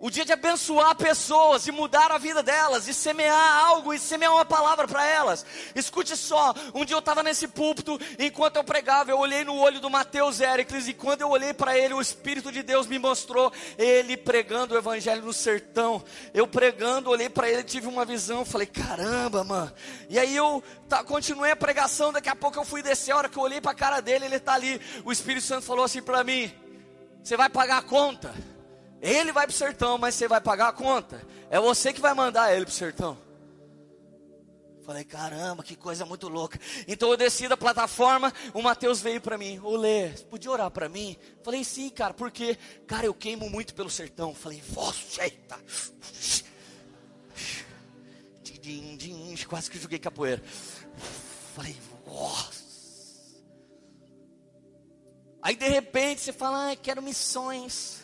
O 0.00 0.10
dia 0.10 0.24
de 0.24 0.32
abençoar 0.32 0.94
pessoas, 0.96 1.66
e 1.66 1.72
mudar 1.72 2.10
a 2.10 2.18
vida 2.18 2.42
delas, 2.42 2.88
e 2.88 2.92
semear 2.92 3.64
algo, 3.64 3.94
e 3.94 3.98
semear 3.98 4.32
uma 4.32 4.44
palavra 4.44 4.86
para 4.86 5.06
elas. 5.06 5.46
Escute 5.74 6.16
só, 6.16 6.52
um 6.74 6.84
dia 6.84 6.96
eu 6.96 6.98
estava 6.98 7.22
nesse 7.22 7.46
púlpito, 7.48 7.98
enquanto 8.18 8.56
eu 8.56 8.64
pregava, 8.64 9.10
eu 9.10 9.18
olhei 9.18 9.44
no 9.44 9.56
olho 9.56 9.80
do 9.80 9.88
Mateus 9.88 10.40
Éricles, 10.40 10.88
e 10.88 10.94
quando 10.94 11.22
eu 11.22 11.30
olhei 11.30 11.54
para 11.54 11.78
ele, 11.78 11.94
o 11.94 12.00
Espírito 12.00 12.50
de 12.50 12.62
Deus 12.62 12.86
me 12.86 12.98
mostrou 12.98 13.52
ele 13.78 14.16
pregando 14.16 14.74
o 14.74 14.78
Evangelho 14.78 15.22
no 15.22 15.32
sertão. 15.32 16.04
Eu 16.34 16.46
pregando, 16.46 17.08
olhei 17.08 17.30
para 17.30 17.48
ele, 17.48 17.62
tive 17.62 17.86
uma 17.86 18.04
visão, 18.04 18.44
falei, 18.44 18.66
caramba, 18.66 19.44
mano. 19.44 19.72
E 20.10 20.18
aí 20.18 20.36
eu 20.36 20.62
tá, 20.88 21.02
continuei 21.04 21.52
a 21.52 21.56
pregação, 21.56 22.12
daqui 22.12 22.28
a 22.28 22.36
pouco 22.36 22.58
eu 22.58 22.64
fui 22.64 22.82
descer, 22.82 23.12
a 23.12 23.16
hora 23.16 23.28
que 23.28 23.38
eu 23.38 23.42
olhei 23.42 23.60
para 23.60 23.70
a 23.70 23.76
cara 23.76 24.00
dele, 24.00 24.26
ele 24.26 24.36
está 24.36 24.54
ali. 24.54 24.80
O 25.04 25.12
Espírito 25.12 25.46
Santo 25.46 25.62
falou 25.62 25.84
assim 25.84 26.02
para 26.02 26.22
mim: 26.24 26.52
Você 27.22 27.36
vai 27.36 27.48
pagar 27.48 27.78
a 27.78 27.82
conta? 27.82 28.34
Ele 29.04 29.32
vai 29.32 29.46
para 29.46 29.52
o 29.52 29.56
sertão, 29.56 29.98
mas 29.98 30.14
você 30.14 30.26
vai 30.26 30.40
pagar 30.40 30.68
a 30.68 30.72
conta. 30.72 31.22
É 31.50 31.60
você 31.60 31.92
que 31.92 32.00
vai 32.00 32.14
mandar 32.14 32.54
ele 32.54 32.64
para 32.64 32.72
o 32.72 32.74
sertão. 32.74 33.18
Falei, 34.82 35.04
caramba, 35.04 35.62
que 35.62 35.76
coisa 35.76 36.06
muito 36.06 36.26
louca. 36.26 36.58
Então 36.88 37.10
eu 37.10 37.16
desci 37.16 37.46
da 37.46 37.56
plataforma, 37.56 38.32
o 38.54 38.62
Mateus 38.62 39.02
veio 39.02 39.20
para 39.20 39.36
mim. 39.36 39.60
Olê, 39.62 40.08
você 40.08 40.24
podia 40.24 40.50
orar 40.50 40.70
para 40.70 40.88
mim? 40.88 41.18
Falei, 41.42 41.62
sim, 41.64 41.90
cara, 41.90 42.14
porque, 42.14 42.56
cara, 42.86 43.04
eu 43.04 43.12
queimo 43.12 43.50
muito 43.50 43.74
pelo 43.74 43.90
sertão. 43.90 44.34
Falei, 44.34 44.62
vossa, 44.70 45.22
eita. 45.22 45.60
Quase 49.46 49.70
que 49.70 49.78
joguei 49.78 49.98
capoeira. 49.98 50.42
Falei, 51.54 51.76
nossa. 52.06 52.64
Aí 55.42 55.56
de 55.56 55.68
repente 55.68 56.22
você 56.22 56.32
fala, 56.32 56.70
ah, 56.70 56.76
quero 56.76 57.02
missões 57.02 58.03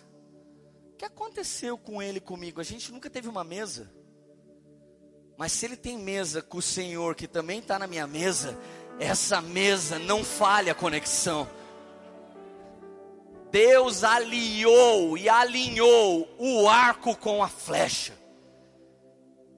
que 1.00 1.04
aconteceu 1.06 1.78
com 1.78 2.02
ele 2.02 2.20
comigo? 2.20 2.60
A 2.60 2.62
gente 2.62 2.92
nunca 2.92 3.08
teve 3.08 3.26
uma 3.26 3.42
mesa. 3.42 3.90
Mas 5.38 5.50
se 5.50 5.64
ele 5.64 5.74
tem 5.74 5.96
mesa 5.96 6.42
com 6.42 6.58
o 6.58 6.62
Senhor, 6.62 7.14
que 7.14 7.26
também 7.26 7.58
está 7.58 7.78
na 7.78 7.86
minha 7.86 8.06
mesa, 8.06 8.54
essa 8.98 9.40
mesa 9.40 9.98
não 9.98 10.22
falha 10.22 10.72
a 10.72 10.74
conexão. 10.74 11.48
Deus 13.50 14.04
aliou 14.04 15.16
e 15.16 15.26
alinhou 15.26 16.28
o 16.38 16.68
arco 16.68 17.16
com 17.16 17.42
a 17.42 17.48
flecha. 17.48 18.12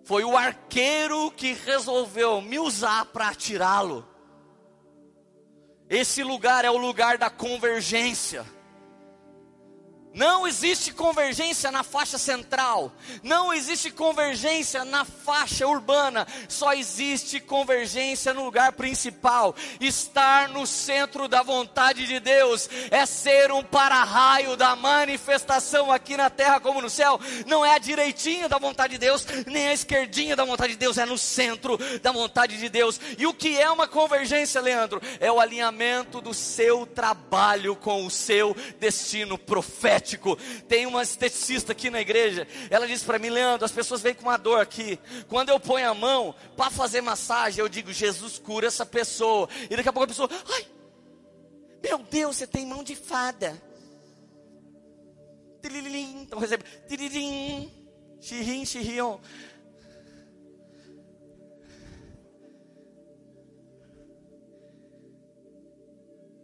Foi 0.05 0.23
o 0.23 0.37
arqueiro 0.37 1.29
que 1.33 1.55
resolveu 1.55 2.41
me 2.41 2.61
usar 2.61 3.07
para 3.07 3.31
atirá-lo. 3.31 4.07
Esse 5.91 6.23
lugar 6.23 6.65
é 6.65 6.71
o 6.71 6.77
lugar 6.77 7.19
da 7.19 7.29
convergência. 7.29 8.47
Não 10.15 10.47
existe 10.47 10.93
convergência 10.93 11.71
na 11.71 11.83
faixa 11.83 12.19
central, 12.19 12.93
não 13.23 13.53
existe 13.53 13.91
convergência 13.91 14.85
na 14.85 15.07
faixa 15.07 15.67
urbana, 15.67 16.27
só 16.49 16.75
existe 16.75 17.41
convergência 17.41 18.35
no 18.35 18.45
lugar 18.45 18.73
principal. 18.73 19.57
Estar 19.81 20.51
no 20.51 20.67
centro 20.67 21.29
da 21.29 21.43
vontade 21.43 22.07
de 22.07 22.21
Deus 22.21 22.69
é 22.91 23.07
ser 23.07 23.51
um 23.53 23.63
para-raio 23.63 24.55
da 24.55 24.77
manifestação 24.77 25.91
aqui 25.91 26.15
na 26.15 26.29
terra 26.29 26.61
como 26.61 26.83
no 26.83 26.91
céu. 26.91 27.19
Não 27.47 27.65
é 27.65 27.75
a 27.75 27.79
direitinha 27.79 28.51
da 28.51 28.59
vontade 28.59 28.95
de 28.95 28.99
Deus, 28.99 29.27
nem 29.47 29.69
a 29.69 29.73
esquerdinha 29.73 30.37
da 30.37 30.45
vontade 30.45 30.75
de 30.75 30.79
Deus, 30.79 30.99
é 30.99 31.07
no 31.07 31.17
centro 31.17 31.79
da 32.03 32.13
vontade 32.13 32.59
de 32.59 32.69
Deus. 32.69 33.01
E 33.17 33.27
o 33.27 33.33
que 33.33 33.59
é 33.59 33.71
uma 33.71 33.89
convergência, 33.89 34.61
Leandro? 34.61 35.01
É 35.19 35.33
o 35.33 35.41
alinhamento 35.41 36.21
do 36.21 36.35
seu 36.35 36.85
trabalho 36.85 37.75
com 37.75 38.05
o 38.05 38.11
seu 38.11 38.55
destino 38.79 39.39
profético 39.39 40.02
estético. 40.03 40.37
Tem 40.69 40.87
uma 40.87 41.03
esteticista 41.03 41.73
aqui 41.73 41.89
na 41.89 42.01
igreja. 42.01 42.47
Ela 42.69 42.87
disse 42.87 43.05
para 43.05 43.19
mim, 43.19 43.31
Leandro, 43.31 43.65
as 43.65 43.73
pessoas 43.73 44.03
vêm 44.03 44.15
com 44.15 44.23
uma 44.23 44.37
dor 44.37 44.61
aqui. 44.61 44.99
Quando 45.29 45.49
eu 45.49 45.61
ponho 45.61 45.89
a 45.89 45.95
mão 45.95 46.35
para 46.57 46.71
fazer 46.71 47.01
massagem, 47.01 47.61
eu 47.61 47.69
digo, 47.69 47.93
Jesus 47.93 48.39
cura 48.39 48.67
essa 48.67 48.85
pessoa. 48.85 49.49
E 49.71 49.77
daqui 49.77 49.89
a 49.89 49.93
pouco 49.93 50.05
a 50.05 50.09
pessoa, 50.09 50.29
ai, 50.53 50.67
meu 51.83 51.99
Deus, 51.99 52.37
você 52.37 52.47
tem 52.47 52.67
mão 52.67 52.83
de 52.83 52.97
fada. 52.97 53.61
Então 55.65 56.41
recebe, 56.41 56.65
tiririm, 56.89 57.71
xirrim, 58.21 58.65
xirrion. 58.67 59.19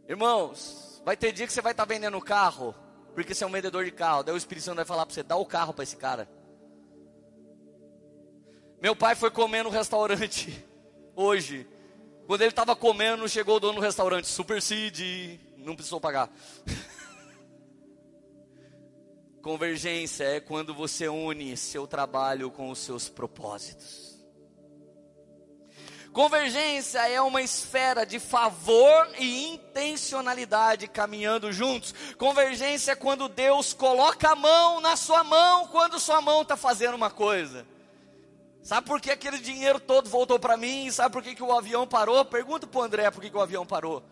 Irmãos, 0.09 1.03
vai 1.05 1.17
ter 1.17 1.33
dia 1.33 1.47
que 1.47 1.53
você 1.53 1.61
vai 1.61 1.73
estar 1.73 1.85
tá 1.85 1.93
vendendo 1.93 2.19
carro 2.21 2.75
porque 3.25 3.35
você 3.35 3.45
é 3.45 3.47
um 3.47 3.53
vendedor 3.53 3.85
de 3.85 3.91
carro. 3.91 4.23
Daí 4.23 4.35
o 4.35 4.39
Espírito 4.39 4.65
Santo 4.65 4.77
vai 4.77 4.85
falar 4.85 5.07
para 5.07 5.15
você: 5.15 5.23
dá 5.23 5.37
o 5.37 5.47
carro 5.47 5.73
para 5.73 5.83
esse 5.83 5.97
cara. 5.97 6.29
Meu 8.81 8.95
pai 8.95 9.15
foi 9.15 9.31
comer 9.31 9.65
no 9.65 9.71
restaurante. 9.71 10.65
hoje. 11.19 11.67
Quando 12.27 12.43
ele 12.43 12.51
estava 12.51 12.77
comendo, 12.77 13.29
chegou 13.29 13.57
o 13.57 13.61
dono 13.61 13.77
do 13.77 13.81
restaurante, 13.81 14.29
Super 14.29 14.63
não 15.57 15.75
precisou 15.75 16.01
pagar. 16.01 16.31
Convergência 19.43 20.25
é 20.25 20.41
quando 20.41 20.75
você 20.75 21.09
une 21.09 21.57
seu 21.57 21.87
trabalho 21.87 22.51
com 22.51 22.71
os 22.71 22.79
seus 22.79 23.09
propósitos. 23.09 24.08
Convergência 26.19 27.09
é 27.09 27.21
uma 27.23 27.41
esfera 27.41 28.05
de 28.05 28.19
favor 28.19 29.09
e 29.21 29.55
intencionalidade 29.55 30.89
caminhando 30.89 31.53
juntos. 31.53 31.95
Convergência 32.19 32.91
é 32.91 32.97
quando 32.97 33.29
Deus 33.29 33.73
coloca 33.73 34.31
a 34.31 34.35
mão 34.35 34.81
na 34.81 34.97
sua 34.97 35.23
mão 35.23 35.69
quando 35.69 36.01
sua 36.01 36.21
mão 36.21 36.43
está 36.43 36.57
fazendo 36.57 36.97
uma 36.97 37.09
coisa. 37.09 37.65
Sabe 38.65 38.85
por 38.85 39.01
que 39.01 39.13
aquele 39.13 39.39
dinheiro 39.39 39.79
todo 39.79 40.11
voltou 40.11 40.41
para 40.41 40.57
mim? 40.57 40.91
Sabe 40.91 41.13
por 41.13 41.23
que, 41.23 41.37
que 41.37 41.43
o 41.43 41.57
avião 41.57 41.87
parou? 41.87 42.25
Pergunta 42.25 42.67
para 42.67 42.81
o 42.81 42.83
André 42.83 43.09
por 43.13 43.21
que, 43.21 43.31
que 43.31 43.37
o 43.37 43.41
avião 43.41 43.65
parou 43.65 44.03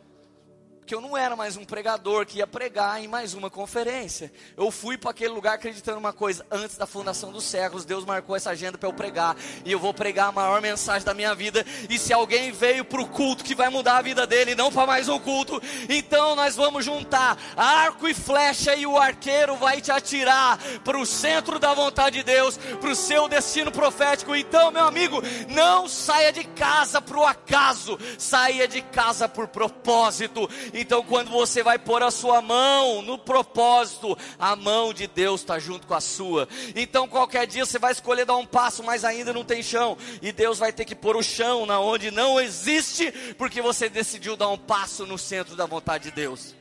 que 0.87 0.95
eu 0.95 1.01
não 1.01 1.17
era 1.17 1.35
mais 1.35 1.57
um 1.57 1.65
pregador 1.65 2.25
que 2.25 2.39
ia 2.39 2.47
pregar 2.47 3.03
em 3.03 3.09
mais 3.09 3.35
uma 3.35 3.51
conferência. 3.51 4.33
Eu 4.57 4.71
fui 4.71 4.97
para 4.97 5.11
aquele 5.11 5.33
lugar 5.35 5.55
acreditando 5.55 5.99
uma 5.99 6.13
coisa: 6.13 6.47
antes 6.49 6.77
da 6.77 6.87
fundação 6.87 7.33
dos 7.33 7.43
séculos, 7.43 7.85
Deus 7.85 8.05
marcou 8.05 8.37
essa 8.37 8.51
agenda 8.51 8.79
para 8.79 8.89
eu 8.89 8.93
pregar, 8.93 9.37
e 9.65 9.73
eu 9.73 9.81
vou 9.81 9.93
pregar 9.93 10.29
a 10.29 10.33
maior 10.33 10.63
mensagem 10.63 11.05
da 11.05 11.13
minha 11.13 11.35
vida. 11.35 11.67
E 11.91 11.99
se 11.99 12.13
alguém 12.13 12.53
veio 12.53 12.85
para 12.85 13.01
o 13.01 13.09
culto 13.09 13.43
que 13.43 13.55
vai 13.55 13.69
mudar 13.69 13.97
a 13.97 14.03
vida 14.03 14.27
dele, 14.27 14.55
não 14.55 14.71
para 14.71 14.87
mais 14.87 15.09
um 15.09 15.19
culto, 15.19 15.61
então 15.89 16.37
nós 16.37 16.55
vamos 16.55 16.85
juntar 16.85 17.37
arco 17.57 18.07
e 18.07 18.15
flecha, 18.15 18.77
e 18.77 18.87
o 18.87 18.97
arqueiro 18.97 19.57
vai 19.57 19.81
te 19.81 19.91
atirar 19.91 20.57
para 20.85 20.99
o 20.99 21.05
centro 21.05 21.59
da 21.59 21.75
vontade 21.75 22.19
de 22.19 22.23
Deus, 22.23 22.57
para 22.57 22.91
o 22.91 22.97
seu 22.97 23.29
destino 23.29 23.73
profético. 23.73 24.37
Então, 24.37 24.71
meu 24.71 24.85
amigo, 24.85 25.21
não 25.49 25.89
saia 25.89 26.33
de 26.33 26.45
casa 26.45 27.03
para 27.03 27.19
o 27.19 27.27
acaso, 27.27 27.99
saia 28.17 28.69
de 28.69 28.81
casa 28.83 29.29
por 29.29 29.49
propósito 29.49 30.49
então, 30.79 31.03
quando 31.03 31.31
você 31.31 31.63
vai 31.63 31.79
pôr 31.79 32.03
a 32.03 32.11
sua 32.11 32.43
mão 32.43 33.01
no 33.01 33.17
propósito, 33.17 34.17
a 34.39 34.55
mão 34.55 34.93
de 34.93 35.07
Deus 35.07 35.41
está 35.41 35.59
junto 35.59 35.87
com 35.87 35.95
a 35.95 36.01
sua. 36.01 36.47
Então, 36.75 37.09
qualquer 37.09 37.47
dia 37.47 37.65
você 37.65 37.79
vai 37.79 37.93
escolher 37.93 38.27
dar 38.27 38.37
um 38.37 38.45
passo, 38.45 38.83
mas 38.83 39.05
ainda 39.05 39.33
não 39.33 39.45
tem 39.45 39.63
chão, 39.63 39.97
e 40.21 40.33
Deus 40.33 40.59
vai 40.59 40.73
ter 40.73 40.85
que 40.85 40.95
pôr 40.95 41.17
o 41.17 41.23
chão 41.23 41.65
na 41.65 41.81
onde 41.81 42.11
não 42.11 42.39
existe, 42.39 43.11
porque 43.39 43.63
você 43.63 43.89
decidiu 43.89 44.37
dar 44.37 44.49
um 44.49 44.59
passo 44.59 45.07
no 45.07 45.17
centro 45.17 45.57
da 45.57 45.65
vontade 45.65 46.05
de 46.05 46.11
Deus. 46.11 46.55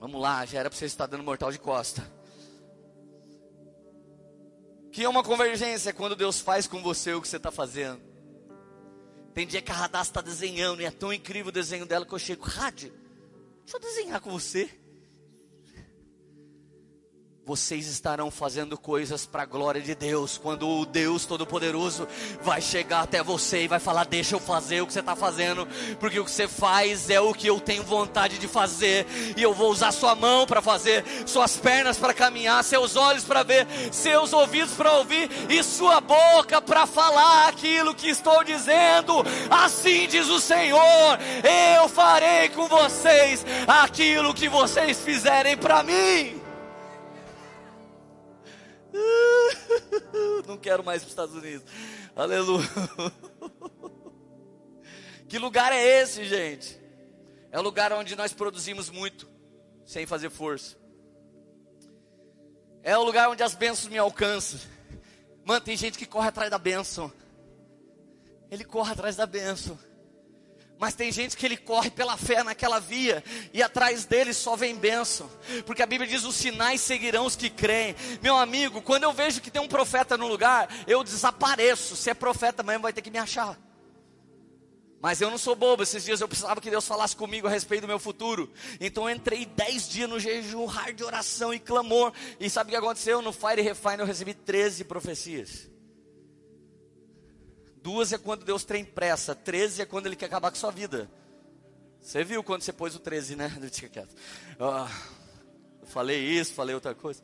Vamos 0.00 0.20
lá, 0.20 0.44
já 0.44 0.58
era 0.58 0.70
para 0.70 0.78
você 0.78 0.86
estar 0.86 1.06
dando 1.06 1.22
mortal 1.22 1.52
de 1.52 1.58
costa. 1.58 2.10
Que 4.90 5.04
é 5.04 5.08
uma 5.08 5.22
convergência 5.22 5.92
quando 5.92 6.16
Deus 6.16 6.40
faz 6.40 6.66
com 6.66 6.82
você 6.82 7.12
o 7.12 7.22
que 7.22 7.28
você 7.28 7.36
está 7.36 7.52
fazendo. 7.52 8.09
Tem 9.34 9.46
dia 9.46 9.62
que 9.62 9.70
a 9.70 9.74
Radassa 9.74 10.10
está 10.10 10.20
desenhando 10.20 10.82
e 10.82 10.84
é 10.84 10.90
tão 10.90 11.12
incrível 11.12 11.50
o 11.50 11.52
desenho 11.52 11.86
dela 11.86 12.04
que 12.04 12.12
eu 12.12 12.18
chego, 12.18 12.44
Rádio, 12.44 12.92
deixa 13.64 13.76
eu 13.76 13.80
desenhar 13.80 14.20
com 14.20 14.30
você 14.30 14.70
vocês 17.50 17.88
estarão 17.88 18.30
fazendo 18.30 18.78
coisas 18.78 19.26
para 19.26 19.42
a 19.42 19.46
glória 19.46 19.80
de 19.80 19.92
Deus. 19.92 20.38
Quando 20.38 20.68
o 20.68 20.86
Deus 20.86 21.26
Todo-Poderoso 21.26 22.06
vai 22.42 22.60
chegar 22.60 23.00
até 23.00 23.24
você 23.24 23.64
e 23.64 23.68
vai 23.68 23.80
falar: 23.80 24.06
Deixa 24.06 24.36
eu 24.36 24.38
fazer 24.38 24.80
o 24.80 24.86
que 24.86 24.92
você 24.92 25.00
está 25.00 25.16
fazendo, 25.16 25.66
porque 25.98 26.20
o 26.20 26.24
que 26.24 26.30
você 26.30 26.46
faz 26.46 27.10
é 27.10 27.20
o 27.20 27.34
que 27.34 27.48
eu 27.48 27.58
tenho 27.58 27.82
vontade 27.82 28.38
de 28.38 28.46
fazer, 28.46 29.04
e 29.36 29.42
eu 29.42 29.52
vou 29.52 29.72
usar 29.72 29.90
sua 29.90 30.14
mão 30.14 30.46
para 30.46 30.62
fazer, 30.62 31.04
suas 31.26 31.56
pernas 31.56 31.98
para 31.98 32.14
caminhar, 32.14 32.62
seus 32.62 32.94
olhos 32.94 33.24
para 33.24 33.42
ver, 33.42 33.66
seus 33.90 34.32
ouvidos 34.32 34.74
para 34.74 34.92
ouvir 34.98 35.28
e 35.48 35.60
sua 35.64 36.00
boca 36.00 36.62
para 36.62 36.86
falar 36.86 37.48
aquilo 37.48 37.96
que 37.96 38.08
estou 38.08 38.44
dizendo. 38.44 39.24
Assim 39.50 40.06
diz 40.06 40.28
o 40.28 40.38
Senhor: 40.38 41.18
Eu 41.74 41.88
farei 41.88 42.48
com 42.50 42.68
vocês 42.68 43.44
aquilo 43.66 44.32
que 44.32 44.48
vocês 44.48 45.00
fizerem 45.00 45.56
para 45.56 45.82
mim. 45.82 46.39
Não 50.46 50.56
quero 50.56 50.84
mais 50.84 51.02
para 51.02 51.06
os 51.06 51.12
Estados 51.12 51.34
Unidos. 51.34 51.64
Aleluia. 52.14 52.68
Que 55.28 55.38
lugar 55.38 55.72
é 55.72 56.02
esse, 56.02 56.24
gente? 56.24 56.76
É 57.52 57.58
o 57.60 57.62
lugar 57.62 57.92
onde 57.92 58.16
nós 58.16 58.32
produzimos 58.32 58.90
muito, 58.90 59.28
sem 59.86 60.04
fazer 60.04 60.28
força. 60.28 60.76
É 62.82 62.98
o 62.98 63.04
lugar 63.04 63.28
onde 63.28 63.40
as 63.40 63.54
bênçãos 63.54 63.86
me 63.86 63.96
alcançam. 63.96 64.58
Mano, 65.44 65.60
tem 65.60 65.76
gente 65.76 65.96
que 65.96 66.04
corre 66.04 66.26
atrás 66.26 66.50
da 66.50 66.58
bênção. 66.58 67.12
Ele 68.50 68.64
corre 68.64 68.90
atrás 68.90 69.14
da 69.14 69.24
bênção. 69.24 69.78
Mas 70.80 70.94
tem 70.94 71.12
gente 71.12 71.36
que 71.36 71.44
ele 71.44 71.58
corre 71.58 71.90
pela 71.90 72.16
fé 72.16 72.42
naquela 72.42 72.80
via 72.80 73.22
e 73.52 73.62
atrás 73.62 74.06
dele 74.06 74.32
só 74.32 74.56
vem 74.56 74.74
bênção. 74.74 75.30
Porque 75.66 75.82
a 75.82 75.86
Bíblia 75.86 76.08
diz: 76.08 76.24
os 76.24 76.34
sinais 76.34 76.80
seguirão 76.80 77.26
os 77.26 77.36
que 77.36 77.50
creem. 77.50 77.94
Meu 78.22 78.34
amigo, 78.34 78.80
quando 78.80 79.02
eu 79.02 79.12
vejo 79.12 79.42
que 79.42 79.50
tem 79.50 79.60
um 79.60 79.68
profeta 79.68 80.16
no 80.16 80.26
lugar, 80.26 80.70
eu 80.86 81.04
desapareço. 81.04 81.94
Se 81.94 82.08
é 82.08 82.14
profeta 82.14 82.62
mesmo, 82.62 82.80
vai 82.80 82.94
ter 82.94 83.02
que 83.02 83.10
me 83.10 83.18
achar. 83.18 83.58
Mas 85.02 85.20
eu 85.20 85.30
não 85.30 85.36
sou 85.36 85.54
bobo. 85.54 85.82
Esses 85.82 86.02
dias 86.02 86.22
eu 86.22 86.28
precisava 86.28 86.62
que 86.62 86.70
Deus 86.70 86.86
falasse 86.86 87.14
comigo 87.14 87.46
a 87.46 87.50
respeito 87.50 87.82
do 87.82 87.88
meu 87.88 87.98
futuro. 87.98 88.50
Então 88.80 89.06
eu 89.06 89.14
entrei 89.14 89.44
dez 89.44 89.86
dias 89.86 90.08
no 90.08 90.18
jejum, 90.18 90.64
hard 90.64 90.96
de 90.96 91.04
oração 91.04 91.52
e 91.52 91.58
clamor. 91.58 92.10
E 92.40 92.48
sabe 92.48 92.68
o 92.68 92.70
que 92.70 92.76
aconteceu? 92.76 93.20
No 93.20 93.34
Fire 93.34 93.60
Refine 93.60 93.98
eu 93.98 94.06
recebi 94.06 94.32
13 94.32 94.84
profecias. 94.84 95.69
Duas 97.82 98.12
é 98.12 98.18
quando 98.18 98.44
Deus 98.44 98.64
tem 98.64 98.84
pressa. 98.84 99.34
Treze 99.34 99.82
é 99.82 99.86
quando 99.86 100.06
Ele 100.06 100.16
quer 100.16 100.26
acabar 100.26 100.50
com 100.50 100.56
sua 100.56 100.70
vida. 100.70 101.10
Você 102.00 102.24
viu 102.24 102.42
quando 102.42 102.62
você 102.62 102.72
pôs 102.72 102.94
o 102.94 102.98
13, 102.98 103.36
né? 103.36 103.48
Deixa 103.60 103.88
quieto. 103.88 104.14
eu 104.58 105.86
falei 105.86 106.18
isso, 106.20 106.54
falei 106.54 106.74
outra 106.74 106.94
coisa. 106.94 107.22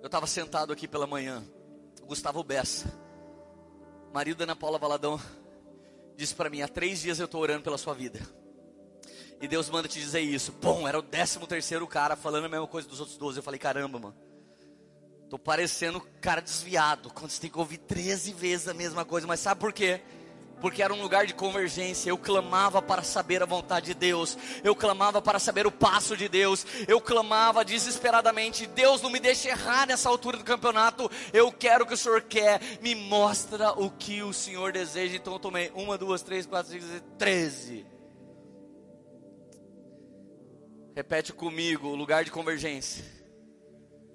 Eu 0.00 0.06
estava 0.06 0.26
sentado 0.26 0.72
aqui 0.72 0.86
pela 0.86 1.06
manhã. 1.06 1.44
Gustavo 2.06 2.42
Bessa, 2.42 2.90
marido 4.14 4.38
da 4.38 4.44
Ana 4.44 4.56
Paula 4.56 4.78
Valadão, 4.78 5.20
disse 6.16 6.34
para 6.34 6.48
mim: 6.48 6.62
há 6.62 6.68
três 6.68 7.02
dias 7.02 7.18
eu 7.18 7.26
estou 7.26 7.42
orando 7.42 7.64
pela 7.64 7.76
sua 7.76 7.92
vida. 7.92 8.18
E 9.40 9.46
Deus 9.46 9.70
manda 9.70 9.86
te 9.86 10.00
dizer 10.00 10.20
isso. 10.20 10.52
Bom, 10.60 10.86
era 10.88 10.98
o 10.98 11.02
décimo 11.02 11.46
terceiro 11.46 11.86
cara 11.86 12.16
falando 12.16 12.46
a 12.46 12.48
mesma 12.48 12.66
coisa 12.66 12.88
dos 12.88 12.98
outros 12.98 13.16
doze. 13.16 13.38
Eu 13.38 13.42
falei, 13.42 13.58
caramba, 13.58 13.98
mano. 13.98 14.16
Tô 15.30 15.38
parecendo 15.38 16.00
cara 16.20 16.40
desviado. 16.40 17.10
Quando 17.12 17.30
você 17.30 17.40
tem 17.40 17.50
que 17.50 17.58
ouvir 17.58 17.78
13 17.78 18.32
vezes 18.32 18.66
a 18.66 18.74
mesma 18.74 19.04
coisa. 19.04 19.26
Mas 19.26 19.40
sabe 19.40 19.60
por 19.60 19.72
quê? 19.72 20.00
Porque 20.60 20.82
era 20.82 20.92
um 20.92 21.00
lugar 21.00 21.24
de 21.24 21.34
convergência. 21.34 22.10
Eu 22.10 22.18
clamava 22.18 22.82
para 22.82 23.04
saber 23.04 23.42
a 23.42 23.46
vontade 23.46 23.86
de 23.86 23.94
Deus. 23.94 24.36
Eu 24.64 24.74
clamava 24.74 25.22
para 25.22 25.38
saber 25.38 25.68
o 25.68 25.70
passo 25.70 26.16
de 26.16 26.28
Deus. 26.28 26.66
Eu 26.88 27.00
clamava 27.00 27.64
desesperadamente: 27.64 28.66
Deus, 28.66 29.02
não 29.02 29.10
me 29.10 29.20
deixe 29.20 29.48
errar 29.48 29.86
nessa 29.86 30.08
altura 30.08 30.38
do 30.38 30.44
campeonato. 30.44 31.08
Eu 31.32 31.52
quero 31.52 31.84
o 31.84 31.86
que 31.86 31.94
o 31.94 31.96
Senhor 31.96 32.22
quer. 32.22 32.60
Me 32.80 32.94
mostra 32.94 33.70
o 33.72 33.88
que 33.90 34.22
o 34.22 34.32
Senhor 34.32 34.72
deseja. 34.72 35.14
Então 35.14 35.34
eu 35.34 35.38
tomei 35.38 35.70
uma, 35.74 35.96
duas, 35.96 36.22
três, 36.22 36.44
quatro, 36.44 36.72
cinco, 36.72 36.86
treze. 37.16 37.86
Repete 40.98 41.32
comigo: 41.32 41.86
o 41.86 41.94
lugar 41.94 42.24
de 42.24 42.30
convergência 42.32 43.04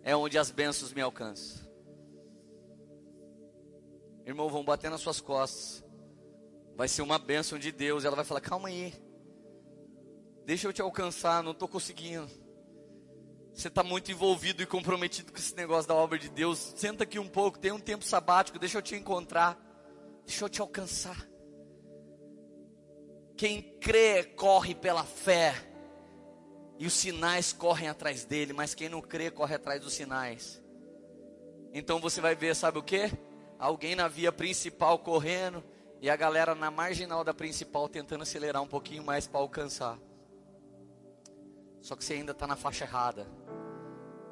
é 0.03 0.13
onde 0.13 0.37
as 0.37 0.51
bênçãos 0.51 0.91
me 0.91 0.99
alcançam. 0.99 1.65
Irmão, 4.25 4.49
vão 4.49 4.65
bater 4.65 4.91
nas 4.91 4.99
suas 4.99 5.21
costas. 5.21 5.81
Vai 6.75 6.89
ser 6.89 7.01
uma 7.01 7.17
bênção 7.17 7.57
de 7.57 7.71
Deus. 7.71 8.03
Ela 8.03 8.17
vai 8.17 8.25
falar: 8.25 8.41
calma 8.41 8.67
aí. 8.67 8.93
Deixa 10.45 10.67
eu 10.67 10.73
te 10.73 10.81
alcançar, 10.81 11.41
não 11.41 11.53
estou 11.53 11.69
conseguindo. 11.69 12.29
Você 13.53 13.69
está 13.69 13.81
muito 13.81 14.11
envolvido 14.11 14.61
e 14.61 14.65
comprometido 14.65 15.31
com 15.31 15.37
esse 15.37 15.55
negócio 15.55 15.87
da 15.87 15.95
obra 15.95 16.19
de 16.19 16.27
Deus. 16.27 16.73
Senta 16.75 17.05
aqui 17.05 17.17
um 17.17 17.29
pouco, 17.29 17.59
tem 17.59 17.71
um 17.71 17.79
tempo 17.79 18.03
sabático, 18.03 18.59
deixa 18.59 18.79
eu 18.79 18.81
te 18.81 18.93
encontrar. 18.93 19.57
Deixa 20.25 20.43
eu 20.43 20.49
te 20.49 20.59
alcançar. 20.59 21.29
Quem 23.37 23.61
crê, 23.79 24.25
corre 24.25 24.75
pela 24.75 25.05
fé 25.05 25.71
e 26.77 26.87
os 26.87 26.93
sinais 26.93 27.53
correm 27.53 27.87
atrás 27.87 28.25
dele, 28.25 28.53
mas 28.53 28.73
quem 28.73 28.89
não 28.89 29.01
crê 29.01 29.29
corre 29.29 29.55
atrás 29.55 29.81
dos 29.81 29.93
sinais. 29.93 30.61
Então 31.73 31.99
você 31.99 32.21
vai 32.21 32.35
ver, 32.35 32.55
sabe 32.55 32.77
o 32.77 32.83
que? 32.83 33.11
Alguém 33.57 33.95
na 33.95 34.07
via 34.07 34.31
principal 34.31 34.99
correndo 34.99 35.63
e 36.01 36.09
a 36.09 36.15
galera 36.15 36.53
na 36.53 36.69
marginal 36.69 37.23
da 37.23 37.33
principal 37.33 37.87
tentando 37.87 38.23
acelerar 38.23 38.61
um 38.61 38.67
pouquinho 38.67 39.03
mais 39.03 39.27
para 39.27 39.39
alcançar. 39.39 39.97
Só 41.81 41.95
que 41.95 42.03
você 42.03 42.13
ainda 42.13 42.31
está 42.31 42.45
na 42.47 42.55
faixa 42.55 42.85
errada. 42.85 43.27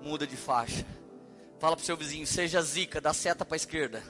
Muda 0.02 0.26
de 0.26 0.36
faixa. 0.36 0.86
Fala 1.60 1.76
para 1.76 1.84
o 1.84 1.86
seu 1.86 1.96
vizinho, 1.96 2.26
seja 2.26 2.62
zica, 2.62 3.00
dá 3.00 3.14
seta 3.14 3.46
para 3.46 3.56
esquerda. 3.56 4.04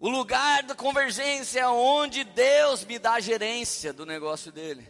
O 0.00 0.08
lugar 0.08 0.62
da 0.62 0.74
convergência 0.74 1.60
é 1.60 1.68
onde 1.68 2.22
Deus 2.22 2.84
me 2.84 2.98
dá 2.98 3.14
a 3.14 3.20
gerência 3.20 3.92
do 3.92 4.06
negócio 4.06 4.52
dele. 4.52 4.88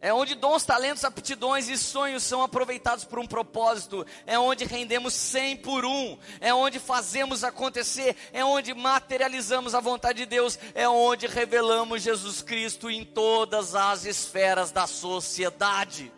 É 0.00 0.12
onde 0.12 0.36
dons, 0.36 0.64
talentos, 0.64 1.04
aptidões 1.04 1.68
e 1.68 1.76
sonhos 1.76 2.22
são 2.22 2.42
aproveitados 2.42 3.04
por 3.04 3.18
um 3.18 3.26
propósito. 3.26 4.06
É 4.26 4.38
onde 4.38 4.64
rendemos 4.64 5.12
100 5.12 5.56
por 5.58 5.84
um. 5.84 6.16
É 6.40 6.54
onde 6.54 6.78
fazemos 6.78 7.42
acontecer. 7.42 8.16
É 8.32 8.44
onde 8.44 8.74
materializamos 8.74 9.74
a 9.74 9.80
vontade 9.80 10.18
de 10.18 10.26
Deus. 10.26 10.58
É 10.74 10.88
onde 10.88 11.26
revelamos 11.26 12.02
Jesus 12.02 12.42
Cristo 12.42 12.88
em 12.88 13.04
todas 13.04 13.74
as 13.74 14.04
esferas 14.04 14.70
da 14.70 14.86
sociedade. 14.86 16.12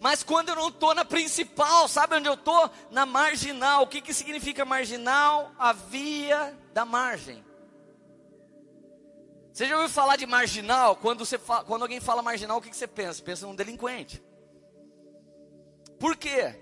Mas 0.00 0.22
quando 0.22 0.50
eu 0.50 0.56
não 0.56 0.68
estou 0.68 0.94
na 0.94 1.04
principal, 1.04 1.88
sabe 1.88 2.16
onde 2.16 2.28
eu 2.28 2.34
estou? 2.34 2.70
Na 2.90 3.04
marginal. 3.06 3.82
O 3.82 3.86
que, 3.86 4.00
que 4.00 4.14
significa 4.14 4.64
marginal? 4.64 5.52
A 5.58 5.72
via 5.72 6.56
da 6.72 6.84
margem. 6.84 7.44
Você 9.52 9.66
já 9.66 9.76
ouviu 9.76 9.88
falar 9.88 10.16
de 10.16 10.26
marginal? 10.26 10.96
Quando, 10.96 11.24
você 11.24 11.38
fala, 11.38 11.64
quando 11.64 11.82
alguém 11.82 11.98
fala 11.98 12.20
marginal, 12.22 12.58
o 12.58 12.60
que, 12.60 12.70
que 12.70 12.76
você 12.76 12.86
pensa? 12.86 13.22
Pensa 13.22 13.46
num 13.46 13.54
delinquente. 13.54 14.22
Por 15.98 16.16
quê? 16.16 16.54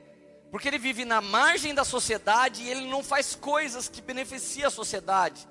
Porque 0.50 0.68
ele 0.68 0.78
vive 0.78 1.04
na 1.04 1.20
margem 1.20 1.74
da 1.74 1.84
sociedade 1.84 2.62
e 2.62 2.70
ele 2.70 2.86
não 2.86 3.02
faz 3.02 3.34
coisas 3.34 3.88
que 3.88 4.00
beneficiam 4.00 4.68
a 4.68 4.70
sociedade. 4.70 5.48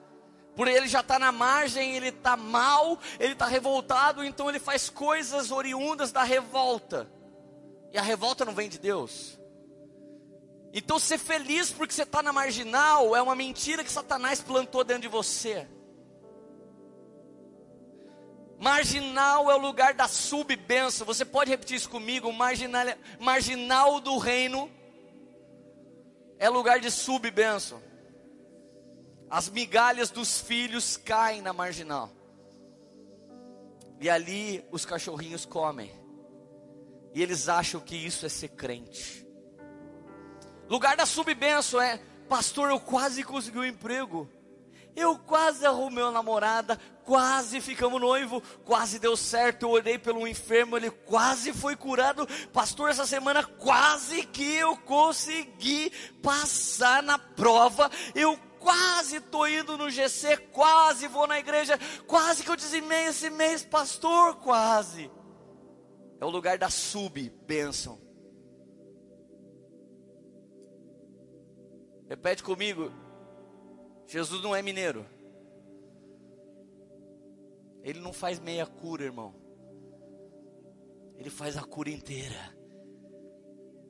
Por 0.56 0.68
ele 0.68 0.88
já 0.88 1.02
está 1.02 1.18
na 1.18 1.32
margem, 1.32 1.96
ele 1.96 2.10
está 2.10 2.38
mal, 2.38 2.98
ele 3.20 3.34
está 3.34 3.48
revoltado, 3.48 4.24
então 4.24 4.48
ele 4.48 4.60
faz 4.60 4.90
coisas 4.90 5.52
oriundas 5.52 6.12
da 6.12 6.24
revolta. 6.24 7.10
E 7.94 7.98
a 7.98 8.02
revolta 8.02 8.44
não 8.44 8.56
vem 8.56 8.68
de 8.68 8.80
Deus. 8.80 9.40
Então 10.74 10.98
ser 10.98 11.20
feliz 11.20 11.72
porque 11.72 11.94
você 11.94 12.02
está 12.02 12.24
na 12.24 12.34
marginal 12.34 13.16
é 13.16 13.22
uma 13.22 13.36
mentira 13.36 13.84
que 13.84 13.92
Satanás 13.92 14.42
plantou 14.42 14.84
dentro 14.84 15.04
de 15.04 15.08
você. 15.08 15.68
Marginal 18.60 19.52
é 19.52 19.56
o 19.56 19.60
lugar 19.60 19.94
da 19.94 20.08
subbenção. 20.08 21.06
Você 21.06 21.24
pode 21.24 21.52
repetir 21.52 21.78
isso 21.78 21.90
comigo? 21.90 22.34
Marginal, 22.34 22.88
marginal 23.20 24.00
do 24.00 24.18
reino 24.18 24.72
é 26.40 26.50
lugar 26.50 26.80
de 26.80 26.90
subbenção. 26.90 27.80
As 29.30 29.50
migalhas 29.50 30.10
dos 30.10 30.40
filhos 30.40 30.98
caem 30.98 31.44
na 31.44 31.54
marginal. 31.54 32.10
E 34.00 34.10
ali 34.10 34.66
os 34.72 34.84
cachorrinhos 34.84 35.46
comem. 35.46 36.03
E 37.14 37.22
eles 37.22 37.48
acham 37.48 37.80
que 37.80 37.96
isso 37.96 38.26
é 38.26 38.30
ser 38.30 38.50
crente. 38.50 39.26
Lugar 40.68 40.96
da 40.96 41.06
subbenção 41.06 41.82
é, 41.82 42.00
pastor, 42.28 42.70
eu 42.70 42.80
quase 42.80 43.24
consegui 43.24 43.60
um 43.60 43.66
emprego. 43.66 44.30
Eu 44.96 45.18
quase 45.18 45.66
arrumei 45.66 46.04
uma 46.04 46.12
namorada, 46.12 46.80
quase 47.04 47.60
ficamos 47.60 48.00
noivo, 48.00 48.42
quase 48.64 49.00
deu 49.00 49.18
certo. 49.18 49.64
Eu 49.64 49.72
orei 49.72 49.98
pelo 49.98 50.28
enfermo, 50.28 50.78
ele 50.78 50.92
quase 50.92 51.52
foi 51.52 51.76
curado. 51.76 52.28
Pastor, 52.52 52.90
essa 52.90 53.06
semana 53.06 53.44
quase 53.44 54.24
que 54.28 54.56
eu 54.56 54.78
consegui 54.78 55.92
passar 56.22 57.02
na 57.02 57.18
prova. 57.18 57.90
Eu 58.14 58.38
quase 58.60 59.18
estou 59.18 59.48
indo 59.48 59.78
no 59.78 59.90
GC, 59.90 60.38
quase 60.52 61.08
vou 61.08 61.28
na 61.28 61.40
igreja, 61.40 61.78
quase 62.08 62.44
que 62.44 62.50
eu 62.50 62.56
dizimei 62.56 63.08
esse 63.08 63.30
mês, 63.30 63.64
pastor, 63.64 64.36
quase. 64.36 65.12
É 66.24 66.26
o 66.26 66.30
lugar 66.30 66.58
da 66.58 66.70
sub-bênção. 66.70 68.00
Repete 72.08 72.42
comigo, 72.42 72.90
Jesus 74.08 74.42
não 74.42 74.56
é 74.56 74.62
mineiro. 74.62 75.06
Ele 77.82 78.00
não 78.00 78.14
faz 78.14 78.40
meia 78.40 78.66
cura, 78.66 79.04
irmão. 79.04 79.36
Ele 81.18 81.30
faz 81.30 81.58
a 81.58 81.62
cura 81.62 81.90
inteira. 81.90 82.56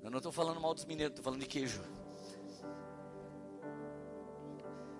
Eu 0.01 0.09
não 0.09 0.17
estou 0.17 0.31
falando 0.31 0.59
mal 0.59 0.73
dos 0.73 0.85
mineiros, 0.85 1.11
estou 1.11 1.23
falando 1.23 1.41
de 1.41 1.45
queijo. 1.45 1.83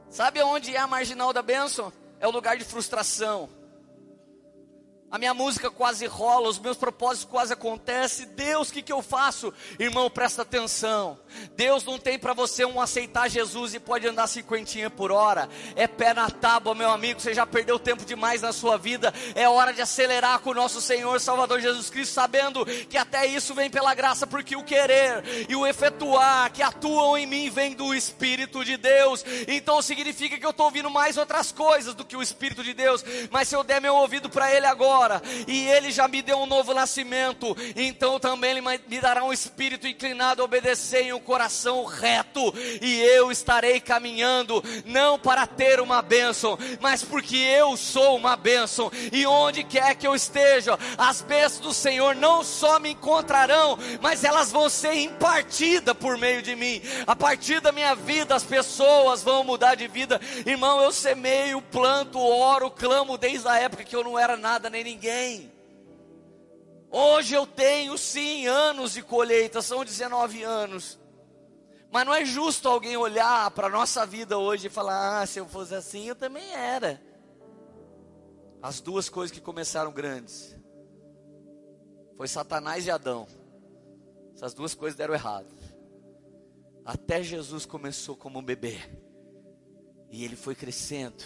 Sabe 0.08 0.40
onde 0.44 0.76
é 0.76 0.78
a 0.78 0.86
marginal 0.86 1.34
da 1.34 1.42
bênção? 1.42 1.92
É 2.20 2.28
o 2.28 2.32
lugar 2.32 2.58
de 2.58 2.64
frustração 2.64 3.50
a 5.14 5.20
minha 5.20 5.34
música 5.36 5.70
quase 5.70 6.08
rola, 6.08 6.50
os 6.50 6.58
meus 6.58 6.76
propósitos 6.76 7.30
quase 7.30 7.54
acontecem. 7.54 8.26
Deus, 8.30 8.70
o 8.70 8.74
que, 8.74 8.82
que 8.82 8.92
eu 8.92 9.04
faço? 9.04 9.54
Irmão, 9.78 10.10
presta 10.10 10.42
atenção. 10.42 11.20
Deus 11.56 11.84
não 11.84 12.00
tem 12.00 12.18
para 12.18 12.34
você 12.34 12.66
um 12.66 12.82
aceitar 12.82 13.30
Jesus 13.30 13.76
e 13.76 13.80
pode 13.80 14.08
andar 14.08 14.26
cinquentinha 14.26 14.90
por 14.90 15.12
hora. 15.12 15.48
É 15.76 15.86
pé 15.86 16.16
na 16.16 16.32
tábua, 16.32 16.74
meu 16.74 16.90
amigo. 16.90 17.20
Você 17.20 17.32
já 17.32 17.46
perdeu 17.46 17.78
tempo 17.78 18.04
demais 18.04 18.42
na 18.42 18.52
sua 18.52 18.76
vida. 18.76 19.14
É 19.36 19.48
hora 19.48 19.72
de 19.72 19.84
acelerar 19.84 20.40
com 20.40 20.50
o 20.50 20.56
nosso 20.56 20.82
Senhor 20.82 21.20
Salvador 21.20 21.62
Jesus 21.62 21.92
Cristo, 21.92 22.14
sabendo 22.14 22.66
que 22.66 22.98
até 22.98 23.28
isso 23.28 23.54
vem 23.54 23.70
pela 23.70 23.94
graça, 23.94 24.26
porque 24.26 24.56
o 24.56 24.64
querer 24.64 25.48
e 25.48 25.56
o 25.56 25.68
efetuar 25.68 26.52
que 26.52 26.64
atuam 26.64 27.16
em 27.16 27.28
mim 27.28 27.52
vem 27.52 27.76
do 27.76 27.94
Espírito 27.94 28.66
de 28.66 28.78
Deus. 28.78 29.24
Então 29.48 29.80
significa 29.80 30.40
que 30.40 30.46
eu 30.46 30.50
estou 30.50 30.66
ouvindo 30.66 30.90
mais 30.90 31.18
outras 31.18 31.52
coisas 31.52 31.94
do 31.94 32.04
que 32.04 32.18
o 32.18 32.22
Espírito 32.24 32.64
de 32.64 32.74
Deus. 32.74 33.06
Mas 33.30 33.48
se 33.48 33.56
eu 33.56 33.64
der 33.64 33.80
meu 33.80 33.94
ouvido 33.94 34.28
para 34.28 34.52
Ele 34.52 34.66
agora, 34.66 35.03
e 35.48 35.68
Ele 35.68 35.92
já 35.92 36.08
me 36.08 36.22
deu 36.22 36.38
um 36.40 36.46
novo 36.46 36.74
nascimento, 36.74 37.56
então 37.76 38.20
também 38.20 38.52
Ele 38.52 38.62
me 38.62 39.00
dará 39.00 39.24
um 39.24 39.34
espírito 39.34 39.88
inclinado 39.88 40.42
a 40.42 40.46
obedecer 40.46 41.06
e 41.06 41.14
um 41.14 41.20
coração 41.20 41.84
reto, 41.86 42.54
e 42.82 43.02
eu 43.02 43.32
estarei 43.32 43.80
caminhando, 43.80 44.64
não 44.86 45.18
para 45.18 45.46
ter 45.48 45.80
uma 45.80 46.02
bênção, 46.02 46.58
mas 46.80 47.04
porque 47.04 47.38
eu 47.38 47.76
sou 47.78 48.16
uma 48.16 48.36
bênção, 48.36 48.92
e 49.12 49.26
onde 49.26 49.64
quer 49.64 49.96
que 49.96 50.08
eu 50.08 50.16
esteja, 50.16 50.78
as 50.98 51.22
bênçãos 51.22 51.60
do 51.60 51.74
Senhor 51.74 52.16
não 52.16 52.44
só 52.44 52.80
me 52.80 52.92
encontrarão, 52.92 53.78
mas 54.02 54.24
elas 54.24 54.52
vão 54.52 54.70
ser 54.70 54.94
impartidas 54.94 55.96
por 55.98 56.18
meio 56.18 56.42
de 56.42 56.56
mim, 56.56 56.82
a 57.06 57.16
partir 57.16 57.60
da 57.60 57.72
minha 57.72 57.96
vida, 57.96 58.36
as 58.36 58.44
pessoas 58.44 59.24
vão 59.24 59.44
mudar 59.44 59.76
de 59.76 59.88
vida, 59.88 60.20
irmão. 60.46 60.82
Eu 60.82 60.92
semeio, 60.92 61.62
planto, 61.62 62.20
oro, 62.20 62.70
clamo 62.70 63.18
desde 63.18 63.48
a 63.48 63.58
época 63.58 63.84
que 63.84 63.96
eu 63.96 64.04
não 64.04 64.18
era 64.18 64.38
nada 64.38 64.70
nem 64.70 64.84
ninguém 64.84 64.93
ninguém. 64.94 65.52
Hoje 66.90 67.34
eu 67.34 67.46
tenho 67.48 67.98
sim 67.98 68.46
anos 68.46 68.94
de 68.94 69.02
colheita, 69.02 69.62
são 69.62 69.84
19 69.84 70.44
anos. 70.44 71.00
Mas 71.92 72.06
não 72.06 72.14
é 72.14 72.24
justo 72.24 72.68
alguém 72.68 72.98
olhar 72.98 73.50
para 73.52 73.68
a 73.68 73.70
nossa 73.70 74.06
vida 74.06 74.38
hoje 74.38 74.68
e 74.68 74.70
falar: 74.70 75.22
ah, 75.22 75.26
se 75.26 75.40
eu 75.40 75.48
fosse 75.48 75.74
assim, 75.74 76.08
eu 76.08 76.16
também 76.16 76.54
era. 76.54 77.02
As 78.62 78.80
duas 78.80 79.10
coisas 79.10 79.32
que 79.32 79.42
começaram 79.42 79.92
grandes 79.92 80.56
foi 82.16 82.28
Satanás 82.28 82.86
e 82.86 82.92
Adão. 82.92 83.28
Essas 84.36 84.54
duas 84.54 84.74
coisas 84.74 84.98
deram 84.98 85.14
errado. 85.14 85.52
Até 86.86 87.22
Jesus 87.22 87.66
começou 87.66 88.16
como 88.16 88.40
um 88.40 88.44
bebê. 88.44 88.78
E 90.10 90.24
ele 90.24 90.36
foi 90.36 90.56
crescendo. 90.56 91.24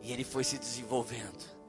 E 0.00 0.12
ele 0.12 0.24
foi 0.24 0.44
se 0.44 0.58
desenvolvendo. 0.58 1.61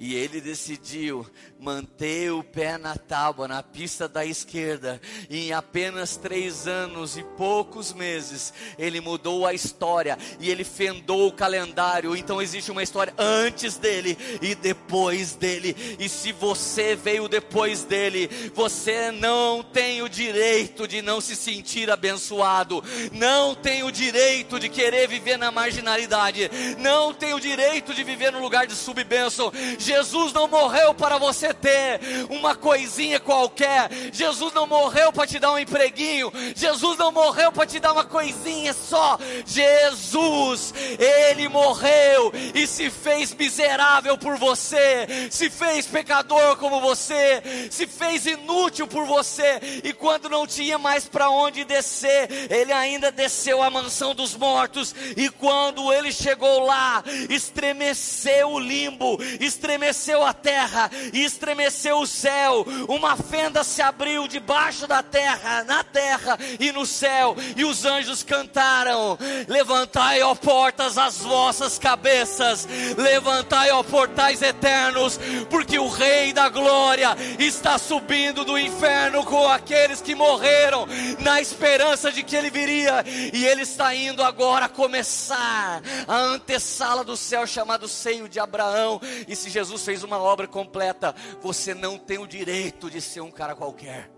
E 0.00 0.14
ele 0.14 0.40
decidiu 0.40 1.26
manter 1.58 2.30
o 2.30 2.44
pé 2.44 2.78
na 2.78 2.94
tábua, 2.94 3.48
na 3.48 3.62
pista 3.64 4.08
da 4.08 4.24
esquerda. 4.24 5.00
E 5.28 5.48
em 5.48 5.52
apenas 5.52 6.16
três 6.16 6.68
anos 6.68 7.16
e 7.16 7.24
poucos 7.36 7.92
meses, 7.92 8.52
ele 8.78 9.00
mudou 9.00 9.44
a 9.44 9.52
história 9.52 10.16
e 10.38 10.50
ele 10.50 10.62
fendou 10.62 11.26
o 11.26 11.32
calendário. 11.32 12.14
Então 12.14 12.40
existe 12.40 12.70
uma 12.70 12.82
história 12.82 13.12
antes 13.18 13.76
dele 13.76 14.16
e 14.40 14.54
depois 14.54 15.34
dele. 15.34 15.74
E 15.98 16.08
se 16.08 16.30
você 16.30 16.94
veio 16.94 17.26
depois 17.26 17.82
dele, 17.82 18.30
você 18.54 19.10
não 19.10 19.64
tem 19.64 20.00
o 20.00 20.08
direito 20.08 20.86
de 20.86 21.02
não 21.02 21.20
se 21.20 21.34
sentir 21.34 21.90
abençoado. 21.90 22.84
Não 23.10 23.52
tem 23.52 23.82
o 23.82 23.90
direito 23.90 24.60
de 24.60 24.68
querer 24.68 25.08
viver 25.08 25.36
na 25.36 25.50
marginalidade. 25.50 26.48
Não 26.78 27.12
tem 27.12 27.34
o 27.34 27.40
direito 27.40 27.92
de 27.92 28.04
viver 28.04 28.30
no 28.30 28.40
lugar 28.40 28.64
de 28.64 28.76
subbênção 28.76 29.50
Jesus 29.88 30.34
não 30.34 30.46
morreu 30.46 30.92
para 30.92 31.16
você 31.16 31.54
ter 31.54 31.98
uma 32.28 32.54
coisinha 32.54 33.18
qualquer. 33.18 33.88
Jesus 34.12 34.52
não 34.52 34.66
morreu 34.66 35.10
para 35.10 35.26
te 35.26 35.38
dar 35.38 35.52
um 35.52 35.58
empreguinho. 35.58 36.30
Jesus 36.54 36.98
não 36.98 37.10
morreu 37.10 37.50
para 37.50 37.64
te 37.64 37.80
dar 37.80 37.92
uma 37.92 38.04
coisinha 38.04 38.74
só. 38.74 39.18
Jesus, 39.46 40.74
ele 40.98 41.48
morreu 41.48 42.30
e 42.54 42.66
se 42.66 42.90
fez 42.90 43.32
miserável 43.32 44.18
por 44.18 44.36
você, 44.36 45.30
se 45.30 45.48
fez 45.48 45.86
pecador 45.86 46.58
como 46.58 46.82
você, 46.82 47.42
se 47.70 47.86
fez 47.86 48.26
inútil 48.26 48.86
por 48.86 49.06
você. 49.06 49.80
E 49.82 49.94
quando 49.94 50.28
não 50.28 50.46
tinha 50.46 50.76
mais 50.76 51.06
para 51.06 51.30
onde 51.30 51.64
descer, 51.64 52.28
ele 52.52 52.74
ainda 52.74 53.10
desceu 53.10 53.62
à 53.62 53.70
mansão 53.70 54.14
dos 54.14 54.36
mortos. 54.36 54.94
E 55.16 55.30
quando 55.30 55.90
ele 55.90 56.12
chegou 56.12 56.66
lá, 56.66 57.02
estremeceu 57.30 58.50
o 58.50 58.58
limbo, 58.58 59.18
estremeceu 59.40 59.77
estremeceu 59.78 60.24
a 60.24 60.32
terra 60.32 60.90
e 61.12 61.24
estremeceu 61.24 61.98
o 61.98 62.06
céu. 62.06 62.66
Uma 62.88 63.16
fenda 63.16 63.62
se 63.62 63.80
abriu 63.80 64.26
debaixo 64.26 64.86
da 64.86 65.02
terra, 65.02 65.64
na 65.64 65.84
terra 65.84 66.38
e 66.58 66.72
no 66.72 66.84
céu, 66.84 67.36
e 67.56 67.64
os 67.64 67.84
anjos 67.84 68.22
cantaram: 68.22 69.16
Levantai, 69.46 70.22
ó 70.22 70.34
portas, 70.34 70.98
as 70.98 71.18
vossas 71.18 71.78
cabeças, 71.78 72.66
levantai, 72.96 73.70
ó 73.70 73.82
portais 73.82 74.42
eternos, 74.42 75.18
porque 75.48 75.78
o 75.78 75.88
Rei 75.88 76.32
da 76.32 76.48
Glória 76.48 77.16
está 77.38 77.78
subindo 77.78 78.44
do 78.44 78.58
inferno 78.58 79.24
com 79.24 79.48
aqueles 79.48 80.00
que 80.00 80.14
morreram, 80.14 80.86
na 81.20 81.40
esperança 81.40 82.10
de 82.10 82.22
que 82.22 82.34
ele 82.34 82.50
viria, 82.50 83.04
e 83.32 83.46
ele 83.46 83.62
está 83.62 83.94
indo 83.94 84.22
agora 84.22 84.68
começar 84.68 85.82
a 86.06 86.16
antessala 86.16 87.04
do 87.04 87.16
céu 87.16 87.46
chamado 87.46 87.86
seio 87.86 88.28
de 88.28 88.40
Abraão. 88.40 89.00
E 89.26 89.36
se 89.36 89.50
Jesus 89.50 89.67
fez 89.76 90.02
uma 90.02 90.18
obra 90.18 90.46
completa, 90.46 91.14
você 91.40 91.74
não 91.74 91.98
tem 91.98 92.18
o 92.18 92.26
direito 92.26 92.90
de 92.90 93.00
ser 93.00 93.20
um 93.20 93.30
cara 93.30 93.54
qualquer. 93.54 94.10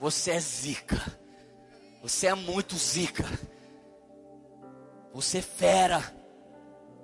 Você 0.00 0.32
é 0.32 0.40
zica. 0.40 1.18
Você 2.02 2.26
é 2.26 2.34
muito 2.34 2.76
zica. 2.76 3.24
Você 5.12 5.38
é 5.38 5.42
fera. 5.42 6.22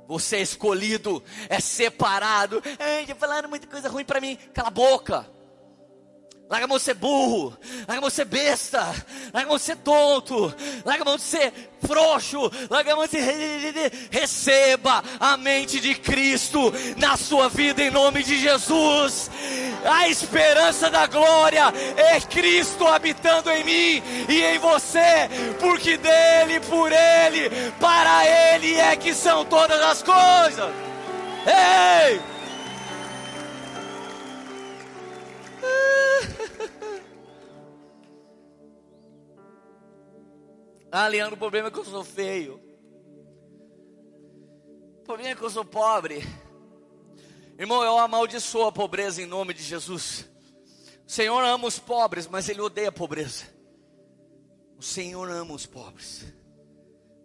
Você 0.09 0.37
é 0.37 0.41
escolhido, 0.41 1.22
é 1.51 1.61
separado. 1.61 2.62
Ai, 2.79 3.05
já 3.07 3.14
falaram 3.14 3.51
muita 3.51 3.66
coisa 3.66 3.91
ruim 3.91 4.07
para 4.07 4.20
mim. 4.20 4.37
Cala 4.55 4.68
a 4.68 4.70
boca. 4.70 5.38
Larga 6.51 6.64
a 6.64 6.68
mão 6.68 6.78
de 6.78 6.84
ser 6.84 6.94
burro, 6.94 7.55
larga 7.86 7.99
a 7.99 8.01
mão 8.01 8.09
de 8.09 8.14
ser 8.14 8.24
besta, 8.24 8.78
larga 9.34 9.49
a 9.49 9.49
mão 9.49 9.59
de 9.59 9.62
ser 9.62 9.76
tonto, 9.76 10.55
larga 10.82 11.03
a 11.03 11.05
mão 11.05 11.16
de 11.16 11.22
ser 11.22 11.53
frouxo, 11.86 12.51
larga 12.70 12.94
a 12.94 12.96
mão 12.96 13.05
de 13.05 13.11
ser. 13.11 14.09
Receba 14.11 15.05
a 15.20 15.36
mente 15.36 15.78
de 15.78 15.94
Cristo 15.94 16.72
na 16.96 17.18
sua 17.18 17.51
vida 17.51 17.82
em 17.82 17.90
nome 17.90 18.22
de 18.22 18.40
Jesus. 18.40 19.30
A 19.84 20.09
esperança 20.09 20.88
da 20.88 21.07
glória 21.07 21.64
é 21.96 22.18
Cristo 22.22 22.86
habitando 22.86 23.51
em 23.51 23.64
mim 23.64 24.03
e 24.26 24.42
em 24.42 24.59
você, 24.59 25.28
porque 25.61 25.99
dele, 25.99 26.61
por 26.61 26.90
ele, 26.90 27.51
para 27.78 28.26
ele 28.26 28.74
é 28.74 28.96
que 28.96 29.12
são 29.12 29.44
todas 29.44 29.80
as 29.82 30.03
coisas. 30.03 30.70
Ei! 31.46 32.38
Ah, 40.90 41.06
Leandro, 41.06 41.34
o 41.34 41.38
problema 41.38 41.68
é 41.68 41.70
que 41.70 41.78
eu 41.78 41.84
sou 41.84 42.02
feio. 42.02 42.59
O 45.00 45.04
problema 45.04 45.32
é 45.32 45.34
que 45.34 45.42
eu 45.42 45.50
sou 45.50 45.64
pobre. 45.64 46.22
Irmão, 47.59 47.82
eu 47.84 47.98
amaldiçoo 47.98 48.64
a 48.64 48.72
pobreza 48.72 49.20
em 49.20 49.26
nome 49.26 49.52
de 49.52 49.62
Jesus. 49.62 50.26
O 51.06 51.11
Senhor 51.11 51.44
ama 51.44 51.66
os 51.66 51.78
pobres, 51.78 52.26
mas 52.26 52.48
Ele 52.48 52.62
odeia 52.62 52.88
a 52.88 52.92
pobreza. 52.92 53.44
O 54.78 54.82
Senhor 54.82 55.28
ama 55.30 55.52
os 55.52 55.66
pobres, 55.66 56.24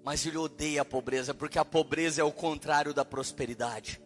mas 0.03 0.25
Ele 0.25 0.37
odeia 0.37 0.81
a 0.81 0.85
pobreza, 0.85 1.33
porque 1.33 1.57
a 1.57 1.63
pobreza 1.63 2.19
é 2.19 2.23
o 2.23 2.31
contrário 2.31 2.93
da 2.93 3.05
prosperidade. 3.05 4.02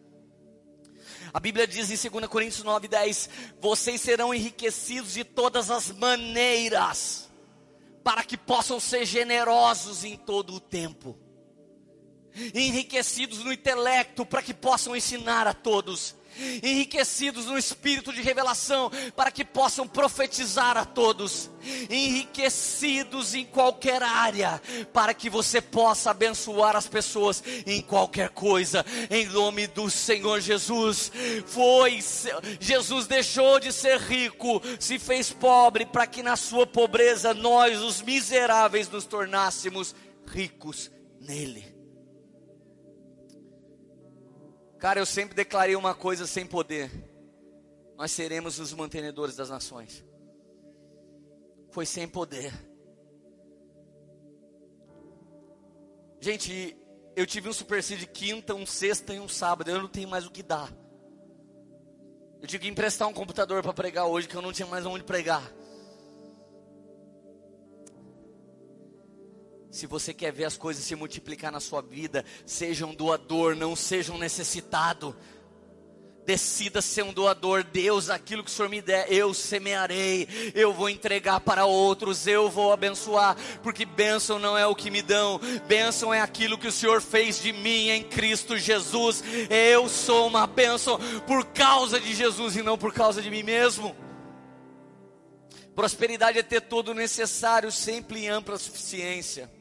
A 1.38 1.40
Bíblia 1.40 1.68
diz 1.68 1.92
em 1.92 2.10
2 2.10 2.26
Coríntios 2.26 2.64
9:10: 2.64 3.30
Vocês 3.62 4.02
serão 4.02 4.34
enriquecidos 4.34 5.14
de 5.14 5.24
todas 5.24 5.70
as 5.70 5.92
maneiras 5.92 7.30
para 8.04 8.24
que 8.24 8.36
possam 8.36 8.80
ser 8.80 9.06
generosos 9.06 10.04
em 10.04 10.18
todo 10.18 10.56
o 10.56 10.60
tempo, 10.60 11.16
enriquecidos 12.56 13.44
no 13.44 13.54
intelecto, 13.54 14.26
para 14.26 14.42
que 14.42 14.52
possam 14.52 14.96
ensinar 14.96 15.46
a 15.46 15.54
todos, 15.54 16.16
enriquecidos 16.64 17.46
no 17.46 17.58
espírito 17.58 18.12
de 18.14 18.22
revelação, 18.22 18.92
para 19.16 19.32
que 19.32 19.46
possam 19.46 19.88
profetizar 19.88 20.78
a 20.78 20.86
todos, 20.86 21.50
enriquecidos 21.90 23.34
em 23.34 23.46
qualquer 23.46 24.02
área, 24.04 24.62
para 24.94 25.14
que 25.14 25.30
você 25.30 25.62
possa 25.62 26.12
abençoar 26.12 26.76
as 26.76 26.88
pessoas 26.88 27.44
em 27.66 27.82
qualquer 27.82 28.30
coisa, 28.30 28.86
em 29.10 29.26
nome 29.28 29.68
do 29.68 29.90
Senhor 29.90 30.40
Jesus. 30.40 31.12
Foi, 31.46 32.00
Jesus 32.60 33.08
deixou 33.08 33.60
de 33.60 33.72
ser 33.72 34.00
rico, 34.00 34.62
se 34.80 35.00
fez 35.00 35.32
pobre, 35.32 35.86
para 35.86 36.08
que 36.08 36.24
na 36.24 36.36
sua 36.36 36.66
pobreza 36.66 37.34
nós, 37.34 37.80
os 37.82 38.02
miseráveis, 38.02 38.90
nos 38.90 39.06
tornássemos 39.06 39.96
ricos 40.28 40.92
nele. 41.20 41.77
Cara, 44.80 45.00
eu 45.00 45.06
sempre 45.06 45.36
declarei 45.36 45.76
uma 45.76 45.96
coisa 45.96 46.28
sem 46.28 46.46
poder: 46.46 46.92
nós 47.96 48.12
seremos 48.12 48.60
os 48.60 48.74
mantenedores 48.74 49.36
das 49.36 49.50
nações. 49.50 50.06
Foi 51.72 51.86
sem 51.86 52.08
poder. 52.08 52.54
Gente, 56.20 56.76
eu 57.16 57.26
tive 57.26 57.50
um 57.50 57.54
super 57.54 57.82
de 57.82 58.08
quinta, 58.08 58.54
um 58.54 58.66
sexta 58.66 59.14
e 59.14 59.20
um 59.20 59.28
sábado. 59.28 59.70
Eu 59.70 59.82
não 59.82 59.88
tenho 59.88 60.08
mais 60.08 60.26
o 60.26 60.32
que 60.32 60.44
dar. 60.44 60.72
Eu 62.42 62.48
tive 62.48 62.64
que 62.64 62.70
emprestar 62.70 63.08
um 63.08 63.14
computador 63.14 63.64
para 63.64 63.74
pregar 63.74 64.06
hoje, 64.06 64.28
que 64.28 64.36
eu 64.36 64.42
não 64.42 64.54
tinha 64.54 64.68
mais 64.68 64.86
onde 64.86 65.04
pregar. 65.04 65.44
Se 69.70 69.86
você 69.86 70.14
quer 70.14 70.32
ver 70.32 70.46
as 70.46 70.58
coisas 70.58 70.84
se 70.84 70.96
multiplicar 70.96 71.52
na 71.52 71.60
sua 71.60 71.82
vida, 71.82 72.24
seja 72.46 72.86
um 72.86 72.96
doador, 72.96 73.56
não 73.56 73.76
seja 73.76 74.14
um 74.14 74.18
necessitado. 74.18 75.16
Decida 76.26 76.82
ser 76.82 77.04
um 77.04 77.14
doador, 77.14 77.64
Deus, 77.64 78.10
aquilo 78.10 78.44
que 78.44 78.50
o 78.50 78.54
Senhor 78.54 78.68
me 78.68 78.82
der, 78.82 79.10
eu 79.10 79.34
semearei, 79.34 80.28
eu 80.54 80.74
vou 80.74 80.90
entregar 80.90 81.40
para 81.40 81.66
outros, 81.66 82.28
eu 82.28 82.50
vou 82.50 82.74
abençoar, 82.74 83.38
porque 83.64 83.86
bênção 83.86 84.38
não 84.38 84.58
é 84.58 84.68
o 84.68 84.76
que 84.76 84.92
me 84.92 85.02
dão, 85.02 85.40
bênção 85.68 86.14
é 86.14 86.20
aquilo 86.20 86.58
que 86.58 86.68
o 86.68 86.72
Senhor 86.72 87.02
fez 87.02 87.42
de 87.42 87.54
mim 87.54 87.90
em 87.90 88.04
Cristo 88.04 88.58
Jesus. 88.58 89.24
Eu 89.50 89.88
sou 89.88 90.28
uma 90.28 90.46
bênção 90.46 91.00
por 91.26 91.46
causa 91.46 91.98
de 91.98 92.14
Jesus 92.14 92.58
e 92.58 92.62
não 92.62 92.78
por 92.78 92.94
causa 92.94 93.22
de 93.22 93.30
mim 93.30 93.44
mesmo. 93.44 93.96
Prosperidade 95.74 96.40
é 96.40 96.44
ter 96.44 96.60
todo 96.60 96.90
o 96.90 96.94
necessário, 96.94 97.72
sempre 97.72 98.26
em 98.26 98.28
ampla 98.28 98.58
suficiência. 98.58 99.57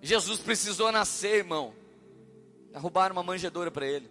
Jesus 0.00 0.40
precisou 0.40 0.90
nascer, 0.90 1.36
irmão. 1.36 1.74
Roubaram 2.74 3.14
uma 3.14 3.22
manjedoura 3.22 3.70
para 3.70 3.86
ele. 3.86 4.10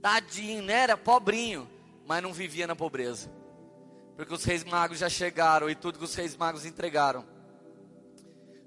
Tadinho, 0.00 0.62
né? 0.62 0.74
Era 0.74 0.96
pobrinho, 0.96 1.68
mas 2.06 2.22
não 2.22 2.32
vivia 2.32 2.66
na 2.66 2.76
pobreza. 2.76 3.30
Porque 4.16 4.32
os 4.32 4.44
reis 4.44 4.62
magos 4.62 4.98
já 4.98 5.08
chegaram 5.08 5.68
e 5.68 5.74
tudo 5.74 5.98
que 5.98 6.04
os 6.04 6.14
reis 6.14 6.36
magos 6.36 6.64
entregaram. 6.64 7.24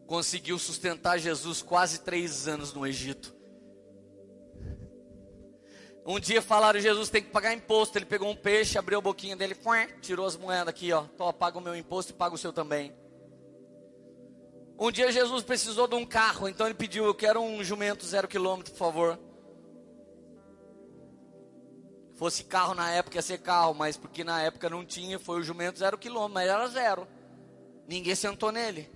Conseguiu 0.06 0.58
sustentar 0.58 1.18
Jesus 1.20 1.62
quase 1.62 2.02
três 2.02 2.48
anos 2.48 2.74
no 2.74 2.86
Egito. 2.86 3.36
Um 6.06 6.20
dia 6.20 6.42
falaram, 6.42 6.80
Jesus 6.80 7.10
tem 7.10 7.22
que 7.22 7.30
pagar 7.30 7.54
imposto. 7.54 7.98
Ele 7.98 8.06
pegou 8.06 8.30
um 8.30 8.36
peixe, 8.36 8.78
abriu 8.78 9.00
a 9.00 9.02
boquinha 9.02 9.36
dele, 9.36 9.56
tirou 10.02 10.26
as 10.26 10.38
moedas 10.38 10.70
aqui, 10.70 10.92
ó. 10.92 11.04
Tô, 11.18 11.32
paga 11.34 11.58
o 11.58 11.62
meu 11.62 11.76
imposto 11.76 12.14
e 12.14 12.16
paga 12.16 12.34
o 12.34 12.38
seu 12.38 12.54
também. 12.54 12.94
Um 14.80 14.92
dia 14.92 15.12
Jesus 15.12 15.44
precisou 15.44 15.88
de 15.88 15.96
um 15.96 16.06
carro, 16.06 16.48
então 16.48 16.68
ele 16.68 16.76
pediu: 16.76 17.06
Eu 17.06 17.16
quero 17.16 17.42
um 17.42 17.64
jumento 17.64 18.06
zero 18.06 18.28
quilômetro, 18.28 18.72
por 18.72 18.78
favor. 18.78 19.20
Fosse 22.16 22.44
carro 22.44 22.74
na 22.74 22.92
época, 22.92 23.18
ia 23.18 23.22
ser 23.22 23.40
carro, 23.40 23.74
mas 23.74 23.98
porque 23.98 24.24
na 24.24 24.42
época 24.42 24.70
não 24.70 24.86
tinha, 24.86 25.20
foi 25.20 25.40
o 25.40 25.44
jumento 25.44 25.80
zero 25.80 25.98
quilômetro, 25.98 26.34
mas 26.34 26.50
era 26.50 26.68
zero. 26.68 27.08
Ninguém 27.88 28.16
sentou 28.16 28.52
nele. 28.52 28.90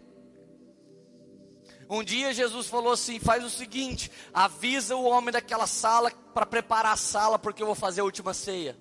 Um 1.90 2.04
dia 2.04 2.34
Jesus 2.34 2.68
falou 2.68 2.94
assim: 2.94 3.20
faz 3.20 3.44
o 3.44 3.50
seguinte, 3.50 4.12
avisa 4.34 4.96
o 4.96 5.04
homem 5.04 5.32
daquela 5.32 5.66
sala 5.68 6.12
para 6.34 6.46
preparar 6.46 6.94
a 6.94 6.98
sala, 6.98 7.40
porque 7.40 7.62
eu 7.62 7.68
vou 7.68 7.76
fazer 7.76 8.02
a 8.02 8.06
última 8.06 8.34
ceia. 8.34 8.78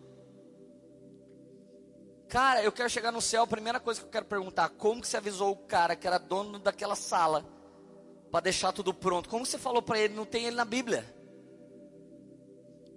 Cara, 2.31 2.63
eu 2.63 2.71
quero 2.71 2.89
chegar 2.89 3.11
no 3.11 3.21
céu, 3.21 3.43
a 3.43 3.47
primeira 3.47 3.81
coisa 3.81 4.01
que 4.01 4.07
eu 4.07 4.11
quero 4.11 4.25
perguntar, 4.25 4.69
como 4.69 5.01
que 5.01 5.09
você 5.09 5.17
avisou 5.17 5.51
o 5.51 5.57
cara 5.57 5.97
que 5.97 6.07
era 6.07 6.17
dono 6.17 6.61
daquela 6.61 6.95
sala 6.95 7.45
para 8.31 8.39
deixar 8.39 8.71
tudo 8.71 8.95
pronto? 8.95 9.29
Como 9.29 9.45
você 9.45 9.59
falou 9.59 9.83
para 9.83 9.99
ele, 9.99 10.15
não 10.15 10.25
tem 10.25 10.45
ele 10.45 10.55
na 10.55 10.65
Bíblia? 10.65 11.05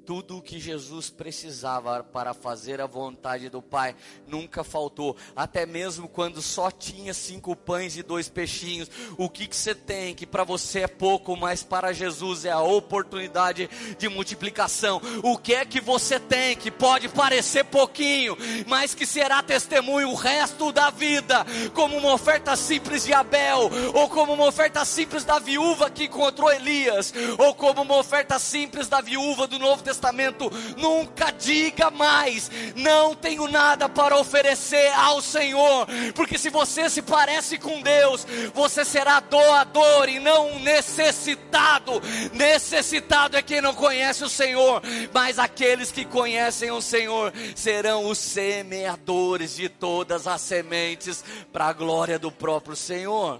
Tudo 0.06 0.38
o 0.38 0.42
que 0.42 0.60
Jesus 0.60 1.10
precisava 1.10 2.04
para 2.04 2.34
fazer 2.34 2.82
a 2.82 2.86
vontade 2.86 3.48
do 3.48 3.62
Pai 3.62 3.96
nunca 4.28 4.62
faltou, 4.62 5.16
até 5.34 5.66
mesmo 5.66 6.10
quando 6.10 6.42
só 6.42 6.70
tinha 6.70 7.14
cinco 7.14 7.56
pães 7.56 7.96
e 7.96 8.04
dois 8.04 8.28
peixinhos. 8.28 8.92
O 9.18 9.30
que, 9.30 9.48
que 9.48 9.56
você 9.56 9.74
tem 9.74 10.14
que 10.14 10.26
para 10.26 10.44
você 10.44 10.82
é 10.82 10.88
pouco, 10.88 11.38
mas 11.38 11.64
para 11.64 11.94
Jesus 11.94 12.44
é 12.44 12.52
a 12.52 12.60
oportunidade 12.60 13.70
de 13.98 14.10
multiplicação? 14.10 15.02
O 15.24 15.38
que 15.38 15.54
é 15.54 15.64
que 15.64 15.80
você 15.80 16.20
tem 16.20 16.58
que 16.58 16.70
pode 16.70 17.08
parecer 17.08 17.64
pouquinho, 17.64 18.36
mas 18.68 18.94
que 18.94 19.06
será 19.06 19.42
testemunho 19.42 20.10
o 20.10 20.16
resto 20.16 20.74
da 20.74 20.90
vida, 20.90 21.46
como 21.74 21.96
uma 21.96 22.14
oferta 22.14 22.58
simples 22.58 23.06
de 23.06 23.14
Abel, 23.14 23.72
ou 23.94 24.10
como 24.10 24.34
uma 24.34 24.48
oferta 24.48 24.84
simples 24.84 25.24
da 25.24 25.40
viúva 25.40 25.90
que 25.90 26.06
encontrou 26.06 26.52
Elias, 26.52 27.14
ou 27.38 27.56
como 27.56 27.84
uma 27.84 27.96
oferta 27.96 28.38
simples 28.38 28.90
da 28.90 29.00
viúva 29.00 29.48
do 29.48 29.58
Novo 29.58 29.78
Testamento? 29.78 29.93
Testamento, 29.94 30.52
nunca 30.76 31.32
diga 31.32 31.92
mais, 31.92 32.50
não 32.76 33.14
tenho 33.14 33.48
nada 33.48 33.88
para 33.88 34.18
oferecer 34.18 34.92
ao 34.94 35.22
Senhor, 35.22 35.88
porque 36.16 36.38
se 36.38 36.50
você 36.50 36.90
se 36.90 37.02
parece 37.04 37.60
com 37.60 37.80
Deus, 37.82 38.26
você 38.56 38.84
será 38.84 39.20
doador 39.20 40.10
e 40.10 40.20
não 40.20 40.60
necessitado. 40.60 42.02
Necessitado 42.34 43.38
é 43.38 43.42
quem 43.44 43.62
não 43.62 43.76
conhece 43.76 44.24
o 44.24 44.30
Senhor, 44.30 44.82
mas 45.14 45.38
aqueles 45.38 45.92
que 45.92 46.06
conhecem 46.06 46.72
o 46.72 46.82
Senhor 46.82 47.32
serão 47.56 48.10
os 48.10 48.18
semeadores 48.18 49.56
de 49.56 49.70
todas 49.70 50.26
as 50.26 50.42
sementes 50.42 51.24
para 51.52 51.68
a 51.68 51.74
glória 51.74 52.18
do 52.18 52.32
próprio 52.32 52.76
Senhor. 52.76 53.40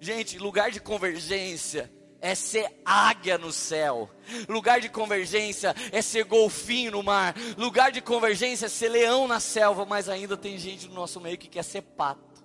Gente, 0.00 0.38
lugar 0.38 0.70
de 0.70 0.78
convergência 0.78 1.90
é 2.20 2.34
ser 2.34 2.80
águia 2.84 3.38
no 3.38 3.52
céu. 3.52 4.10
Lugar 4.48 4.80
de 4.80 4.88
convergência 4.88 5.74
é 5.92 6.02
ser 6.02 6.24
golfinho 6.24 6.92
no 6.92 7.02
mar. 7.02 7.34
Lugar 7.56 7.92
de 7.92 8.00
convergência 8.00 8.66
é 8.66 8.68
ser 8.68 8.88
leão 8.88 9.28
na 9.28 9.40
selva. 9.40 9.84
Mas 9.84 10.08
ainda 10.08 10.36
tem 10.36 10.58
gente 10.58 10.88
no 10.88 10.94
nosso 10.94 11.20
meio 11.20 11.38
que 11.38 11.48
quer 11.48 11.62
ser 11.62 11.82
pato. 11.82 12.42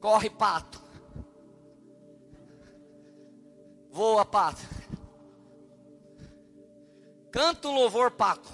Corre, 0.00 0.30
pato. 0.30 0.82
Voa, 3.90 4.24
pato. 4.24 4.62
Canta 7.30 7.68
um 7.68 7.74
louvor, 7.74 8.10
pato. 8.10 8.48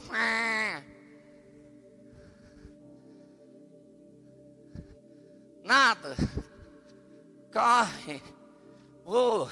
Nada. 5.63 6.17
Corre 7.55 8.21
Oh, 9.07 9.47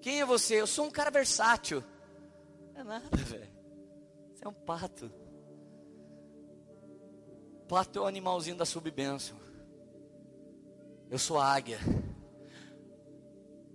quem 0.00 0.20
é 0.20 0.24
você? 0.24 0.60
Eu 0.60 0.66
sou 0.66 0.86
um 0.86 0.90
cara 0.90 1.10
versátil. 1.10 1.84
É 2.74 2.82
nada, 2.82 3.16
velho. 3.16 3.52
Você 4.32 4.44
é 4.44 4.48
um 4.48 4.54
pato. 4.54 5.12
Pato 7.68 7.98
é 7.98 8.02
o 8.02 8.06
animalzinho 8.06 8.56
da 8.56 8.64
subbênção. 8.64 9.36
Eu 11.10 11.18
sou 11.18 11.38
a 11.38 11.52
águia. 11.52 11.78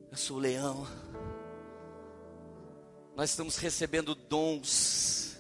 Eu 0.10 0.18
sou 0.18 0.38
o 0.38 0.40
leão. 0.40 0.88
Nós 3.14 3.30
estamos 3.30 3.58
recebendo 3.58 4.16
dons 4.16 5.35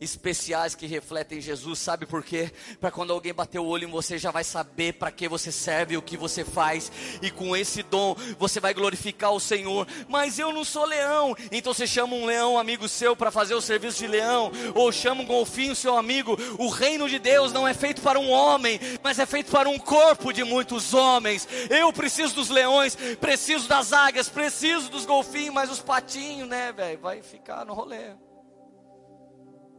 especiais 0.00 0.74
que 0.74 0.86
refletem 0.86 1.40
Jesus, 1.40 1.78
sabe 1.78 2.06
por 2.06 2.22
quê? 2.22 2.52
Para 2.80 2.90
quando 2.90 3.12
alguém 3.12 3.34
bater 3.34 3.58
o 3.58 3.66
olho 3.66 3.88
em 3.88 3.90
você, 3.90 4.18
já 4.18 4.30
vai 4.30 4.44
saber 4.44 4.94
para 4.94 5.10
que 5.10 5.28
você 5.28 5.50
serve, 5.50 5.96
o 5.96 6.02
que 6.02 6.16
você 6.16 6.44
faz, 6.44 6.90
e 7.20 7.30
com 7.30 7.56
esse 7.56 7.82
dom 7.82 8.14
você 8.38 8.60
vai 8.60 8.72
glorificar 8.72 9.32
o 9.32 9.40
Senhor. 9.40 9.86
Mas 10.08 10.38
eu 10.38 10.52
não 10.52 10.64
sou 10.64 10.84
leão, 10.84 11.36
então 11.50 11.74
você 11.74 11.86
chama 11.86 12.14
um 12.14 12.26
leão 12.26 12.58
amigo 12.58 12.88
seu 12.88 13.16
para 13.16 13.30
fazer 13.30 13.54
o 13.54 13.60
serviço 13.60 13.98
de 13.98 14.06
leão, 14.06 14.52
ou 14.74 14.92
chama 14.92 15.22
um 15.22 15.26
golfinho 15.26 15.74
seu 15.74 15.96
amigo. 15.96 16.36
O 16.58 16.68
reino 16.68 17.08
de 17.08 17.18
Deus 17.18 17.52
não 17.52 17.66
é 17.66 17.74
feito 17.74 18.00
para 18.00 18.18
um 18.18 18.30
homem, 18.30 18.80
mas 19.02 19.18
é 19.18 19.26
feito 19.26 19.50
para 19.50 19.68
um 19.68 19.78
corpo 19.78 20.32
de 20.32 20.44
muitos 20.44 20.94
homens. 20.94 21.48
Eu 21.68 21.92
preciso 21.92 22.34
dos 22.34 22.48
leões, 22.48 22.96
preciso 23.20 23.68
das 23.68 23.92
águias, 23.92 24.28
preciso 24.28 24.90
dos 24.90 25.04
golfinhos, 25.04 25.54
mas 25.54 25.70
os 25.70 25.80
patinhos, 25.80 26.48
né, 26.48 26.72
velho, 26.72 27.00
vai 27.00 27.22
ficar 27.22 27.64
no 27.64 27.74
rolê. 27.74 28.27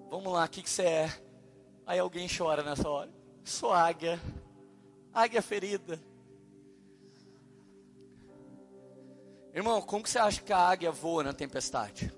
Vamos 0.09 0.33
lá, 0.33 0.45
o 0.45 0.49
que, 0.49 0.63
que 0.63 0.69
você 0.69 0.81
é? 0.81 1.21
Aí 1.85 1.99
alguém 1.99 2.27
chora 2.27 2.63
nessa 2.63 2.89
hora. 2.89 3.11
Sou 3.43 3.71
águia. 3.71 4.19
Águia 5.13 5.41
ferida. 5.41 5.99
Irmão, 9.53 9.81
como 9.81 10.03
que 10.03 10.09
você 10.09 10.17
acha 10.17 10.41
que 10.41 10.51
a 10.51 10.57
águia 10.57 10.91
voa 10.91 11.23
na 11.23 11.33
tempestade? 11.33 12.11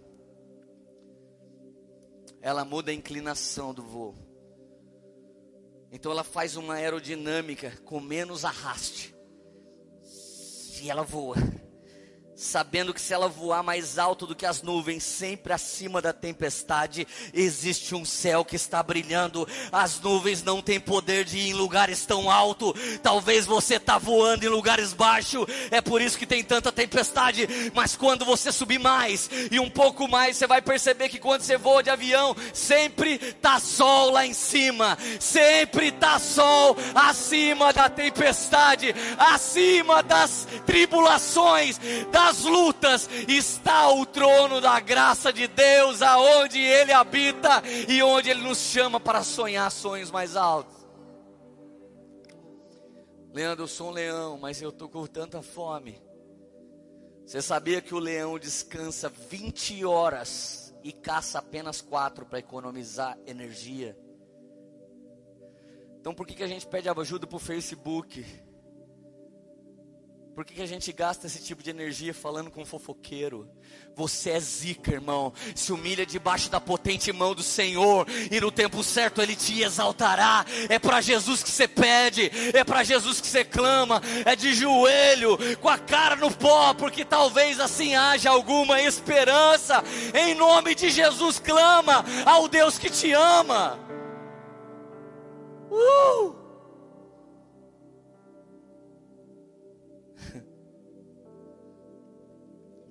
Ela 2.42 2.64
muda 2.64 2.92
a 2.92 2.94
inclinação 2.94 3.74
do 3.74 3.84
voo. 3.84 4.16
Então 5.92 6.14
ela 6.14 6.24
faz 6.24 6.56
uma 6.56 6.76
aerodinâmica 6.76 7.78
com 7.84 8.00
menos 8.00 8.46
arraste. 8.46 9.14
E 10.82 10.90
ela 10.90 11.04
voa 11.04 11.36
sabendo 12.42 12.94
que 12.94 13.00
se 13.00 13.14
ela 13.14 13.28
voar 13.28 13.62
mais 13.62 14.00
alto 14.00 14.26
do 14.26 14.36
que 14.36 14.46
as 14.46 14.64
nuvens, 14.64 15.04
sempre 15.04 15.54
acima 15.54 16.02
da 16.02 16.12
tempestade, 16.12 17.08
existe 17.34 17.94
um 17.94 18.04
céu 18.04 18.44
que 18.44 18.56
está 18.56 18.82
brilhando. 18.82 19.48
As 19.72 20.00
nuvens 20.00 20.42
não 20.42 20.62
têm 20.62 20.80
poder 20.80 21.24
de 21.24 21.38
ir 21.38 21.50
em 21.50 21.54
lugares 21.54 22.04
tão 22.06 22.32
altos. 22.32 22.74
Talvez 23.04 23.46
você 23.46 23.76
está 23.76 24.00
voando 24.00 24.44
em 24.44 24.50
lugares 24.50 24.92
baixos, 24.92 25.46
é 25.70 25.82
por 25.82 26.02
isso 26.02 26.18
que 26.18 26.26
tem 26.26 26.44
tanta 26.44 26.72
tempestade. 26.72 27.48
Mas 27.76 27.96
quando 27.96 28.26
você 28.26 28.52
subir 28.52 28.80
mais 28.80 29.30
e 29.52 29.60
um 29.60 29.70
pouco 29.70 30.08
mais, 30.08 30.36
você 30.36 30.48
vai 30.48 30.62
perceber 30.62 31.10
que 31.10 31.20
quando 31.20 31.42
você 31.42 31.58
voa 31.58 31.84
de 31.84 31.92
avião, 31.92 32.36
sempre 32.54 33.20
tá 33.34 33.60
sol 33.60 34.10
lá 34.12 34.26
em 34.26 34.34
cima, 34.34 34.98
sempre 35.20 35.92
tá 35.92 36.18
sol 36.18 36.76
acima 36.96 37.72
da 37.72 37.88
tempestade, 37.88 38.96
acima 39.18 40.02
das 40.02 40.48
tribulações, 40.66 41.80
das 42.12 42.31
das 42.32 42.44
lutas 42.44 43.10
está 43.28 43.90
o 43.90 44.06
trono 44.06 44.62
da 44.62 44.80
graça 44.80 45.34
de 45.34 45.48
Deus, 45.48 46.02
aonde 46.02 46.60
Ele 46.60 46.94
habita 46.94 47.62
e 47.90 48.02
onde 48.02 48.30
Ele 48.30 48.42
nos 48.42 48.58
chama 48.58 49.02
para 49.02 49.22
sonhar 49.22 49.70
sonhos 49.70 50.10
mais 50.10 50.38
altos. 50.38 50.74
Leandro, 53.34 53.64
eu 53.66 53.68
sou 53.68 53.90
um 53.90 53.92
leão, 53.92 54.38
mas 54.38 54.62
eu 54.62 54.70
estou 54.70 54.88
com 54.88 55.06
tanta 55.06 55.42
fome. 55.42 56.02
Você 57.26 57.42
sabia 57.42 57.82
que 57.82 57.94
o 57.94 58.00
leão 58.00 58.40
descansa 58.40 59.10
20 59.10 59.84
horas 59.86 60.74
e 60.84 60.94
caça 60.94 61.40
apenas 61.40 61.82
4 61.82 62.26
para 62.26 62.40
economizar 62.40 63.18
energia? 63.28 63.98
Então 66.00 66.14
por 66.14 66.26
que, 66.26 66.34
que 66.34 66.44
a 66.44 66.48
gente 66.48 66.66
pede 66.66 66.88
ajuda 66.90 67.28
para 67.28 67.36
o 67.36 67.40
Facebook? 67.40 68.26
Por 70.34 70.46
que, 70.46 70.54
que 70.54 70.62
a 70.62 70.68
gente 70.68 70.92
gasta 70.94 71.28
esse 71.28 71.44
tipo 71.44 71.62
de 71.62 71.70
energia 71.70 72.14
falando 72.14 72.50
com 72.50 72.66
fofoqueiro? 72.66 73.50
Você 73.96 74.30
é 74.30 74.40
zica, 74.40 74.92
irmão. 74.92 75.34
Se 75.54 75.74
humilha 75.74 76.06
debaixo 76.06 76.50
da 76.50 76.60
potente 76.60 77.12
mão 77.12 77.36
do 77.36 77.44
Senhor, 77.44 78.08
e 78.32 78.40
no 78.40 78.50
tempo 78.50 78.82
certo 78.82 79.22
Ele 79.22 79.36
te 79.36 79.62
exaltará. 79.62 80.46
É 80.70 80.80
para 80.80 81.02
Jesus 81.02 81.44
que 81.44 81.50
você 81.50 81.68
pede, 81.68 82.32
é 82.54 82.64
para 82.64 82.84
Jesus 82.84 83.20
que 83.20 83.28
você 83.28 83.44
clama, 83.44 84.02
é 84.26 84.34
de 84.34 84.54
joelho, 84.54 85.38
com 85.58 85.68
a 85.68 85.78
cara 85.78 86.16
no 86.16 86.32
pó, 86.32 86.74
porque 86.74 87.04
talvez 87.04 87.60
assim 87.60 87.96
haja 87.96 88.30
alguma 88.30 88.82
esperança. 88.82 89.84
Em 90.14 90.34
nome 90.34 90.74
de 90.76 90.90
Jesus, 90.90 91.40
clama 91.40 92.06
ao 92.26 92.48
Deus 92.48 92.80
que 92.80 92.90
te 92.90 93.12
ama. 93.12 93.78
Uh! 95.70 96.41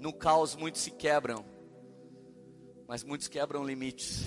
No 0.00 0.14
caos 0.14 0.56
muitos 0.56 0.80
se 0.80 0.90
quebram, 0.90 1.44
mas 2.88 3.04
muitos 3.04 3.28
quebram 3.28 3.62
limites. 3.62 4.24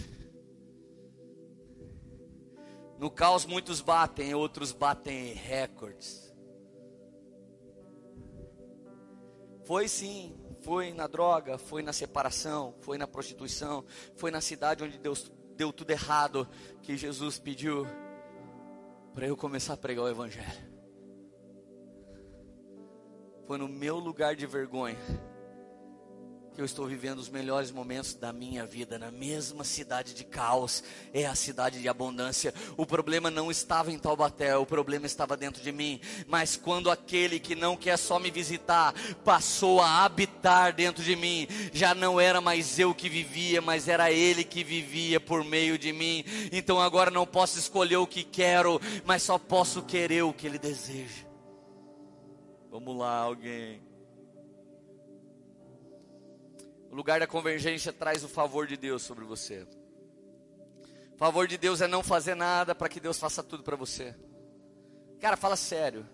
No 3.00 3.10
caos 3.10 3.44
muitos 3.44 3.82
batem, 3.82 4.36
outros 4.36 4.72
batem 4.72 5.34
recordes. 5.34 6.32
Foi 9.66 9.88
sim, 9.88 10.38
foi 10.62 10.94
na 10.94 11.08
droga, 11.08 11.58
foi 11.58 11.82
na 11.82 11.92
separação, 11.92 12.76
foi 12.82 13.00
na 13.00 13.08
prostituição, 13.08 13.84
foi 14.16 14.30
na 14.30 14.42
cidade 14.42 14.84
onde 14.84 15.00
Deus 15.00 15.32
deu 15.58 15.74
tudo 15.74 15.90
errado 15.90 16.48
que 16.84 16.96
Jesus 16.96 17.40
pediu 17.40 17.88
para 19.16 19.26
eu 19.26 19.36
começar 19.36 19.74
a 19.74 19.78
pregar 19.78 20.06
o 20.06 20.10
evangelho. 20.10 20.72
Foi 23.48 23.58
no 23.58 23.68
meu 23.68 23.98
lugar 23.98 24.36
de 24.36 24.46
vergonha 24.46 25.33
que 26.54 26.62
eu 26.62 26.66
estou 26.66 26.86
vivendo 26.86 27.18
os 27.18 27.30
melhores 27.30 27.72
momentos 27.72 28.14
da 28.14 28.32
minha 28.32 28.66
vida, 28.66 29.00
na 29.00 29.10
mesma 29.10 29.64
cidade 29.64 30.14
de 30.14 30.24
caos, 30.24 30.84
é 31.12 31.26
a 31.26 31.34
cidade 31.34 31.82
de 31.82 31.90
abundância. 31.90 32.54
O 32.78 32.86
problema 32.86 33.32
não 33.32 33.50
estava 33.50 33.92
em 33.92 33.98
Taubaté, 33.98 34.56
o 34.56 34.66
problema 34.66 35.08
estava 35.08 35.36
dentro 35.36 35.64
de 35.64 35.72
mim. 35.72 36.00
Mas 36.28 36.56
quando 36.56 36.92
aquele 36.92 37.40
que 37.40 37.56
não 37.56 37.76
quer 37.76 37.98
só 37.98 38.20
me 38.20 38.30
visitar 38.30 38.94
passou 39.24 39.82
a 39.82 40.04
habitar 40.04 40.74
dentro 40.74 41.04
de 41.04 41.16
mim, 41.16 41.48
já 41.74 41.96
não 41.96 42.20
era 42.20 42.40
mais 42.40 42.78
eu 42.78 42.94
que 42.94 43.10
vivia, 43.10 43.60
mas 43.60 43.88
era 43.88 44.12
ele 44.12 44.44
que 44.44 44.64
vivia 44.64 45.20
por 45.20 45.44
meio 45.44 45.78
de 45.78 45.92
mim. 45.92 46.24
Então 46.52 46.80
agora 46.80 47.10
não 47.10 47.26
posso 47.26 47.58
escolher 47.58 47.98
o 47.98 48.08
que 48.08 48.24
quero, 48.24 48.80
mas 49.04 49.24
só 49.24 49.40
posso 49.40 49.82
querer 49.82 50.24
o 50.24 50.34
que 50.34 50.46
ele 50.46 50.60
deseja. 50.60 51.26
Vamos 52.70 52.96
lá, 52.98 53.18
alguém. 53.18 53.93
O 56.94 56.96
lugar 56.96 57.20
da 57.20 57.26
convergência 57.26 57.92
traz 57.92 58.24
o 58.24 58.30
favor 58.30 58.68
de 58.68 58.78
Deus 58.78 59.02
sobre 59.02 59.26
você. 59.26 59.66
O 61.16 61.18
favor 61.18 61.48
de 61.48 61.58
Deus 61.58 61.82
é 61.82 61.88
não 61.88 62.04
fazer 62.04 62.36
nada 62.36 62.76
para 62.76 62.88
que 62.88 63.00
Deus 63.00 63.18
faça 63.18 63.42
tudo 63.42 63.64
para 63.64 63.76
você. 63.76 64.16
Cara, 65.20 65.36
fala 65.36 65.56
sério. 65.56 66.08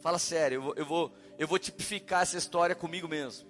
Fala 0.00 0.18
sério, 0.18 0.56
eu 0.56 0.62
vou, 0.62 0.74
eu 0.74 0.84
vou, 0.84 1.12
eu 1.38 1.46
vou 1.46 1.56
tipificar 1.56 2.22
essa 2.22 2.36
história 2.36 2.74
comigo 2.74 3.06
mesmo. 3.06 3.48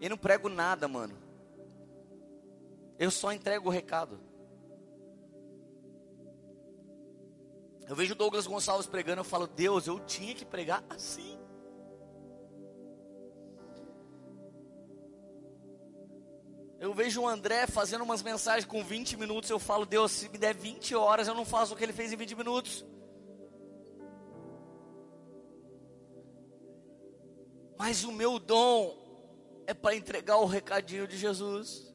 Eu 0.00 0.10
não 0.10 0.18
prego 0.18 0.48
nada, 0.48 0.88
mano. 0.88 1.16
Eu 2.98 3.12
só 3.12 3.32
entrego 3.32 3.68
o 3.68 3.72
recado. 3.72 4.18
Eu 7.88 7.94
vejo 7.94 8.16
Douglas 8.16 8.48
Gonçalves 8.48 8.88
pregando, 8.88 9.20
eu 9.20 9.24
falo, 9.24 9.46
Deus, 9.46 9.86
eu 9.86 10.00
tinha 10.00 10.34
que 10.34 10.44
pregar 10.44 10.82
assim. 10.90 11.35
Eu 16.78 16.92
vejo 16.92 17.22
o 17.22 17.28
André 17.28 17.66
fazendo 17.66 18.04
umas 18.04 18.22
mensagens 18.22 18.66
com 18.66 18.84
20 18.84 19.16
minutos. 19.16 19.48
Eu 19.48 19.58
falo, 19.58 19.86
Deus, 19.86 20.12
se 20.12 20.28
me 20.28 20.36
der 20.36 20.54
20 20.54 20.94
horas, 20.94 21.26
eu 21.26 21.34
não 21.34 21.44
faço 21.44 21.72
o 21.72 21.76
que 21.76 21.82
ele 21.82 21.92
fez 21.92 22.12
em 22.12 22.16
20 22.16 22.34
minutos. 22.34 22.84
Mas 27.78 28.04
o 28.04 28.12
meu 28.12 28.38
dom 28.38 28.94
é 29.66 29.72
para 29.72 29.96
entregar 29.96 30.36
o 30.36 30.46
recadinho 30.46 31.08
de 31.08 31.16
Jesus. 31.16 31.94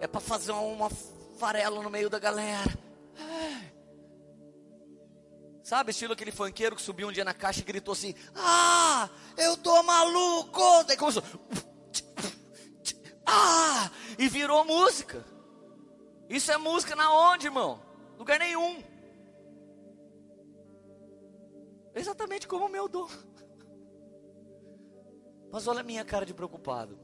É 0.00 0.06
para 0.06 0.20
fazer 0.20 0.52
uma 0.52 0.88
farela 1.38 1.82
no 1.82 1.90
meio 1.90 2.08
da 2.08 2.18
galera. 2.18 2.78
Sabe, 5.62 5.90
estilo 5.90 6.14
aquele 6.14 6.32
funkeiro 6.32 6.74
que 6.74 6.80
subiu 6.80 7.08
um 7.08 7.12
dia 7.12 7.24
na 7.24 7.34
caixa 7.34 7.60
e 7.60 7.64
gritou 7.64 7.92
assim: 7.92 8.14
Ah, 8.34 9.10
eu 9.36 9.56
tô 9.56 9.82
maluco! 9.82 10.84
Daí 10.84 10.96
começou. 10.96 11.22
Ah! 13.30 13.90
E 14.18 14.26
virou 14.26 14.64
música. 14.64 15.22
Isso 16.30 16.50
é 16.50 16.56
música 16.56 16.96
na 16.96 17.12
onde, 17.12 17.46
irmão? 17.46 17.80
Lugar 18.18 18.38
nenhum. 18.38 18.82
Exatamente 21.94 22.48
como 22.48 22.66
o 22.66 22.68
meu 22.70 22.88
dom. 22.88 23.08
Mas 25.52 25.66
olha 25.66 25.80
a 25.80 25.84
minha 25.84 26.04
cara 26.04 26.24
de 26.24 26.32
preocupado. 26.32 26.98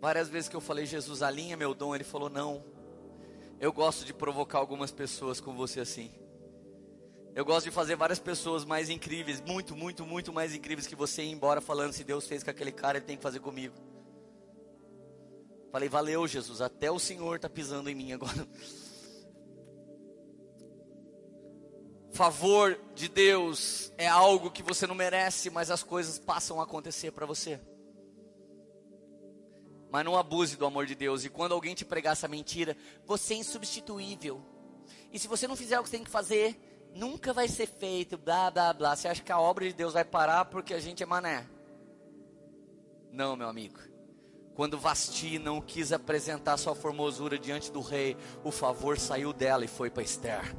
Várias 0.00 0.28
vezes 0.28 0.48
que 0.48 0.56
eu 0.56 0.60
falei, 0.60 0.86
Jesus, 0.86 1.22
alinha 1.22 1.56
meu 1.56 1.74
dom, 1.74 1.94
ele 1.94 2.04
falou, 2.04 2.28
não. 2.28 2.64
Eu 3.60 3.72
gosto 3.72 4.04
de 4.04 4.12
provocar 4.12 4.58
algumas 4.58 4.90
pessoas 4.90 5.40
com 5.40 5.54
você 5.54 5.80
assim. 5.80 6.12
Eu 7.34 7.46
gosto 7.46 7.64
de 7.64 7.70
fazer 7.70 7.96
várias 7.96 8.18
pessoas 8.18 8.62
mais 8.62 8.90
incríveis, 8.90 9.40
muito, 9.40 9.74
muito, 9.74 10.04
muito 10.04 10.32
mais 10.32 10.54
incríveis 10.54 10.86
que 10.86 10.94
você 10.94 11.22
ir 11.22 11.30
embora 11.30 11.62
falando 11.62 11.92
se 11.94 12.04
Deus 12.04 12.26
fez 12.26 12.42
com 12.42 12.50
aquele 12.50 12.70
cara, 12.70 12.98
ele 12.98 13.06
tem 13.06 13.16
que 13.16 13.22
fazer 13.22 13.40
comigo. 13.40 13.74
Falei, 15.70 15.88
valeu 15.88 16.28
Jesus, 16.28 16.60
até 16.60 16.90
o 16.90 16.98
Senhor 16.98 17.36
está 17.36 17.48
pisando 17.48 17.88
em 17.88 17.94
mim 17.94 18.12
agora. 18.12 18.46
Favor 22.12 22.78
de 22.94 23.08
Deus 23.08 23.90
é 23.96 24.06
algo 24.06 24.50
que 24.50 24.62
você 24.62 24.86
não 24.86 24.94
merece, 24.94 25.48
mas 25.48 25.70
as 25.70 25.82
coisas 25.82 26.18
passam 26.18 26.60
a 26.60 26.64
acontecer 26.64 27.10
para 27.12 27.24
você. 27.24 27.58
Mas 29.90 30.04
não 30.04 30.18
abuse 30.18 30.56
do 30.56 30.66
amor 30.66 30.84
de 30.84 30.94
Deus. 30.94 31.24
E 31.24 31.30
quando 31.30 31.52
alguém 31.52 31.74
te 31.74 31.86
pregar 31.86 32.12
essa 32.12 32.28
mentira, 32.28 32.76
você 33.06 33.32
é 33.32 33.38
insubstituível. 33.38 34.44
E 35.10 35.18
se 35.18 35.26
você 35.26 35.48
não 35.48 35.56
fizer 35.56 35.80
o 35.80 35.84
que 35.84 35.90
tem 35.90 36.04
que 36.04 36.10
fazer, 36.10 36.71
nunca 36.94 37.32
vai 37.32 37.48
ser 37.48 37.66
feito, 37.66 38.16
blá 38.18 38.50
blá 38.50 38.72
blá. 38.72 38.96
Você 38.96 39.08
acha 39.08 39.22
que 39.22 39.32
a 39.32 39.38
obra 39.38 39.66
de 39.66 39.72
Deus 39.72 39.94
vai 39.94 40.04
parar 40.04 40.44
porque 40.46 40.74
a 40.74 40.80
gente 40.80 41.02
é 41.02 41.06
mané? 41.06 41.46
Não, 43.10 43.36
meu 43.36 43.48
amigo. 43.48 43.78
Quando 44.54 44.78
Vasti 44.78 45.38
não 45.38 45.60
quis 45.60 45.92
apresentar 45.92 46.56
sua 46.56 46.74
formosura 46.74 47.38
diante 47.38 47.72
do 47.72 47.80
rei, 47.80 48.16
o 48.44 48.50
favor 48.50 48.98
saiu 48.98 49.32
dela 49.32 49.64
e 49.64 49.68
foi 49.68 49.90
para 49.90 50.02
Esther. 50.02 50.54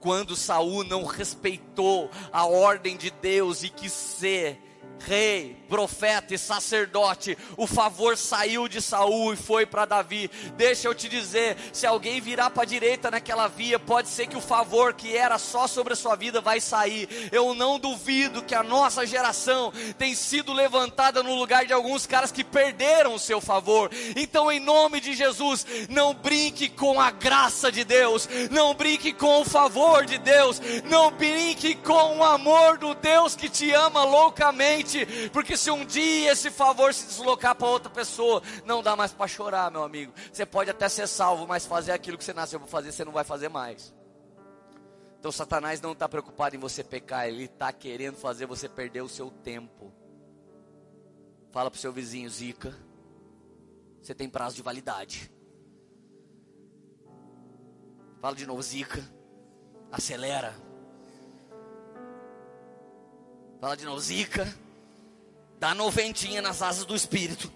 Quando 0.00 0.34
Saul 0.34 0.82
não 0.84 1.04
respeitou 1.04 2.10
a 2.32 2.44
ordem 2.44 2.96
de 2.96 3.10
Deus 3.10 3.62
e 3.62 3.70
quis 3.70 3.92
ser 3.92 4.69
rei, 5.00 5.56
profeta 5.68 6.34
e 6.34 6.38
sacerdote, 6.38 7.38
o 7.56 7.66
favor 7.66 8.16
saiu 8.16 8.68
de 8.68 8.80
Saul 8.82 9.32
e 9.32 9.36
foi 9.36 9.64
para 9.64 9.84
Davi. 9.84 10.30
Deixa 10.56 10.88
eu 10.88 10.94
te 10.94 11.08
dizer, 11.08 11.56
se 11.72 11.86
alguém 11.86 12.20
virar 12.20 12.50
para 12.50 12.64
a 12.64 12.66
direita 12.66 13.10
naquela 13.10 13.48
via, 13.48 13.78
pode 13.78 14.08
ser 14.08 14.26
que 14.26 14.36
o 14.36 14.40
favor 14.40 14.92
que 14.94 15.16
era 15.16 15.38
só 15.38 15.66
sobre 15.66 15.92
a 15.92 15.96
sua 15.96 16.16
vida 16.16 16.40
vai 16.40 16.60
sair. 16.60 17.08
Eu 17.32 17.54
não 17.54 17.78
duvido 17.78 18.42
que 18.42 18.54
a 18.54 18.62
nossa 18.62 19.06
geração 19.06 19.72
tem 19.96 20.14
sido 20.14 20.52
levantada 20.52 21.22
no 21.22 21.34
lugar 21.34 21.64
de 21.64 21.72
alguns 21.72 22.06
caras 22.06 22.32
que 22.32 22.44
perderam 22.44 23.14
o 23.14 23.18
seu 23.18 23.40
favor. 23.40 23.90
Então, 24.16 24.50
em 24.50 24.60
nome 24.60 25.00
de 25.00 25.14
Jesus, 25.14 25.64
não 25.88 26.12
brinque 26.12 26.68
com 26.68 27.00
a 27.00 27.10
graça 27.10 27.70
de 27.70 27.84
Deus, 27.84 28.28
não 28.50 28.74
brinque 28.74 29.12
com 29.12 29.40
o 29.40 29.44
favor 29.44 30.04
de 30.04 30.18
Deus, 30.18 30.60
não 30.84 31.10
brinque 31.10 31.74
com 31.74 32.18
o 32.18 32.24
amor 32.24 32.78
do 32.78 32.94
Deus 32.94 33.36
que 33.36 33.48
te 33.48 33.70
ama 33.70 34.04
loucamente 34.04 34.89
porque 35.32 35.56
se 35.56 35.70
um 35.70 35.84
dia 35.84 36.32
esse 36.32 36.50
favor 36.50 36.92
se 36.92 37.06
deslocar 37.06 37.54
para 37.54 37.66
outra 37.66 37.90
pessoa, 37.90 38.42
não 38.64 38.82
dá 38.82 38.96
mais 38.96 39.12
para 39.12 39.26
chorar, 39.26 39.70
meu 39.70 39.82
amigo. 39.82 40.12
Você 40.32 40.44
pode 40.46 40.70
até 40.70 40.88
ser 40.88 41.06
salvo, 41.06 41.46
mas 41.46 41.66
fazer 41.66 41.92
aquilo 41.92 42.18
que 42.18 42.24
você 42.24 42.32
nasceu 42.32 42.58
para 42.58 42.68
fazer, 42.68 42.92
você 42.92 43.04
não 43.04 43.12
vai 43.12 43.24
fazer 43.24 43.48
mais. 43.48 43.94
Então 45.18 45.30
Satanás 45.30 45.80
não 45.80 45.92
está 45.92 46.08
preocupado 46.08 46.56
em 46.56 46.58
você 46.58 46.82
pecar, 46.82 47.28
ele 47.28 47.44
está 47.44 47.72
querendo 47.72 48.16
fazer 48.16 48.46
você 48.46 48.68
perder 48.68 49.02
o 49.02 49.08
seu 49.08 49.30
tempo. 49.30 49.92
Fala 51.50 51.70
para 51.70 51.80
seu 51.80 51.92
vizinho, 51.92 52.30
Zica, 52.30 52.74
você 54.00 54.14
tem 54.14 54.28
prazo 54.28 54.56
de 54.56 54.62
validade. 54.62 55.30
Fala 58.20 58.34
de 58.34 58.46
novo, 58.46 58.62
Zica, 58.62 59.02
acelera. 59.90 60.54
Fala 63.60 63.76
de 63.76 63.84
novo, 63.84 64.00
Zica 64.00 64.46
Dá 65.60 65.74
noventinha 65.74 66.40
nas 66.40 66.62
asas 66.62 66.86
do 66.86 66.96
Espírito. 66.96 67.52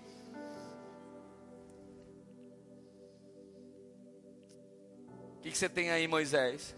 O 5.39 5.41
que, 5.41 5.51
que, 5.51 5.57
você 5.57 5.71
tem 5.71 5.91
aí, 5.91 6.07
Moisés? 6.07 6.77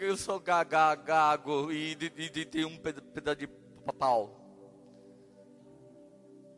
Eu 0.00 0.16
sou 0.16 0.40
gaga, 0.40 0.96
gago 0.96 1.70
e 1.70 1.94
tem 1.94 2.64
um 2.64 2.76
pedaço 2.78 3.36
de 3.36 3.46
pau. 3.96 4.40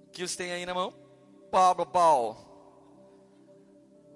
O 0.07 0.11
que 0.11 0.27
você 0.27 0.39
tem 0.39 0.53
aí 0.53 0.65
na 0.65 0.73
mão? 0.73 0.95
Pau, 1.51 1.85
pau. 1.85 2.55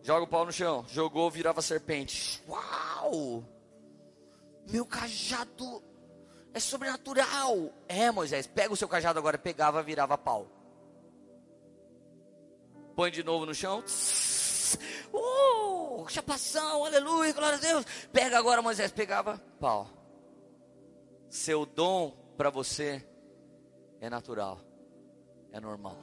Joga 0.03 0.25
o 0.25 0.29
pau 0.29 0.47
no 0.47 0.53
chão. 0.53 0.87
Jogou, 0.89 1.31
virava 1.31 1.61
serpente. 1.61 2.43
Uau! 2.49 3.45
Meu 4.71 4.87
cajado 4.87 5.83
é 6.55 6.61
sobrenatural. 6.61 7.73
É, 7.87 8.11
Moisés, 8.11 8.47
pega 8.47 8.73
o 8.73 8.77
seu 8.77 8.89
cajado 8.89 9.19
agora, 9.19 9.39
pegava, 9.39 9.83
virava 9.83 10.17
pau. 10.17 10.47
Põe 12.95 13.11
de 13.11 13.23
novo 13.23 13.47
no 13.47 13.55
chão. 13.55 13.85
Uh, 15.13 16.07
chapação, 16.09 16.85
aleluia, 16.85 17.33
glória 17.33 17.57
a 17.57 17.61
Deus. 17.61 17.85
Pega 18.13 18.39
agora, 18.39 18.61
Moisés, 18.61 18.91
pegava 18.91 19.39
pau. 19.61 19.89
Seu 21.31 21.65
dom 21.65 22.11
para 22.37 22.51
você 22.51 23.07
é 24.01 24.11
natural, 24.11 24.61
é 25.53 25.61
normal. 25.61 25.97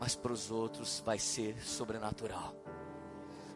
Mas 0.00 0.16
para 0.16 0.32
os 0.32 0.50
outros 0.50 1.00
vai 1.04 1.18
ser 1.18 1.60
sobrenatural. 1.62 2.57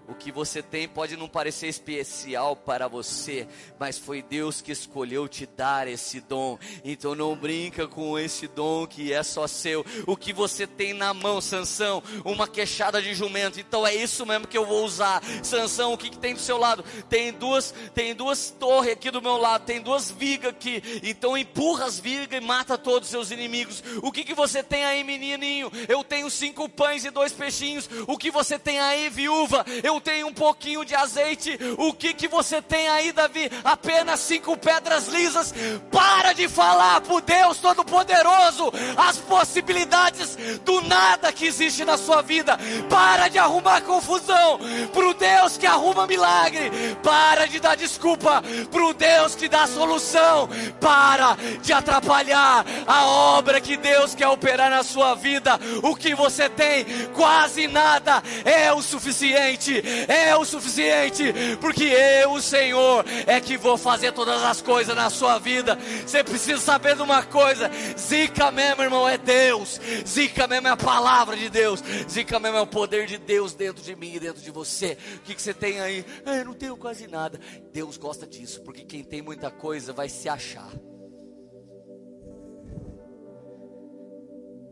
O 0.08 0.14
que 0.14 0.32
você 0.32 0.62
tem 0.62 0.88
pode 0.88 1.16
não 1.16 1.28
parecer 1.28 1.68
especial 1.68 2.56
para 2.56 2.88
você, 2.88 3.46
mas 3.78 3.98
foi 3.98 4.20
Deus 4.20 4.60
que 4.60 4.72
escolheu 4.72 5.28
te 5.28 5.46
dar 5.46 5.86
esse 5.86 6.20
dom. 6.20 6.58
Então 6.84 7.14
não 7.14 7.36
brinca 7.36 7.86
com 7.86 8.18
esse 8.18 8.48
dom 8.48 8.86
que 8.86 9.12
é 9.12 9.22
só 9.22 9.46
seu. 9.46 9.84
O 10.06 10.16
que 10.16 10.32
você 10.32 10.66
tem 10.66 10.92
na 10.92 11.14
mão, 11.14 11.40
Sansão, 11.40 12.02
uma 12.24 12.48
queixada 12.48 13.00
de 13.00 13.14
jumento. 13.14 13.60
Então 13.60 13.86
é 13.86 13.94
isso 13.94 14.26
mesmo 14.26 14.46
que 14.46 14.58
eu 14.58 14.66
vou 14.66 14.84
usar. 14.84 15.22
Sansão, 15.42 15.92
o 15.92 15.98
que, 15.98 16.10
que 16.10 16.18
tem 16.18 16.34
do 16.34 16.40
seu 16.40 16.58
lado? 16.58 16.84
Tem 17.08 17.32
duas, 17.32 17.72
tem 17.94 18.14
duas 18.14 18.50
torres 18.50 18.92
aqui 18.92 19.10
do 19.10 19.22
meu 19.22 19.36
lado, 19.36 19.64
tem 19.64 19.80
duas 19.80 20.10
vigas 20.10 20.50
aqui. 20.50 20.82
Então 21.02 21.38
empurra 21.38 21.86
as 21.86 21.98
vigas 21.98 22.42
e 22.42 22.44
mata 22.44 22.76
todos 22.76 23.06
os 23.08 23.10
seus 23.10 23.30
inimigos. 23.30 23.82
O 24.02 24.10
que 24.10 24.24
que 24.24 24.34
você 24.34 24.62
tem 24.62 24.84
aí, 24.84 25.04
menininho? 25.04 25.70
Eu 25.88 26.02
tenho 26.02 26.28
cinco 26.28 26.68
pães 26.68 27.04
e 27.04 27.10
dois 27.10 27.32
peixinhos. 27.32 27.88
O 28.06 28.18
que 28.18 28.30
você 28.30 28.58
tem 28.58 28.80
aí, 28.80 29.08
viúva? 29.08 29.64
Eu 29.82 29.91
tenho 30.00 30.26
um 30.26 30.32
pouquinho 30.32 30.84
de 30.84 30.94
azeite. 30.94 31.58
O 31.78 31.92
que 31.92 32.14
que 32.14 32.28
você 32.28 32.60
tem 32.60 32.88
aí, 32.88 33.12
Davi? 33.12 33.50
Apenas 33.64 34.20
cinco 34.20 34.56
pedras 34.56 35.08
lisas. 35.08 35.54
Para 35.90 36.32
de 36.32 36.48
falar 36.48 37.00
para 37.00 37.20
Deus 37.20 37.58
Todo-Poderoso 37.58 38.72
as 38.96 39.18
possibilidades 39.18 40.36
do 40.64 40.80
nada 40.82 41.32
que 41.32 41.46
existe 41.46 41.84
na 41.84 41.96
sua 41.96 42.22
vida. 42.22 42.58
Para 42.88 43.28
de 43.28 43.38
arrumar 43.38 43.80
confusão 43.82 44.58
pro 44.92 45.14
Deus 45.14 45.56
que 45.56 45.66
arruma 45.66 46.06
milagre. 46.06 46.70
Para 47.02 47.46
de 47.46 47.60
dar 47.60 47.76
desculpa 47.76 48.42
pro 48.70 48.92
Deus 48.94 49.34
que 49.34 49.48
dá 49.48 49.66
solução. 49.66 50.48
Para 50.80 51.36
de 51.62 51.72
atrapalhar 51.72 52.64
a 52.86 53.06
obra 53.06 53.60
que 53.60 53.76
Deus 53.76 54.14
quer 54.14 54.28
operar 54.28 54.70
na 54.70 54.82
sua 54.82 55.14
vida. 55.14 55.58
O 55.82 55.94
que 55.94 56.14
você 56.14 56.48
tem, 56.48 56.84
quase 57.14 57.66
nada, 57.66 58.22
é 58.44 58.72
o 58.72 58.82
suficiente. 58.82 59.81
É 60.08 60.36
o 60.36 60.44
suficiente, 60.44 61.32
porque 61.60 61.84
eu, 61.84 62.32
o 62.32 62.42
Senhor, 62.42 63.04
é 63.26 63.40
que 63.40 63.56
vou 63.56 63.76
fazer 63.76 64.12
todas 64.12 64.42
as 64.42 64.60
coisas 64.60 64.94
na 64.94 65.10
sua 65.10 65.38
vida. 65.38 65.78
Você 66.06 66.22
precisa 66.22 66.60
saber 66.60 66.96
de 66.96 67.02
uma 67.02 67.22
coisa: 67.22 67.70
Zica 67.98 68.50
mesmo, 68.50 68.82
irmão, 68.82 69.08
é 69.08 69.18
Deus. 69.18 69.80
Zica 70.06 70.46
mesmo 70.46 70.68
é 70.68 70.70
a 70.70 70.76
palavra 70.76 71.36
de 71.36 71.48
Deus. 71.48 71.82
Zica 72.08 72.38
mesmo 72.38 72.58
é 72.58 72.60
o 72.60 72.66
poder 72.66 73.06
de 73.06 73.18
Deus 73.18 73.54
dentro 73.54 73.82
de 73.82 73.94
mim 73.94 74.14
e 74.14 74.20
dentro 74.20 74.42
de 74.42 74.50
você. 74.50 74.96
O 75.16 75.20
que, 75.20 75.34
que 75.34 75.42
você 75.42 75.54
tem 75.54 75.80
aí? 75.80 76.04
Ah, 76.24 76.36
eu 76.36 76.44
não 76.44 76.54
tenho 76.54 76.76
quase 76.76 77.06
nada. 77.06 77.40
Deus 77.72 77.96
gosta 77.96 78.26
disso, 78.26 78.62
porque 78.62 78.84
quem 78.84 79.02
tem 79.02 79.22
muita 79.22 79.50
coisa 79.50 79.92
vai 79.92 80.08
se 80.08 80.28
achar. 80.28 80.70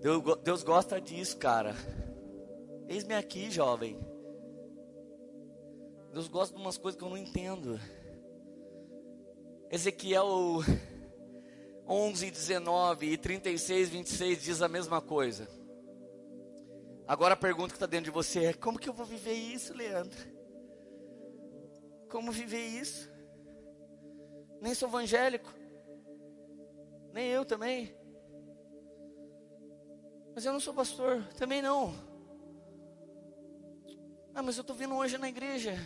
Deus, 0.01 0.23
Deus 0.43 0.62
gosta 0.62 1.01
disso, 1.01 1.37
cara. 1.37 1.74
Eis-me 2.89 3.15
aqui, 3.15 3.51
jovem. 3.51 3.99
Deus 6.12 6.27
gosta 6.27 6.57
de 6.57 6.61
umas 6.61 6.77
coisas 6.77 6.99
que 6.99 7.05
eu 7.05 7.11
não 7.11 7.16
entendo. 7.16 7.78
Ezequiel 9.70 10.27
11, 11.89 12.31
19 12.31 13.12
e 13.12 13.16
36, 13.16 13.89
26 13.89 14.43
diz 14.43 14.62
a 14.62 14.69
mesma 14.69 15.01
coisa. 15.01 15.49
Agora 17.07 17.35
a 17.35 17.37
pergunta 17.37 17.69
que 17.69 17.77
está 17.77 17.87
dentro 17.87 18.07
de 18.07 18.11
você 18.11 18.47
é: 18.47 18.53
como 18.53 18.78
que 18.78 18.89
eu 18.89 18.93
vou 18.93 19.07
viver 19.07 19.35
isso, 19.35 19.73
Leandro? 19.73 20.19
Como 22.11 22.32
viver 22.32 22.66
isso? 22.66 23.09
Nem 24.61 24.74
sou 24.74 24.89
evangélico, 24.89 25.53
nem 27.12 27.28
eu 27.28 27.45
também. 27.45 27.95
Mas 30.35 30.45
eu 30.45 30.53
não 30.53 30.61
sou 30.61 30.74
pastor, 30.74 31.24
também 31.37 31.62
não. 31.62 31.95
Ah, 34.35 34.43
mas 34.43 34.57
eu 34.57 34.62
estou 34.62 34.77
vindo 34.77 34.95
hoje 34.95 35.19
na 35.19 35.28
igreja. 35.28 35.77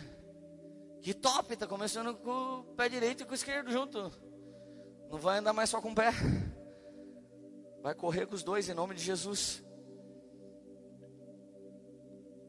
Que 1.05 1.13
top, 1.13 1.53
está 1.53 1.67
começando 1.67 2.15
com 2.15 2.61
o 2.61 2.63
pé 2.75 2.89
direito 2.89 3.21
e 3.21 3.25
com 3.27 3.33
o 3.33 3.35
esquerdo 3.35 3.71
junto. 3.71 4.11
Não 5.07 5.19
vai 5.19 5.37
andar 5.37 5.53
mais 5.53 5.69
só 5.69 5.79
com 5.79 5.91
o 5.91 5.95
pé. 5.95 6.09
Vai 7.83 7.93
correr 7.93 8.25
com 8.25 8.33
os 8.33 8.41
dois 8.41 8.67
em 8.67 8.73
nome 8.73 8.95
de 8.95 9.03
Jesus. 9.03 9.63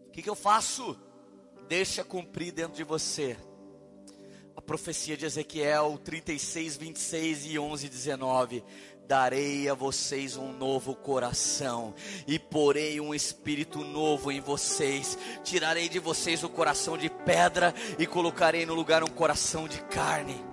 O 0.06 0.10
que, 0.10 0.22
que 0.22 0.30
eu 0.30 0.34
faço? 0.34 0.98
Deixa 1.68 2.02
cumprir 2.02 2.50
dentro 2.50 2.74
de 2.74 2.82
você 2.82 3.36
a 4.56 4.62
profecia 4.62 5.18
de 5.18 5.26
Ezequiel 5.26 5.98
36, 6.02 6.78
26 6.78 7.44
e 7.44 7.58
11, 7.58 7.90
19 7.90 8.64
darei 9.06 9.68
a 9.68 9.74
vocês 9.74 10.36
um 10.36 10.52
novo 10.52 10.94
coração 10.94 11.94
e 12.26 12.38
porei 12.38 13.00
um 13.00 13.14
espírito 13.14 13.84
novo 13.84 14.30
em 14.32 14.40
vocês. 14.40 15.16
Tirarei 15.44 15.88
de 15.88 15.98
vocês 15.98 16.42
o 16.42 16.48
coração 16.48 16.98
de 16.98 17.08
pedra 17.08 17.72
e 17.98 18.06
colocarei 18.06 18.66
no 18.66 18.74
lugar 18.74 19.04
um 19.04 19.08
coração 19.08 19.68
de 19.68 19.80
carne. 19.84 20.44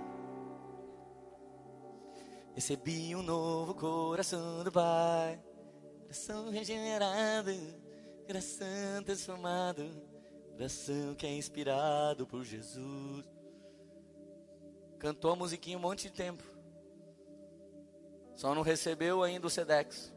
Recebi 2.54 3.16
um 3.16 3.22
novo 3.22 3.74
coração 3.74 4.62
do 4.62 4.70
Pai, 4.70 5.40
coração 6.02 6.50
regenerado, 6.50 7.50
coração 8.26 9.02
transformado, 9.04 9.90
coração 10.52 11.14
que 11.16 11.26
é 11.26 11.34
inspirado 11.34 12.24
por 12.26 12.44
Jesus. 12.44 13.24
Cantou 15.00 15.32
a 15.32 15.36
musiquinha 15.36 15.76
um 15.76 15.80
monte 15.80 16.04
de 16.04 16.12
tempo. 16.12 16.53
Só 18.34 18.54
não 18.54 18.62
recebeu 18.62 19.22
ainda 19.22 19.46
o 19.46 19.50
Sedex. 19.50 20.12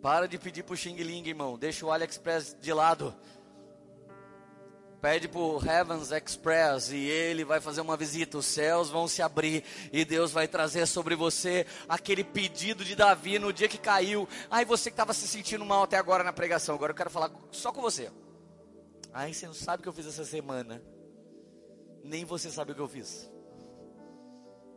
Para 0.00 0.26
de 0.28 0.38
pedir 0.38 0.62
pro 0.62 0.76
Xing 0.76 0.96
Ling, 0.96 1.26
irmão. 1.28 1.58
Deixa 1.58 1.84
o 1.84 1.90
AliExpress 1.90 2.56
de 2.60 2.72
lado. 2.72 3.14
Pede 5.00 5.28
pro 5.28 5.60
Heavens 5.64 6.10
Express 6.10 6.90
e 6.90 6.96
ele 6.96 7.44
vai 7.44 7.60
fazer 7.60 7.80
uma 7.80 7.96
visita. 7.96 8.38
Os 8.38 8.46
céus 8.46 8.90
vão 8.90 9.06
se 9.06 9.22
abrir 9.22 9.62
e 9.92 10.04
Deus 10.04 10.32
vai 10.32 10.48
trazer 10.48 10.86
sobre 10.86 11.14
você 11.14 11.64
aquele 11.88 12.24
pedido 12.24 12.84
de 12.84 12.96
Davi 12.96 13.38
no 13.38 13.52
dia 13.52 13.68
que 13.68 13.78
caiu. 13.78 14.28
Ai, 14.50 14.64
você 14.64 14.90
que 14.90 14.94
estava 14.94 15.12
se 15.12 15.28
sentindo 15.28 15.64
mal 15.64 15.84
até 15.84 15.96
agora 15.96 16.24
na 16.24 16.32
pregação. 16.32 16.74
Agora 16.74 16.90
eu 16.90 16.96
quero 16.96 17.10
falar 17.10 17.30
só 17.52 17.70
com 17.70 17.80
você. 17.80 18.10
Ai, 19.12 19.32
você 19.32 19.46
não 19.46 19.54
sabe 19.54 19.80
o 19.80 19.82
que 19.82 19.88
eu 19.88 19.92
fiz 19.92 20.06
essa 20.06 20.24
semana. 20.24 20.82
Nem 22.02 22.24
você 22.24 22.50
sabe 22.50 22.72
o 22.72 22.74
que 22.74 22.80
eu 22.80 22.88
fiz. 22.88 23.30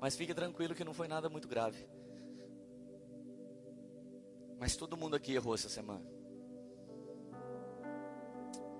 Mas 0.01 0.15
fique 0.15 0.33
tranquilo 0.33 0.73
que 0.73 0.83
não 0.83 0.95
foi 0.95 1.07
nada 1.07 1.29
muito 1.29 1.47
grave. 1.47 1.87
Mas 4.59 4.75
todo 4.75 4.97
mundo 4.97 5.15
aqui 5.15 5.35
errou 5.35 5.53
essa 5.53 5.69
semana. 5.69 6.03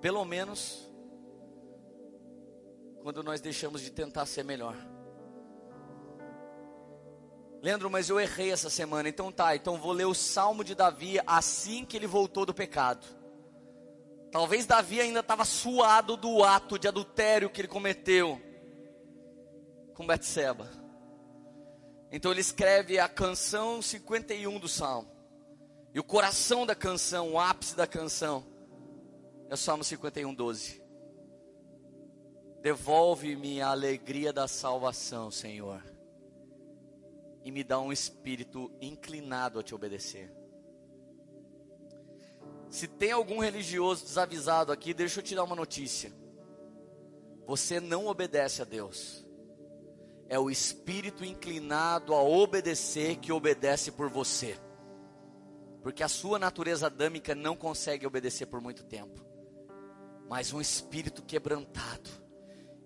Pelo 0.00 0.24
menos 0.24 0.90
quando 3.02 3.22
nós 3.22 3.40
deixamos 3.40 3.82
de 3.82 3.90
tentar 3.90 4.26
ser 4.26 4.44
melhor. 4.44 4.76
Leandro, 7.62 7.88
mas 7.88 8.08
eu 8.08 8.18
errei 8.18 8.50
essa 8.50 8.68
semana. 8.68 9.08
Então 9.08 9.30
tá, 9.30 9.54
então 9.54 9.78
vou 9.78 9.92
ler 9.92 10.06
o 10.06 10.14
Salmo 10.14 10.64
de 10.64 10.74
Davi 10.74 11.20
assim 11.24 11.84
que 11.84 11.96
ele 11.96 12.08
voltou 12.08 12.44
do 12.44 12.52
pecado. 12.52 13.06
Talvez 14.32 14.66
Davi 14.66 15.00
ainda 15.00 15.20
estava 15.20 15.44
suado 15.44 16.16
do 16.16 16.42
ato 16.42 16.80
de 16.80 16.88
adultério 16.88 17.48
que 17.48 17.60
ele 17.60 17.68
cometeu 17.68 18.40
com 19.94 20.04
Betseba. 20.04 20.81
Então 22.12 22.30
ele 22.30 22.42
escreve 22.42 22.98
a 22.98 23.08
canção 23.08 23.80
51 23.80 24.60
do 24.60 24.68
Salmo. 24.68 25.10
E 25.94 25.98
o 25.98 26.04
coração 26.04 26.66
da 26.66 26.74
canção, 26.74 27.32
o 27.32 27.40
ápice 27.40 27.74
da 27.74 27.86
canção, 27.86 28.44
é 29.48 29.54
o 29.54 29.56
Salmo 29.56 29.82
51, 29.82 30.34
12. 30.34 30.82
Devolve-me 32.60 33.62
a 33.62 33.68
alegria 33.68 34.30
da 34.30 34.46
salvação, 34.46 35.30
Senhor, 35.30 35.82
e 37.44 37.50
me 37.50 37.64
dá 37.64 37.80
um 37.80 37.92
espírito 37.92 38.70
inclinado 38.80 39.58
a 39.58 39.62
te 39.62 39.74
obedecer. 39.74 40.30
Se 42.70 42.86
tem 42.86 43.10
algum 43.10 43.40
religioso 43.40 44.04
desavisado 44.04 44.70
aqui, 44.70 44.94
deixa 44.94 45.20
eu 45.20 45.24
te 45.24 45.34
dar 45.34 45.44
uma 45.44 45.56
notícia. 45.56 46.12
Você 47.46 47.80
não 47.80 48.06
obedece 48.06 48.62
a 48.62 48.64
Deus 48.64 49.26
é 50.32 50.38
o 50.38 50.50
espírito 50.50 51.26
inclinado 51.26 52.14
a 52.14 52.22
obedecer 52.22 53.16
que 53.16 53.30
obedece 53.30 53.92
por 53.92 54.08
você. 54.08 54.58
Porque 55.82 56.02
a 56.02 56.08
sua 56.08 56.38
natureza 56.38 56.86
adâmica 56.86 57.34
não 57.34 57.54
consegue 57.54 58.06
obedecer 58.06 58.46
por 58.46 58.58
muito 58.58 58.82
tempo. 58.82 59.22
Mas 60.30 60.50
um 60.50 60.58
espírito 60.58 61.20
quebrantado, 61.22 62.08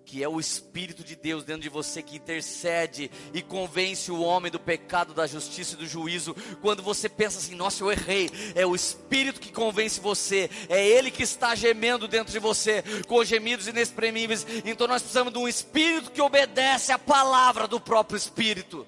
que 0.07 0.23
é 0.23 0.29
o 0.29 0.39
Espírito 0.39 1.03
de 1.03 1.17
Deus 1.17 1.43
dentro 1.43 1.63
de 1.63 1.69
você 1.69 2.01
que 2.01 2.15
intercede 2.15 3.11
e 3.33 3.41
convence 3.41 4.09
o 4.09 4.21
homem 4.21 4.49
do 4.49 4.57
pecado, 4.57 5.13
da 5.13 5.27
justiça 5.27 5.75
e 5.75 5.77
do 5.77 5.85
juízo. 5.85 6.33
Quando 6.61 6.81
você 6.81 7.09
pensa 7.09 7.37
assim, 7.37 7.55
nossa, 7.55 7.83
eu 7.83 7.91
errei, 7.91 8.29
é 8.55 8.65
o 8.65 8.73
Espírito 8.73 9.41
que 9.41 9.51
convence 9.51 9.99
você, 9.99 10.49
é 10.69 10.87
Ele 10.87 11.11
que 11.11 11.23
está 11.23 11.53
gemendo 11.55 12.07
dentro 12.07 12.31
de 12.31 12.39
você, 12.39 12.81
com 13.05 13.21
gemidos 13.25 13.67
inexprimíveis. 13.67 14.47
Então 14.63 14.87
nós 14.87 15.01
precisamos 15.01 15.33
de 15.33 15.39
um 15.39 15.47
Espírito 15.47 16.09
que 16.09 16.21
obedece 16.21 16.93
à 16.93 16.97
palavra 16.97 17.67
do 17.67 17.79
próprio 17.79 18.15
Espírito. 18.17 18.87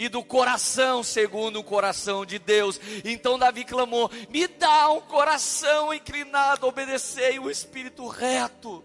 e 0.00 0.08
do 0.08 0.22
coração 0.22 1.02
segundo 1.02 1.58
o 1.58 1.64
coração 1.64 2.24
de 2.24 2.38
Deus. 2.38 2.80
Então 3.04 3.36
Davi 3.36 3.64
clamou: 3.64 4.08
Me 4.30 4.46
dá 4.46 4.88
um 4.92 5.00
coração 5.00 5.92
inclinado 5.92 6.64
a 6.64 6.68
obedecer 6.68 7.34
e 7.34 7.38
um 7.40 7.50
espírito 7.50 8.06
reto. 8.06 8.84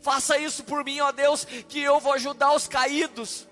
Faça 0.00 0.38
isso 0.38 0.64
por 0.64 0.84
mim, 0.84 1.00
ó 1.00 1.12
Deus, 1.12 1.44
que 1.44 1.80
eu 1.80 2.00
vou 2.00 2.12
ajudar 2.14 2.52
os 2.52 2.68
caídos. 2.68 3.48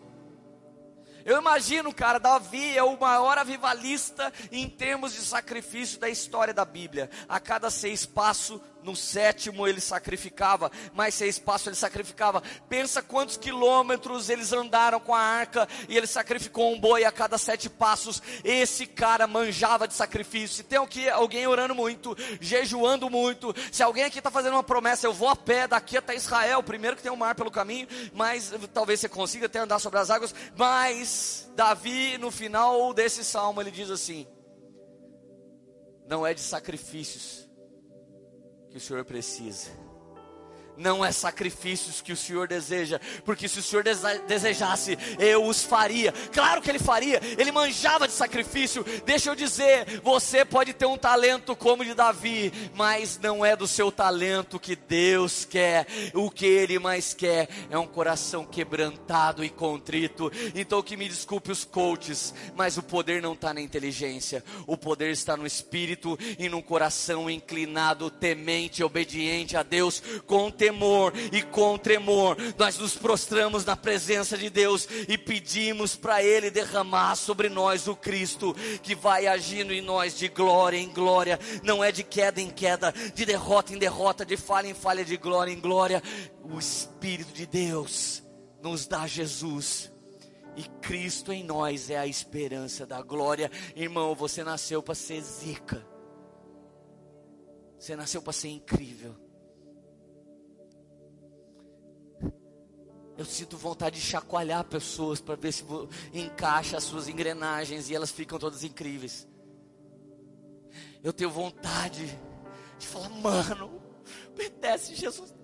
Eu 1.29 1.37
imagino, 1.39 1.93
cara, 1.93 2.19
Davi 2.19 2.75
é 2.75 2.83
o 2.83 2.99
maior 2.99 3.37
avivalista 3.37 4.33
em 4.51 4.67
termos 4.67 5.13
de 5.13 5.21
sacrifício 5.21 6.01
da 6.01 6.09
história 6.09 6.55
da 6.55 6.65
Bíblia. 6.65 7.11
A 7.29 7.39
cada 7.39 7.69
seis 7.69 8.07
passos, 8.07 8.59
no 8.83 8.95
sétimo 8.95 9.67
ele 9.67 9.81
sacrificava, 9.81 10.71
mais 10.95 11.15
seis 11.15 11.39
passos 11.39 11.67
ele 11.67 11.77
sacrificava. 11.77 12.43
Pensa 12.69 13.03
quantos 13.03 13.37
quilômetros 13.37 14.29
eles 14.29 14.53
andaram 14.53 15.01
com 15.01 15.15
a 15.15 15.21
arca 15.21 15.69
e 15.89 15.97
ele 15.97 16.07
sacrificou 16.07 16.73
um 16.73 16.81
boi 16.81 17.05
a 17.05 17.13
cada 17.13 17.39
sete 17.39 17.69
passos. 17.69 18.23
Esse 18.45 18.87
cara 18.87 19.27
manjava 19.27 19.89
de 19.89 19.95
sacrifício. 19.95 20.57
Se 20.57 20.63
tem 20.63 20.79
aqui 20.79 21.09
alguém 21.09 21.47
orando 21.47 21.75
muito, 21.75 22.17
jejuando 22.41 23.11
muito, 23.11 23.55
se 23.73 23.83
alguém 23.83 24.05
aqui 24.05 24.19
está 24.19 24.31
fazendo 24.31 24.55
uma 24.55 24.63
promessa, 24.63 25.07
eu 25.07 25.13
vou 25.13 25.29
a 25.29 25.37
pé 25.37 25.67
daqui 25.67 25.97
até 25.97 26.15
Israel, 26.15 26.63
primeiro 26.63 26.97
que 26.97 27.03
tem 27.03 27.13
um 27.13 27.17
mar 27.17 27.35
pelo 27.35 27.51
caminho, 27.51 27.89
mas 28.13 28.53
talvez 28.73 29.01
você 29.01 29.09
consiga 29.09 29.47
até 29.47 29.59
andar 29.59 29.79
sobre 29.79 29.99
as 29.99 30.11
águas. 30.11 30.35
Mas 30.57 31.51
Davi, 31.55 32.19
no 32.19 32.31
final 32.31 32.93
desse 32.95 33.25
salmo, 33.25 33.61
ele 33.61 33.71
diz 33.71 33.91
assim: 33.91 34.27
Não 36.07 36.27
é 36.27 36.33
de 36.33 36.41
sacrifícios 36.41 37.48
o 38.79 38.81
Senhor 38.81 39.05
precisa 39.05 39.71
não 40.79 41.05
é 41.05 41.13
sacrifícios 41.13 42.01
que 42.01 42.13
o 42.13 42.17
Senhor 42.17 42.49
deseja, 42.49 43.01
porque 43.25 43.49
se 43.49 43.59
o 43.59 43.63
Senhor 43.63 43.85
desejasse, 44.27 44.97
eu 45.19 45.45
os 45.45 45.63
faria. 45.63 46.13
Claro 46.33 46.63
que 46.63 46.71
ele 46.71 46.79
faria, 46.79 47.21
ele 47.37 47.53
manjava 47.53 48.07
de 48.07 48.15
sacrifício. 48.15 48.85
Deixa 49.05 49.31
eu 49.31 49.35
dizer, 49.35 50.01
você 50.03 50.45
pode 50.45 50.73
ter 50.73 50.87
um 50.87 50.97
talento 50.97 51.55
como 51.57 51.83
o 51.83 51.85
de 51.85 51.95
Davi, 51.95 52.53
mas 52.75 53.19
não 53.19 53.45
é 53.45 53.57
do 53.57 53.67
seu 53.67 53.91
talento 53.91 54.61
que 54.61 54.77
Deus 54.77 55.45
quer. 55.45 55.87
O 56.15 56.31
que 56.31 56.47
ele 56.47 56.79
mais 56.79 57.13
quer 57.13 57.49
é 57.71 57.79
um 57.79 57.87
coração 57.87 58.45
quebrantado 58.45 59.45
e 59.45 59.51
contrito. 59.51 60.31
Então 60.55 60.83
que 60.83 60.97
me 60.97 61.09
desculpe 61.09 61.51
os 61.51 61.65
coaches, 61.65 62.33
mas 62.57 62.79
o 62.79 62.83
poder 62.83 63.21
não 63.21 63.33
está 63.33 63.53
na 63.53 63.61
inteligência, 63.61 64.45
o 64.67 64.77
poder 64.77 65.11
está 65.11 65.37
no 65.37 65.47
espírito 65.47 66.19
e 66.39 66.49
num 66.49 66.63
coração 66.63 67.29
inclinado, 67.29 68.11
temente, 68.11 68.83
obediente 68.83 69.57
a 69.57 69.63
Deus, 69.63 70.03
com 70.27 70.51
temor 70.69 71.15
e 71.33 71.43
com 71.43 71.79
tremor, 71.79 72.37
nós 72.59 72.79
nos 72.79 72.95
prostramos 72.95 73.65
na 73.65 73.75
presença 73.75 74.37
de 74.37 74.51
Deus 74.51 74.87
e 75.09 75.17
pedimos 75.17 75.97
para 75.97 76.23
Ele 76.23 76.51
derramar 76.51 77.17
sobre 77.17 77.49
nós 77.49 77.89
o 77.89 77.97
Cristo 77.97 78.55
que 78.83 78.95
vai 78.95 79.27
agindo 79.27 79.73
em 79.73 79.81
nós 79.81 80.17
de 80.19 80.29
glória 80.29 80.77
em 80.77 80.91
glória, 80.91 81.41
não 81.63 81.83
é 81.83 81.91
de 81.91 82.05
queda 82.05 82.41
em 82.41 82.51
queda, 82.51 82.93
de 83.15 83.25
derrota 83.25 83.73
em 83.73 83.79
derrota, 83.79 84.27
de 84.27 84.37
falha 84.37 84.69
em 84.69 84.75
falha, 84.75 85.05
de 85.05 85.17
glória 85.17 85.51
em 85.51 85.61
glória. 85.61 86.03
O 86.45 86.59
Espírito 86.59 87.33
de 87.33 87.47
Deus 87.47 88.23
nos 88.63 88.87
dá 88.87 89.07
Jesus. 89.07 89.91
E 90.55 90.65
Cristo 90.81 91.33
em 91.33 91.45
nós 91.45 91.89
é 91.89 91.97
a 91.97 92.07
esperança 92.07 92.85
da 92.85 93.01
glória. 93.01 93.51
Irmão, 93.77 94.15
você 94.15 94.43
nasceu 94.43 94.83
para 94.83 94.95
ser 94.95 95.23
zica. 95.23 95.87
Você 97.79 97.95
nasceu 97.95 98.21
para 98.21 98.33
ser 98.33 98.49
incrível. 98.49 99.28
Eu 103.19 103.25
sinto 103.25 103.57
vontade 103.57 103.99
de 103.99 104.07
chacoalhar 104.07 104.63
pessoas 104.63 105.21
para 105.21 105.35
ver 105.35 105.51
se 105.51 105.65
encaixa 106.15 106.77
as 106.77 106.85
suas 106.85 107.09
engrenagens 107.09 107.91
e 107.91 107.95
elas 107.95 108.13
ficam 108.13 108.39
todas 108.39 108.63
incríveis. 108.63 109.27
Eu 111.03 111.13
tenho 111.13 111.29
vontade 111.29 112.17
de 112.79 112.87
falar, 112.87 113.09
mano, 113.09 113.83
obedece 114.29 114.95
Jesus. 114.95 115.35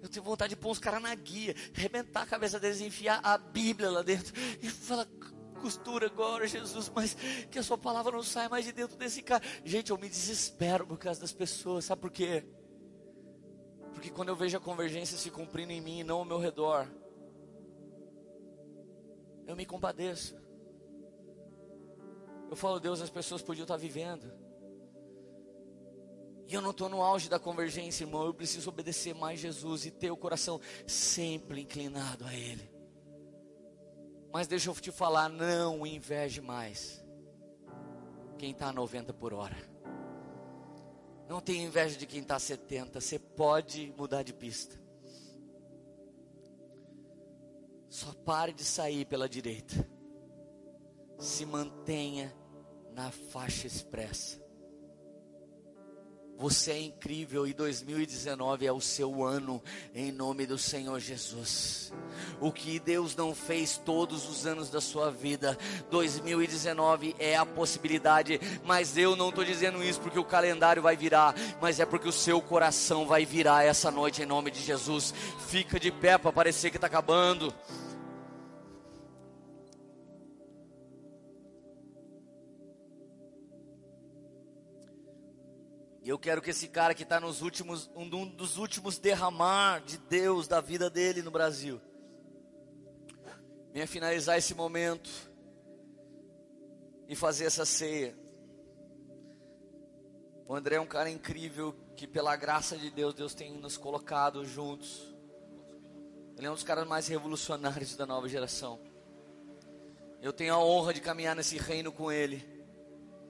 Eu 0.00 0.08
tenho 0.08 0.24
vontade 0.24 0.54
de 0.54 0.60
pôr 0.60 0.70
os 0.70 0.78
caras 0.78 1.02
na 1.02 1.12
guia, 1.12 1.56
arrebentar 1.76 2.22
a 2.22 2.26
cabeça 2.26 2.60
deles 2.60 2.80
enfiar 2.80 3.20
a 3.24 3.36
Bíblia 3.36 3.90
lá 3.90 4.02
dentro. 4.02 4.32
E 4.62 4.70
falar, 4.70 5.08
costura 5.60 6.06
agora, 6.06 6.46
Jesus, 6.46 6.88
mas 6.94 7.16
que 7.50 7.58
a 7.58 7.64
sua 7.64 7.76
palavra 7.76 8.12
não 8.12 8.22
saia 8.22 8.48
mais 8.48 8.64
de 8.64 8.70
dentro 8.70 8.96
desse 8.96 9.22
cara. 9.22 9.42
Gente, 9.64 9.90
eu 9.90 9.98
me 9.98 10.08
desespero 10.08 10.86
por 10.86 10.98
causa 10.98 11.20
das 11.20 11.32
pessoas, 11.32 11.84
sabe 11.84 12.00
por 12.00 12.12
quê? 12.12 12.44
Porque 13.92 14.10
quando 14.10 14.28
eu 14.28 14.36
vejo 14.36 14.56
a 14.56 14.60
convergência 14.60 15.16
se 15.16 15.30
cumprindo 15.30 15.72
em 15.72 15.80
mim 15.80 16.00
e 16.00 16.04
não 16.04 16.18
ao 16.18 16.24
meu 16.24 16.38
redor, 16.38 16.88
eu 19.46 19.56
me 19.56 19.66
compadeço. 19.66 20.36
Eu 22.50 22.56
falo, 22.56 22.78
Deus, 22.78 23.00
as 23.00 23.10
pessoas 23.10 23.42
podiam 23.42 23.64
estar 23.64 23.76
vivendo. 23.76 24.30
E 26.46 26.54
eu 26.54 26.60
não 26.60 26.70
estou 26.70 26.88
no 26.88 27.00
auge 27.00 27.28
da 27.28 27.38
convergência, 27.38 28.04
irmão. 28.04 28.26
Eu 28.26 28.34
preciso 28.34 28.68
obedecer 28.68 29.14
mais 29.14 29.40
Jesus 29.40 29.86
e 29.86 29.90
ter 29.90 30.10
o 30.10 30.16
coração 30.16 30.60
sempre 30.86 31.62
inclinado 31.62 32.26
a 32.26 32.34
Ele. 32.34 32.70
Mas 34.32 34.46
deixa 34.46 34.70
eu 34.70 34.74
te 34.74 34.90
falar, 34.90 35.28
não 35.28 35.86
inveje 35.86 36.40
mais 36.40 37.02
quem 38.38 38.50
está 38.50 38.68
a 38.68 38.72
90 38.72 39.12
por 39.12 39.32
hora. 39.32 39.71
Não 41.28 41.40
tenha 41.40 41.64
inveja 41.64 41.96
de 41.96 42.06
quem 42.06 42.20
está 42.20 42.38
70. 42.38 43.00
Você 43.00 43.18
pode 43.18 43.92
mudar 43.96 44.22
de 44.22 44.32
pista. 44.32 44.80
Só 47.88 48.12
pare 48.24 48.52
de 48.52 48.64
sair 48.64 49.04
pela 49.04 49.28
direita. 49.28 49.88
Se 51.18 51.46
mantenha 51.46 52.34
na 52.92 53.10
faixa 53.10 53.66
expressa. 53.66 54.41
Você 56.38 56.72
é 56.72 56.80
incrível 56.80 57.46
e 57.46 57.52
2019 57.52 58.66
é 58.66 58.72
o 58.72 58.80
seu 58.80 59.24
ano, 59.24 59.62
em 59.94 60.10
nome 60.10 60.44
do 60.44 60.58
Senhor 60.58 60.98
Jesus. 60.98 61.92
O 62.40 62.50
que 62.50 62.80
Deus 62.80 63.14
não 63.14 63.34
fez 63.34 63.76
todos 63.76 64.28
os 64.28 64.44
anos 64.44 64.68
da 64.68 64.80
sua 64.80 65.10
vida, 65.10 65.56
2019 65.90 67.14
é 67.18 67.36
a 67.36 67.46
possibilidade, 67.46 68.40
mas 68.64 68.96
eu 68.96 69.14
não 69.14 69.28
estou 69.28 69.44
dizendo 69.44 69.82
isso 69.84 70.00
porque 70.00 70.18
o 70.18 70.24
calendário 70.24 70.82
vai 70.82 70.96
virar, 70.96 71.34
mas 71.60 71.78
é 71.78 71.86
porque 71.86 72.08
o 72.08 72.12
seu 72.12 72.40
coração 72.40 73.06
vai 73.06 73.24
virar 73.24 73.64
essa 73.64 73.90
noite, 73.90 74.22
em 74.22 74.26
nome 74.26 74.50
de 74.50 74.60
Jesus. 74.60 75.14
Fica 75.48 75.78
de 75.78 75.92
pé 75.92 76.18
para 76.18 76.32
parecer 76.32 76.70
que 76.70 76.76
está 76.76 76.88
acabando. 76.88 77.54
Eu 86.12 86.18
quero 86.18 86.42
que 86.42 86.50
esse 86.50 86.68
cara 86.68 86.92
que 86.92 87.04
está 87.04 87.18
nos 87.18 87.40
últimos, 87.40 87.90
um 87.96 88.26
dos 88.26 88.58
últimos 88.58 88.98
derramar 88.98 89.80
de 89.80 89.96
Deus 89.96 90.46
da 90.46 90.60
vida 90.60 90.90
dele 90.90 91.22
no 91.22 91.30
Brasil, 91.30 91.80
venha 93.72 93.86
finalizar 93.86 94.36
esse 94.36 94.54
momento 94.54 95.10
e 97.08 97.16
fazer 97.16 97.46
essa 97.46 97.64
ceia. 97.64 98.14
O 100.46 100.54
André 100.54 100.76
é 100.76 100.80
um 100.82 100.86
cara 100.86 101.08
incrível 101.08 101.74
que 101.96 102.06
pela 102.06 102.36
graça 102.36 102.76
de 102.76 102.90
Deus, 102.90 103.14
Deus 103.14 103.32
tem 103.32 103.50
nos 103.56 103.78
colocado 103.78 104.44
juntos. 104.44 105.16
Ele 106.36 106.46
é 106.46 106.50
um 106.50 106.54
dos 106.54 106.62
caras 106.62 106.86
mais 106.86 107.08
revolucionários 107.08 107.96
da 107.96 108.04
nova 108.04 108.28
geração. 108.28 108.78
Eu 110.20 110.34
tenho 110.34 110.52
a 110.52 110.58
honra 110.58 110.92
de 110.92 111.00
caminhar 111.00 111.34
nesse 111.34 111.56
reino 111.56 111.90
com 111.90 112.12
ele. 112.12 112.51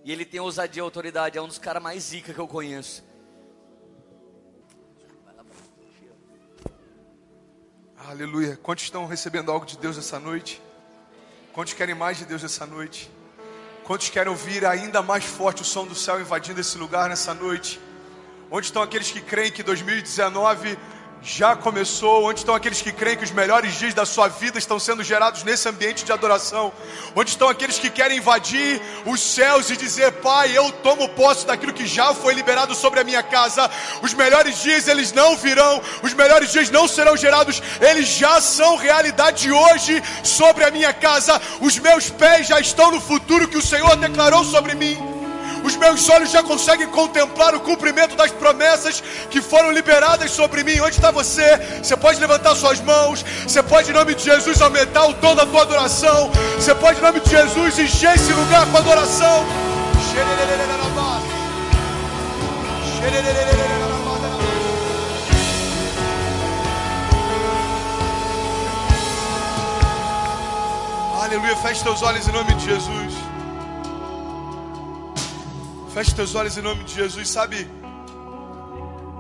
E 0.04 0.10
ele 0.10 0.24
tem 0.24 0.40
ousadia 0.40 0.80
e 0.80 0.84
autoridade, 0.84 1.38
é 1.38 1.42
um 1.42 1.46
dos 1.46 1.58
caras 1.58 1.82
mais 1.82 2.02
zica 2.02 2.34
que 2.34 2.38
eu 2.38 2.48
conheço. 2.48 3.04
Aleluia. 7.96 8.58
Quantos 8.60 8.84
estão 8.84 9.06
recebendo 9.06 9.52
algo 9.52 9.64
de 9.64 9.78
Deus 9.78 9.96
essa 9.96 10.18
noite? 10.18 10.60
Quantos 11.52 11.72
querem 11.74 11.94
mais 11.94 12.18
de 12.18 12.24
Deus 12.24 12.42
essa 12.42 12.66
noite? 12.66 13.08
Quantos 13.84 14.08
querem 14.08 14.30
ouvir 14.30 14.66
ainda 14.66 15.02
mais 15.02 15.24
forte 15.24 15.62
o 15.62 15.64
som 15.64 15.86
do 15.86 15.94
céu 15.94 16.20
invadindo 16.20 16.60
esse 16.60 16.76
lugar 16.76 17.08
nessa 17.08 17.32
noite? 17.32 17.80
Onde 18.50 18.66
estão 18.66 18.82
aqueles 18.82 19.10
que 19.10 19.20
creem 19.20 19.52
que 19.52 19.62
2019 19.62 20.76
já 21.22 21.54
começou, 21.54 22.24
onde 22.24 22.40
estão 22.40 22.54
aqueles 22.54 22.82
que 22.82 22.90
creem 22.90 23.16
que 23.16 23.24
os 23.24 23.30
melhores 23.30 23.78
dias 23.78 23.94
da 23.94 24.04
sua 24.04 24.26
vida 24.28 24.58
estão 24.58 24.78
sendo 24.78 25.04
gerados 25.04 25.44
nesse 25.44 25.68
ambiente 25.68 26.04
de 26.04 26.12
adoração, 26.12 26.72
onde 27.14 27.30
estão 27.30 27.48
aqueles 27.48 27.78
que 27.78 27.88
querem 27.88 28.18
invadir 28.18 28.82
os 29.06 29.20
céus 29.20 29.70
e 29.70 29.76
dizer, 29.76 30.12
Pai, 30.14 30.56
eu 30.56 30.72
tomo 30.82 31.08
posse 31.10 31.46
daquilo 31.46 31.72
que 31.72 31.86
já 31.86 32.12
foi 32.12 32.34
liberado 32.34 32.74
sobre 32.74 33.00
a 33.00 33.04
minha 33.04 33.22
casa. 33.22 33.70
Os 34.02 34.12
melhores 34.14 34.60
dias 34.60 34.88
eles 34.88 35.12
não 35.12 35.36
virão, 35.36 35.80
os 36.02 36.12
melhores 36.12 36.50
dias 36.50 36.70
não 36.70 36.88
serão 36.88 37.16
gerados, 37.16 37.62
eles 37.80 38.08
já 38.08 38.40
são 38.40 38.76
realidade 38.76 39.50
hoje 39.50 40.02
sobre 40.24 40.64
a 40.64 40.70
minha 40.70 40.92
casa. 40.92 41.40
Os 41.60 41.78
meus 41.78 42.10
pés 42.10 42.48
já 42.48 42.58
estão 42.58 42.90
no 42.90 43.00
futuro 43.00 43.46
que 43.46 43.58
o 43.58 43.62
Senhor 43.62 43.96
declarou 43.96 44.44
sobre 44.44 44.74
mim. 44.74 45.11
Os 45.62 45.76
meus 45.76 46.08
olhos 46.08 46.30
já 46.30 46.42
conseguem 46.42 46.86
contemplar 46.88 47.54
o 47.54 47.60
cumprimento 47.60 48.16
das 48.16 48.30
promessas 48.30 49.02
que 49.30 49.40
foram 49.40 49.70
liberadas 49.70 50.30
sobre 50.30 50.64
mim. 50.64 50.80
Onde 50.80 50.96
está 50.96 51.10
você? 51.10 51.56
Você 51.82 51.96
pode 51.96 52.20
levantar 52.20 52.54
suas 52.56 52.80
mãos. 52.80 53.24
Você 53.42 53.62
pode, 53.62 53.90
em 53.90 53.94
nome 53.94 54.14
de 54.14 54.24
Jesus, 54.24 54.60
aumentar 54.60 55.06
o 55.06 55.14
tom 55.14 55.34
da 55.34 55.46
tua 55.46 55.62
adoração. 55.62 56.30
Você 56.56 56.74
pode, 56.74 56.98
em 56.98 57.02
nome 57.02 57.20
de 57.20 57.30
Jesus, 57.30 57.78
encher 57.78 58.14
esse 58.16 58.32
lugar 58.32 58.66
com 58.70 58.78
adoração. 58.78 59.46
Aleluia. 71.22 71.56
Feche 71.56 71.82
teus 71.82 72.02
olhos 72.02 72.26
em 72.28 72.32
nome 72.32 72.52
de 72.54 72.64
Jesus. 72.64 73.21
Feche 75.92 76.14
teus 76.14 76.34
olhos 76.34 76.56
em 76.56 76.62
nome 76.62 76.84
de 76.84 76.94
Jesus. 76.94 77.28
Sabe, 77.28 77.68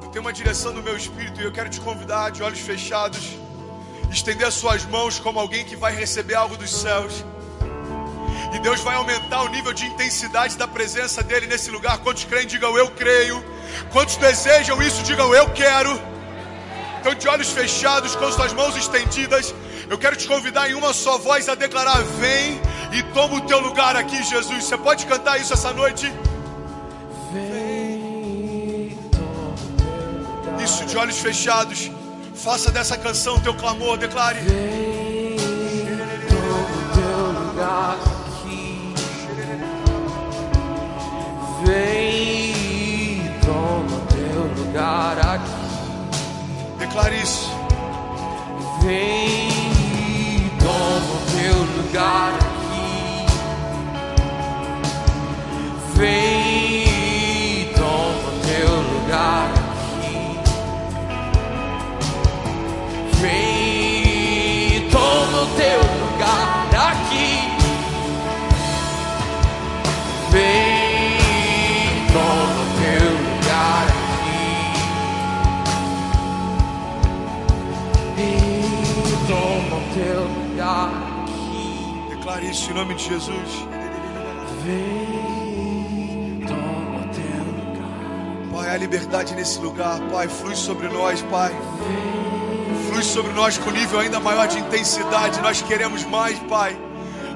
eu 0.02 0.08
tenho 0.08 0.24
uma 0.24 0.32
direção 0.32 0.72
do 0.72 0.82
meu 0.82 0.96
espírito 0.96 1.38
e 1.38 1.44
eu 1.44 1.52
quero 1.52 1.68
te 1.68 1.78
convidar 1.78 2.30
de 2.30 2.42
olhos 2.42 2.60
fechados, 2.60 3.36
estender 4.10 4.46
as 4.46 4.54
suas 4.54 4.86
mãos 4.86 5.18
como 5.18 5.38
alguém 5.38 5.66
que 5.66 5.76
vai 5.76 5.94
receber 5.94 6.34
algo 6.34 6.56
dos 6.56 6.70
céus. 6.70 7.26
E 8.54 8.58
Deus 8.60 8.80
vai 8.80 8.94
aumentar 8.94 9.42
o 9.42 9.48
nível 9.48 9.74
de 9.74 9.84
intensidade 9.84 10.56
da 10.56 10.66
presença 10.66 11.22
dele 11.22 11.46
nesse 11.46 11.70
lugar. 11.70 11.98
Quantos 11.98 12.24
creem, 12.24 12.46
digam 12.46 12.74
eu 12.74 12.90
creio. 12.92 13.44
Quantos 13.90 14.16
desejam 14.16 14.80
isso, 14.82 15.02
digam 15.02 15.34
eu 15.34 15.50
quero. 15.50 16.00
Então, 17.00 17.14
de 17.14 17.28
olhos 17.28 17.50
fechados, 17.50 18.16
com 18.16 18.32
suas 18.32 18.54
mãos 18.54 18.74
estendidas, 18.76 19.54
eu 19.90 19.98
quero 19.98 20.16
te 20.16 20.26
convidar 20.26 20.70
em 20.70 20.74
uma 20.74 20.94
só 20.94 21.18
voz 21.18 21.50
a 21.50 21.54
declarar: 21.54 22.02
Vem 22.18 22.58
e 22.92 23.02
toma 23.12 23.34
o 23.34 23.40
teu 23.42 23.60
lugar 23.60 23.94
aqui, 23.94 24.22
Jesus. 24.22 24.64
Você 24.64 24.78
pode 24.78 25.04
cantar 25.04 25.38
isso 25.38 25.52
essa 25.52 25.70
noite? 25.74 26.10
Isso, 30.62 30.84
de 30.86 30.96
olhos 30.96 31.18
fechados. 31.18 31.90
Faça 32.34 32.70
dessa 32.70 32.96
canção 32.96 33.38
teu 33.40 33.54
clamor, 33.54 33.98
declare. 33.98 34.38
vem, 34.40 35.36
teu 36.94 37.32
lugar 37.40 37.96
aqui. 37.96 38.94
Vem, 41.64 43.34
toma 43.44 44.00
teu 44.08 44.64
lugar 44.64 45.18
aqui. 45.18 45.62
Declare 46.78 47.16
isso. 47.20 47.50
Vem, 48.82 49.50
toma 50.60 51.16
teu 51.32 51.58
lugar 51.76 52.34
aqui. 52.34 53.26
Vem, 55.96 56.51
Declare 82.32 82.50
isso 82.50 82.70
em 82.70 82.74
nome 82.74 82.94
de 82.94 83.04
Jesus. 83.04 83.66
Vem, 84.64 86.40
toma 86.46 87.06
teu 87.12 87.44
lugar. 87.44 88.50
Pai, 88.50 88.70
há 88.70 88.76
liberdade 88.78 89.34
nesse 89.34 89.58
lugar. 89.58 90.00
Pai, 90.10 90.28
flui 90.28 90.56
sobre 90.56 90.88
nós, 90.88 91.20
Pai. 91.30 91.54
Flui 92.88 93.02
sobre 93.02 93.32
nós 93.34 93.58
com 93.58 93.70
nível 93.70 94.00
ainda 94.00 94.18
maior 94.18 94.48
de 94.48 94.58
intensidade. 94.58 95.42
Nós 95.42 95.60
queremos 95.60 96.06
mais, 96.06 96.38
Pai. 96.48 96.74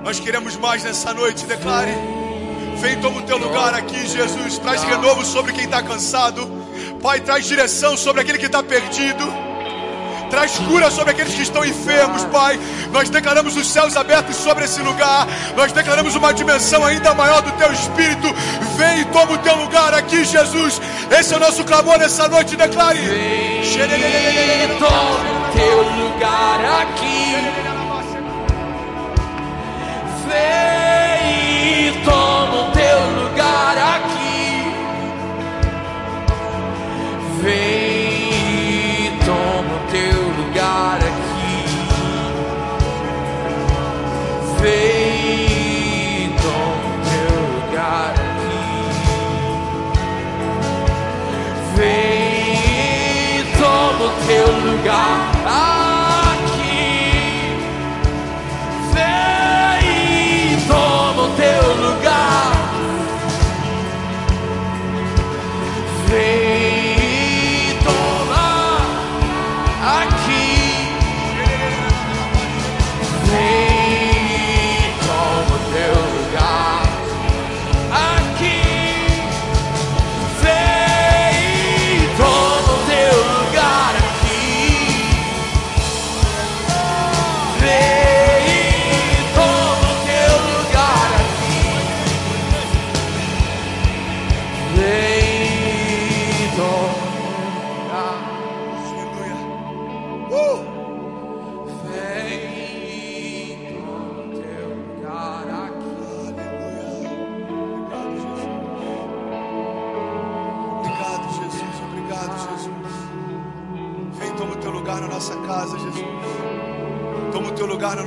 Nós 0.03 0.19
queremos 0.19 0.57
mais 0.57 0.83
nessa 0.83 1.13
noite. 1.13 1.45
Declare. 1.45 1.93
Vem, 2.81 2.99
toma 2.99 3.19
o 3.19 3.23
teu 3.23 3.37
lugar 3.37 3.75
aqui, 3.75 4.07
Jesus. 4.07 4.57
Traz 4.57 4.83
renovo 4.83 5.27
sobre 5.27 5.53
quem 5.53 5.65
está 5.65 5.83
cansado. 5.83 6.49
Pai, 7.03 7.21
traz 7.21 7.45
direção 7.45 7.99
sobre 7.99 8.23
aquele 8.23 8.39
que 8.39 8.47
está 8.47 8.63
perdido. 8.63 9.46
Traz 10.37 10.59
cura 10.59 10.91
sobre 10.91 11.13
aqueles 11.13 11.35
que 11.35 11.41
estão 11.41 11.65
enfermos, 11.65 12.23
Pai. 12.25 12.61
Nós 12.93 13.09
declaramos 13.09 13.57
os 13.57 13.67
céus 13.67 13.97
abertos 13.97 14.37
sobre 14.37 14.67
esse 14.67 14.83
lugar. 14.83 15.27
Nós 15.57 15.73
declaramos 15.73 16.15
uma 16.15 16.35
dimensão 16.35 16.85
ainda 16.85 17.15
maior 17.15 17.41
do 17.41 17.53
Teu 17.53 17.73
Espírito. 17.73 18.29
Vem 18.77 19.01
e 19.01 19.05
toma 19.07 19.33
o 19.33 19.39
Teu 19.39 19.57
lugar 19.57 19.95
aqui, 19.95 20.27
Jesus. 20.27 20.79
Esse 21.11 21.33
é 21.33 21.39
o 21.39 21.41
nosso 21.41 21.65
clamor 21.65 21.97
nessa 21.99 22.29
noite. 22.29 22.55
Declare. 22.55 22.99
Vem, 22.99 23.65
toma 24.79 25.23
o 25.41 25.53
teu 25.55 25.83
lugar 26.05 26.83
aqui. 26.83 27.37
Vem, 30.29 32.03
toma 32.05 32.69
o 32.69 32.73
teu 32.73 33.01
lugar 33.23 33.79
aqui. 33.79 34.27
Vem, 37.41 37.96
Vem, 44.67 46.35
toma 46.43 46.87
o 46.91 47.07
teu 47.07 47.37
lugar 47.55 48.11
aqui. 48.11 48.67
Vem, 51.77 53.45
teu 54.27 54.49
lugar 54.49 55.19
aqui. 55.47 55.86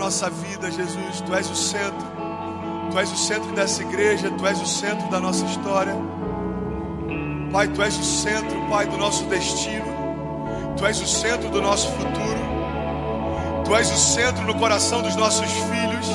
Nossa 0.09 0.27
vida, 0.27 0.71
Jesus. 0.71 1.21
Tu 1.21 1.35
és 1.35 1.47
o 1.51 1.55
centro. 1.55 2.07
Tu 2.89 2.97
és 2.97 3.11
o 3.11 3.15
centro 3.15 3.51
dessa 3.51 3.83
igreja. 3.83 4.31
Tu 4.31 4.47
és 4.47 4.59
o 4.59 4.65
centro 4.65 5.07
da 5.11 5.19
nossa 5.19 5.45
história. 5.45 5.95
Pai, 7.51 7.67
tu 7.67 7.83
és 7.83 7.95
o 7.95 8.03
centro, 8.03 8.59
Pai, 8.67 8.87
do 8.87 8.97
nosso 8.97 9.23
destino. 9.25 9.85
Tu 10.75 10.85
és 10.87 10.99
o 10.99 11.05
centro 11.05 11.51
do 11.51 11.61
nosso 11.61 11.91
futuro. 11.91 12.41
Tu 13.65 13.75
és 13.75 13.91
o 13.91 13.97
centro 13.97 14.43
no 14.45 14.55
coração 14.55 15.03
dos 15.03 15.15
nossos 15.15 15.45
filhos. 15.45 16.07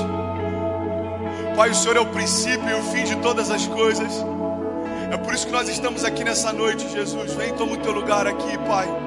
Pai, 1.54 1.70
o 1.70 1.74
Senhor 1.76 1.96
é 1.96 2.00
o 2.00 2.06
princípio 2.06 2.68
e 2.68 2.74
o 2.74 2.82
fim 2.82 3.04
de 3.04 3.14
todas 3.18 3.48
as 3.48 3.64
coisas. 3.68 4.12
É 5.12 5.16
por 5.16 5.32
isso 5.32 5.46
que 5.46 5.52
nós 5.52 5.68
estamos 5.68 6.02
aqui 6.02 6.24
nessa 6.24 6.52
noite, 6.52 6.88
Jesus. 6.90 7.32
Vem, 7.34 7.54
toma 7.54 7.74
o 7.74 7.76
teu 7.76 7.92
lugar 7.92 8.26
aqui, 8.26 8.58
Pai. 8.66 9.03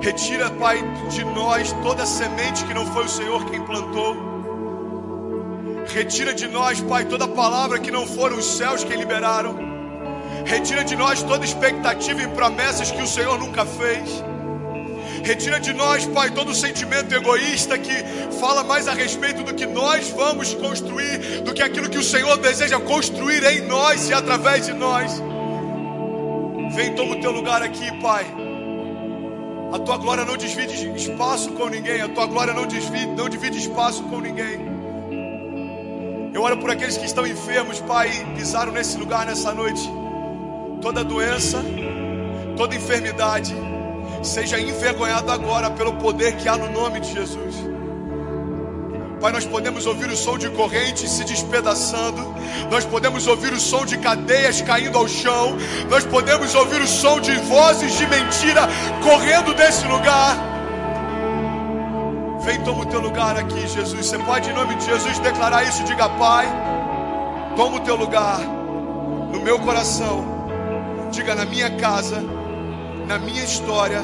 Retira, 0.00 0.50
Pai, 0.52 0.82
de 1.10 1.24
nós 1.24 1.72
toda 1.82 2.06
semente 2.06 2.64
que 2.64 2.72
não 2.72 2.86
foi 2.86 3.04
o 3.04 3.08
Senhor 3.08 3.44
quem 3.50 3.60
plantou. 3.60 4.16
Retira 5.92 6.32
de 6.32 6.48
nós, 6.48 6.80
Pai, 6.80 7.04
toda 7.04 7.28
palavra 7.28 7.78
que 7.78 7.90
não 7.90 8.06
foram 8.06 8.38
os 8.38 8.46
céus 8.46 8.82
quem 8.82 8.96
liberaram. 8.96 9.58
Retira 10.46 10.84
de 10.84 10.96
nós 10.96 11.22
toda 11.22 11.44
expectativa 11.44 12.22
e 12.22 12.28
promessas 12.28 12.90
que 12.90 13.02
o 13.02 13.06
Senhor 13.06 13.38
nunca 13.38 13.66
fez. 13.66 14.24
Retira 15.22 15.60
de 15.60 15.74
nós, 15.74 16.06
Pai, 16.06 16.30
todo 16.30 16.54
sentimento 16.54 17.14
egoísta 17.14 17.76
que 17.76 17.92
fala 18.40 18.64
mais 18.64 18.88
a 18.88 18.94
respeito 18.94 19.42
do 19.42 19.52
que 19.52 19.66
nós 19.66 20.08
vamos 20.10 20.54
construir, 20.54 21.42
do 21.42 21.52
que 21.52 21.62
aquilo 21.62 21.90
que 21.90 21.98
o 21.98 22.02
Senhor 22.02 22.38
deseja 22.38 22.80
construir 22.80 23.44
em 23.44 23.60
nós 23.66 24.08
e 24.08 24.14
através 24.14 24.64
de 24.64 24.72
nós. 24.72 25.22
Vem, 26.74 26.94
toma 26.94 27.16
o 27.16 27.20
teu 27.20 27.32
lugar 27.32 27.60
aqui, 27.62 27.92
Pai. 28.00 28.39
A 29.72 29.78
tua 29.78 29.96
glória 29.96 30.24
não 30.24 30.36
divide 30.36 30.96
espaço 30.96 31.52
com 31.52 31.68
ninguém. 31.68 32.00
A 32.00 32.08
tua 32.08 32.26
glória 32.26 32.52
não 32.52 32.66
divide, 32.66 33.06
não 33.06 33.28
divide 33.28 33.58
espaço 33.58 34.02
com 34.04 34.20
ninguém. 34.20 34.68
Eu 36.32 36.42
oro 36.42 36.58
por 36.58 36.70
aqueles 36.70 36.96
que 36.96 37.06
estão 37.06 37.26
enfermos, 37.26 37.80
Pai, 37.80 38.08
pisaram 38.36 38.72
nesse 38.72 38.96
lugar 38.98 39.26
nessa 39.26 39.52
noite. 39.52 39.82
Toda 40.80 41.04
doença, 41.04 41.62
toda 42.56 42.74
enfermidade, 42.74 43.54
seja 44.22 44.60
envergonhado 44.60 45.30
agora 45.30 45.70
pelo 45.70 45.94
poder 45.94 46.36
que 46.36 46.48
há 46.48 46.56
no 46.56 46.70
nome 46.70 47.00
de 47.00 47.12
Jesus. 47.12 47.56
Pai, 49.20 49.32
nós 49.32 49.44
podemos 49.44 49.84
ouvir 49.84 50.08
o 50.08 50.16
som 50.16 50.38
de 50.38 50.48
correntes 50.50 51.10
se 51.10 51.24
despedaçando, 51.24 52.34
nós 52.70 52.86
podemos 52.86 53.26
ouvir 53.26 53.52
o 53.52 53.60
som 53.60 53.84
de 53.84 53.98
cadeias 53.98 54.62
caindo 54.62 54.96
ao 54.96 55.06
chão, 55.06 55.58
nós 55.90 56.06
podemos 56.06 56.54
ouvir 56.54 56.80
o 56.80 56.86
som 56.86 57.20
de 57.20 57.36
vozes 57.40 57.92
de 57.98 58.06
mentira 58.06 58.62
correndo 59.02 59.52
desse 59.52 59.86
lugar. 59.86 60.38
Vem, 62.40 62.62
toma 62.62 62.80
o 62.80 62.86
teu 62.86 63.00
lugar 63.00 63.36
aqui, 63.36 63.60
Jesus. 63.68 64.06
Você 64.06 64.18
pode, 64.20 64.48
em 64.48 64.54
nome 64.54 64.74
de 64.76 64.86
Jesus, 64.86 65.18
declarar 65.18 65.64
isso. 65.64 65.84
Diga, 65.84 66.08
Pai, 66.08 66.46
toma 67.54 67.76
o 67.76 67.80
teu 67.80 67.96
lugar 67.96 68.40
no 68.40 69.40
meu 69.42 69.58
coração. 69.58 70.24
Diga, 71.10 71.34
na 71.34 71.44
minha 71.44 71.70
casa, 71.76 72.24
na 73.06 73.18
minha 73.18 73.44
história, 73.44 74.00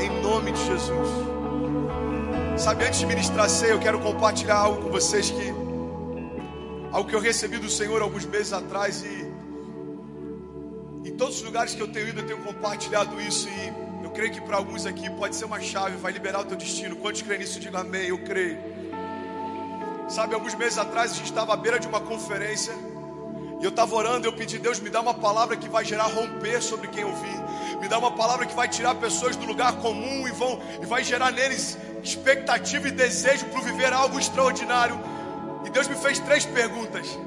em 0.00 0.20
nome 0.20 0.50
de 0.50 0.66
Jesus. 0.66 1.23
Sabe, 2.56 2.84
antes 2.84 3.00
de 3.00 3.06
ministrar 3.06 3.50
ceia, 3.50 3.72
eu 3.72 3.80
quero 3.80 3.98
compartilhar 3.98 4.54
algo 4.54 4.82
com 4.82 4.88
vocês 4.88 5.28
que 5.28 5.48
algo 6.92 7.08
que 7.08 7.14
eu 7.14 7.20
recebi 7.20 7.58
do 7.58 7.68
Senhor 7.68 8.00
alguns 8.00 8.24
meses 8.24 8.52
atrás 8.52 9.02
e 9.02 9.32
em 11.04 11.16
todos 11.16 11.38
os 11.38 11.42
lugares 11.42 11.74
que 11.74 11.82
eu 11.82 11.88
tenho 11.88 12.08
ido 12.08 12.20
eu 12.20 12.26
tenho 12.26 12.38
compartilhado 12.44 13.20
isso 13.20 13.48
e 13.48 14.04
eu 14.04 14.10
creio 14.10 14.32
que 14.32 14.40
para 14.40 14.56
alguns 14.56 14.86
aqui 14.86 15.10
pode 15.10 15.34
ser 15.34 15.46
uma 15.46 15.60
chave, 15.60 15.96
vai 15.96 16.12
liberar 16.12 16.42
o 16.42 16.44
teu 16.44 16.56
destino. 16.56 16.94
Quantos 16.94 17.22
creem 17.22 17.40
nisso? 17.40 17.58
Diga 17.58 17.80
amém, 17.80 18.06
eu 18.06 18.18
creio. 18.18 18.56
Sabe, 20.08 20.34
alguns 20.34 20.54
meses 20.54 20.78
atrás 20.78 21.10
a 21.10 21.14
gente 21.16 21.30
estava 21.30 21.54
à 21.54 21.56
beira 21.56 21.80
de 21.80 21.88
uma 21.88 22.00
conferência 22.00 22.72
e 23.60 23.64
eu 23.64 23.70
estava 23.70 23.94
orando, 23.96 24.28
eu 24.28 24.32
pedi, 24.32 24.58
Deus, 24.58 24.78
me 24.78 24.90
dá 24.90 25.00
uma 25.00 25.14
palavra 25.14 25.56
que 25.56 25.68
vai 25.68 25.84
gerar 25.84 26.06
romper 26.06 26.62
sobre 26.62 26.86
quem 26.86 27.04
ouvir. 27.04 27.80
Me 27.80 27.88
dá 27.88 27.98
uma 27.98 28.12
palavra 28.12 28.46
que 28.46 28.54
vai 28.54 28.68
tirar 28.68 28.94
pessoas 28.94 29.34
do 29.34 29.44
lugar 29.44 29.72
comum 29.78 30.28
e, 30.28 30.30
vão, 30.30 30.60
e 30.80 30.86
vai 30.86 31.02
gerar 31.02 31.32
neles 31.32 31.76
expectativa 32.04 32.86
e 32.88 32.90
desejo 32.90 33.46
para 33.46 33.60
viver 33.62 33.92
algo 33.92 34.18
extraordinário. 34.18 35.00
E 35.64 35.70
Deus 35.70 35.88
me 35.88 35.96
fez 35.96 36.18
três 36.18 36.44
perguntas. 36.44 37.18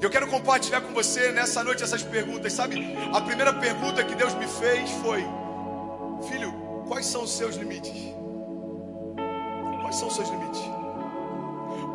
Eu 0.00 0.10
quero 0.10 0.26
compartilhar 0.26 0.82
com 0.82 0.92
você 0.92 1.32
nessa 1.32 1.64
noite 1.64 1.82
essas 1.82 2.02
perguntas. 2.02 2.52
Sabe, 2.52 2.96
a 3.12 3.20
primeira 3.22 3.54
pergunta 3.54 4.04
que 4.04 4.14
Deus 4.14 4.34
me 4.34 4.46
fez 4.46 4.90
foi: 5.02 5.24
Filho, 6.28 6.52
quais 6.86 7.06
são 7.06 7.22
os 7.22 7.32
seus 7.32 7.56
limites? 7.56 8.14
Quais 9.80 9.96
são 9.96 10.08
os 10.08 10.14
seus 10.14 10.28
limites? 10.28 10.60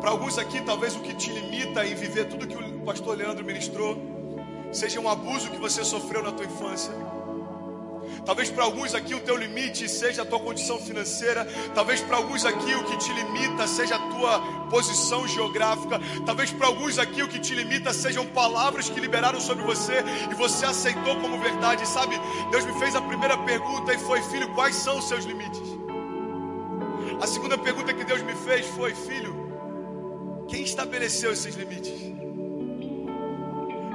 Para 0.00 0.10
alguns 0.10 0.38
aqui, 0.38 0.60
talvez 0.62 0.96
o 0.96 1.00
que 1.00 1.14
te 1.14 1.30
limita 1.30 1.86
em 1.86 1.94
viver 1.94 2.24
tudo 2.24 2.46
que 2.46 2.56
o 2.56 2.80
pastor 2.80 3.16
Leandro 3.16 3.44
ministrou 3.44 3.96
seja 4.72 4.98
um 5.00 5.08
abuso 5.08 5.50
que 5.50 5.58
você 5.58 5.84
sofreu 5.84 6.22
na 6.22 6.32
tua 6.32 6.46
infância. 6.46 6.92
Talvez 8.24 8.50
para 8.50 8.64
alguns 8.64 8.94
aqui 8.94 9.14
o 9.14 9.20
teu 9.20 9.36
limite 9.36 9.88
seja 9.88 10.22
a 10.22 10.24
tua 10.24 10.38
condição 10.40 10.78
financeira. 10.78 11.44
Talvez 11.74 12.00
para 12.00 12.16
alguns 12.16 12.44
aqui 12.44 12.74
o 12.74 12.84
que 12.84 12.96
te 12.98 13.12
limita 13.12 13.66
seja 13.66 13.96
a 13.96 13.98
tua 13.98 14.40
posição 14.70 15.26
geográfica. 15.26 16.00
Talvez 16.24 16.52
para 16.52 16.66
alguns 16.66 16.98
aqui 16.98 17.22
o 17.22 17.28
que 17.28 17.38
te 17.38 17.54
limita 17.54 17.92
sejam 17.92 18.26
palavras 18.26 18.88
que 18.88 19.00
liberaram 19.00 19.40
sobre 19.40 19.64
você 19.64 20.04
e 20.30 20.34
você 20.34 20.66
aceitou 20.66 21.16
como 21.16 21.40
verdade. 21.40 21.86
Sabe, 21.86 22.20
Deus 22.50 22.64
me 22.64 22.78
fez 22.78 22.94
a 22.94 23.02
primeira 23.02 23.36
pergunta 23.38 23.92
e 23.92 23.98
foi: 23.98 24.22
Filho, 24.22 24.52
quais 24.54 24.76
são 24.76 24.98
os 24.98 25.08
seus 25.08 25.24
limites? 25.24 25.80
A 27.20 27.26
segunda 27.26 27.58
pergunta 27.58 27.92
que 27.92 28.04
Deus 28.04 28.22
me 28.22 28.34
fez 28.34 28.66
foi: 28.68 28.94
Filho, 28.94 29.34
quem 30.48 30.62
estabeleceu 30.62 31.32
esses 31.32 31.54
limites? 31.54 31.92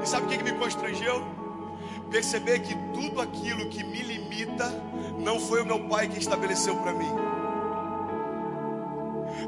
E 0.03 0.07
sabe 0.07 0.25
o 0.25 0.29
que, 0.29 0.43
me 0.43 0.53
constrangeu? 0.53 1.44
Perceber 2.15 2.59
que 2.59 2.73
tudo 2.93 3.19
aquilo 3.19 3.67
que 3.67 3.83
me 3.83 4.01
limita 4.01 4.71
não 5.19 5.37
foi 5.37 5.61
o 5.61 5.65
meu 5.65 5.81
pai 5.89 6.07
que 6.07 6.17
estabeleceu 6.17 6.73
para 6.77 6.93
mim. 6.93 7.11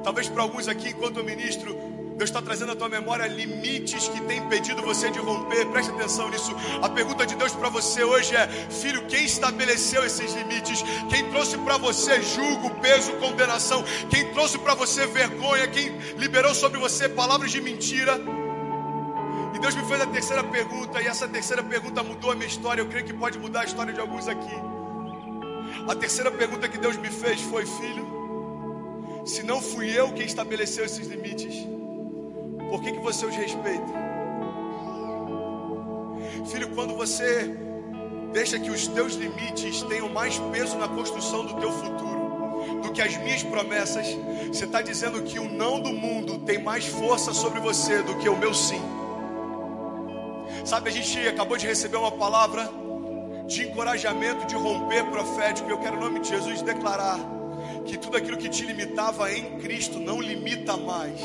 Talvez 0.03 0.27
para 0.27 0.41
alguns 0.44 0.68
aqui, 0.68 0.89
enquanto 0.89 1.15
eu 1.15 1.23
ministro, 1.23 1.73
Deus 2.18 2.30
está 2.30 2.41
trazendo 2.41 2.73
à 2.73 2.76
tua 2.76 2.89
memória 2.89 3.26
limites 3.26 4.10
que 4.10 4.19
tem 4.19 4.39
impedido 4.39 4.81
você 4.81 5.10
de 5.10 5.18
romper. 5.18 5.65
Preste 5.68 5.91
atenção 5.91 6.30
nisso. 6.30 6.53
A 6.81 6.89
pergunta 6.89 7.26
de 7.26 7.35
Deus 7.35 7.53
para 7.53 7.69
você 7.69 8.03
hoje 8.03 8.35
é: 8.35 8.45
Filho, 8.69 9.07
quem 9.07 9.23
estabeleceu 9.23 10.03
esses 10.03 10.34
limites? 10.34 10.84
Quem 11.10 11.30
trouxe 11.30 11.57
para 11.60 11.77
você 11.77 12.22
julgo, 12.22 12.69
peso, 12.81 13.14
condenação? 13.14 13.81
Quem 14.10 14.34
trouxe 14.34 14.57
para 14.57 14.73
você 14.73 15.07
vergonha? 15.07 15.69
Quem 15.69 15.98
liberou 16.18 16.53
sobre 16.53 16.77
você 16.77 17.07
palavras 17.07 17.49
de 17.49 17.61
mentira? 17.61 18.19
E 19.53 19.60
Deus 19.60 19.76
me 19.76 19.84
fez 19.84 20.02
a 20.02 20.07
terceira 20.07 20.44
pergunta, 20.44 21.02
e 21.02 21.07
essa 21.07 21.28
terceira 21.28 21.64
pergunta 21.64 22.03
mudou 22.03 22.32
a 22.32 22.36
minha 22.36 22.48
história. 22.48 22.82
Eu 22.82 22.88
creio 22.88 23.06
que 23.06 23.14
pode 23.14 23.40
mudar 23.40 23.61
a 23.61 23.65
história 23.65 23.94
de 23.94 23.99
alguns 23.99 24.28
aqui. 24.28 24.56
A 25.88 25.95
terceira 25.95 26.32
pergunta 26.32 26.68
que 26.68 26.78
Deus 26.78 26.98
me 26.98 27.10
fez 27.10 27.41
foi: 27.41 27.65
Filho, 27.65 29.24
se 29.26 29.44
não 29.44 29.61
fui 29.61 29.90
eu 29.90 30.11
quem 30.14 30.26
estabeleceu 30.26 30.86
esses 30.86 31.07
limites, 31.07 31.68
por 32.69 32.82
que, 32.82 32.91
que 32.91 32.99
você 32.99 33.26
os 33.26 33.36
respeita? 33.36 33.94
Filho, 36.52 36.69
quando 36.76 36.95
você 36.95 37.56
deixa 38.32 38.60
que 38.60 38.69
os 38.69 38.88
teus 38.88 39.14
limites 39.14 39.82
tenham 39.84 40.10
mais 40.10 40.38
peso 40.52 40.78
na 40.78 40.88
construção 40.88 41.45
do 41.45 41.56
teu 41.56 41.72
futuro 41.72 42.18
do 42.82 42.91
que 42.91 43.02
as 43.02 43.15
minhas 43.18 43.44
promessas, 43.44 44.07
você 44.48 44.65
está 44.65 44.82
dizendo 44.82 45.22
que 45.24 45.40
o 45.40 45.49
não 45.49 45.80
do 45.80 45.91
mundo 45.94 46.40
tem 46.40 46.61
mais 46.61 46.86
força 46.86 47.34
sobre 47.34 47.60
você 47.60 48.02
do 48.02 48.15
que 48.18 48.28
o 48.28 48.38
meu 48.38 48.53
sim. 48.53 48.82
Sabe, 50.68 50.89
a 50.89 50.91
gente 50.91 51.26
acabou 51.26 51.56
de 51.56 51.65
receber 51.65 51.95
uma 51.95 52.11
palavra 52.11 52.69
de 53.48 53.65
encorajamento, 53.65 54.45
de 54.45 54.56
romper 54.56 55.02
profético. 55.06 55.69
Eu 55.69 55.77
quero, 55.77 55.95
em 55.95 55.99
nome 56.02 56.19
de 56.19 56.27
Jesus, 56.27 56.61
declarar 56.61 57.18
que 57.85 57.98
tudo 57.98 58.18
aquilo 58.18 58.35
que 58.35 58.49
te 58.49 58.65
limitava 58.65 59.31
em 59.31 59.60
Cristo 59.60 59.98
não 59.98 60.19
limita 60.19 60.76
mais. 60.76 61.22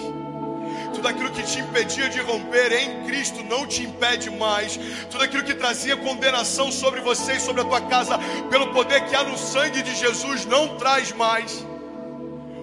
Tudo 0.95 1.09
aquilo 1.09 1.33
que 1.33 1.43
te 1.43 1.59
impedia 1.59 2.09
de 2.09 2.21
romper 2.21 2.71
em 2.71 3.03
Cristo 3.03 3.43
não 3.43 3.67
te 3.67 3.83
impede 3.83 4.31
mais. 4.31 4.79
Tudo 5.11 5.25
aquilo 5.25 5.43
que 5.43 5.57
trazia 5.57 5.97
condenação 5.97 6.71
sobre 6.71 7.01
você 7.01 7.33
e 7.33 7.41
sobre 7.41 7.63
a 7.63 7.65
tua 7.65 7.81
casa, 7.81 8.21
pelo 8.49 8.73
poder 8.73 9.07
que 9.07 9.17
há 9.17 9.25
no 9.25 9.37
sangue 9.37 9.83
de 9.83 9.93
Jesus, 9.97 10.47
não 10.47 10.77
traz 10.77 11.11
mais. 11.11 11.67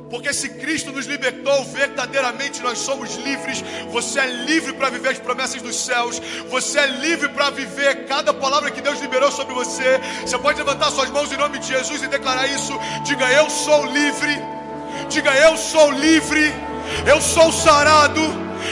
Porque 0.10 0.34
se 0.34 0.50
Cristo 0.50 0.92
nos 0.92 1.06
libertou, 1.06 1.64
verdadeiramente 1.66 2.62
nós 2.62 2.80
somos 2.80 3.16
livres. 3.18 3.64
Você 3.92 4.20
é 4.20 4.26
livre 4.26 4.74
para 4.74 4.90
viver 4.90 5.10
as 5.10 5.20
promessas 5.20 5.62
dos 5.62 5.76
céus. 5.76 6.20
Você 6.50 6.80
é 6.80 6.88
livre 6.88 7.30
para 7.30 7.52
viver 7.52 8.06
cada 8.08 8.34
palavra 8.34 8.72
que 8.72 8.82
Deus 8.82 9.00
liberou 9.00 9.32
sobre 9.32 9.54
você. 9.54 10.00
Você 10.22 10.38
pode 10.40 10.58
levantar 10.58 10.90
suas 10.90 11.12
mãos 11.12 11.32
em 11.32 11.38
nome 11.38 11.60
de 11.60 11.68
Jesus 11.68 12.02
e 12.02 12.08
declarar 12.08 12.48
isso. 12.48 12.74
Diga: 13.04 13.32
Eu 13.32 13.50
sou 13.52 13.86
livre. 13.86 14.36
Diga: 15.10 15.36
Eu 15.36 15.56
sou 15.58 15.92
livre. 15.92 16.54
Eu 17.06 17.22
sou 17.22 17.52
sarado. 17.52 18.22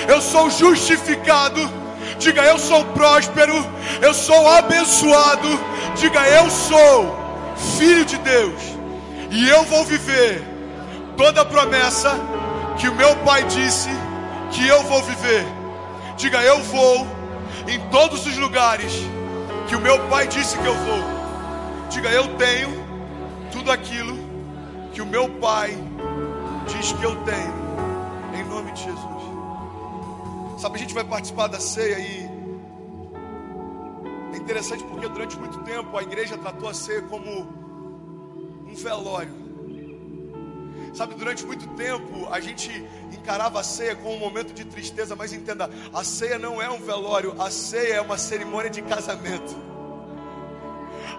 Eu 0.08 0.20
sou 0.22 0.50
justificado. 0.50 1.62
Diga: 2.18 2.44
Eu 2.46 2.58
sou 2.58 2.84
próspero. 2.86 3.54
Eu 4.02 4.14
sou 4.14 4.48
abençoado. 4.48 5.48
Diga: 5.98 6.28
Eu 6.30 6.50
sou 6.50 7.16
filho 7.78 8.06
de 8.06 8.18
Deus. 8.18 8.62
E 9.30 9.48
eu 9.48 9.64
vou 9.66 9.84
viver 9.84 10.42
toda 11.18 11.44
promessa 11.44 12.12
que 12.80 12.88
o 12.88 12.96
meu 12.96 13.16
pai 13.18 13.44
disse 13.44 13.90
que 14.52 14.66
eu 14.68 14.84
vou 14.84 15.02
viver. 15.02 15.46
Diga, 16.16 16.42
eu 16.44 16.62
vou 16.64 17.08
em 17.68 17.80
todos 17.90 18.26
os 18.26 18.38
lugares 18.38 18.94
que 19.68 19.76
o 19.76 19.82
meu 19.82 20.08
pai 20.08 20.28
disse 20.28 20.58
que 20.58 20.66
eu 20.66 20.76
vou. 20.76 21.04
Diga, 21.90 22.10
eu 22.10 22.36
tenho 22.36 22.70
tudo 23.52 23.72
aquilo 23.72 24.16
que 24.94 25.02
o 25.02 25.06
meu 25.06 25.28
pai 25.40 25.76
diz 26.68 26.92
que 26.94 27.04
eu 27.04 27.16
tenho. 27.24 27.68
Em 28.34 28.44
nome 28.48 28.72
de 28.72 28.84
Jesus. 28.84 29.18
Sabe, 30.60 30.76
a 30.76 30.80
gente 30.80 30.94
vai 30.94 31.04
participar 31.04 31.48
da 31.48 31.60
ceia 31.60 32.00
e 32.00 32.30
é 34.34 34.38
interessante 34.38 34.84
porque 34.84 35.08
durante 35.08 35.38
muito 35.38 35.60
tempo 35.60 35.98
a 35.98 36.04
igreja 36.04 36.38
tratou 36.38 36.70
a 36.70 36.74
ceia 36.74 37.02
como 37.02 37.48
um 38.66 38.76
velório. 38.76 39.47
Sabe, 40.94 41.16
durante 41.16 41.46
muito 41.46 41.68
tempo 41.70 42.28
a 42.32 42.40
gente 42.40 42.84
encarava 43.12 43.60
a 43.60 43.64
ceia 43.64 43.96
como 43.96 44.16
um 44.16 44.20
momento 44.20 44.54
de 44.54 44.66
tristeza, 44.66 45.16
mas 45.16 45.34
entenda, 45.34 45.70
a 45.94 46.04
ceia 46.04 46.40
não 46.40 46.62
é 46.62 46.70
um 46.70 46.80
velório, 46.80 47.36
a 47.42 47.52
ceia 47.52 47.96
é 47.96 48.02
uma 48.02 48.18
cerimônia 48.18 48.70
de 48.70 48.82
casamento. 48.82 49.68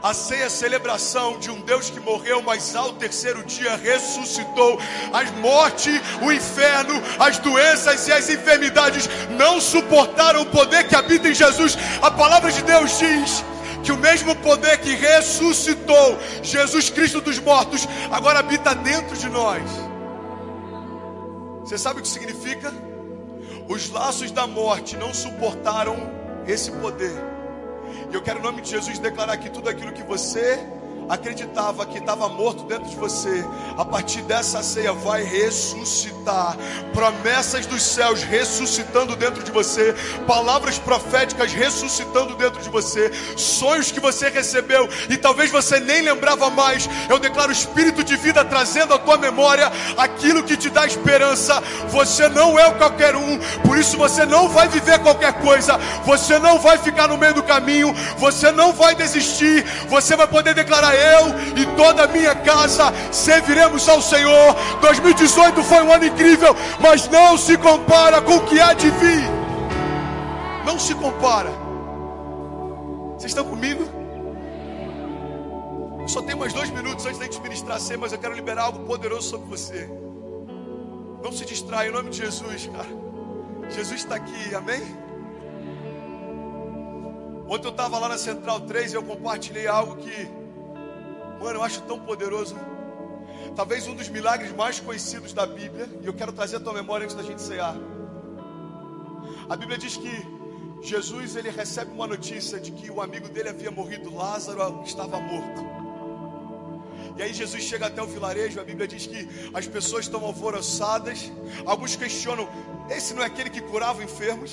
A 0.03 0.15
ceia 0.15 0.45
é 0.45 0.47
a 0.47 0.51
celebração 0.51 1.39
de 1.39 1.51
um 1.51 1.61
Deus 1.63 1.91
que 1.91 1.99
morreu, 1.99 2.41
mas 2.41 2.77
ao 2.77 2.93
terceiro 2.93 3.43
dia 3.45 3.77
ressuscitou. 3.77 4.79
As 5.13 5.31
morte, 5.33 5.91
o 6.23 6.31
inferno, 6.31 6.95
as 7.19 7.39
doenças 7.39 8.07
e 8.07 8.13
as 8.13 8.29
enfermidades 8.31 9.09
não 9.31 9.61
suportaram 9.61 10.43
o 10.43 10.47
poder 10.47 10.87
que 10.87 10.95
habita 10.95 11.29
em 11.29 11.35
Jesus. 11.35 11.77
A 12.01 12.11
palavra 12.11 12.53
de 12.53 12.63
Deus 12.63 12.97
diz 12.99 13.45
que 13.83 13.93
o 13.93 13.97
mesmo 13.97 14.35
poder 14.37 14.79
que 14.79 14.95
ressuscitou 14.95 16.19
Jesus 16.43 16.91
Cristo 16.91 17.21
dos 17.21 17.39
mortos 17.39 17.87
agora 18.11 18.41
habita 18.41 18.75
dentro 18.75 19.17
de 19.17 19.29
nós. 19.29 19.63
Você 21.61 21.79
sabe 21.79 22.01
o 22.01 22.03
que 22.03 22.09
significa? 22.09 22.73
Os 23.69 23.91
laços 23.91 24.31
da 24.31 24.47
morte 24.47 24.97
não 24.97 25.13
suportaram 25.13 26.11
esse 26.47 26.71
poder. 26.73 27.13
E 28.11 28.15
eu 28.15 28.23
quero, 28.23 28.39
em 28.39 28.43
nome 28.43 28.63
de 28.63 28.71
Jesus, 28.71 28.99
declarar 28.99 29.37
que 29.37 29.51
tudo 29.51 29.69
aquilo 29.69 29.93
que 29.93 30.03
você 30.03 30.59
acreditava 31.09 31.87
que 31.87 31.99
estava 31.99 32.29
morto 32.29 32.65
dentro 32.65 32.89
de 32.89 32.97
você, 32.97 33.45
a 33.77 33.85
partir 33.85 34.23
dessa 34.23 34.63
ceia 34.63 34.93
vai 34.93 35.23
ressuscitar. 35.23 36.57
Promessas 36.93 37.67
dos 37.67 37.83
céus 37.83 38.23
ressuscitando 38.23 39.17
dentro 39.17 39.43
de 39.43 39.51
você, 39.51 39.95
palavras 40.27 40.79
proféticas 40.79 41.53
ressuscitando 41.53 42.35
dentro 42.37 42.61
de 42.61 42.69
você, 42.69 43.11
sonhos 43.37 43.91
que 43.91 44.01
você 44.01 44.29
recebeu 44.29 44.89
e 45.09 45.17
talvez 45.17 45.51
você 45.51 45.81
nem 45.81 46.03
lembrava 46.03 46.51
mais. 46.51 46.89
Eu 47.09 47.19
declaro 47.19 47.51
o 47.51 47.53
espírito 47.53 48.05
de 48.05 48.17
vida 48.17 48.45
trazendo 48.45 48.95
à 48.95 48.99
tua 48.99 49.17
memória 49.17 49.71
aquilo 49.97 50.43
que 50.43 50.57
te 50.57 50.69
dá 50.69 50.87
esperança. 50.87 51.63
Você 51.89 52.29
não 52.29 52.59
é 52.59 52.71
qualquer 52.73 53.17
um, 53.17 53.39
por 53.65 53.79
isso 53.79 53.97
você 53.97 54.27
não 54.27 54.49
vai 54.49 54.69
viver 54.69 54.99
qualquer 54.99 55.33
coisa, 55.41 55.79
você 56.05 56.39
não 56.39 56.59
vai 56.59 56.79
ficar 56.79 57.09
no 57.09 57.17
meio 57.17 57.35
do 57.35 57.43
caminho, 57.43 57.95
você 58.19 58.51
não 58.51 58.73
vai 58.73 58.95
desistir, 58.95 59.65
você 59.89 60.17
vai 60.17 60.27
poder 60.27 60.55
declarar 60.55 60.95
eu 60.99 61.29
e 61.57 61.67
toda 61.77 62.05
a 62.05 62.09
minha 62.09 62.35
casa 62.35 62.93
serviremos 63.13 63.89
ao 63.89 64.03
Senhor. 64.03 64.55
2018 64.81 65.63
foi 65.63 65.83
um 65.83 65.93
ano 65.93 66.05
incrível, 66.07 66.55
mas 66.81 67.09
não 67.09 67.39
se 67.39 67.57
compara 67.57 68.21
com 68.21 68.37
o 68.37 68.47
que 68.47 68.61
há 68.61 68.73
de 68.73 68.91
vir. 68.91 69.23
Não 70.65 70.79
se 70.79 70.95
compara. 70.95 71.51
Vocês 73.17 73.33
estão 73.33 73.45
comigo? 73.45 73.85
Só 76.07 76.23
tem 76.23 76.35
mais 76.35 76.53
dois 76.53 76.71
minutos 76.71 77.05
antes 77.05 77.19
da 77.19 77.25
gente 77.25 77.41
ministrar 77.41 77.79
ceia, 77.79 77.99
mas 77.99 78.13
eu 78.13 78.19
quero 78.19 78.35
liberar 78.35 78.65
algo 78.65 78.81
poderoso 78.87 79.29
sobre 79.29 79.47
você. 79.47 79.89
Não 81.23 81.31
se 81.33 81.45
distraia, 81.45 81.89
em 81.89 81.93
nome 81.93 82.11
de 82.11 82.19
Jesus, 82.19 82.67
cara. 82.67 82.89
Jesus 83.71 84.01
está 84.01 84.15
aqui, 84.15 84.55
amém? 84.55 84.81
Ontem 87.47 87.67
eu 87.67 87.71
estava 87.71 87.99
lá 87.99 88.09
na 88.09 88.19
Central 88.19 88.61
3 88.61 88.93
e 88.93 88.97
eu 88.97 89.03
compartilhei 89.03 89.67
algo 89.67 89.97
que 89.97 90.31
Mano, 91.41 91.59
eu 91.59 91.63
acho 91.63 91.83
tão 91.83 92.01
poderoso. 92.01 92.57
Talvez 93.55 93.87
um 93.87 93.95
dos 93.95 94.09
milagres 94.09 94.53
mais 94.55 94.81
conhecidos 94.81 95.33
da 95.33 95.47
Bíblia, 95.47 95.89
e 96.03 96.07
eu 96.07 96.13
quero 96.13 96.33
trazer 96.33 96.57
a 96.57 96.61
tua 96.61 96.73
memória 96.73 97.05
antes 97.05 97.17
da 97.17 97.23
gente 97.23 97.43
cear. 97.43 97.77
A 99.49 99.57
Bíblia 99.57 99.79
diz 99.79 99.97
que 99.97 100.39
Jesus 100.83 101.37
ele 101.37 101.51
recebe 101.51 101.91
uma 101.93 102.07
notícia 102.07 102.61
de 102.61 102.71
que 102.71 102.91
o 102.91 103.01
amigo 103.01 103.29
dele 103.29 103.49
havia 103.49 103.71
morrido, 103.71 104.15
Lázaro 104.15 104.83
estava 104.85 105.19
morto. 105.19 105.79
E 107.17 107.23
aí 107.23 107.35
Jesus 107.35 107.65
chega 107.65 107.87
até 107.87 108.01
o 108.01 108.07
vilarejo, 108.07 108.61
a 108.61 108.65
Bíblia 108.65 108.87
diz 108.87 109.07
que 109.07 109.29
as 109.53 109.67
pessoas 109.67 110.05
estão 110.05 110.25
alvoroçadas. 110.25 111.33
Alguns 111.67 111.97
questionam: 111.97 112.49
esse 112.91 113.13
não 113.15 113.23
é 113.23 113.27
aquele 113.27 113.51
que 113.51 113.61
curava 113.61 114.05
enfermos? 114.05 114.53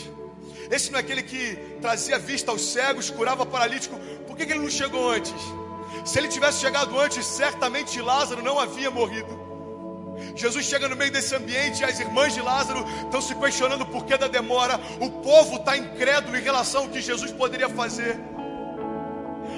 Esse 0.71 0.91
não 0.91 0.97
é 0.97 1.01
aquele 1.01 1.21
que 1.21 1.55
trazia 1.79 2.17
vista 2.17 2.49
aos 2.49 2.61
cegos, 2.61 3.09
curava 3.11 3.45
paralítico? 3.45 3.95
Por 4.25 4.35
que, 4.35 4.45
que 4.45 4.53
ele 4.53 4.61
não 4.61 4.69
chegou 4.69 5.11
antes? 5.11 5.33
Se 6.03 6.19
ele 6.19 6.27
tivesse 6.27 6.59
chegado 6.59 6.99
antes, 6.99 7.25
certamente 7.25 8.01
Lázaro 8.01 8.43
não 8.43 8.59
havia 8.59 8.91
morrido. 8.91 9.45
Jesus 10.35 10.65
chega 10.65 10.87
no 10.87 10.95
meio 10.95 11.11
desse 11.11 11.35
ambiente 11.35 11.81
e 11.81 11.85
as 11.85 11.99
irmãs 11.99 12.33
de 12.33 12.41
Lázaro 12.41 12.85
estão 13.03 13.21
se 13.21 13.35
questionando 13.35 13.85
por 13.85 14.05
que 14.05 14.17
da 14.17 14.27
demora. 14.27 14.79
O 14.99 15.09
povo 15.09 15.57
está 15.57 15.77
incrédulo 15.77 16.37
em 16.37 16.41
relação 16.41 16.83
ao 16.83 16.89
que 16.89 17.01
Jesus 17.01 17.31
poderia 17.31 17.69
fazer. 17.69 18.17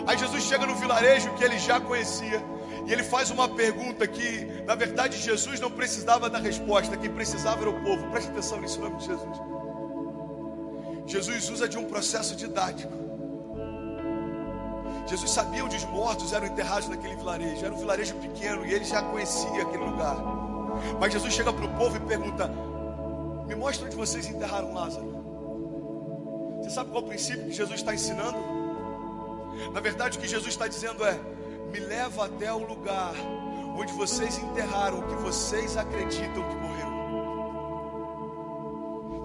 Aí 0.06 0.18
Jesus 0.18 0.44
chega 0.44 0.66
no 0.66 0.76
vilarejo 0.76 1.34
que 1.34 1.44
ele 1.44 1.60
já 1.60 1.80
conhecia. 1.80 2.44
E 2.86 2.94
ele 2.94 3.04
faz 3.04 3.30
uma 3.30 3.49
pergunta 3.49 4.08
que, 4.08 4.45
na 4.66 4.74
verdade, 4.74 5.18
Jesus 5.18 5.60
não 5.60 5.70
precisava 5.70 6.30
da 6.30 6.38
resposta, 6.38 6.95
quem 6.95 7.10
precisava 7.10 7.62
era 7.62 7.70
o 7.70 7.82
povo. 7.84 8.10
Preste 8.12 8.30
atenção 8.30 8.62
nisso, 8.62 8.80
nome 8.80 8.95
de 8.95 9.06
Jesus. 9.06 9.38
Jesus 11.06 11.49
usa 11.49 11.68
de 11.68 11.78
um 11.78 11.86
processo 11.86 12.36
didático 12.36 13.07
Jesus 15.08 15.32
sabia 15.32 15.64
onde 15.64 15.78
os 15.78 15.86
mortos 15.86 16.34
eram 16.34 16.48
enterrados 16.48 16.90
naquele 16.90 17.16
vilarejo. 17.16 17.66
Era 17.66 17.74
um 17.74 17.78
vilarejo 17.78 18.16
pequeno 18.16 18.66
e 18.66 18.74
ele 18.74 18.84
já 18.84 19.02
conhecia 19.02 19.62
aquele 19.62 19.84
lugar. 19.84 20.18
Mas 21.00 21.14
Jesus 21.14 21.34
chega 21.34 21.52
para 21.52 21.66
o 21.66 21.78
povo 21.78 21.96
e 21.96 22.00
pergunta: 22.02 22.52
Me 23.48 23.56
mostra 23.56 23.86
onde 23.88 23.96
vocês 23.96 24.28
enterraram 24.28 24.74
Lázaro. 24.74 25.18
Você 26.62 26.70
sabe 26.70 26.92
qual 26.92 27.04
é 27.04 27.06
o 27.06 27.10
princípio 27.10 27.46
que 27.46 27.54
Jesus 27.54 27.80
está 27.80 27.94
ensinando? 27.94 28.38
Na 29.74 29.80
verdade, 29.80 30.18
o 30.18 30.22
que 30.22 30.28
Jesus 30.28 30.50
está 30.50 30.68
dizendo 30.68 31.06
é: 31.06 31.18
Me 31.72 31.80
leva 31.80 32.26
até 32.26 32.52
o 32.52 32.60
lugar 32.60 33.14
onde 33.78 33.94
vocês 33.94 34.38
enterraram 34.38 35.00
o 35.00 35.08
que 35.08 35.16
vocês 35.16 35.78
acreditam 35.78 36.44
que 36.50 36.56
morreu. 36.56 36.97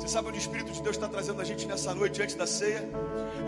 Você 0.03 0.09
sabe 0.09 0.31
onde 0.31 0.39
o 0.39 0.41
Espírito 0.41 0.73
de 0.73 0.83
Deus 0.83 0.97
está 0.97 1.07
trazendo 1.07 1.41
a 1.41 1.45
gente 1.45 1.65
nessa 1.65 1.95
noite 1.95 2.21
antes 2.21 2.35
da 2.35 2.45
ceia? 2.45 2.91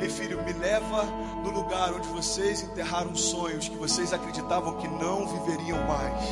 Ei 0.01 0.09
filho, 0.09 0.41
me 0.45 0.53
leva 0.53 1.03
no 1.43 1.51
lugar 1.51 1.93
onde 1.93 2.07
vocês 2.07 2.63
enterraram 2.63 3.13
sonhos 3.17 3.69
que 3.69 3.77
vocês 3.77 4.13
acreditavam 4.13 4.77
que 4.77 4.87
não 4.87 5.27
viveriam 5.27 5.85
mais. 5.85 6.23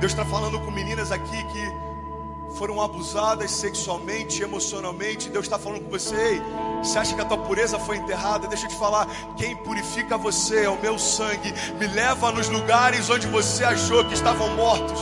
Deus 0.00 0.10
está 0.10 0.24
falando 0.24 0.58
com 0.62 0.72
meninas 0.72 1.12
aqui 1.12 1.44
que 1.52 2.56
foram 2.56 2.82
abusadas 2.82 3.52
sexualmente, 3.52 4.42
emocionalmente. 4.42 5.30
Deus 5.30 5.46
está 5.46 5.60
falando 5.60 5.84
com 5.84 5.90
você, 5.90 6.16
ei, 6.16 6.42
você 6.82 6.98
acha 6.98 7.14
que 7.14 7.20
a 7.20 7.24
tua 7.24 7.38
pureza 7.38 7.78
foi 7.78 7.98
enterrada? 7.98 8.48
Deixa 8.48 8.64
eu 8.66 8.68
te 8.68 8.76
falar, 8.76 9.06
quem 9.36 9.54
purifica 9.58 10.18
você 10.18 10.64
é 10.64 10.68
o 10.68 10.82
meu 10.82 10.98
sangue. 10.98 11.54
Me 11.78 11.86
leva 11.86 12.32
nos 12.32 12.48
lugares 12.48 13.08
onde 13.08 13.28
você 13.28 13.62
achou 13.62 14.04
que 14.04 14.14
estavam 14.14 14.56
mortos 14.56 15.00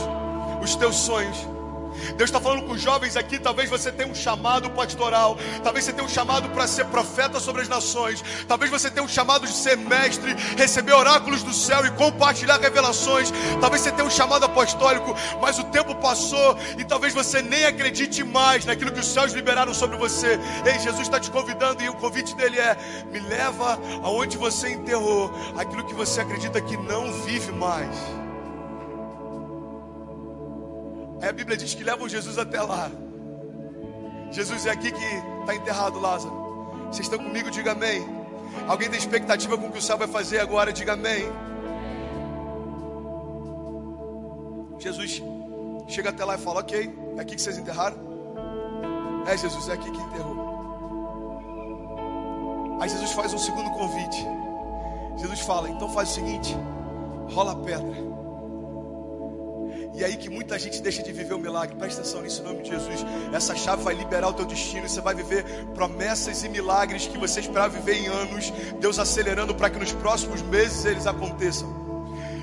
os 0.61 0.75
teus 0.75 0.97
sonhos. 0.97 1.50
Deus 2.17 2.29
está 2.29 2.39
falando 2.39 2.63
com 2.63 2.77
jovens 2.77 3.15
aqui. 3.15 3.39
Talvez 3.39 3.69
você 3.69 3.91
tenha 3.91 4.09
um 4.09 4.15
chamado 4.15 4.69
pastoral. 4.71 5.37
Talvez 5.63 5.85
você 5.85 5.93
tenha 5.93 6.05
um 6.05 6.09
chamado 6.09 6.49
para 6.49 6.67
ser 6.67 6.85
profeta 6.85 7.39
sobre 7.39 7.61
as 7.61 7.69
nações. 7.69 8.23
Talvez 8.47 8.71
você 8.71 8.89
tenha 8.89 9.03
um 9.03 9.07
chamado 9.07 9.45
de 9.45 9.53
ser 9.53 9.77
mestre, 9.77 10.35
receber 10.57 10.93
oráculos 10.93 11.43
do 11.43 11.53
céu 11.53 11.85
e 11.85 11.91
compartilhar 11.91 12.59
revelações. 12.59 13.31
Talvez 13.59 13.81
você 13.81 13.91
tenha 13.91 14.07
um 14.07 14.11
chamado 14.11 14.45
apostólico, 14.45 15.15
mas 15.41 15.59
o 15.59 15.63
tempo 15.65 15.95
passou 15.95 16.57
e 16.77 16.83
talvez 16.83 17.13
você 17.13 17.41
nem 17.41 17.65
acredite 17.65 18.23
mais 18.23 18.65
naquilo 18.65 18.91
que 18.91 18.99
os 18.99 19.07
céus 19.07 19.33
liberaram 19.33 19.73
sobre 19.73 19.97
você. 19.97 20.39
Ei, 20.65 20.79
Jesus 20.79 21.01
está 21.01 21.19
te 21.19 21.31
convidando 21.31 21.81
e 21.83 21.89
o 21.89 21.93
convite 21.93 22.35
dele 22.35 22.59
é: 22.59 22.77
me 23.11 23.19
leva 23.19 23.79
aonde 24.03 24.37
você 24.37 24.69
enterrou 24.69 25.31
aquilo 25.57 25.85
que 25.85 25.93
você 25.93 26.21
acredita 26.21 26.61
que 26.61 26.77
não 26.77 27.11
vive 27.23 27.51
mais. 27.51 28.30
Aí 31.21 31.29
a 31.29 31.33
Bíblia 31.33 31.55
diz 31.55 31.73
que 31.75 31.83
levam 31.83 32.09
Jesus 32.09 32.37
até 32.37 32.59
lá. 32.61 32.89
Jesus 34.31 34.65
é 34.65 34.71
aqui 34.71 34.91
que 34.91 35.05
está 35.41 35.55
enterrado, 35.55 35.99
Lázaro. 35.99 36.33
Vocês 36.87 37.07
estão 37.07 37.19
comigo? 37.19 37.51
Diga 37.51 37.73
amém. 37.73 38.03
Alguém 38.67 38.89
tem 38.89 38.97
expectativa 38.97 39.57
com 39.57 39.67
o 39.67 39.71
que 39.71 39.77
o 39.77 39.81
céu 39.81 39.97
vai 39.97 40.07
fazer 40.07 40.39
agora? 40.39 40.73
Diga 40.73 40.93
amém. 40.93 41.31
Jesus 44.79 45.21
chega 45.87 46.09
até 46.09 46.25
lá 46.25 46.35
e 46.35 46.37
fala: 46.39 46.61
Ok, 46.61 46.91
é 47.17 47.21
aqui 47.21 47.35
que 47.35 47.41
vocês 47.41 47.57
enterraram? 47.57 47.97
É, 49.27 49.37
Jesus, 49.37 49.69
é 49.69 49.73
aqui 49.73 49.91
que 49.91 50.01
enterrou. 50.01 50.41
Aí 52.81 52.89
Jesus 52.89 53.11
faz 53.11 53.31
um 53.31 53.37
segundo 53.37 53.69
convite. 53.71 54.25
Jesus 55.17 55.41
fala: 55.41 55.69
Então 55.69 55.87
faz 55.89 56.09
o 56.09 56.13
seguinte, 56.13 56.57
rola 57.31 57.51
a 57.51 57.55
pedra. 57.55 58.10
E 59.93 60.05
aí 60.05 60.15
que 60.15 60.29
muita 60.29 60.57
gente 60.57 60.81
deixa 60.81 61.03
de 61.03 61.11
viver 61.11 61.33
o 61.33 61.39
milagre. 61.39 61.75
Presta 61.75 62.01
atenção 62.01 62.21
nisso 62.21 62.41
em 62.41 62.45
nome 62.45 62.63
de 62.63 62.69
Jesus. 62.69 63.05
Essa 63.33 63.55
chave 63.55 63.83
vai 63.83 63.93
liberar 63.93 64.29
o 64.29 64.33
teu 64.33 64.45
destino. 64.45 64.87
Você 64.87 65.01
vai 65.01 65.13
viver 65.13 65.43
promessas 65.73 66.43
e 66.43 66.49
milagres 66.49 67.07
que 67.07 67.17
você 67.17 67.41
esperava 67.41 67.77
viver 67.77 67.95
em 67.95 68.07
anos. 68.07 68.51
Deus 68.79 68.99
acelerando 68.99 69.53
para 69.53 69.69
que 69.69 69.77
nos 69.77 69.91
próximos 69.91 70.41
meses 70.41 70.85
eles 70.85 71.05
aconteçam. 71.05 71.81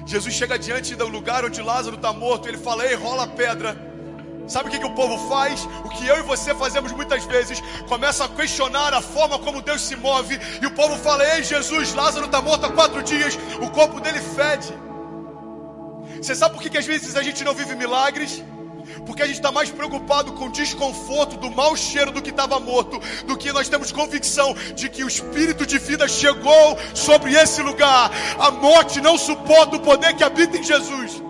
Jesus 0.04 0.34
chega 0.34 0.58
diante 0.58 0.94
do 0.94 1.08
lugar 1.08 1.44
onde 1.44 1.62
Lázaro 1.62 1.96
está 1.96 2.12
morto. 2.12 2.48
Ele 2.48 2.58
fala: 2.58 2.86
Ei, 2.86 2.94
rola 2.94 3.24
a 3.24 3.28
pedra. 3.28 3.88
Sabe 4.46 4.68
o 4.68 4.72
que, 4.72 4.78
que 4.78 4.86
o 4.86 4.94
povo 4.94 5.28
faz? 5.28 5.66
O 5.84 5.90
que 5.90 6.06
eu 6.06 6.18
e 6.18 6.22
você 6.22 6.54
fazemos 6.54 6.92
muitas 6.92 7.24
vezes. 7.24 7.60
Começa 7.86 8.24
a 8.24 8.28
questionar 8.28 8.94
a 8.94 9.02
forma 9.02 9.38
como 9.38 9.60
Deus 9.60 9.82
se 9.82 9.96
move. 9.96 10.38
E 10.60 10.66
o 10.66 10.70
povo 10.70 10.96
fala: 10.96 11.24
Ei, 11.34 11.42
Jesus, 11.42 11.94
Lázaro 11.94 12.26
está 12.26 12.42
morto 12.42 12.66
há 12.66 12.72
quatro 12.72 13.02
dias. 13.02 13.38
O 13.60 13.70
corpo 13.70 14.00
dele 14.00 14.20
fede. 14.20 14.88
Você 16.20 16.35
sabe 16.35 16.55
por 16.55 16.62
que, 16.62 16.70
que 16.70 16.78
às 16.78 16.86
vezes 16.86 17.16
a 17.16 17.23
gente 17.23 17.45
não 17.45 17.55
vive 17.55 17.74
milagres? 17.74 18.43
Porque 19.07 19.23
a 19.23 19.27
gente 19.27 19.36
está 19.36 19.53
mais 19.53 19.70
preocupado 19.70 20.32
com 20.32 20.47
o 20.47 20.53
desconforto 20.53 21.36
do 21.36 21.51
mau 21.51 21.77
cheiro 21.77 22.11
do 22.11 22.23
que 22.23 22.31
estava 22.31 22.59
morto, 22.59 23.01
do 23.27 23.36
que 23.36 23.53
nós 23.53 23.69
temos 23.69 23.93
convicção 23.93 24.55
de 24.74 24.89
que 24.89 25.05
o 25.05 25.09
espírito 25.09 25.66
de 25.66 25.78
vida 25.78 26.09
chegou 26.09 26.78
sobre 26.95 27.35
esse 27.35 27.62
lugar. 27.62 28.11
A 28.39 28.51
morte 28.51 29.01
não 29.01 29.16
suporta 29.19 29.77
o 29.77 29.81
poder 29.81 30.15
que 30.15 30.24
habita 30.24 30.57
em 30.57 30.62
Jesus. 30.62 31.23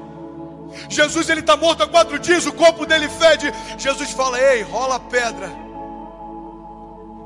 Jesus 0.89 1.29
ele 1.29 1.41
está 1.41 1.57
morto 1.57 1.83
há 1.83 1.89
quatro 1.89 2.19
dias, 2.19 2.47
o 2.47 2.53
corpo 2.53 2.87
dele 2.87 3.09
fede. 3.09 3.53
Jesus 3.79 4.11
fala: 4.13 4.41
Ei, 4.41 4.63
rola 4.63 4.97
a 4.97 5.01
pedra. 5.01 5.51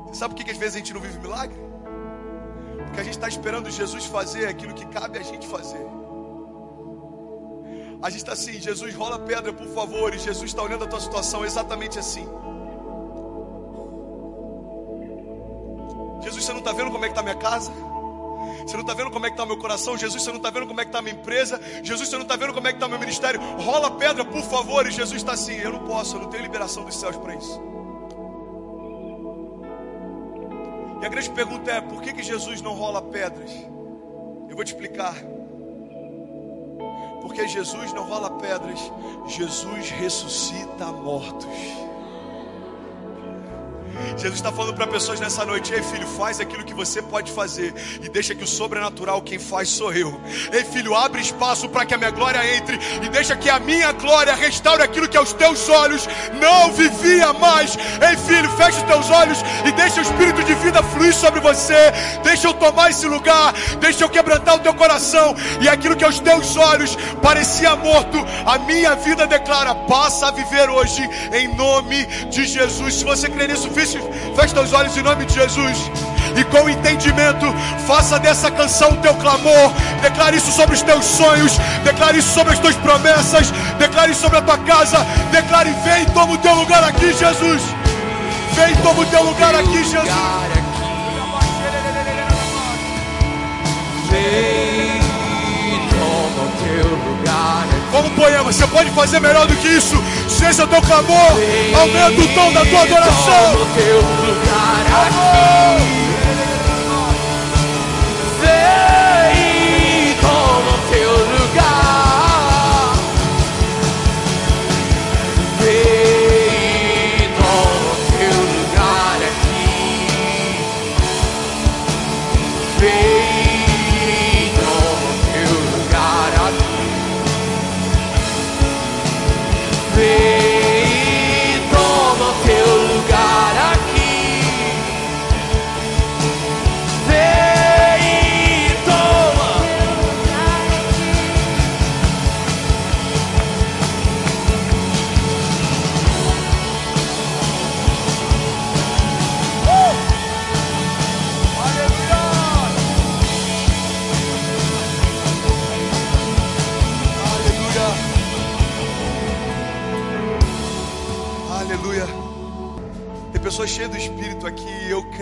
Você 0.07 0.19
sabe 0.19 0.33
por 0.33 0.37
que, 0.37 0.45
que 0.45 0.51
às 0.51 0.57
vezes 0.57 0.75
a 0.75 0.77
gente 0.79 0.93
não 0.93 1.01
vive 1.01 1.19
milagre? 1.19 1.57
Porque 2.85 2.99
a 2.99 3.03
gente 3.03 3.15
está 3.15 3.27
esperando 3.27 3.69
Jesus 3.71 4.05
fazer 4.05 4.47
aquilo 4.47 4.73
que 4.73 4.85
cabe 4.85 5.17
a 5.17 5.23
gente 5.23 5.47
fazer. 5.47 6.02
A 8.03 8.09
gente 8.09 8.19
está 8.19 8.33
assim, 8.33 8.59
Jesus, 8.59 8.93
rola 8.93 9.17
pedra, 9.17 9.53
por 9.53 9.67
favor. 9.67 10.13
E 10.13 10.19
Jesus 10.19 10.51
está 10.51 10.61
olhando 10.61 10.83
a 10.83 10.87
tua 10.87 10.99
situação 10.99 11.45
exatamente 11.45 11.97
assim. 11.97 12.27
Jesus, 16.21 16.43
você 16.43 16.51
não 16.51 16.59
está 16.59 16.73
vendo 16.73 16.91
como 16.91 17.05
é 17.05 17.07
que 17.07 17.13
está 17.13 17.23
minha 17.23 17.37
casa? 17.37 17.71
Você 18.61 18.73
não 18.73 18.81
está 18.81 18.93
vendo 18.93 19.09
como 19.09 19.25
é 19.25 19.29
que 19.29 19.35
está 19.35 19.45
meu 19.45 19.57
coração? 19.57 19.97
Jesus, 19.97 20.21
você 20.21 20.29
não 20.31 20.37
está 20.37 20.49
vendo 20.49 20.67
como 20.67 20.81
é 20.81 20.83
que 20.83 20.89
está 20.89 21.01
minha 21.01 21.15
empresa? 21.15 21.61
Jesus, 21.81 22.09
você 22.09 22.15
não 22.17 22.23
está 22.23 22.35
vendo 22.35 22.53
como 22.53 22.67
é 22.67 22.71
que 22.71 22.75
está 22.75 22.89
meu 22.89 22.99
ministério? 22.99 23.39
Rola 23.61 23.91
pedra, 23.91 24.25
por 24.25 24.41
favor. 24.43 24.85
E 24.85 24.91
Jesus 24.91 25.21
está 25.21 25.31
assim: 25.31 25.55
Eu 25.55 25.71
não 25.71 25.85
posso, 25.85 26.17
eu 26.17 26.23
não 26.23 26.29
tenho 26.29 26.43
liberação 26.43 26.83
dos 26.83 26.97
céus 26.97 27.15
para 27.15 27.35
isso. 27.35 27.61
E 31.01 31.05
a 31.05 31.09
grande 31.09 31.29
pergunta 31.29 31.71
é: 31.71 31.79
por 31.79 32.01
que, 32.01 32.11
que 32.11 32.21
Jesus 32.21 32.61
não 32.61 32.73
rola 32.73 33.01
pedras? 33.01 33.49
Eu 34.49 34.57
vou 34.57 34.65
te 34.65 34.73
explicar. 34.73 35.15
Porque 37.23 37.47
Jesus 37.47 37.93
não 37.93 38.03
rola 38.03 38.29
pedras, 38.29 38.91
Jesus 39.25 39.89
ressuscita 39.91 40.91
mortos. 40.91 41.47
Jesus 44.17 44.35
está 44.35 44.51
falando 44.51 44.75
para 44.75 44.87
pessoas 44.87 45.19
nessa 45.19 45.45
noite: 45.45 45.73
Ei 45.73 45.81
filho, 45.81 46.07
faz 46.07 46.39
aquilo 46.39 46.63
que 46.63 46.73
você 46.73 47.01
pode 47.01 47.31
fazer 47.31 47.73
e 48.01 48.09
deixa 48.09 48.35
que 48.35 48.43
o 48.43 48.47
sobrenatural 48.47 49.21
quem 49.21 49.39
faz 49.39 49.69
sou 49.69 49.93
eu. 49.93 50.19
Ei 50.51 50.63
filho, 50.63 50.95
abre 50.95 51.21
espaço 51.21 51.69
para 51.69 51.85
que 51.85 51.93
a 51.93 51.97
minha 51.97 52.11
glória 52.11 52.55
entre 52.55 52.79
e 53.01 53.09
deixa 53.09 53.35
que 53.35 53.49
a 53.49 53.59
minha 53.59 53.91
glória 53.91 54.33
restaure 54.35 54.81
aquilo 54.81 55.07
que 55.07 55.17
aos 55.17 55.33
teus 55.33 55.67
olhos 55.69 56.07
não 56.39 56.71
vivia 56.71 57.33
mais. 57.33 57.75
Ei 57.75 58.17
filho, 58.17 58.49
fecha 58.51 58.77
os 58.77 58.83
teus 58.83 59.09
olhos 59.09 59.39
e 59.65 59.71
deixa 59.73 59.99
o 59.99 60.03
espírito 60.03 60.43
de 60.43 60.53
vida 60.55 60.81
fluir 60.83 61.13
sobre 61.13 61.39
você. 61.39 61.91
Deixa 62.23 62.47
eu 62.47 62.53
tomar 62.53 62.89
esse 62.89 63.05
lugar, 63.05 63.53
deixa 63.79 64.03
eu 64.03 64.09
quebrantar 64.09 64.55
o 64.55 64.59
teu 64.59 64.73
coração 64.73 65.35
e 65.61 65.69
aquilo 65.69 65.95
que 65.95 66.03
aos 66.03 66.19
teus 66.19 66.55
olhos 66.55 66.95
parecia 67.21 67.75
morto, 67.75 68.17
a 68.45 68.57
minha 68.59 68.95
vida 68.95 69.27
declara: 69.27 69.75
passa 69.75 70.27
a 70.27 70.31
viver 70.31 70.69
hoje 70.69 71.01
em 71.33 71.55
nome 71.55 72.05
de 72.29 72.45
Jesus. 72.45 72.95
Se 72.95 73.05
você 73.05 73.29
crê 73.29 73.47
nisso, 73.47 73.69
feche, 73.85 73.99
os 74.59 74.73
olhos 74.73 74.95
em 74.95 75.03
nome 75.03 75.25
de 75.25 75.33
Jesus. 75.33 75.91
E 76.35 76.43
com 76.45 76.67
entendimento, 76.69 77.53
faça 77.85 78.19
dessa 78.19 78.49
canção 78.49 78.91
o 78.91 78.97
teu 78.97 79.13
clamor. 79.15 79.71
Declare 80.01 80.37
isso 80.37 80.51
sobre 80.51 80.75
os 80.75 80.81
teus 80.81 81.05
sonhos. 81.05 81.51
Declare 81.83 82.17
isso 82.17 82.33
sobre 82.33 82.53
as 82.53 82.59
tuas 82.59 82.75
promessas. 82.75 83.51
Declare 83.77 84.11
isso 84.11 84.21
sobre 84.21 84.39
a 84.39 84.41
tua 84.41 84.57
casa. 84.59 85.05
Declare: 85.31 85.71
vem, 85.83 86.05
toma 86.05 86.33
o 86.33 86.37
teu 86.37 86.55
lugar 86.55 86.83
aqui, 86.83 87.13
Jesus. 87.13 87.61
Vem, 88.55 88.75
toma 88.77 89.01
o 89.01 89.05
teu 89.05 89.23
lugar 89.23 89.53
aqui, 89.55 89.83
Jesus. 89.83 90.09
Vem, 94.09 95.01
toma 95.89 96.43
o 96.43 96.51
teu 96.63 96.89
lugar 96.89 97.52
você 98.43 98.65
pode 98.67 98.89
fazer 98.91 99.19
melhor 99.19 99.45
do 99.47 99.55
que 99.55 99.67
isso. 99.67 99.95
Se 100.27 100.45
esse 100.45 100.61
o 100.61 100.67
teu 100.67 100.81
clamor, 100.81 101.31
aumenta 101.79 102.21
o 102.21 102.27
tom 102.29 102.53
da 102.53 102.65
tua 102.65 102.81
adoração. 102.83 103.67
teu 103.75 103.97
lugar 103.97 104.85
aqui. 105.05 105.93
Vem, 108.39 108.92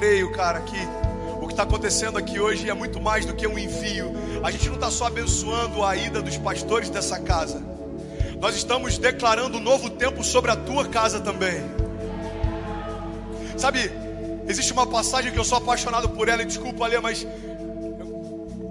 creio, 0.02 0.32
cara, 0.32 0.60
que 0.62 0.78
o 1.40 1.46
que 1.46 1.54
está 1.54 1.62
acontecendo 1.62 2.18
aqui 2.18 2.40
hoje 2.40 2.68
é 2.68 2.74
muito 2.74 3.00
mais 3.00 3.24
do 3.24 3.36
que 3.36 3.46
um 3.46 3.56
envio. 3.56 4.12
A 4.44 4.50
gente 4.50 4.68
não 4.68 4.74
está 4.74 4.90
só 4.90 5.06
abençoando 5.06 5.86
a 5.86 5.96
ida 5.96 6.24
dos 6.24 6.38
pastores 6.38 6.90
dessa 6.90 7.20
casa. 7.20 7.62
Nós 8.40 8.56
estamos 8.56 8.98
declarando 8.98 9.60
um 9.60 9.62
novo 9.62 9.92
tempo 9.92 10.24
sobre 10.24 10.50
a 10.50 10.56
tua 10.56 10.88
casa 10.88 11.20
também. 11.20 11.62
Sabe, 13.56 13.92
existe 14.48 14.74
uma 14.74 14.88
passagem 14.88 15.32
que 15.32 15.38
eu 15.38 15.44
sou 15.44 15.60
apaixonado 15.60 16.10
por 16.10 16.28
ela, 16.28 16.42
e 16.42 16.46
desculpa 16.46 16.88
ler, 16.88 17.00
mas 17.00 17.28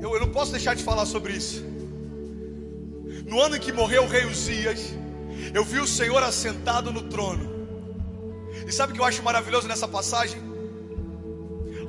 eu, 0.02 0.12
eu 0.12 0.20
não 0.20 0.30
posso 0.30 0.50
deixar 0.50 0.74
de 0.74 0.82
falar 0.82 1.06
sobre 1.06 1.34
isso. 1.34 1.64
No 3.24 3.40
ano 3.40 3.54
em 3.54 3.60
que 3.60 3.70
morreu 3.70 4.02
o 4.02 4.08
rei 4.08 4.24
Uzias, 4.24 4.80
eu 5.54 5.64
vi 5.64 5.78
o 5.78 5.86
Senhor 5.86 6.20
assentado 6.24 6.92
no 6.92 7.02
trono. 7.02 7.48
E 8.66 8.72
sabe 8.72 8.90
o 8.90 8.96
que 8.96 9.00
eu 9.00 9.04
acho 9.04 9.22
maravilhoso 9.22 9.68
nessa 9.68 9.86
passagem? 9.86 10.49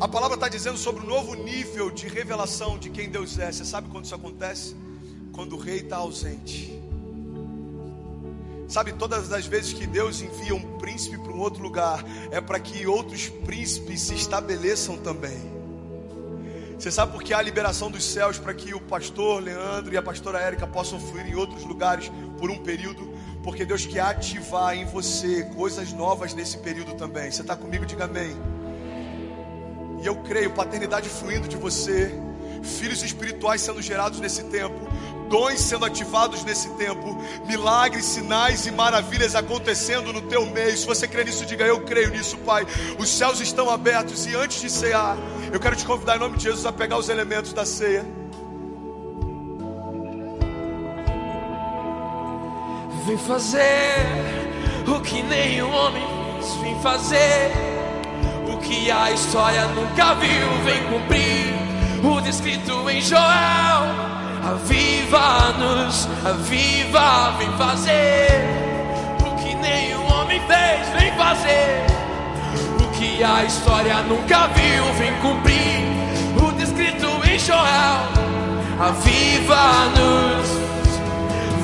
A 0.01 0.07
palavra 0.07 0.33
está 0.33 0.49
dizendo 0.49 0.79
sobre 0.79 1.03
o 1.03 1.07
novo 1.07 1.35
nível 1.35 1.91
de 1.91 2.07
revelação 2.07 2.75
de 2.75 2.89
quem 2.89 3.07
Deus 3.07 3.37
é. 3.37 3.51
Você 3.51 3.63
sabe 3.63 3.87
quando 3.87 4.05
isso 4.05 4.15
acontece? 4.15 4.75
Quando 5.31 5.55
o 5.55 5.59
rei 5.59 5.81
está 5.81 5.97
ausente. 5.97 6.81
Sabe, 8.67 8.93
todas 8.93 9.31
as 9.31 9.45
vezes 9.45 9.73
que 9.73 9.85
Deus 9.85 10.19
envia 10.19 10.55
um 10.55 10.79
príncipe 10.79 11.19
para 11.19 11.31
um 11.31 11.39
outro 11.39 11.61
lugar, 11.61 12.03
é 12.31 12.41
para 12.41 12.59
que 12.59 12.87
outros 12.87 13.29
príncipes 13.29 14.01
se 14.01 14.15
estabeleçam 14.15 14.97
também. 14.97 15.39
Você 16.79 16.89
sabe 16.89 17.11
por 17.11 17.21
que 17.21 17.31
há 17.31 17.37
a 17.37 17.43
liberação 17.43 17.91
dos 17.91 18.03
céus 18.03 18.39
para 18.39 18.55
que 18.55 18.73
o 18.73 18.81
pastor 18.81 19.39
Leandro 19.43 19.93
e 19.93 19.97
a 19.97 20.01
pastora 20.01 20.39
Érica 20.39 20.65
possam 20.65 20.99
fluir 20.99 21.27
em 21.27 21.35
outros 21.35 21.63
lugares 21.63 22.11
por 22.39 22.49
um 22.49 22.57
período? 22.57 23.07
Porque 23.43 23.65
Deus 23.65 23.85
quer 23.85 24.01
ativar 24.01 24.75
em 24.75 24.83
você 24.83 25.43
coisas 25.55 25.93
novas 25.93 26.33
nesse 26.33 26.57
período 26.57 26.95
também. 26.95 27.29
Você 27.29 27.41
está 27.41 27.55
comigo? 27.55 27.85
Diga 27.85 28.05
amém. 28.05 28.35
E 30.01 30.05
eu 30.05 30.15
creio, 30.15 30.49
paternidade 30.51 31.07
fluindo 31.07 31.47
de 31.47 31.55
você, 31.55 32.11
filhos 32.63 33.03
espirituais 33.03 33.61
sendo 33.61 33.81
gerados 33.81 34.19
nesse 34.19 34.43
tempo, 34.45 34.87
dons 35.29 35.59
sendo 35.61 35.85
ativados 35.85 36.43
nesse 36.43 36.69
tempo, 36.71 37.17
milagres, 37.45 38.05
sinais 38.05 38.65
e 38.65 38.71
maravilhas 38.71 39.35
acontecendo 39.35 40.11
no 40.11 40.21
teu 40.23 40.45
meio. 40.47 40.75
Se 40.75 40.85
você 40.85 41.07
crê 41.07 41.23
nisso, 41.23 41.45
diga 41.45 41.65
eu 41.65 41.81
creio 41.81 42.09
nisso, 42.09 42.37
Pai. 42.39 42.65
Os 42.97 43.09
céus 43.09 43.39
estão 43.39 43.69
abertos 43.69 44.25
e 44.25 44.35
antes 44.35 44.59
de 44.59 44.69
cear, 44.69 45.15
eu 45.53 45.59
quero 45.59 45.75
te 45.75 45.85
convidar 45.85 46.15
em 46.15 46.19
nome 46.19 46.37
de 46.37 46.43
Jesus 46.43 46.65
a 46.65 46.71
pegar 46.71 46.97
os 46.97 47.07
elementos 47.07 47.53
da 47.53 47.65
ceia. 47.65 48.05
Vem 53.05 53.17
fazer 53.17 53.95
o 54.87 54.99
que 55.01 55.21
nenhum 55.23 55.71
homem 55.71 56.03
fez. 56.39 56.55
Vem 56.61 56.79
fazer 56.81 57.70
que 58.61 58.89
a 58.91 59.11
história 59.11 59.65
nunca 59.67 60.13
viu. 60.15 60.47
Vem 60.63 60.83
cumprir 60.85 61.53
o 62.03 62.21
descrito 62.21 62.89
em 62.89 63.01
Joel. 63.01 64.11
Aviva-nos, 64.43 66.07
aviva, 66.25 67.31
vem 67.37 67.51
fazer 67.57 68.41
o 69.19 69.35
que 69.35 69.55
nenhum 69.55 70.05
homem 70.13 70.41
fez. 70.47 70.87
Vem 70.99 71.11
fazer 71.13 71.85
o 72.79 72.87
que 72.97 73.23
a 73.23 73.43
história 73.43 74.01
nunca 74.03 74.47
viu. 74.47 74.85
Vem 74.93 75.13
cumprir 75.21 75.85
o 76.41 76.51
descrito 76.53 77.07
em 77.29 77.39
Joel. 77.39 78.21
Aviva-nos. 78.79 80.49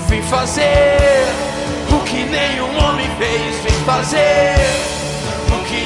Vem 0.08 0.22
fazer 0.24 1.28
o 1.92 2.00
que 2.06 2.24
nenhum 2.24 2.78
homem 2.78 3.08
fez, 3.18 3.56
vem 3.64 3.84
fazer. 3.86 4.97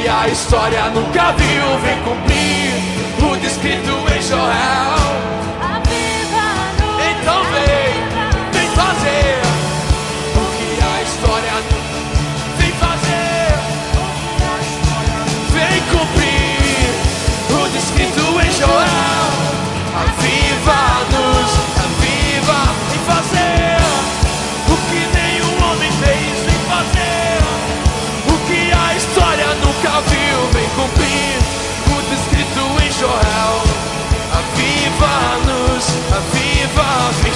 A 0.09 0.27
história 0.27 0.89
nunca 0.89 1.31
viu, 1.33 1.79
vem 1.79 1.99
cumprir. 2.03 3.31
O 3.31 3.35
descrito 3.37 3.91
em 4.15 4.21
Joel. 4.21 5.00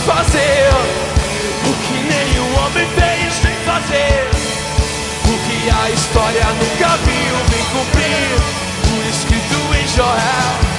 Fazer. 0.05 0.69
O 1.67 1.73
que 1.83 1.97
nenhum 2.03 2.49
homem 2.59 2.87
fez, 2.95 3.39
vem 3.39 3.55
fazer. 3.65 4.29
O 5.25 5.35
que 5.47 5.69
a 5.69 5.89
história 5.91 6.45
nunca 6.45 6.97
viu, 6.97 7.35
vem 7.49 7.65
cumprir. 7.73 8.37
O 8.93 9.09
escrito 9.09 9.59
em 9.73 9.87
Joel. 9.87 10.75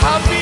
Aviva-nos, 0.00 0.37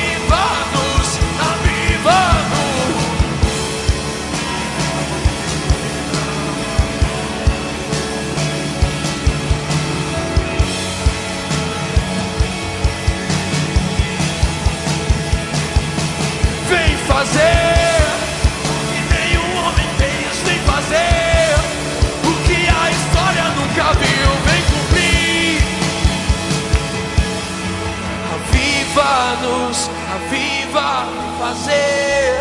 Aviva-nos, 29.37 29.89
aviva, 30.15 31.05
vem 31.13 31.31
fazer. 31.37 32.33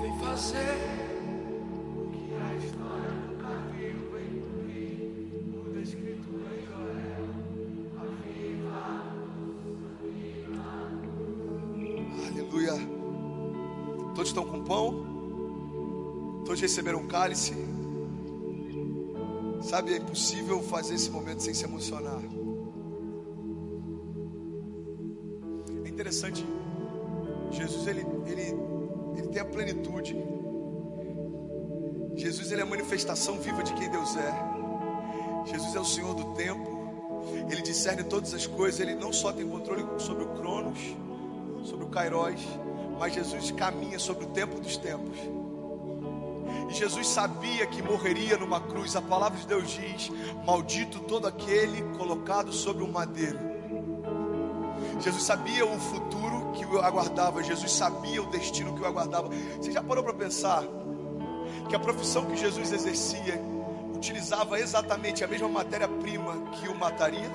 Vem 0.00 0.18
fazer. 0.18 0.72
Aleluia. 12.28 12.74
Todos 14.14 14.28
estão 14.28 14.44
com 14.44 14.62
pão? 14.62 16.42
Todos 16.44 16.60
receberam 16.60 16.98
um 17.00 17.06
cálice? 17.06 17.54
Sabe, 19.62 19.94
é 19.94 19.96
impossível 19.96 20.62
fazer 20.62 20.94
esse 20.96 21.10
momento 21.10 21.42
sem 21.42 21.54
se 21.54 21.64
emocionar. 21.64 22.20
Interessante. 25.92 26.44
Jesus, 27.50 27.86
ele, 27.86 28.04
ele, 28.26 28.56
ele 29.16 29.28
tem 29.28 29.42
a 29.42 29.44
plenitude. 29.44 30.16
Jesus, 32.16 32.50
ele 32.50 32.60
é 32.60 32.64
a 32.64 32.66
manifestação 32.66 33.38
viva 33.38 33.62
de 33.62 33.72
quem 33.74 33.88
Deus 33.90 34.16
é. 34.16 35.50
Jesus 35.50 35.74
é 35.74 35.80
o 35.80 35.84
Senhor 35.84 36.14
do 36.14 36.34
tempo. 36.34 36.70
Ele 37.50 37.62
discerne 37.62 38.02
todas 38.04 38.32
as 38.34 38.46
coisas. 38.46 38.80
Ele 38.80 38.94
não 38.94 39.12
só 39.12 39.32
tem 39.32 39.46
controle 39.46 39.84
sobre 39.98 40.24
o 40.24 40.28
Cronos, 40.34 40.78
sobre 41.64 41.84
o 41.84 41.88
Kairos, 41.88 42.42
mas 42.98 43.14
Jesus 43.14 43.50
caminha 43.52 43.98
sobre 43.98 44.24
o 44.24 44.28
tempo 44.28 44.60
dos 44.60 44.76
tempos. 44.76 45.18
E 46.70 46.74
Jesus 46.74 47.06
sabia 47.06 47.66
que 47.66 47.82
morreria 47.82 48.38
numa 48.38 48.60
cruz. 48.60 48.96
A 48.96 49.02
palavra 49.02 49.38
de 49.38 49.46
Deus 49.46 49.70
diz: 49.70 50.10
Maldito 50.46 51.00
todo 51.00 51.26
aquele 51.26 51.82
colocado 51.96 52.52
sobre 52.52 52.82
um 52.82 52.90
madeiro. 52.90 53.51
Jesus 55.02 55.24
sabia 55.24 55.66
o 55.66 55.78
futuro 55.80 56.52
que 56.52 56.64
o 56.64 56.80
aguardava. 56.80 57.42
Jesus 57.42 57.72
sabia 57.72 58.22
o 58.22 58.26
destino 58.26 58.74
que 58.74 58.82
o 58.82 58.86
aguardava. 58.86 59.28
Você 59.56 59.72
já 59.72 59.82
parou 59.82 60.04
para 60.04 60.14
pensar 60.14 60.62
que 61.68 61.74
a 61.74 61.78
profissão 61.78 62.24
que 62.26 62.36
Jesus 62.36 62.72
exercia 62.72 63.42
utilizava 63.94 64.60
exatamente 64.60 65.24
a 65.24 65.26
mesma 65.26 65.48
matéria-prima 65.48 66.50
que 66.52 66.68
o 66.68 66.74
mataria? 66.74 67.30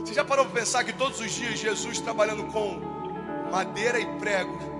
Você 0.00 0.14
já 0.14 0.24
parou 0.24 0.46
para 0.46 0.60
pensar 0.60 0.84
que 0.84 0.92
todos 0.92 1.20
os 1.20 1.30
dias 1.30 1.58
Jesus 1.58 2.00
trabalhando 2.00 2.44
com 2.44 2.80
madeira 3.50 4.00
e 4.00 4.06
prego 4.18 4.73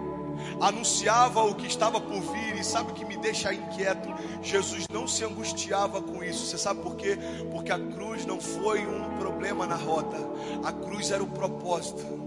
anunciava 0.60 1.42
o 1.42 1.54
que 1.54 1.66
estava 1.66 2.00
por 2.00 2.20
vir 2.20 2.56
e 2.58 2.64
sabe 2.64 2.92
o 2.92 2.94
que 2.94 3.04
me 3.04 3.16
deixa 3.16 3.52
inquieto? 3.52 4.08
Jesus 4.42 4.86
não 4.88 5.06
se 5.06 5.24
angustiava 5.24 6.00
com 6.00 6.22
isso. 6.22 6.46
Você 6.46 6.58
sabe 6.58 6.80
por 6.80 6.96
quê? 6.96 7.18
Porque 7.50 7.72
a 7.72 7.78
cruz 7.78 8.24
não 8.26 8.40
foi 8.40 8.86
um 8.86 9.16
problema 9.18 9.66
na 9.66 9.76
rota. 9.76 10.16
A 10.64 10.72
cruz 10.72 11.10
era 11.10 11.22
o 11.22 11.26
propósito. 11.26 12.23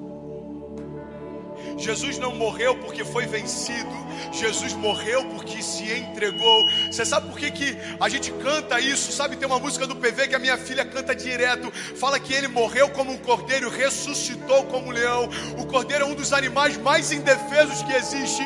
Jesus 1.77 2.17
não 2.17 2.35
morreu 2.35 2.75
porque 2.75 3.05
foi 3.05 3.25
vencido, 3.25 3.95
Jesus 4.31 4.73
morreu 4.73 5.25
porque 5.25 5.61
se 5.61 5.83
entregou. 5.91 6.63
Você 6.91 7.05
sabe 7.05 7.27
por 7.29 7.37
que, 7.37 7.51
que 7.51 7.77
a 7.99 8.09
gente 8.09 8.31
canta 8.31 8.79
isso? 8.79 9.11
Sabe, 9.11 9.35
tem 9.35 9.47
uma 9.47 9.59
música 9.59 9.85
do 9.85 9.95
PV 9.95 10.29
que 10.29 10.35
a 10.35 10.39
minha 10.39 10.57
filha 10.57 10.83
canta 10.83 11.15
direto. 11.15 11.71
Fala 11.95 12.19
que 12.19 12.33
ele 12.33 12.47
morreu 12.47 12.89
como 12.89 13.11
um 13.11 13.17
cordeiro, 13.17 13.69
ressuscitou 13.69 14.65
como 14.65 14.87
um 14.87 14.91
leão. 14.91 15.29
O 15.57 15.65
cordeiro 15.67 16.05
é 16.05 16.07
um 16.07 16.15
dos 16.15 16.33
animais 16.33 16.77
mais 16.77 17.11
indefesos 17.11 17.83
que 17.83 17.93
existe. 17.93 18.41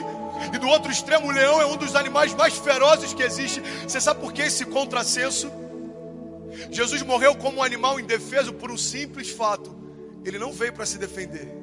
E 0.54 0.58
do 0.58 0.68
outro 0.68 0.92
extremo, 0.92 1.28
o 1.28 1.32
leão 1.32 1.62
é 1.62 1.66
um 1.66 1.78
dos 1.78 1.96
animais 1.96 2.34
mais 2.34 2.58
ferozes 2.58 3.14
que 3.14 3.24
existe. 3.24 3.62
Você 3.88 4.02
sabe 4.02 4.20
por 4.20 4.34
que 4.34 4.42
esse 4.42 4.66
contrassenso? 4.66 5.52
Jesus 6.70 7.02
morreu 7.04 7.36
como 7.36 7.60
um 7.60 7.64
animal 7.64 8.00
indefeso 8.00 8.52
por 8.54 8.72
um 8.72 8.78
simples 8.78 9.30
fato: 9.30 9.76
ele 10.26 10.38
não 10.38 10.52
veio 10.52 10.74
para 10.74 10.86
se 10.86 10.98
defender. 10.98 11.61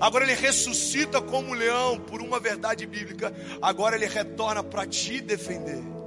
Agora 0.00 0.24
ele 0.24 0.34
ressuscita 0.34 1.20
como 1.20 1.54
leão 1.54 1.98
por 1.98 2.20
uma 2.20 2.38
verdade 2.38 2.86
bíblica. 2.86 3.32
Agora 3.60 3.96
ele 3.96 4.06
retorna 4.06 4.62
para 4.62 4.86
te 4.86 5.20
defender. 5.20 6.01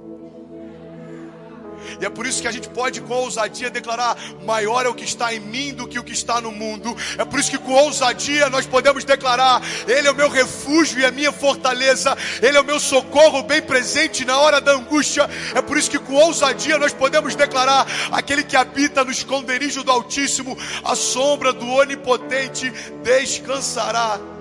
E 1.99 2.05
é 2.05 2.09
por 2.09 2.25
isso 2.25 2.41
que 2.41 2.47
a 2.47 2.51
gente 2.51 2.69
pode 2.69 3.01
com 3.01 3.13
ousadia 3.13 3.69
declarar: 3.69 4.17
maior 4.45 4.85
é 4.85 4.89
o 4.89 4.93
que 4.93 5.03
está 5.03 5.33
em 5.33 5.39
mim 5.39 5.73
do 5.73 5.87
que 5.87 5.99
o 5.99 6.03
que 6.03 6.13
está 6.13 6.41
no 6.41 6.51
mundo. 6.51 6.95
É 7.17 7.25
por 7.25 7.39
isso 7.39 7.51
que 7.51 7.57
com 7.57 7.73
ousadia 7.73 8.49
nós 8.49 8.65
podemos 8.65 9.03
declarar: 9.03 9.61
Ele 9.87 10.07
é 10.07 10.11
o 10.11 10.15
meu 10.15 10.29
refúgio 10.29 10.99
e 10.99 11.05
a 11.05 11.11
minha 11.11 11.31
fortaleza, 11.31 12.17
Ele 12.41 12.57
é 12.57 12.61
o 12.61 12.65
meu 12.65 12.79
socorro 12.79 13.43
bem 13.43 13.61
presente 13.61 14.25
na 14.25 14.37
hora 14.37 14.59
da 14.59 14.73
angústia. 14.73 15.29
É 15.53 15.61
por 15.61 15.77
isso 15.77 15.89
que 15.89 15.99
com 15.99 16.13
ousadia 16.13 16.77
nós 16.77 16.93
podemos 16.93 17.35
declarar: 17.35 17.85
aquele 18.11 18.43
que 18.43 18.55
habita 18.55 19.03
no 19.03 19.11
esconderijo 19.11 19.83
do 19.83 19.91
Altíssimo, 19.91 20.57
a 20.83 20.95
sombra 20.95 21.53
do 21.53 21.67
Onipotente 21.67 22.71
descansará. 23.03 24.34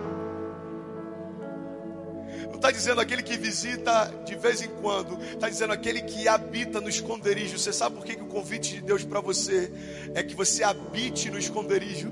Está 2.64 2.72
dizendo 2.72 3.02
aquele 3.02 3.22
que 3.22 3.36
visita 3.36 4.10
de 4.24 4.34
vez 4.36 4.62
em 4.62 4.68
quando, 4.80 5.22
está 5.22 5.50
dizendo 5.50 5.74
aquele 5.74 6.00
que 6.00 6.26
habita 6.26 6.80
no 6.80 6.88
esconderijo. 6.88 7.58
Você 7.58 7.74
sabe 7.74 7.94
por 7.94 8.06
que, 8.06 8.16
que 8.16 8.22
o 8.22 8.26
convite 8.26 8.76
de 8.76 8.80
Deus 8.80 9.04
para 9.04 9.20
você 9.20 9.70
é 10.14 10.22
que 10.22 10.34
você 10.34 10.64
habite 10.64 11.30
no 11.30 11.38
esconderijo? 11.38 12.10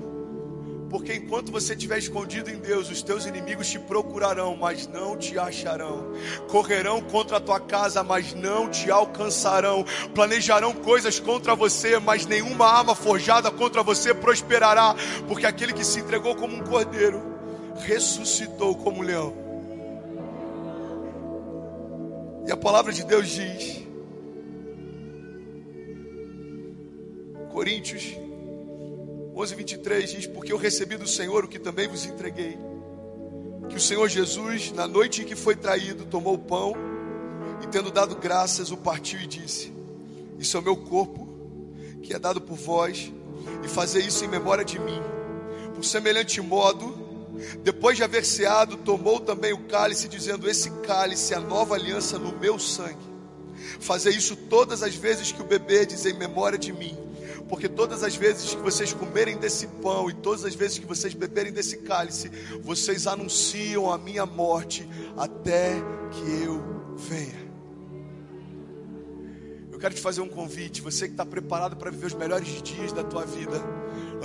Porque 0.91 1.11
enquanto 1.11 1.51
você 1.51 1.73
estiver 1.73 1.97
escondido 1.97 2.51
em 2.51 2.59
Deus, 2.59 2.87
os 2.91 3.01
teus 3.01 3.25
inimigos 3.25 3.67
te 3.67 3.79
procurarão, 3.79 4.55
mas 4.55 4.85
não 4.85 5.17
te 5.17 5.39
acharão. 5.39 6.13
Correrão 6.49 7.01
contra 7.01 7.37
a 7.37 7.41
tua 7.41 7.59
casa, 7.59 8.03
mas 8.03 8.35
não 8.35 8.69
te 8.69 8.91
alcançarão. 8.91 9.83
Planejarão 10.13 10.71
coisas 10.71 11.19
contra 11.19 11.55
você, 11.55 11.97
mas 11.97 12.27
nenhuma 12.27 12.67
arma 12.67 12.93
forjada 12.93 13.49
contra 13.49 13.81
você 13.81 14.13
prosperará. 14.13 14.95
Porque 15.27 15.47
aquele 15.47 15.73
que 15.73 15.83
se 15.83 15.99
entregou 15.99 16.35
como 16.35 16.55
um 16.55 16.63
cordeiro, 16.63 17.23
ressuscitou 17.87 18.75
como 18.75 18.99
um 18.99 19.01
leão. 19.01 19.42
E 22.45 22.51
a 22.51 22.57
palavra 22.57 22.91
de 22.91 23.03
Deus 23.03 23.29
diz, 23.29 23.83
Coríntios 27.51 28.15
11, 29.35 29.55
23 29.55 30.11
diz: 30.11 30.27
Porque 30.27 30.51
eu 30.51 30.57
recebi 30.57 30.97
do 30.97 31.07
Senhor 31.07 31.45
o 31.45 31.47
que 31.47 31.59
também 31.59 31.87
vos 31.87 32.05
entreguei. 32.05 32.57
Que 33.69 33.75
o 33.75 33.79
Senhor 33.79 34.07
Jesus, 34.09 34.71
na 34.71 34.87
noite 34.87 35.21
em 35.21 35.25
que 35.25 35.35
foi 35.35 35.55
traído, 35.55 36.05
tomou 36.05 36.35
o 36.35 36.39
pão 36.39 36.73
E 37.63 37.67
tendo 37.67 37.89
dado 37.89 38.15
graças, 38.15 38.71
o 38.71 38.77
partiu 38.77 39.19
e 39.19 39.27
disse: 39.27 39.71
Isso 40.37 40.57
é 40.57 40.59
o 40.59 40.63
meu 40.63 40.75
corpo, 40.75 41.27
que 42.01 42.13
é 42.13 42.19
dado 42.19 42.41
por 42.41 42.57
vós, 42.57 43.11
e 43.63 43.67
fazer 43.67 44.01
isso 44.01 44.25
em 44.25 44.27
memória 44.27 44.65
de 44.65 44.79
mim. 44.79 45.01
Por 45.73 45.83
semelhante 45.83 46.41
modo, 46.41 47.02
depois 47.63 47.97
de 47.97 48.03
haver 48.03 48.25
ceado, 48.25 48.77
tomou 48.77 49.19
também 49.19 49.53
o 49.53 49.65
cálice, 49.65 50.07
dizendo: 50.07 50.49
Esse 50.49 50.69
cálice 50.81 51.33
é 51.33 51.37
a 51.37 51.39
nova 51.39 51.75
aliança 51.75 52.19
no 52.19 52.31
meu 52.37 52.59
sangue. 52.59 53.13
Fazer 53.79 54.11
isso 54.11 54.35
todas 54.35 54.83
as 54.83 54.95
vezes 54.95 55.31
que 55.31 55.41
o 55.41 55.45
beberdes 55.45 56.05
em 56.05 56.13
memória 56.13 56.57
de 56.57 56.71
mim. 56.71 56.97
Porque 57.49 57.67
todas 57.67 58.03
as 58.03 58.15
vezes 58.15 58.53
que 58.53 58.61
vocês 58.61 58.93
comerem 58.93 59.37
desse 59.37 59.67
pão 59.67 60.09
e 60.09 60.13
todas 60.13 60.45
as 60.45 60.55
vezes 60.55 60.79
que 60.79 60.85
vocês 60.85 61.13
beberem 61.13 61.51
desse 61.51 61.77
cálice, 61.77 62.29
vocês 62.61 63.05
anunciam 63.05 63.91
a 63.91 63.97
minha 63.97 64.25
morte 64.25 64.87
até 65.17 65.73
que 66.11 66.43
eu 66.43 66.95
venha. 66.95 67.43
Eu 69.71 69.77
quero 69.77 69.93
te 69.93 70.01
fazer 70.01 70.21
um 70.21 70.29
convite, 70.29 70.81
você 70.81 71.07
que 71.07 71.13
está 71.13 71.25
preparado 71.25 71.75
para 71.75 71.91
viver 71.91 72.07
os 72.07 72.13
melhores 72.13 72.61
dias 72.61 72.93
da 72.93 73.03
tua 73.03 73.25
vida. 73.25 73.61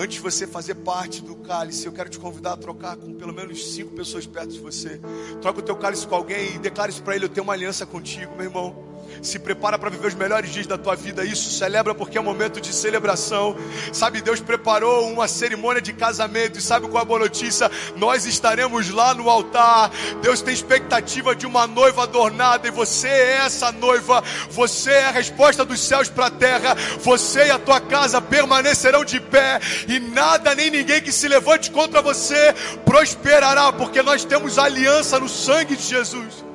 Antes 0.00 0.14
de 0.14 0.22
você 0.22 0.46
fazer 0.46 0.76
parte 0.76 1.20
do 1.20 1.34
cálice, 1.34 1.84
eu 1.84 1.92
quero 1.92 2.08
te 2.08 2.20
convidar 2.20 2.52
a 2.52 2.56
trocar 2.56 2.96
com 2.96 3.12
pelo 3.14 3.34
menos 3.34 3.72
cinco 3.72 3.96
pessoas 3.96 4.24
perto 4.24 4.52
de 4.52 4.60
você. 4.60 5.00
Troca 5.42 5.58
o 5.58 5.62
teu 5.62 5.74
cálice 5.74 6.06
com 6.06 6.14
alguém 6.14 6.54
e 6.54 6.58
declare 6.58 6.92
isso 6.92 7.02
para 7.02 7.16
ele: 7.16 7.24
Eu 7.24 7.28
tenho 7.28 7.42
uma 7.42 7.52
aliança 7.52 7.84
contigo, 7.84 8.36
meu 8.36 8.44
irmão 8.44 8.87
se 9.22 9.38
prepara 9.38 9.78
para 9.78 9.90
viver 9.90 10.08
os 10.08 10.14
melhores 10.14 10.50
dias 10.50 10.66
da 10.66 10.78
tua 10.78 10.94
vida. 10.94 11.24
Isso 11.24 11.50
celebra 11.50 11.94
porque 11.94 12.18
é 12.18 12.20
um 12.20 12.24
momento 12.24 12.60
de 12.60 12.72
celebração. 12.72 13.56
Sabe, 13.92 14.20
Deus 14.20 14.40
preparou 14.40 15.08
uma 15.08 15.28
cerimônia 15.28 15.80
de 15.82 15.92
casamento 15.92 16.58
e 16.58 16.62
sabe 16.62 16.88
qual 16.88 16.98
é 16.98 17.02
a 17.02 17.04
boa 17.04 17.20
notícia? 17.20 17.70
Nós 17.96 18.26
estaremos 18.26 18.90
lá 18.90 19.14
no 19.14 19.28
altar. 19.28 19.90
Deus 20.22 20.42
tem 20.42 20.54
expectativa 20.54 21.34
de 21.34 21.46
uma 21.46 21.66
noiva 21.66 22.04
adornada 22.04 22.68
e 22.68 22.70
você 22.70 23.08
é 23.08 23.36
essa 23.46 23.72
noiva. 23.72 24.22
Você 24.50 24.90
é 24.90 25.06
a 25.06 25.10
resposta 25.10 25.64
dos 25.64 25.80
céus 25.80 26.08
para 26.08 26.26
a 26.26 26.30
terra. 26.30 26.74
Você 27.00 27.46
e 27.46 27.50
a 27.50 27.58
tua 27.58 27.80
casa 27.80 28.20
permanecerão 28.20 29.04
de 29.04 29.20
pé 29.20 29.60
e 29.86 29.98
nada 29.98 30.54
nem 30.54 30.70
ninguém 30.70 31.00
que 31.00 31.12
se 31.12 31.28
levante 31.28 31.70
contra 31.70 32.02
você 32.02 32.54
prosperará, 32.84 33.72
porque 33.72 34.02
nós 34.02 34.24
temos 34.24 34.58
aliança 34.58 35.18
no 35.18 35.28
sangue 35.28 35.76
de 35.76 35.82
Jesus. 35.82 36.47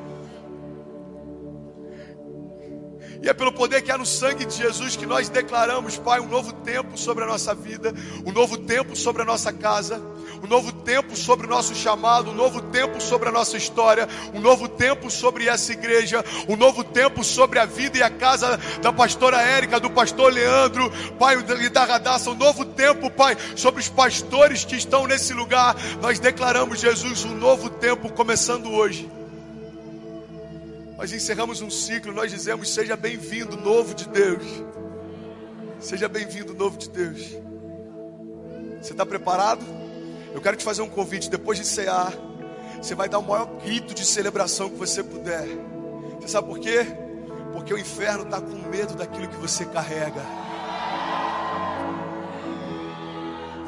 E 3.23 3.29
é 3.29 3.33
pelo 3.33 3.53
poder 3.53 3.81
que 3.81 3.89
há 3.89 3.97
no 3.97 4.05
sangue 4.05 4.43
de 4.43 4.57
Jesus 4.57 4.97
que 4.97 5.05
nós 5.05 5.29
declaramos, 5.29 5.97
Pai, 5.97 6.19
um 6.19 6.27
novo 6.27 6.51
tempo 6.51 6.97
sobre 6.97 7.23
a 7.23 7.27
nossa 7.27 7.55
vida, 7.55 7.93
um 8.25 8.33
novo 8.33 8.57
tempo 8.57 8.97
sobre 8.97 9.21
a 9.21 9.25
nossa 9.25 9.53
casa, 9.53 10.01
um 10.43 10.47
novo 10.47 10.73
tempo 10.73 11.15
sobre 11.15 11.47
o 11.47 11.49
nosso 11.49 11.73
chamado, 11.73 12.31
um 12.31 12.33
novo 12.33 12.61
tempo 12.61 12.99
sobre 12.99 13.29
a 13.29 13.31
nossa 13.31 13.55
história, 13.55 14.09
um 14.33 14.41
novo 14.41 14.67
tempo 14.67 15.09
sobre 15.09 15.47
essa 15.47 15.71
igreja, 15.71 16.21
um 16.49 16.57
novo 16.57 16.83
tempo 16.83 17.23
sobre 17.23 17.59
a 17.59 17.65
vida 17.65 17.97
e 17.97 18.03
a 18.03 18.09
casa 18.09 18.59
da 18.81 18.91
pastora 18.91 19.41
Érica, 19.41 19.79
do 19.79 19.89
pastor 19.89 20.33
Leandro, 20.33 20.91
Pai, 21.17 21.37
e 21.37 21.69
da 21.69 21.85
Radassa, 21.85 22.29
um 22.29 22.35
novo 22.35 22.65
tempo, 22.65 23.09
Pai, 23.09 23.37
sobre 23.55 23.79
os 23.79 23.87
pastores 23.87 24.65
que 24.65 24.75
estão 24.75 25.07
nesse 25.07 25.33
lugar. 25.33 25.77
Nós 26.01 26.19
declaramos, 26.19 26.81
Jesus, 26.81 27.23
um 27.23 27.37
novo 27.37 27.69
tempo 27.69 28.11
começando 28.11 28.69
hoje. 28.69 29.22
Nós 30.97 31.11
encerramos 31.11 31.61
um 31.61 31.69
ciclo, 31.69 32.13
nós 32.13 32.31
dizemos: 32.31 32.69
Seja 32.69 32.95
bem-vindo, 32.95 33.57
novo 33.57 33.93
de 33.93 34.07
Deus. 34.07 34.43
Seja 35.79 36.07
bem-vindo, 36.07 36.53
novo 36.53 36.77
de 36.77 36.89
Deus. 36.89 37.19
Você 38.81 38.91
está 38.91 39.05
preparado? 39.05 39.65
Eu 40.33 40.41
quero 40.41 40.55
te 40.55 40.63
fazer 40.63 40.81
um 40.81 40.89
convite. 40.89 41.29
Depois 41.29 41.57
de 41.57 41.65
cear, 41.65 42.13
você 42.81 42.95
vai 42.95 43.09
dar 43.09 43.19
o 43.19 43.23
maior 43.23 43.45
grito 43.63 43.93
de 43.93 44.05
celebração 44.05 44.69
que 44.69 44.77
você 44.77 45.03
puder. 45.03 45.47
Você 46.19 46.27
sabe 46.27 46.47
por 46.47 46.59
quê? 46.59 46.85
Porque 47.53 47.73
o 47.73 47.77
inferno 47.77 48.23
está 48.23 48.39
com 48.39 48.69
medo 48.69 48.95
daquilo 48.95 49.27
que 49.27 49.37
você 49.37 49.65
carrega. 49.65 50.21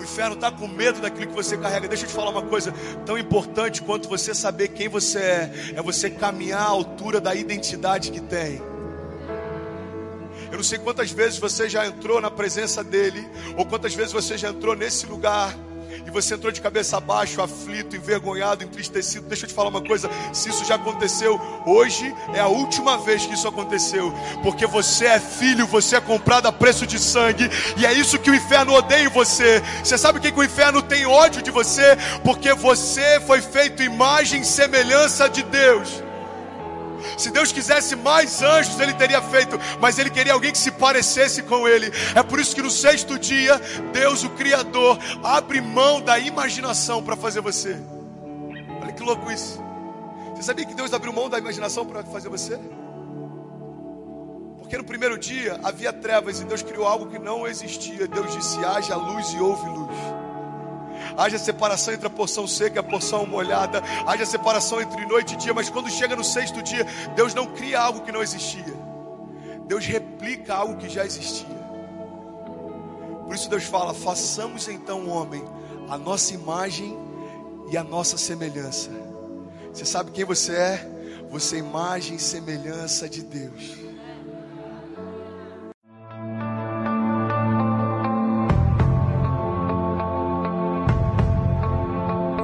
Inferno 0.06 0.36
está 0.36 0.52
com 0.52 0.68
medo 0.68 1.02
daquilo 1.02 1.28
que 1.28 1.34
você 1.34 1.58
carrega. 1.58 1.88
Deixa 1.88 2.06
eu 2.06 2.08
te 2.08 2.14
falar 2.14 2.30
uma 2.30 2.44
coisa 2.44 2.74
tão 3.06 3.18
importante 3.18 3.82
quanto 3.82 4.08
você 4.08 4.34
saber 4.34 4.70
quem 4.70 4.88
você 4.88 5.20
é, 5.20 5.74
é 5.76 5.82
você 5.82 6.10
caminhar 6.10 6.62
à 6.62 6.70
altura 6.70 7.20
da 7.20 7.36
identidade 7.36 8.12
que 8.12 8.22
tem. 8.22 8.62
Eu 10.52 10.58
não 10.58 10.64
sei 10.64 10.78
quantas 10.80 11.12
vezes 11.12 11.38
você 11.38 11.68
já 11.68 11.86
entrou 11.86 12.22
na 12.22 12.32
presença 12.32 12.84
dele, 12.84 13.28
ou 13.58 13.66
quantas 13.66 13.94
vezes 13.94 14.14
você 14.14 14.38
já 14.38 14.50
entrou 14.50 14.76
nesse 14.76 15.06
lugar 15.06 15.54
e 16.06 16.12
você 16.12 16.36
entrou 16.36 16.52
de 16.52 16.62
cabeça 16.62 16.98
abaixo, 16.98 17.42
aflito, 17.42 17.96
envergonhado, 17.96 18.64
entristecido. 18.64 19.28
Deixa 19.28 19.46
eu 19.46 19.50
te 19.50 19.54
falar 19.54 19.70
uma 19.70 19.82
coisa: 19.82 20.10
se 20.32 20.50
isso 20.50 20.64
já 20.66 20.76
aconteceu, 20.76 21.40
hoje 21.66 22.14
é 22.34 22.40
a 22.40 22.48
última 22.48 22.98
vez 22.98 23.26
que 23.26 23.34
isso 23.34 23.48
aconteceu, 23.48 24.14
porque 24.44 24.66
você 24.66 25.06
é 25.06 25.20
filho, 25.20 25.66
você 25.66 25.96
é 25.96 26.02
comprado 26.02 26.48
a 26.48 26.52
preço 26.52 26.86
de 26.86 27.00
sangue, 27.00 27.50
e 27.78 27.86
é 27.86 27.94
isso 27.94 28.20
que 28.20 28.30
o 28.30 28.36
inferno 28.36 28.74
odeia 28.74 29.06
em 29.06 29.10
você. 29.10 29.62
Você 29.84 29.98
sabe 29.98 30.20
o 30.20 30.22
que, 30.22 30.32
que 30.32 30.40
o 30.40 30.44
inferno 30.44 30.82
tem 30.82 31.06
ódio 31.06 31.42
de 31.42 31.52
você? 31.52 31.98
Porque 32.24 32.54
você 32.54 33.20
foi 33.22 33.42
feito 33.42 33.82
imagem 33.82 34.42
e 34.42 34.46
semelhança 34.46 35.30
de 35.30 35.44
Deus. 35.44 36.04
Se 37.18 37.32
Deus 37.32 37.52
quisesse 37.52 37.96
mais 37.96 38.42
anjos, 38.42 38.80
Ele 38.80 38.94
teria 38.94 39.22
feito, 39.22 39.60
mas 39.80 39.98
Ele 39.98 40.10
queria 40.10 40.34
alguém 40.34 40.52
que 40.52 40.58
se 40.58 40.72
parecesse 40.72 41.44
com 41.44 41.68
Ele. 41.68 41.92
É 42.16 42.24
por 42.24 42.40
isso 42.40 42.56
que 42.56 42.62
no 42.62 42.70
sexto 42.70 43.18
dia, 43.18 43.60
Deus, 43.94 44.24
o 44.24 44.30
Criador, 44.32 44.98
abre 45.24 45.62
mão 45.62 46.02
da 46.02 46.18
imaginação 46.20 47.04
para 47.04 47.16
fazer 47.16 47.42
você. 47.42 47.78
Olha 48.82 48.92
que 48.92 49.04
louco 49.04 49.32
isso. 49.32 49.64
Você 50.36 50.44
sabia 50.44 50.66
que 50.66 50.74
Deus 50.74 50.94
abriu 50.94 51.14
mão 51.14 51.30
da 51.30 51.40
imaginação 51.40 51.86
para 51.86 52.04
fazer 52.04 52.30
você? 52.30 52.60
Porque 54.58 54.78
no 54.78 54.84
primeiro 54.84 55.18
dia 55.18 55.60
havia 55.64 55.94
trevas 55.94 56.40
e 56.40 56.44
Deus 56.44 56.62
criou 56.62 56.88
algo 56.88 57.06
que 57.08 57.20
não 57.20 57.48
existia. 57.48 58.08
Deus 58.08 58.34
disse: 58.34 58.58
haja 58.66 58.96
luz 58.96 59.30
e 59.30 59.40
houve 59.40 59.70
luz 59.70 60.25
haja 61.18 61.38
separação 61.38 61.94
entre 61.94 62.08
a 62.08 62.10
porção 62.10 62.48
seca 62.48 62.78
e 62.78 62.80
a 62.80 62.84
porção 62.84 63.26
molhada, 63.26 63.82
haja 64.06 64.26
separação 64.26 64.82
entre 64.82 65.06
noite 65.06 65.34
e 65.34 65.38
dia, 65.38 65.54
mas 65.54 65.70
quando 65.70 65.90
chega 65.90 66.16
no 66.16 66.24
sexto 66.24 66.62
dia, 66.62 66.86
Deus 67.16 67.34
não 67.34 67.48
cria 67.48 67.80
algo 67.80 68.02
que 68.02 68.12
não 68.12 68.22
existia, 68.22 68.76
Deus 69.68 69.86
replica 69.86 70.56
algo 70.56 70.78
que 70.78 70.90
já 70.90 71.06
existia. 71.06 71.56
Por 73.26 73.34
isso 73.34 73.50
Deus 73.50 73.64
fala: 73.64 73.94
façamos 73.94 74.68
então 74.68 75.06
o 75.06 75.10
homem 75.10 75.44
a 75.90 75.98
nossa 75.98 76.34
imagem 76.34 76.98
e 77.70 77.78
a 77.78 77.84
nossa 77.84 78.18
semelhança. 78.18 78.90
Você 79.74 79.86
sabe 79.86 80.12
quem 80.12 80.26
você 80.26 80.54
é? 80.54 80.92
Você 81.30 81.58
é 81.58 81.60
imagem 81.60 82.16
e 82.16 82.20
semelhança 82.20 83.10
de 83.10 83.22
Deus. 83.22 83.85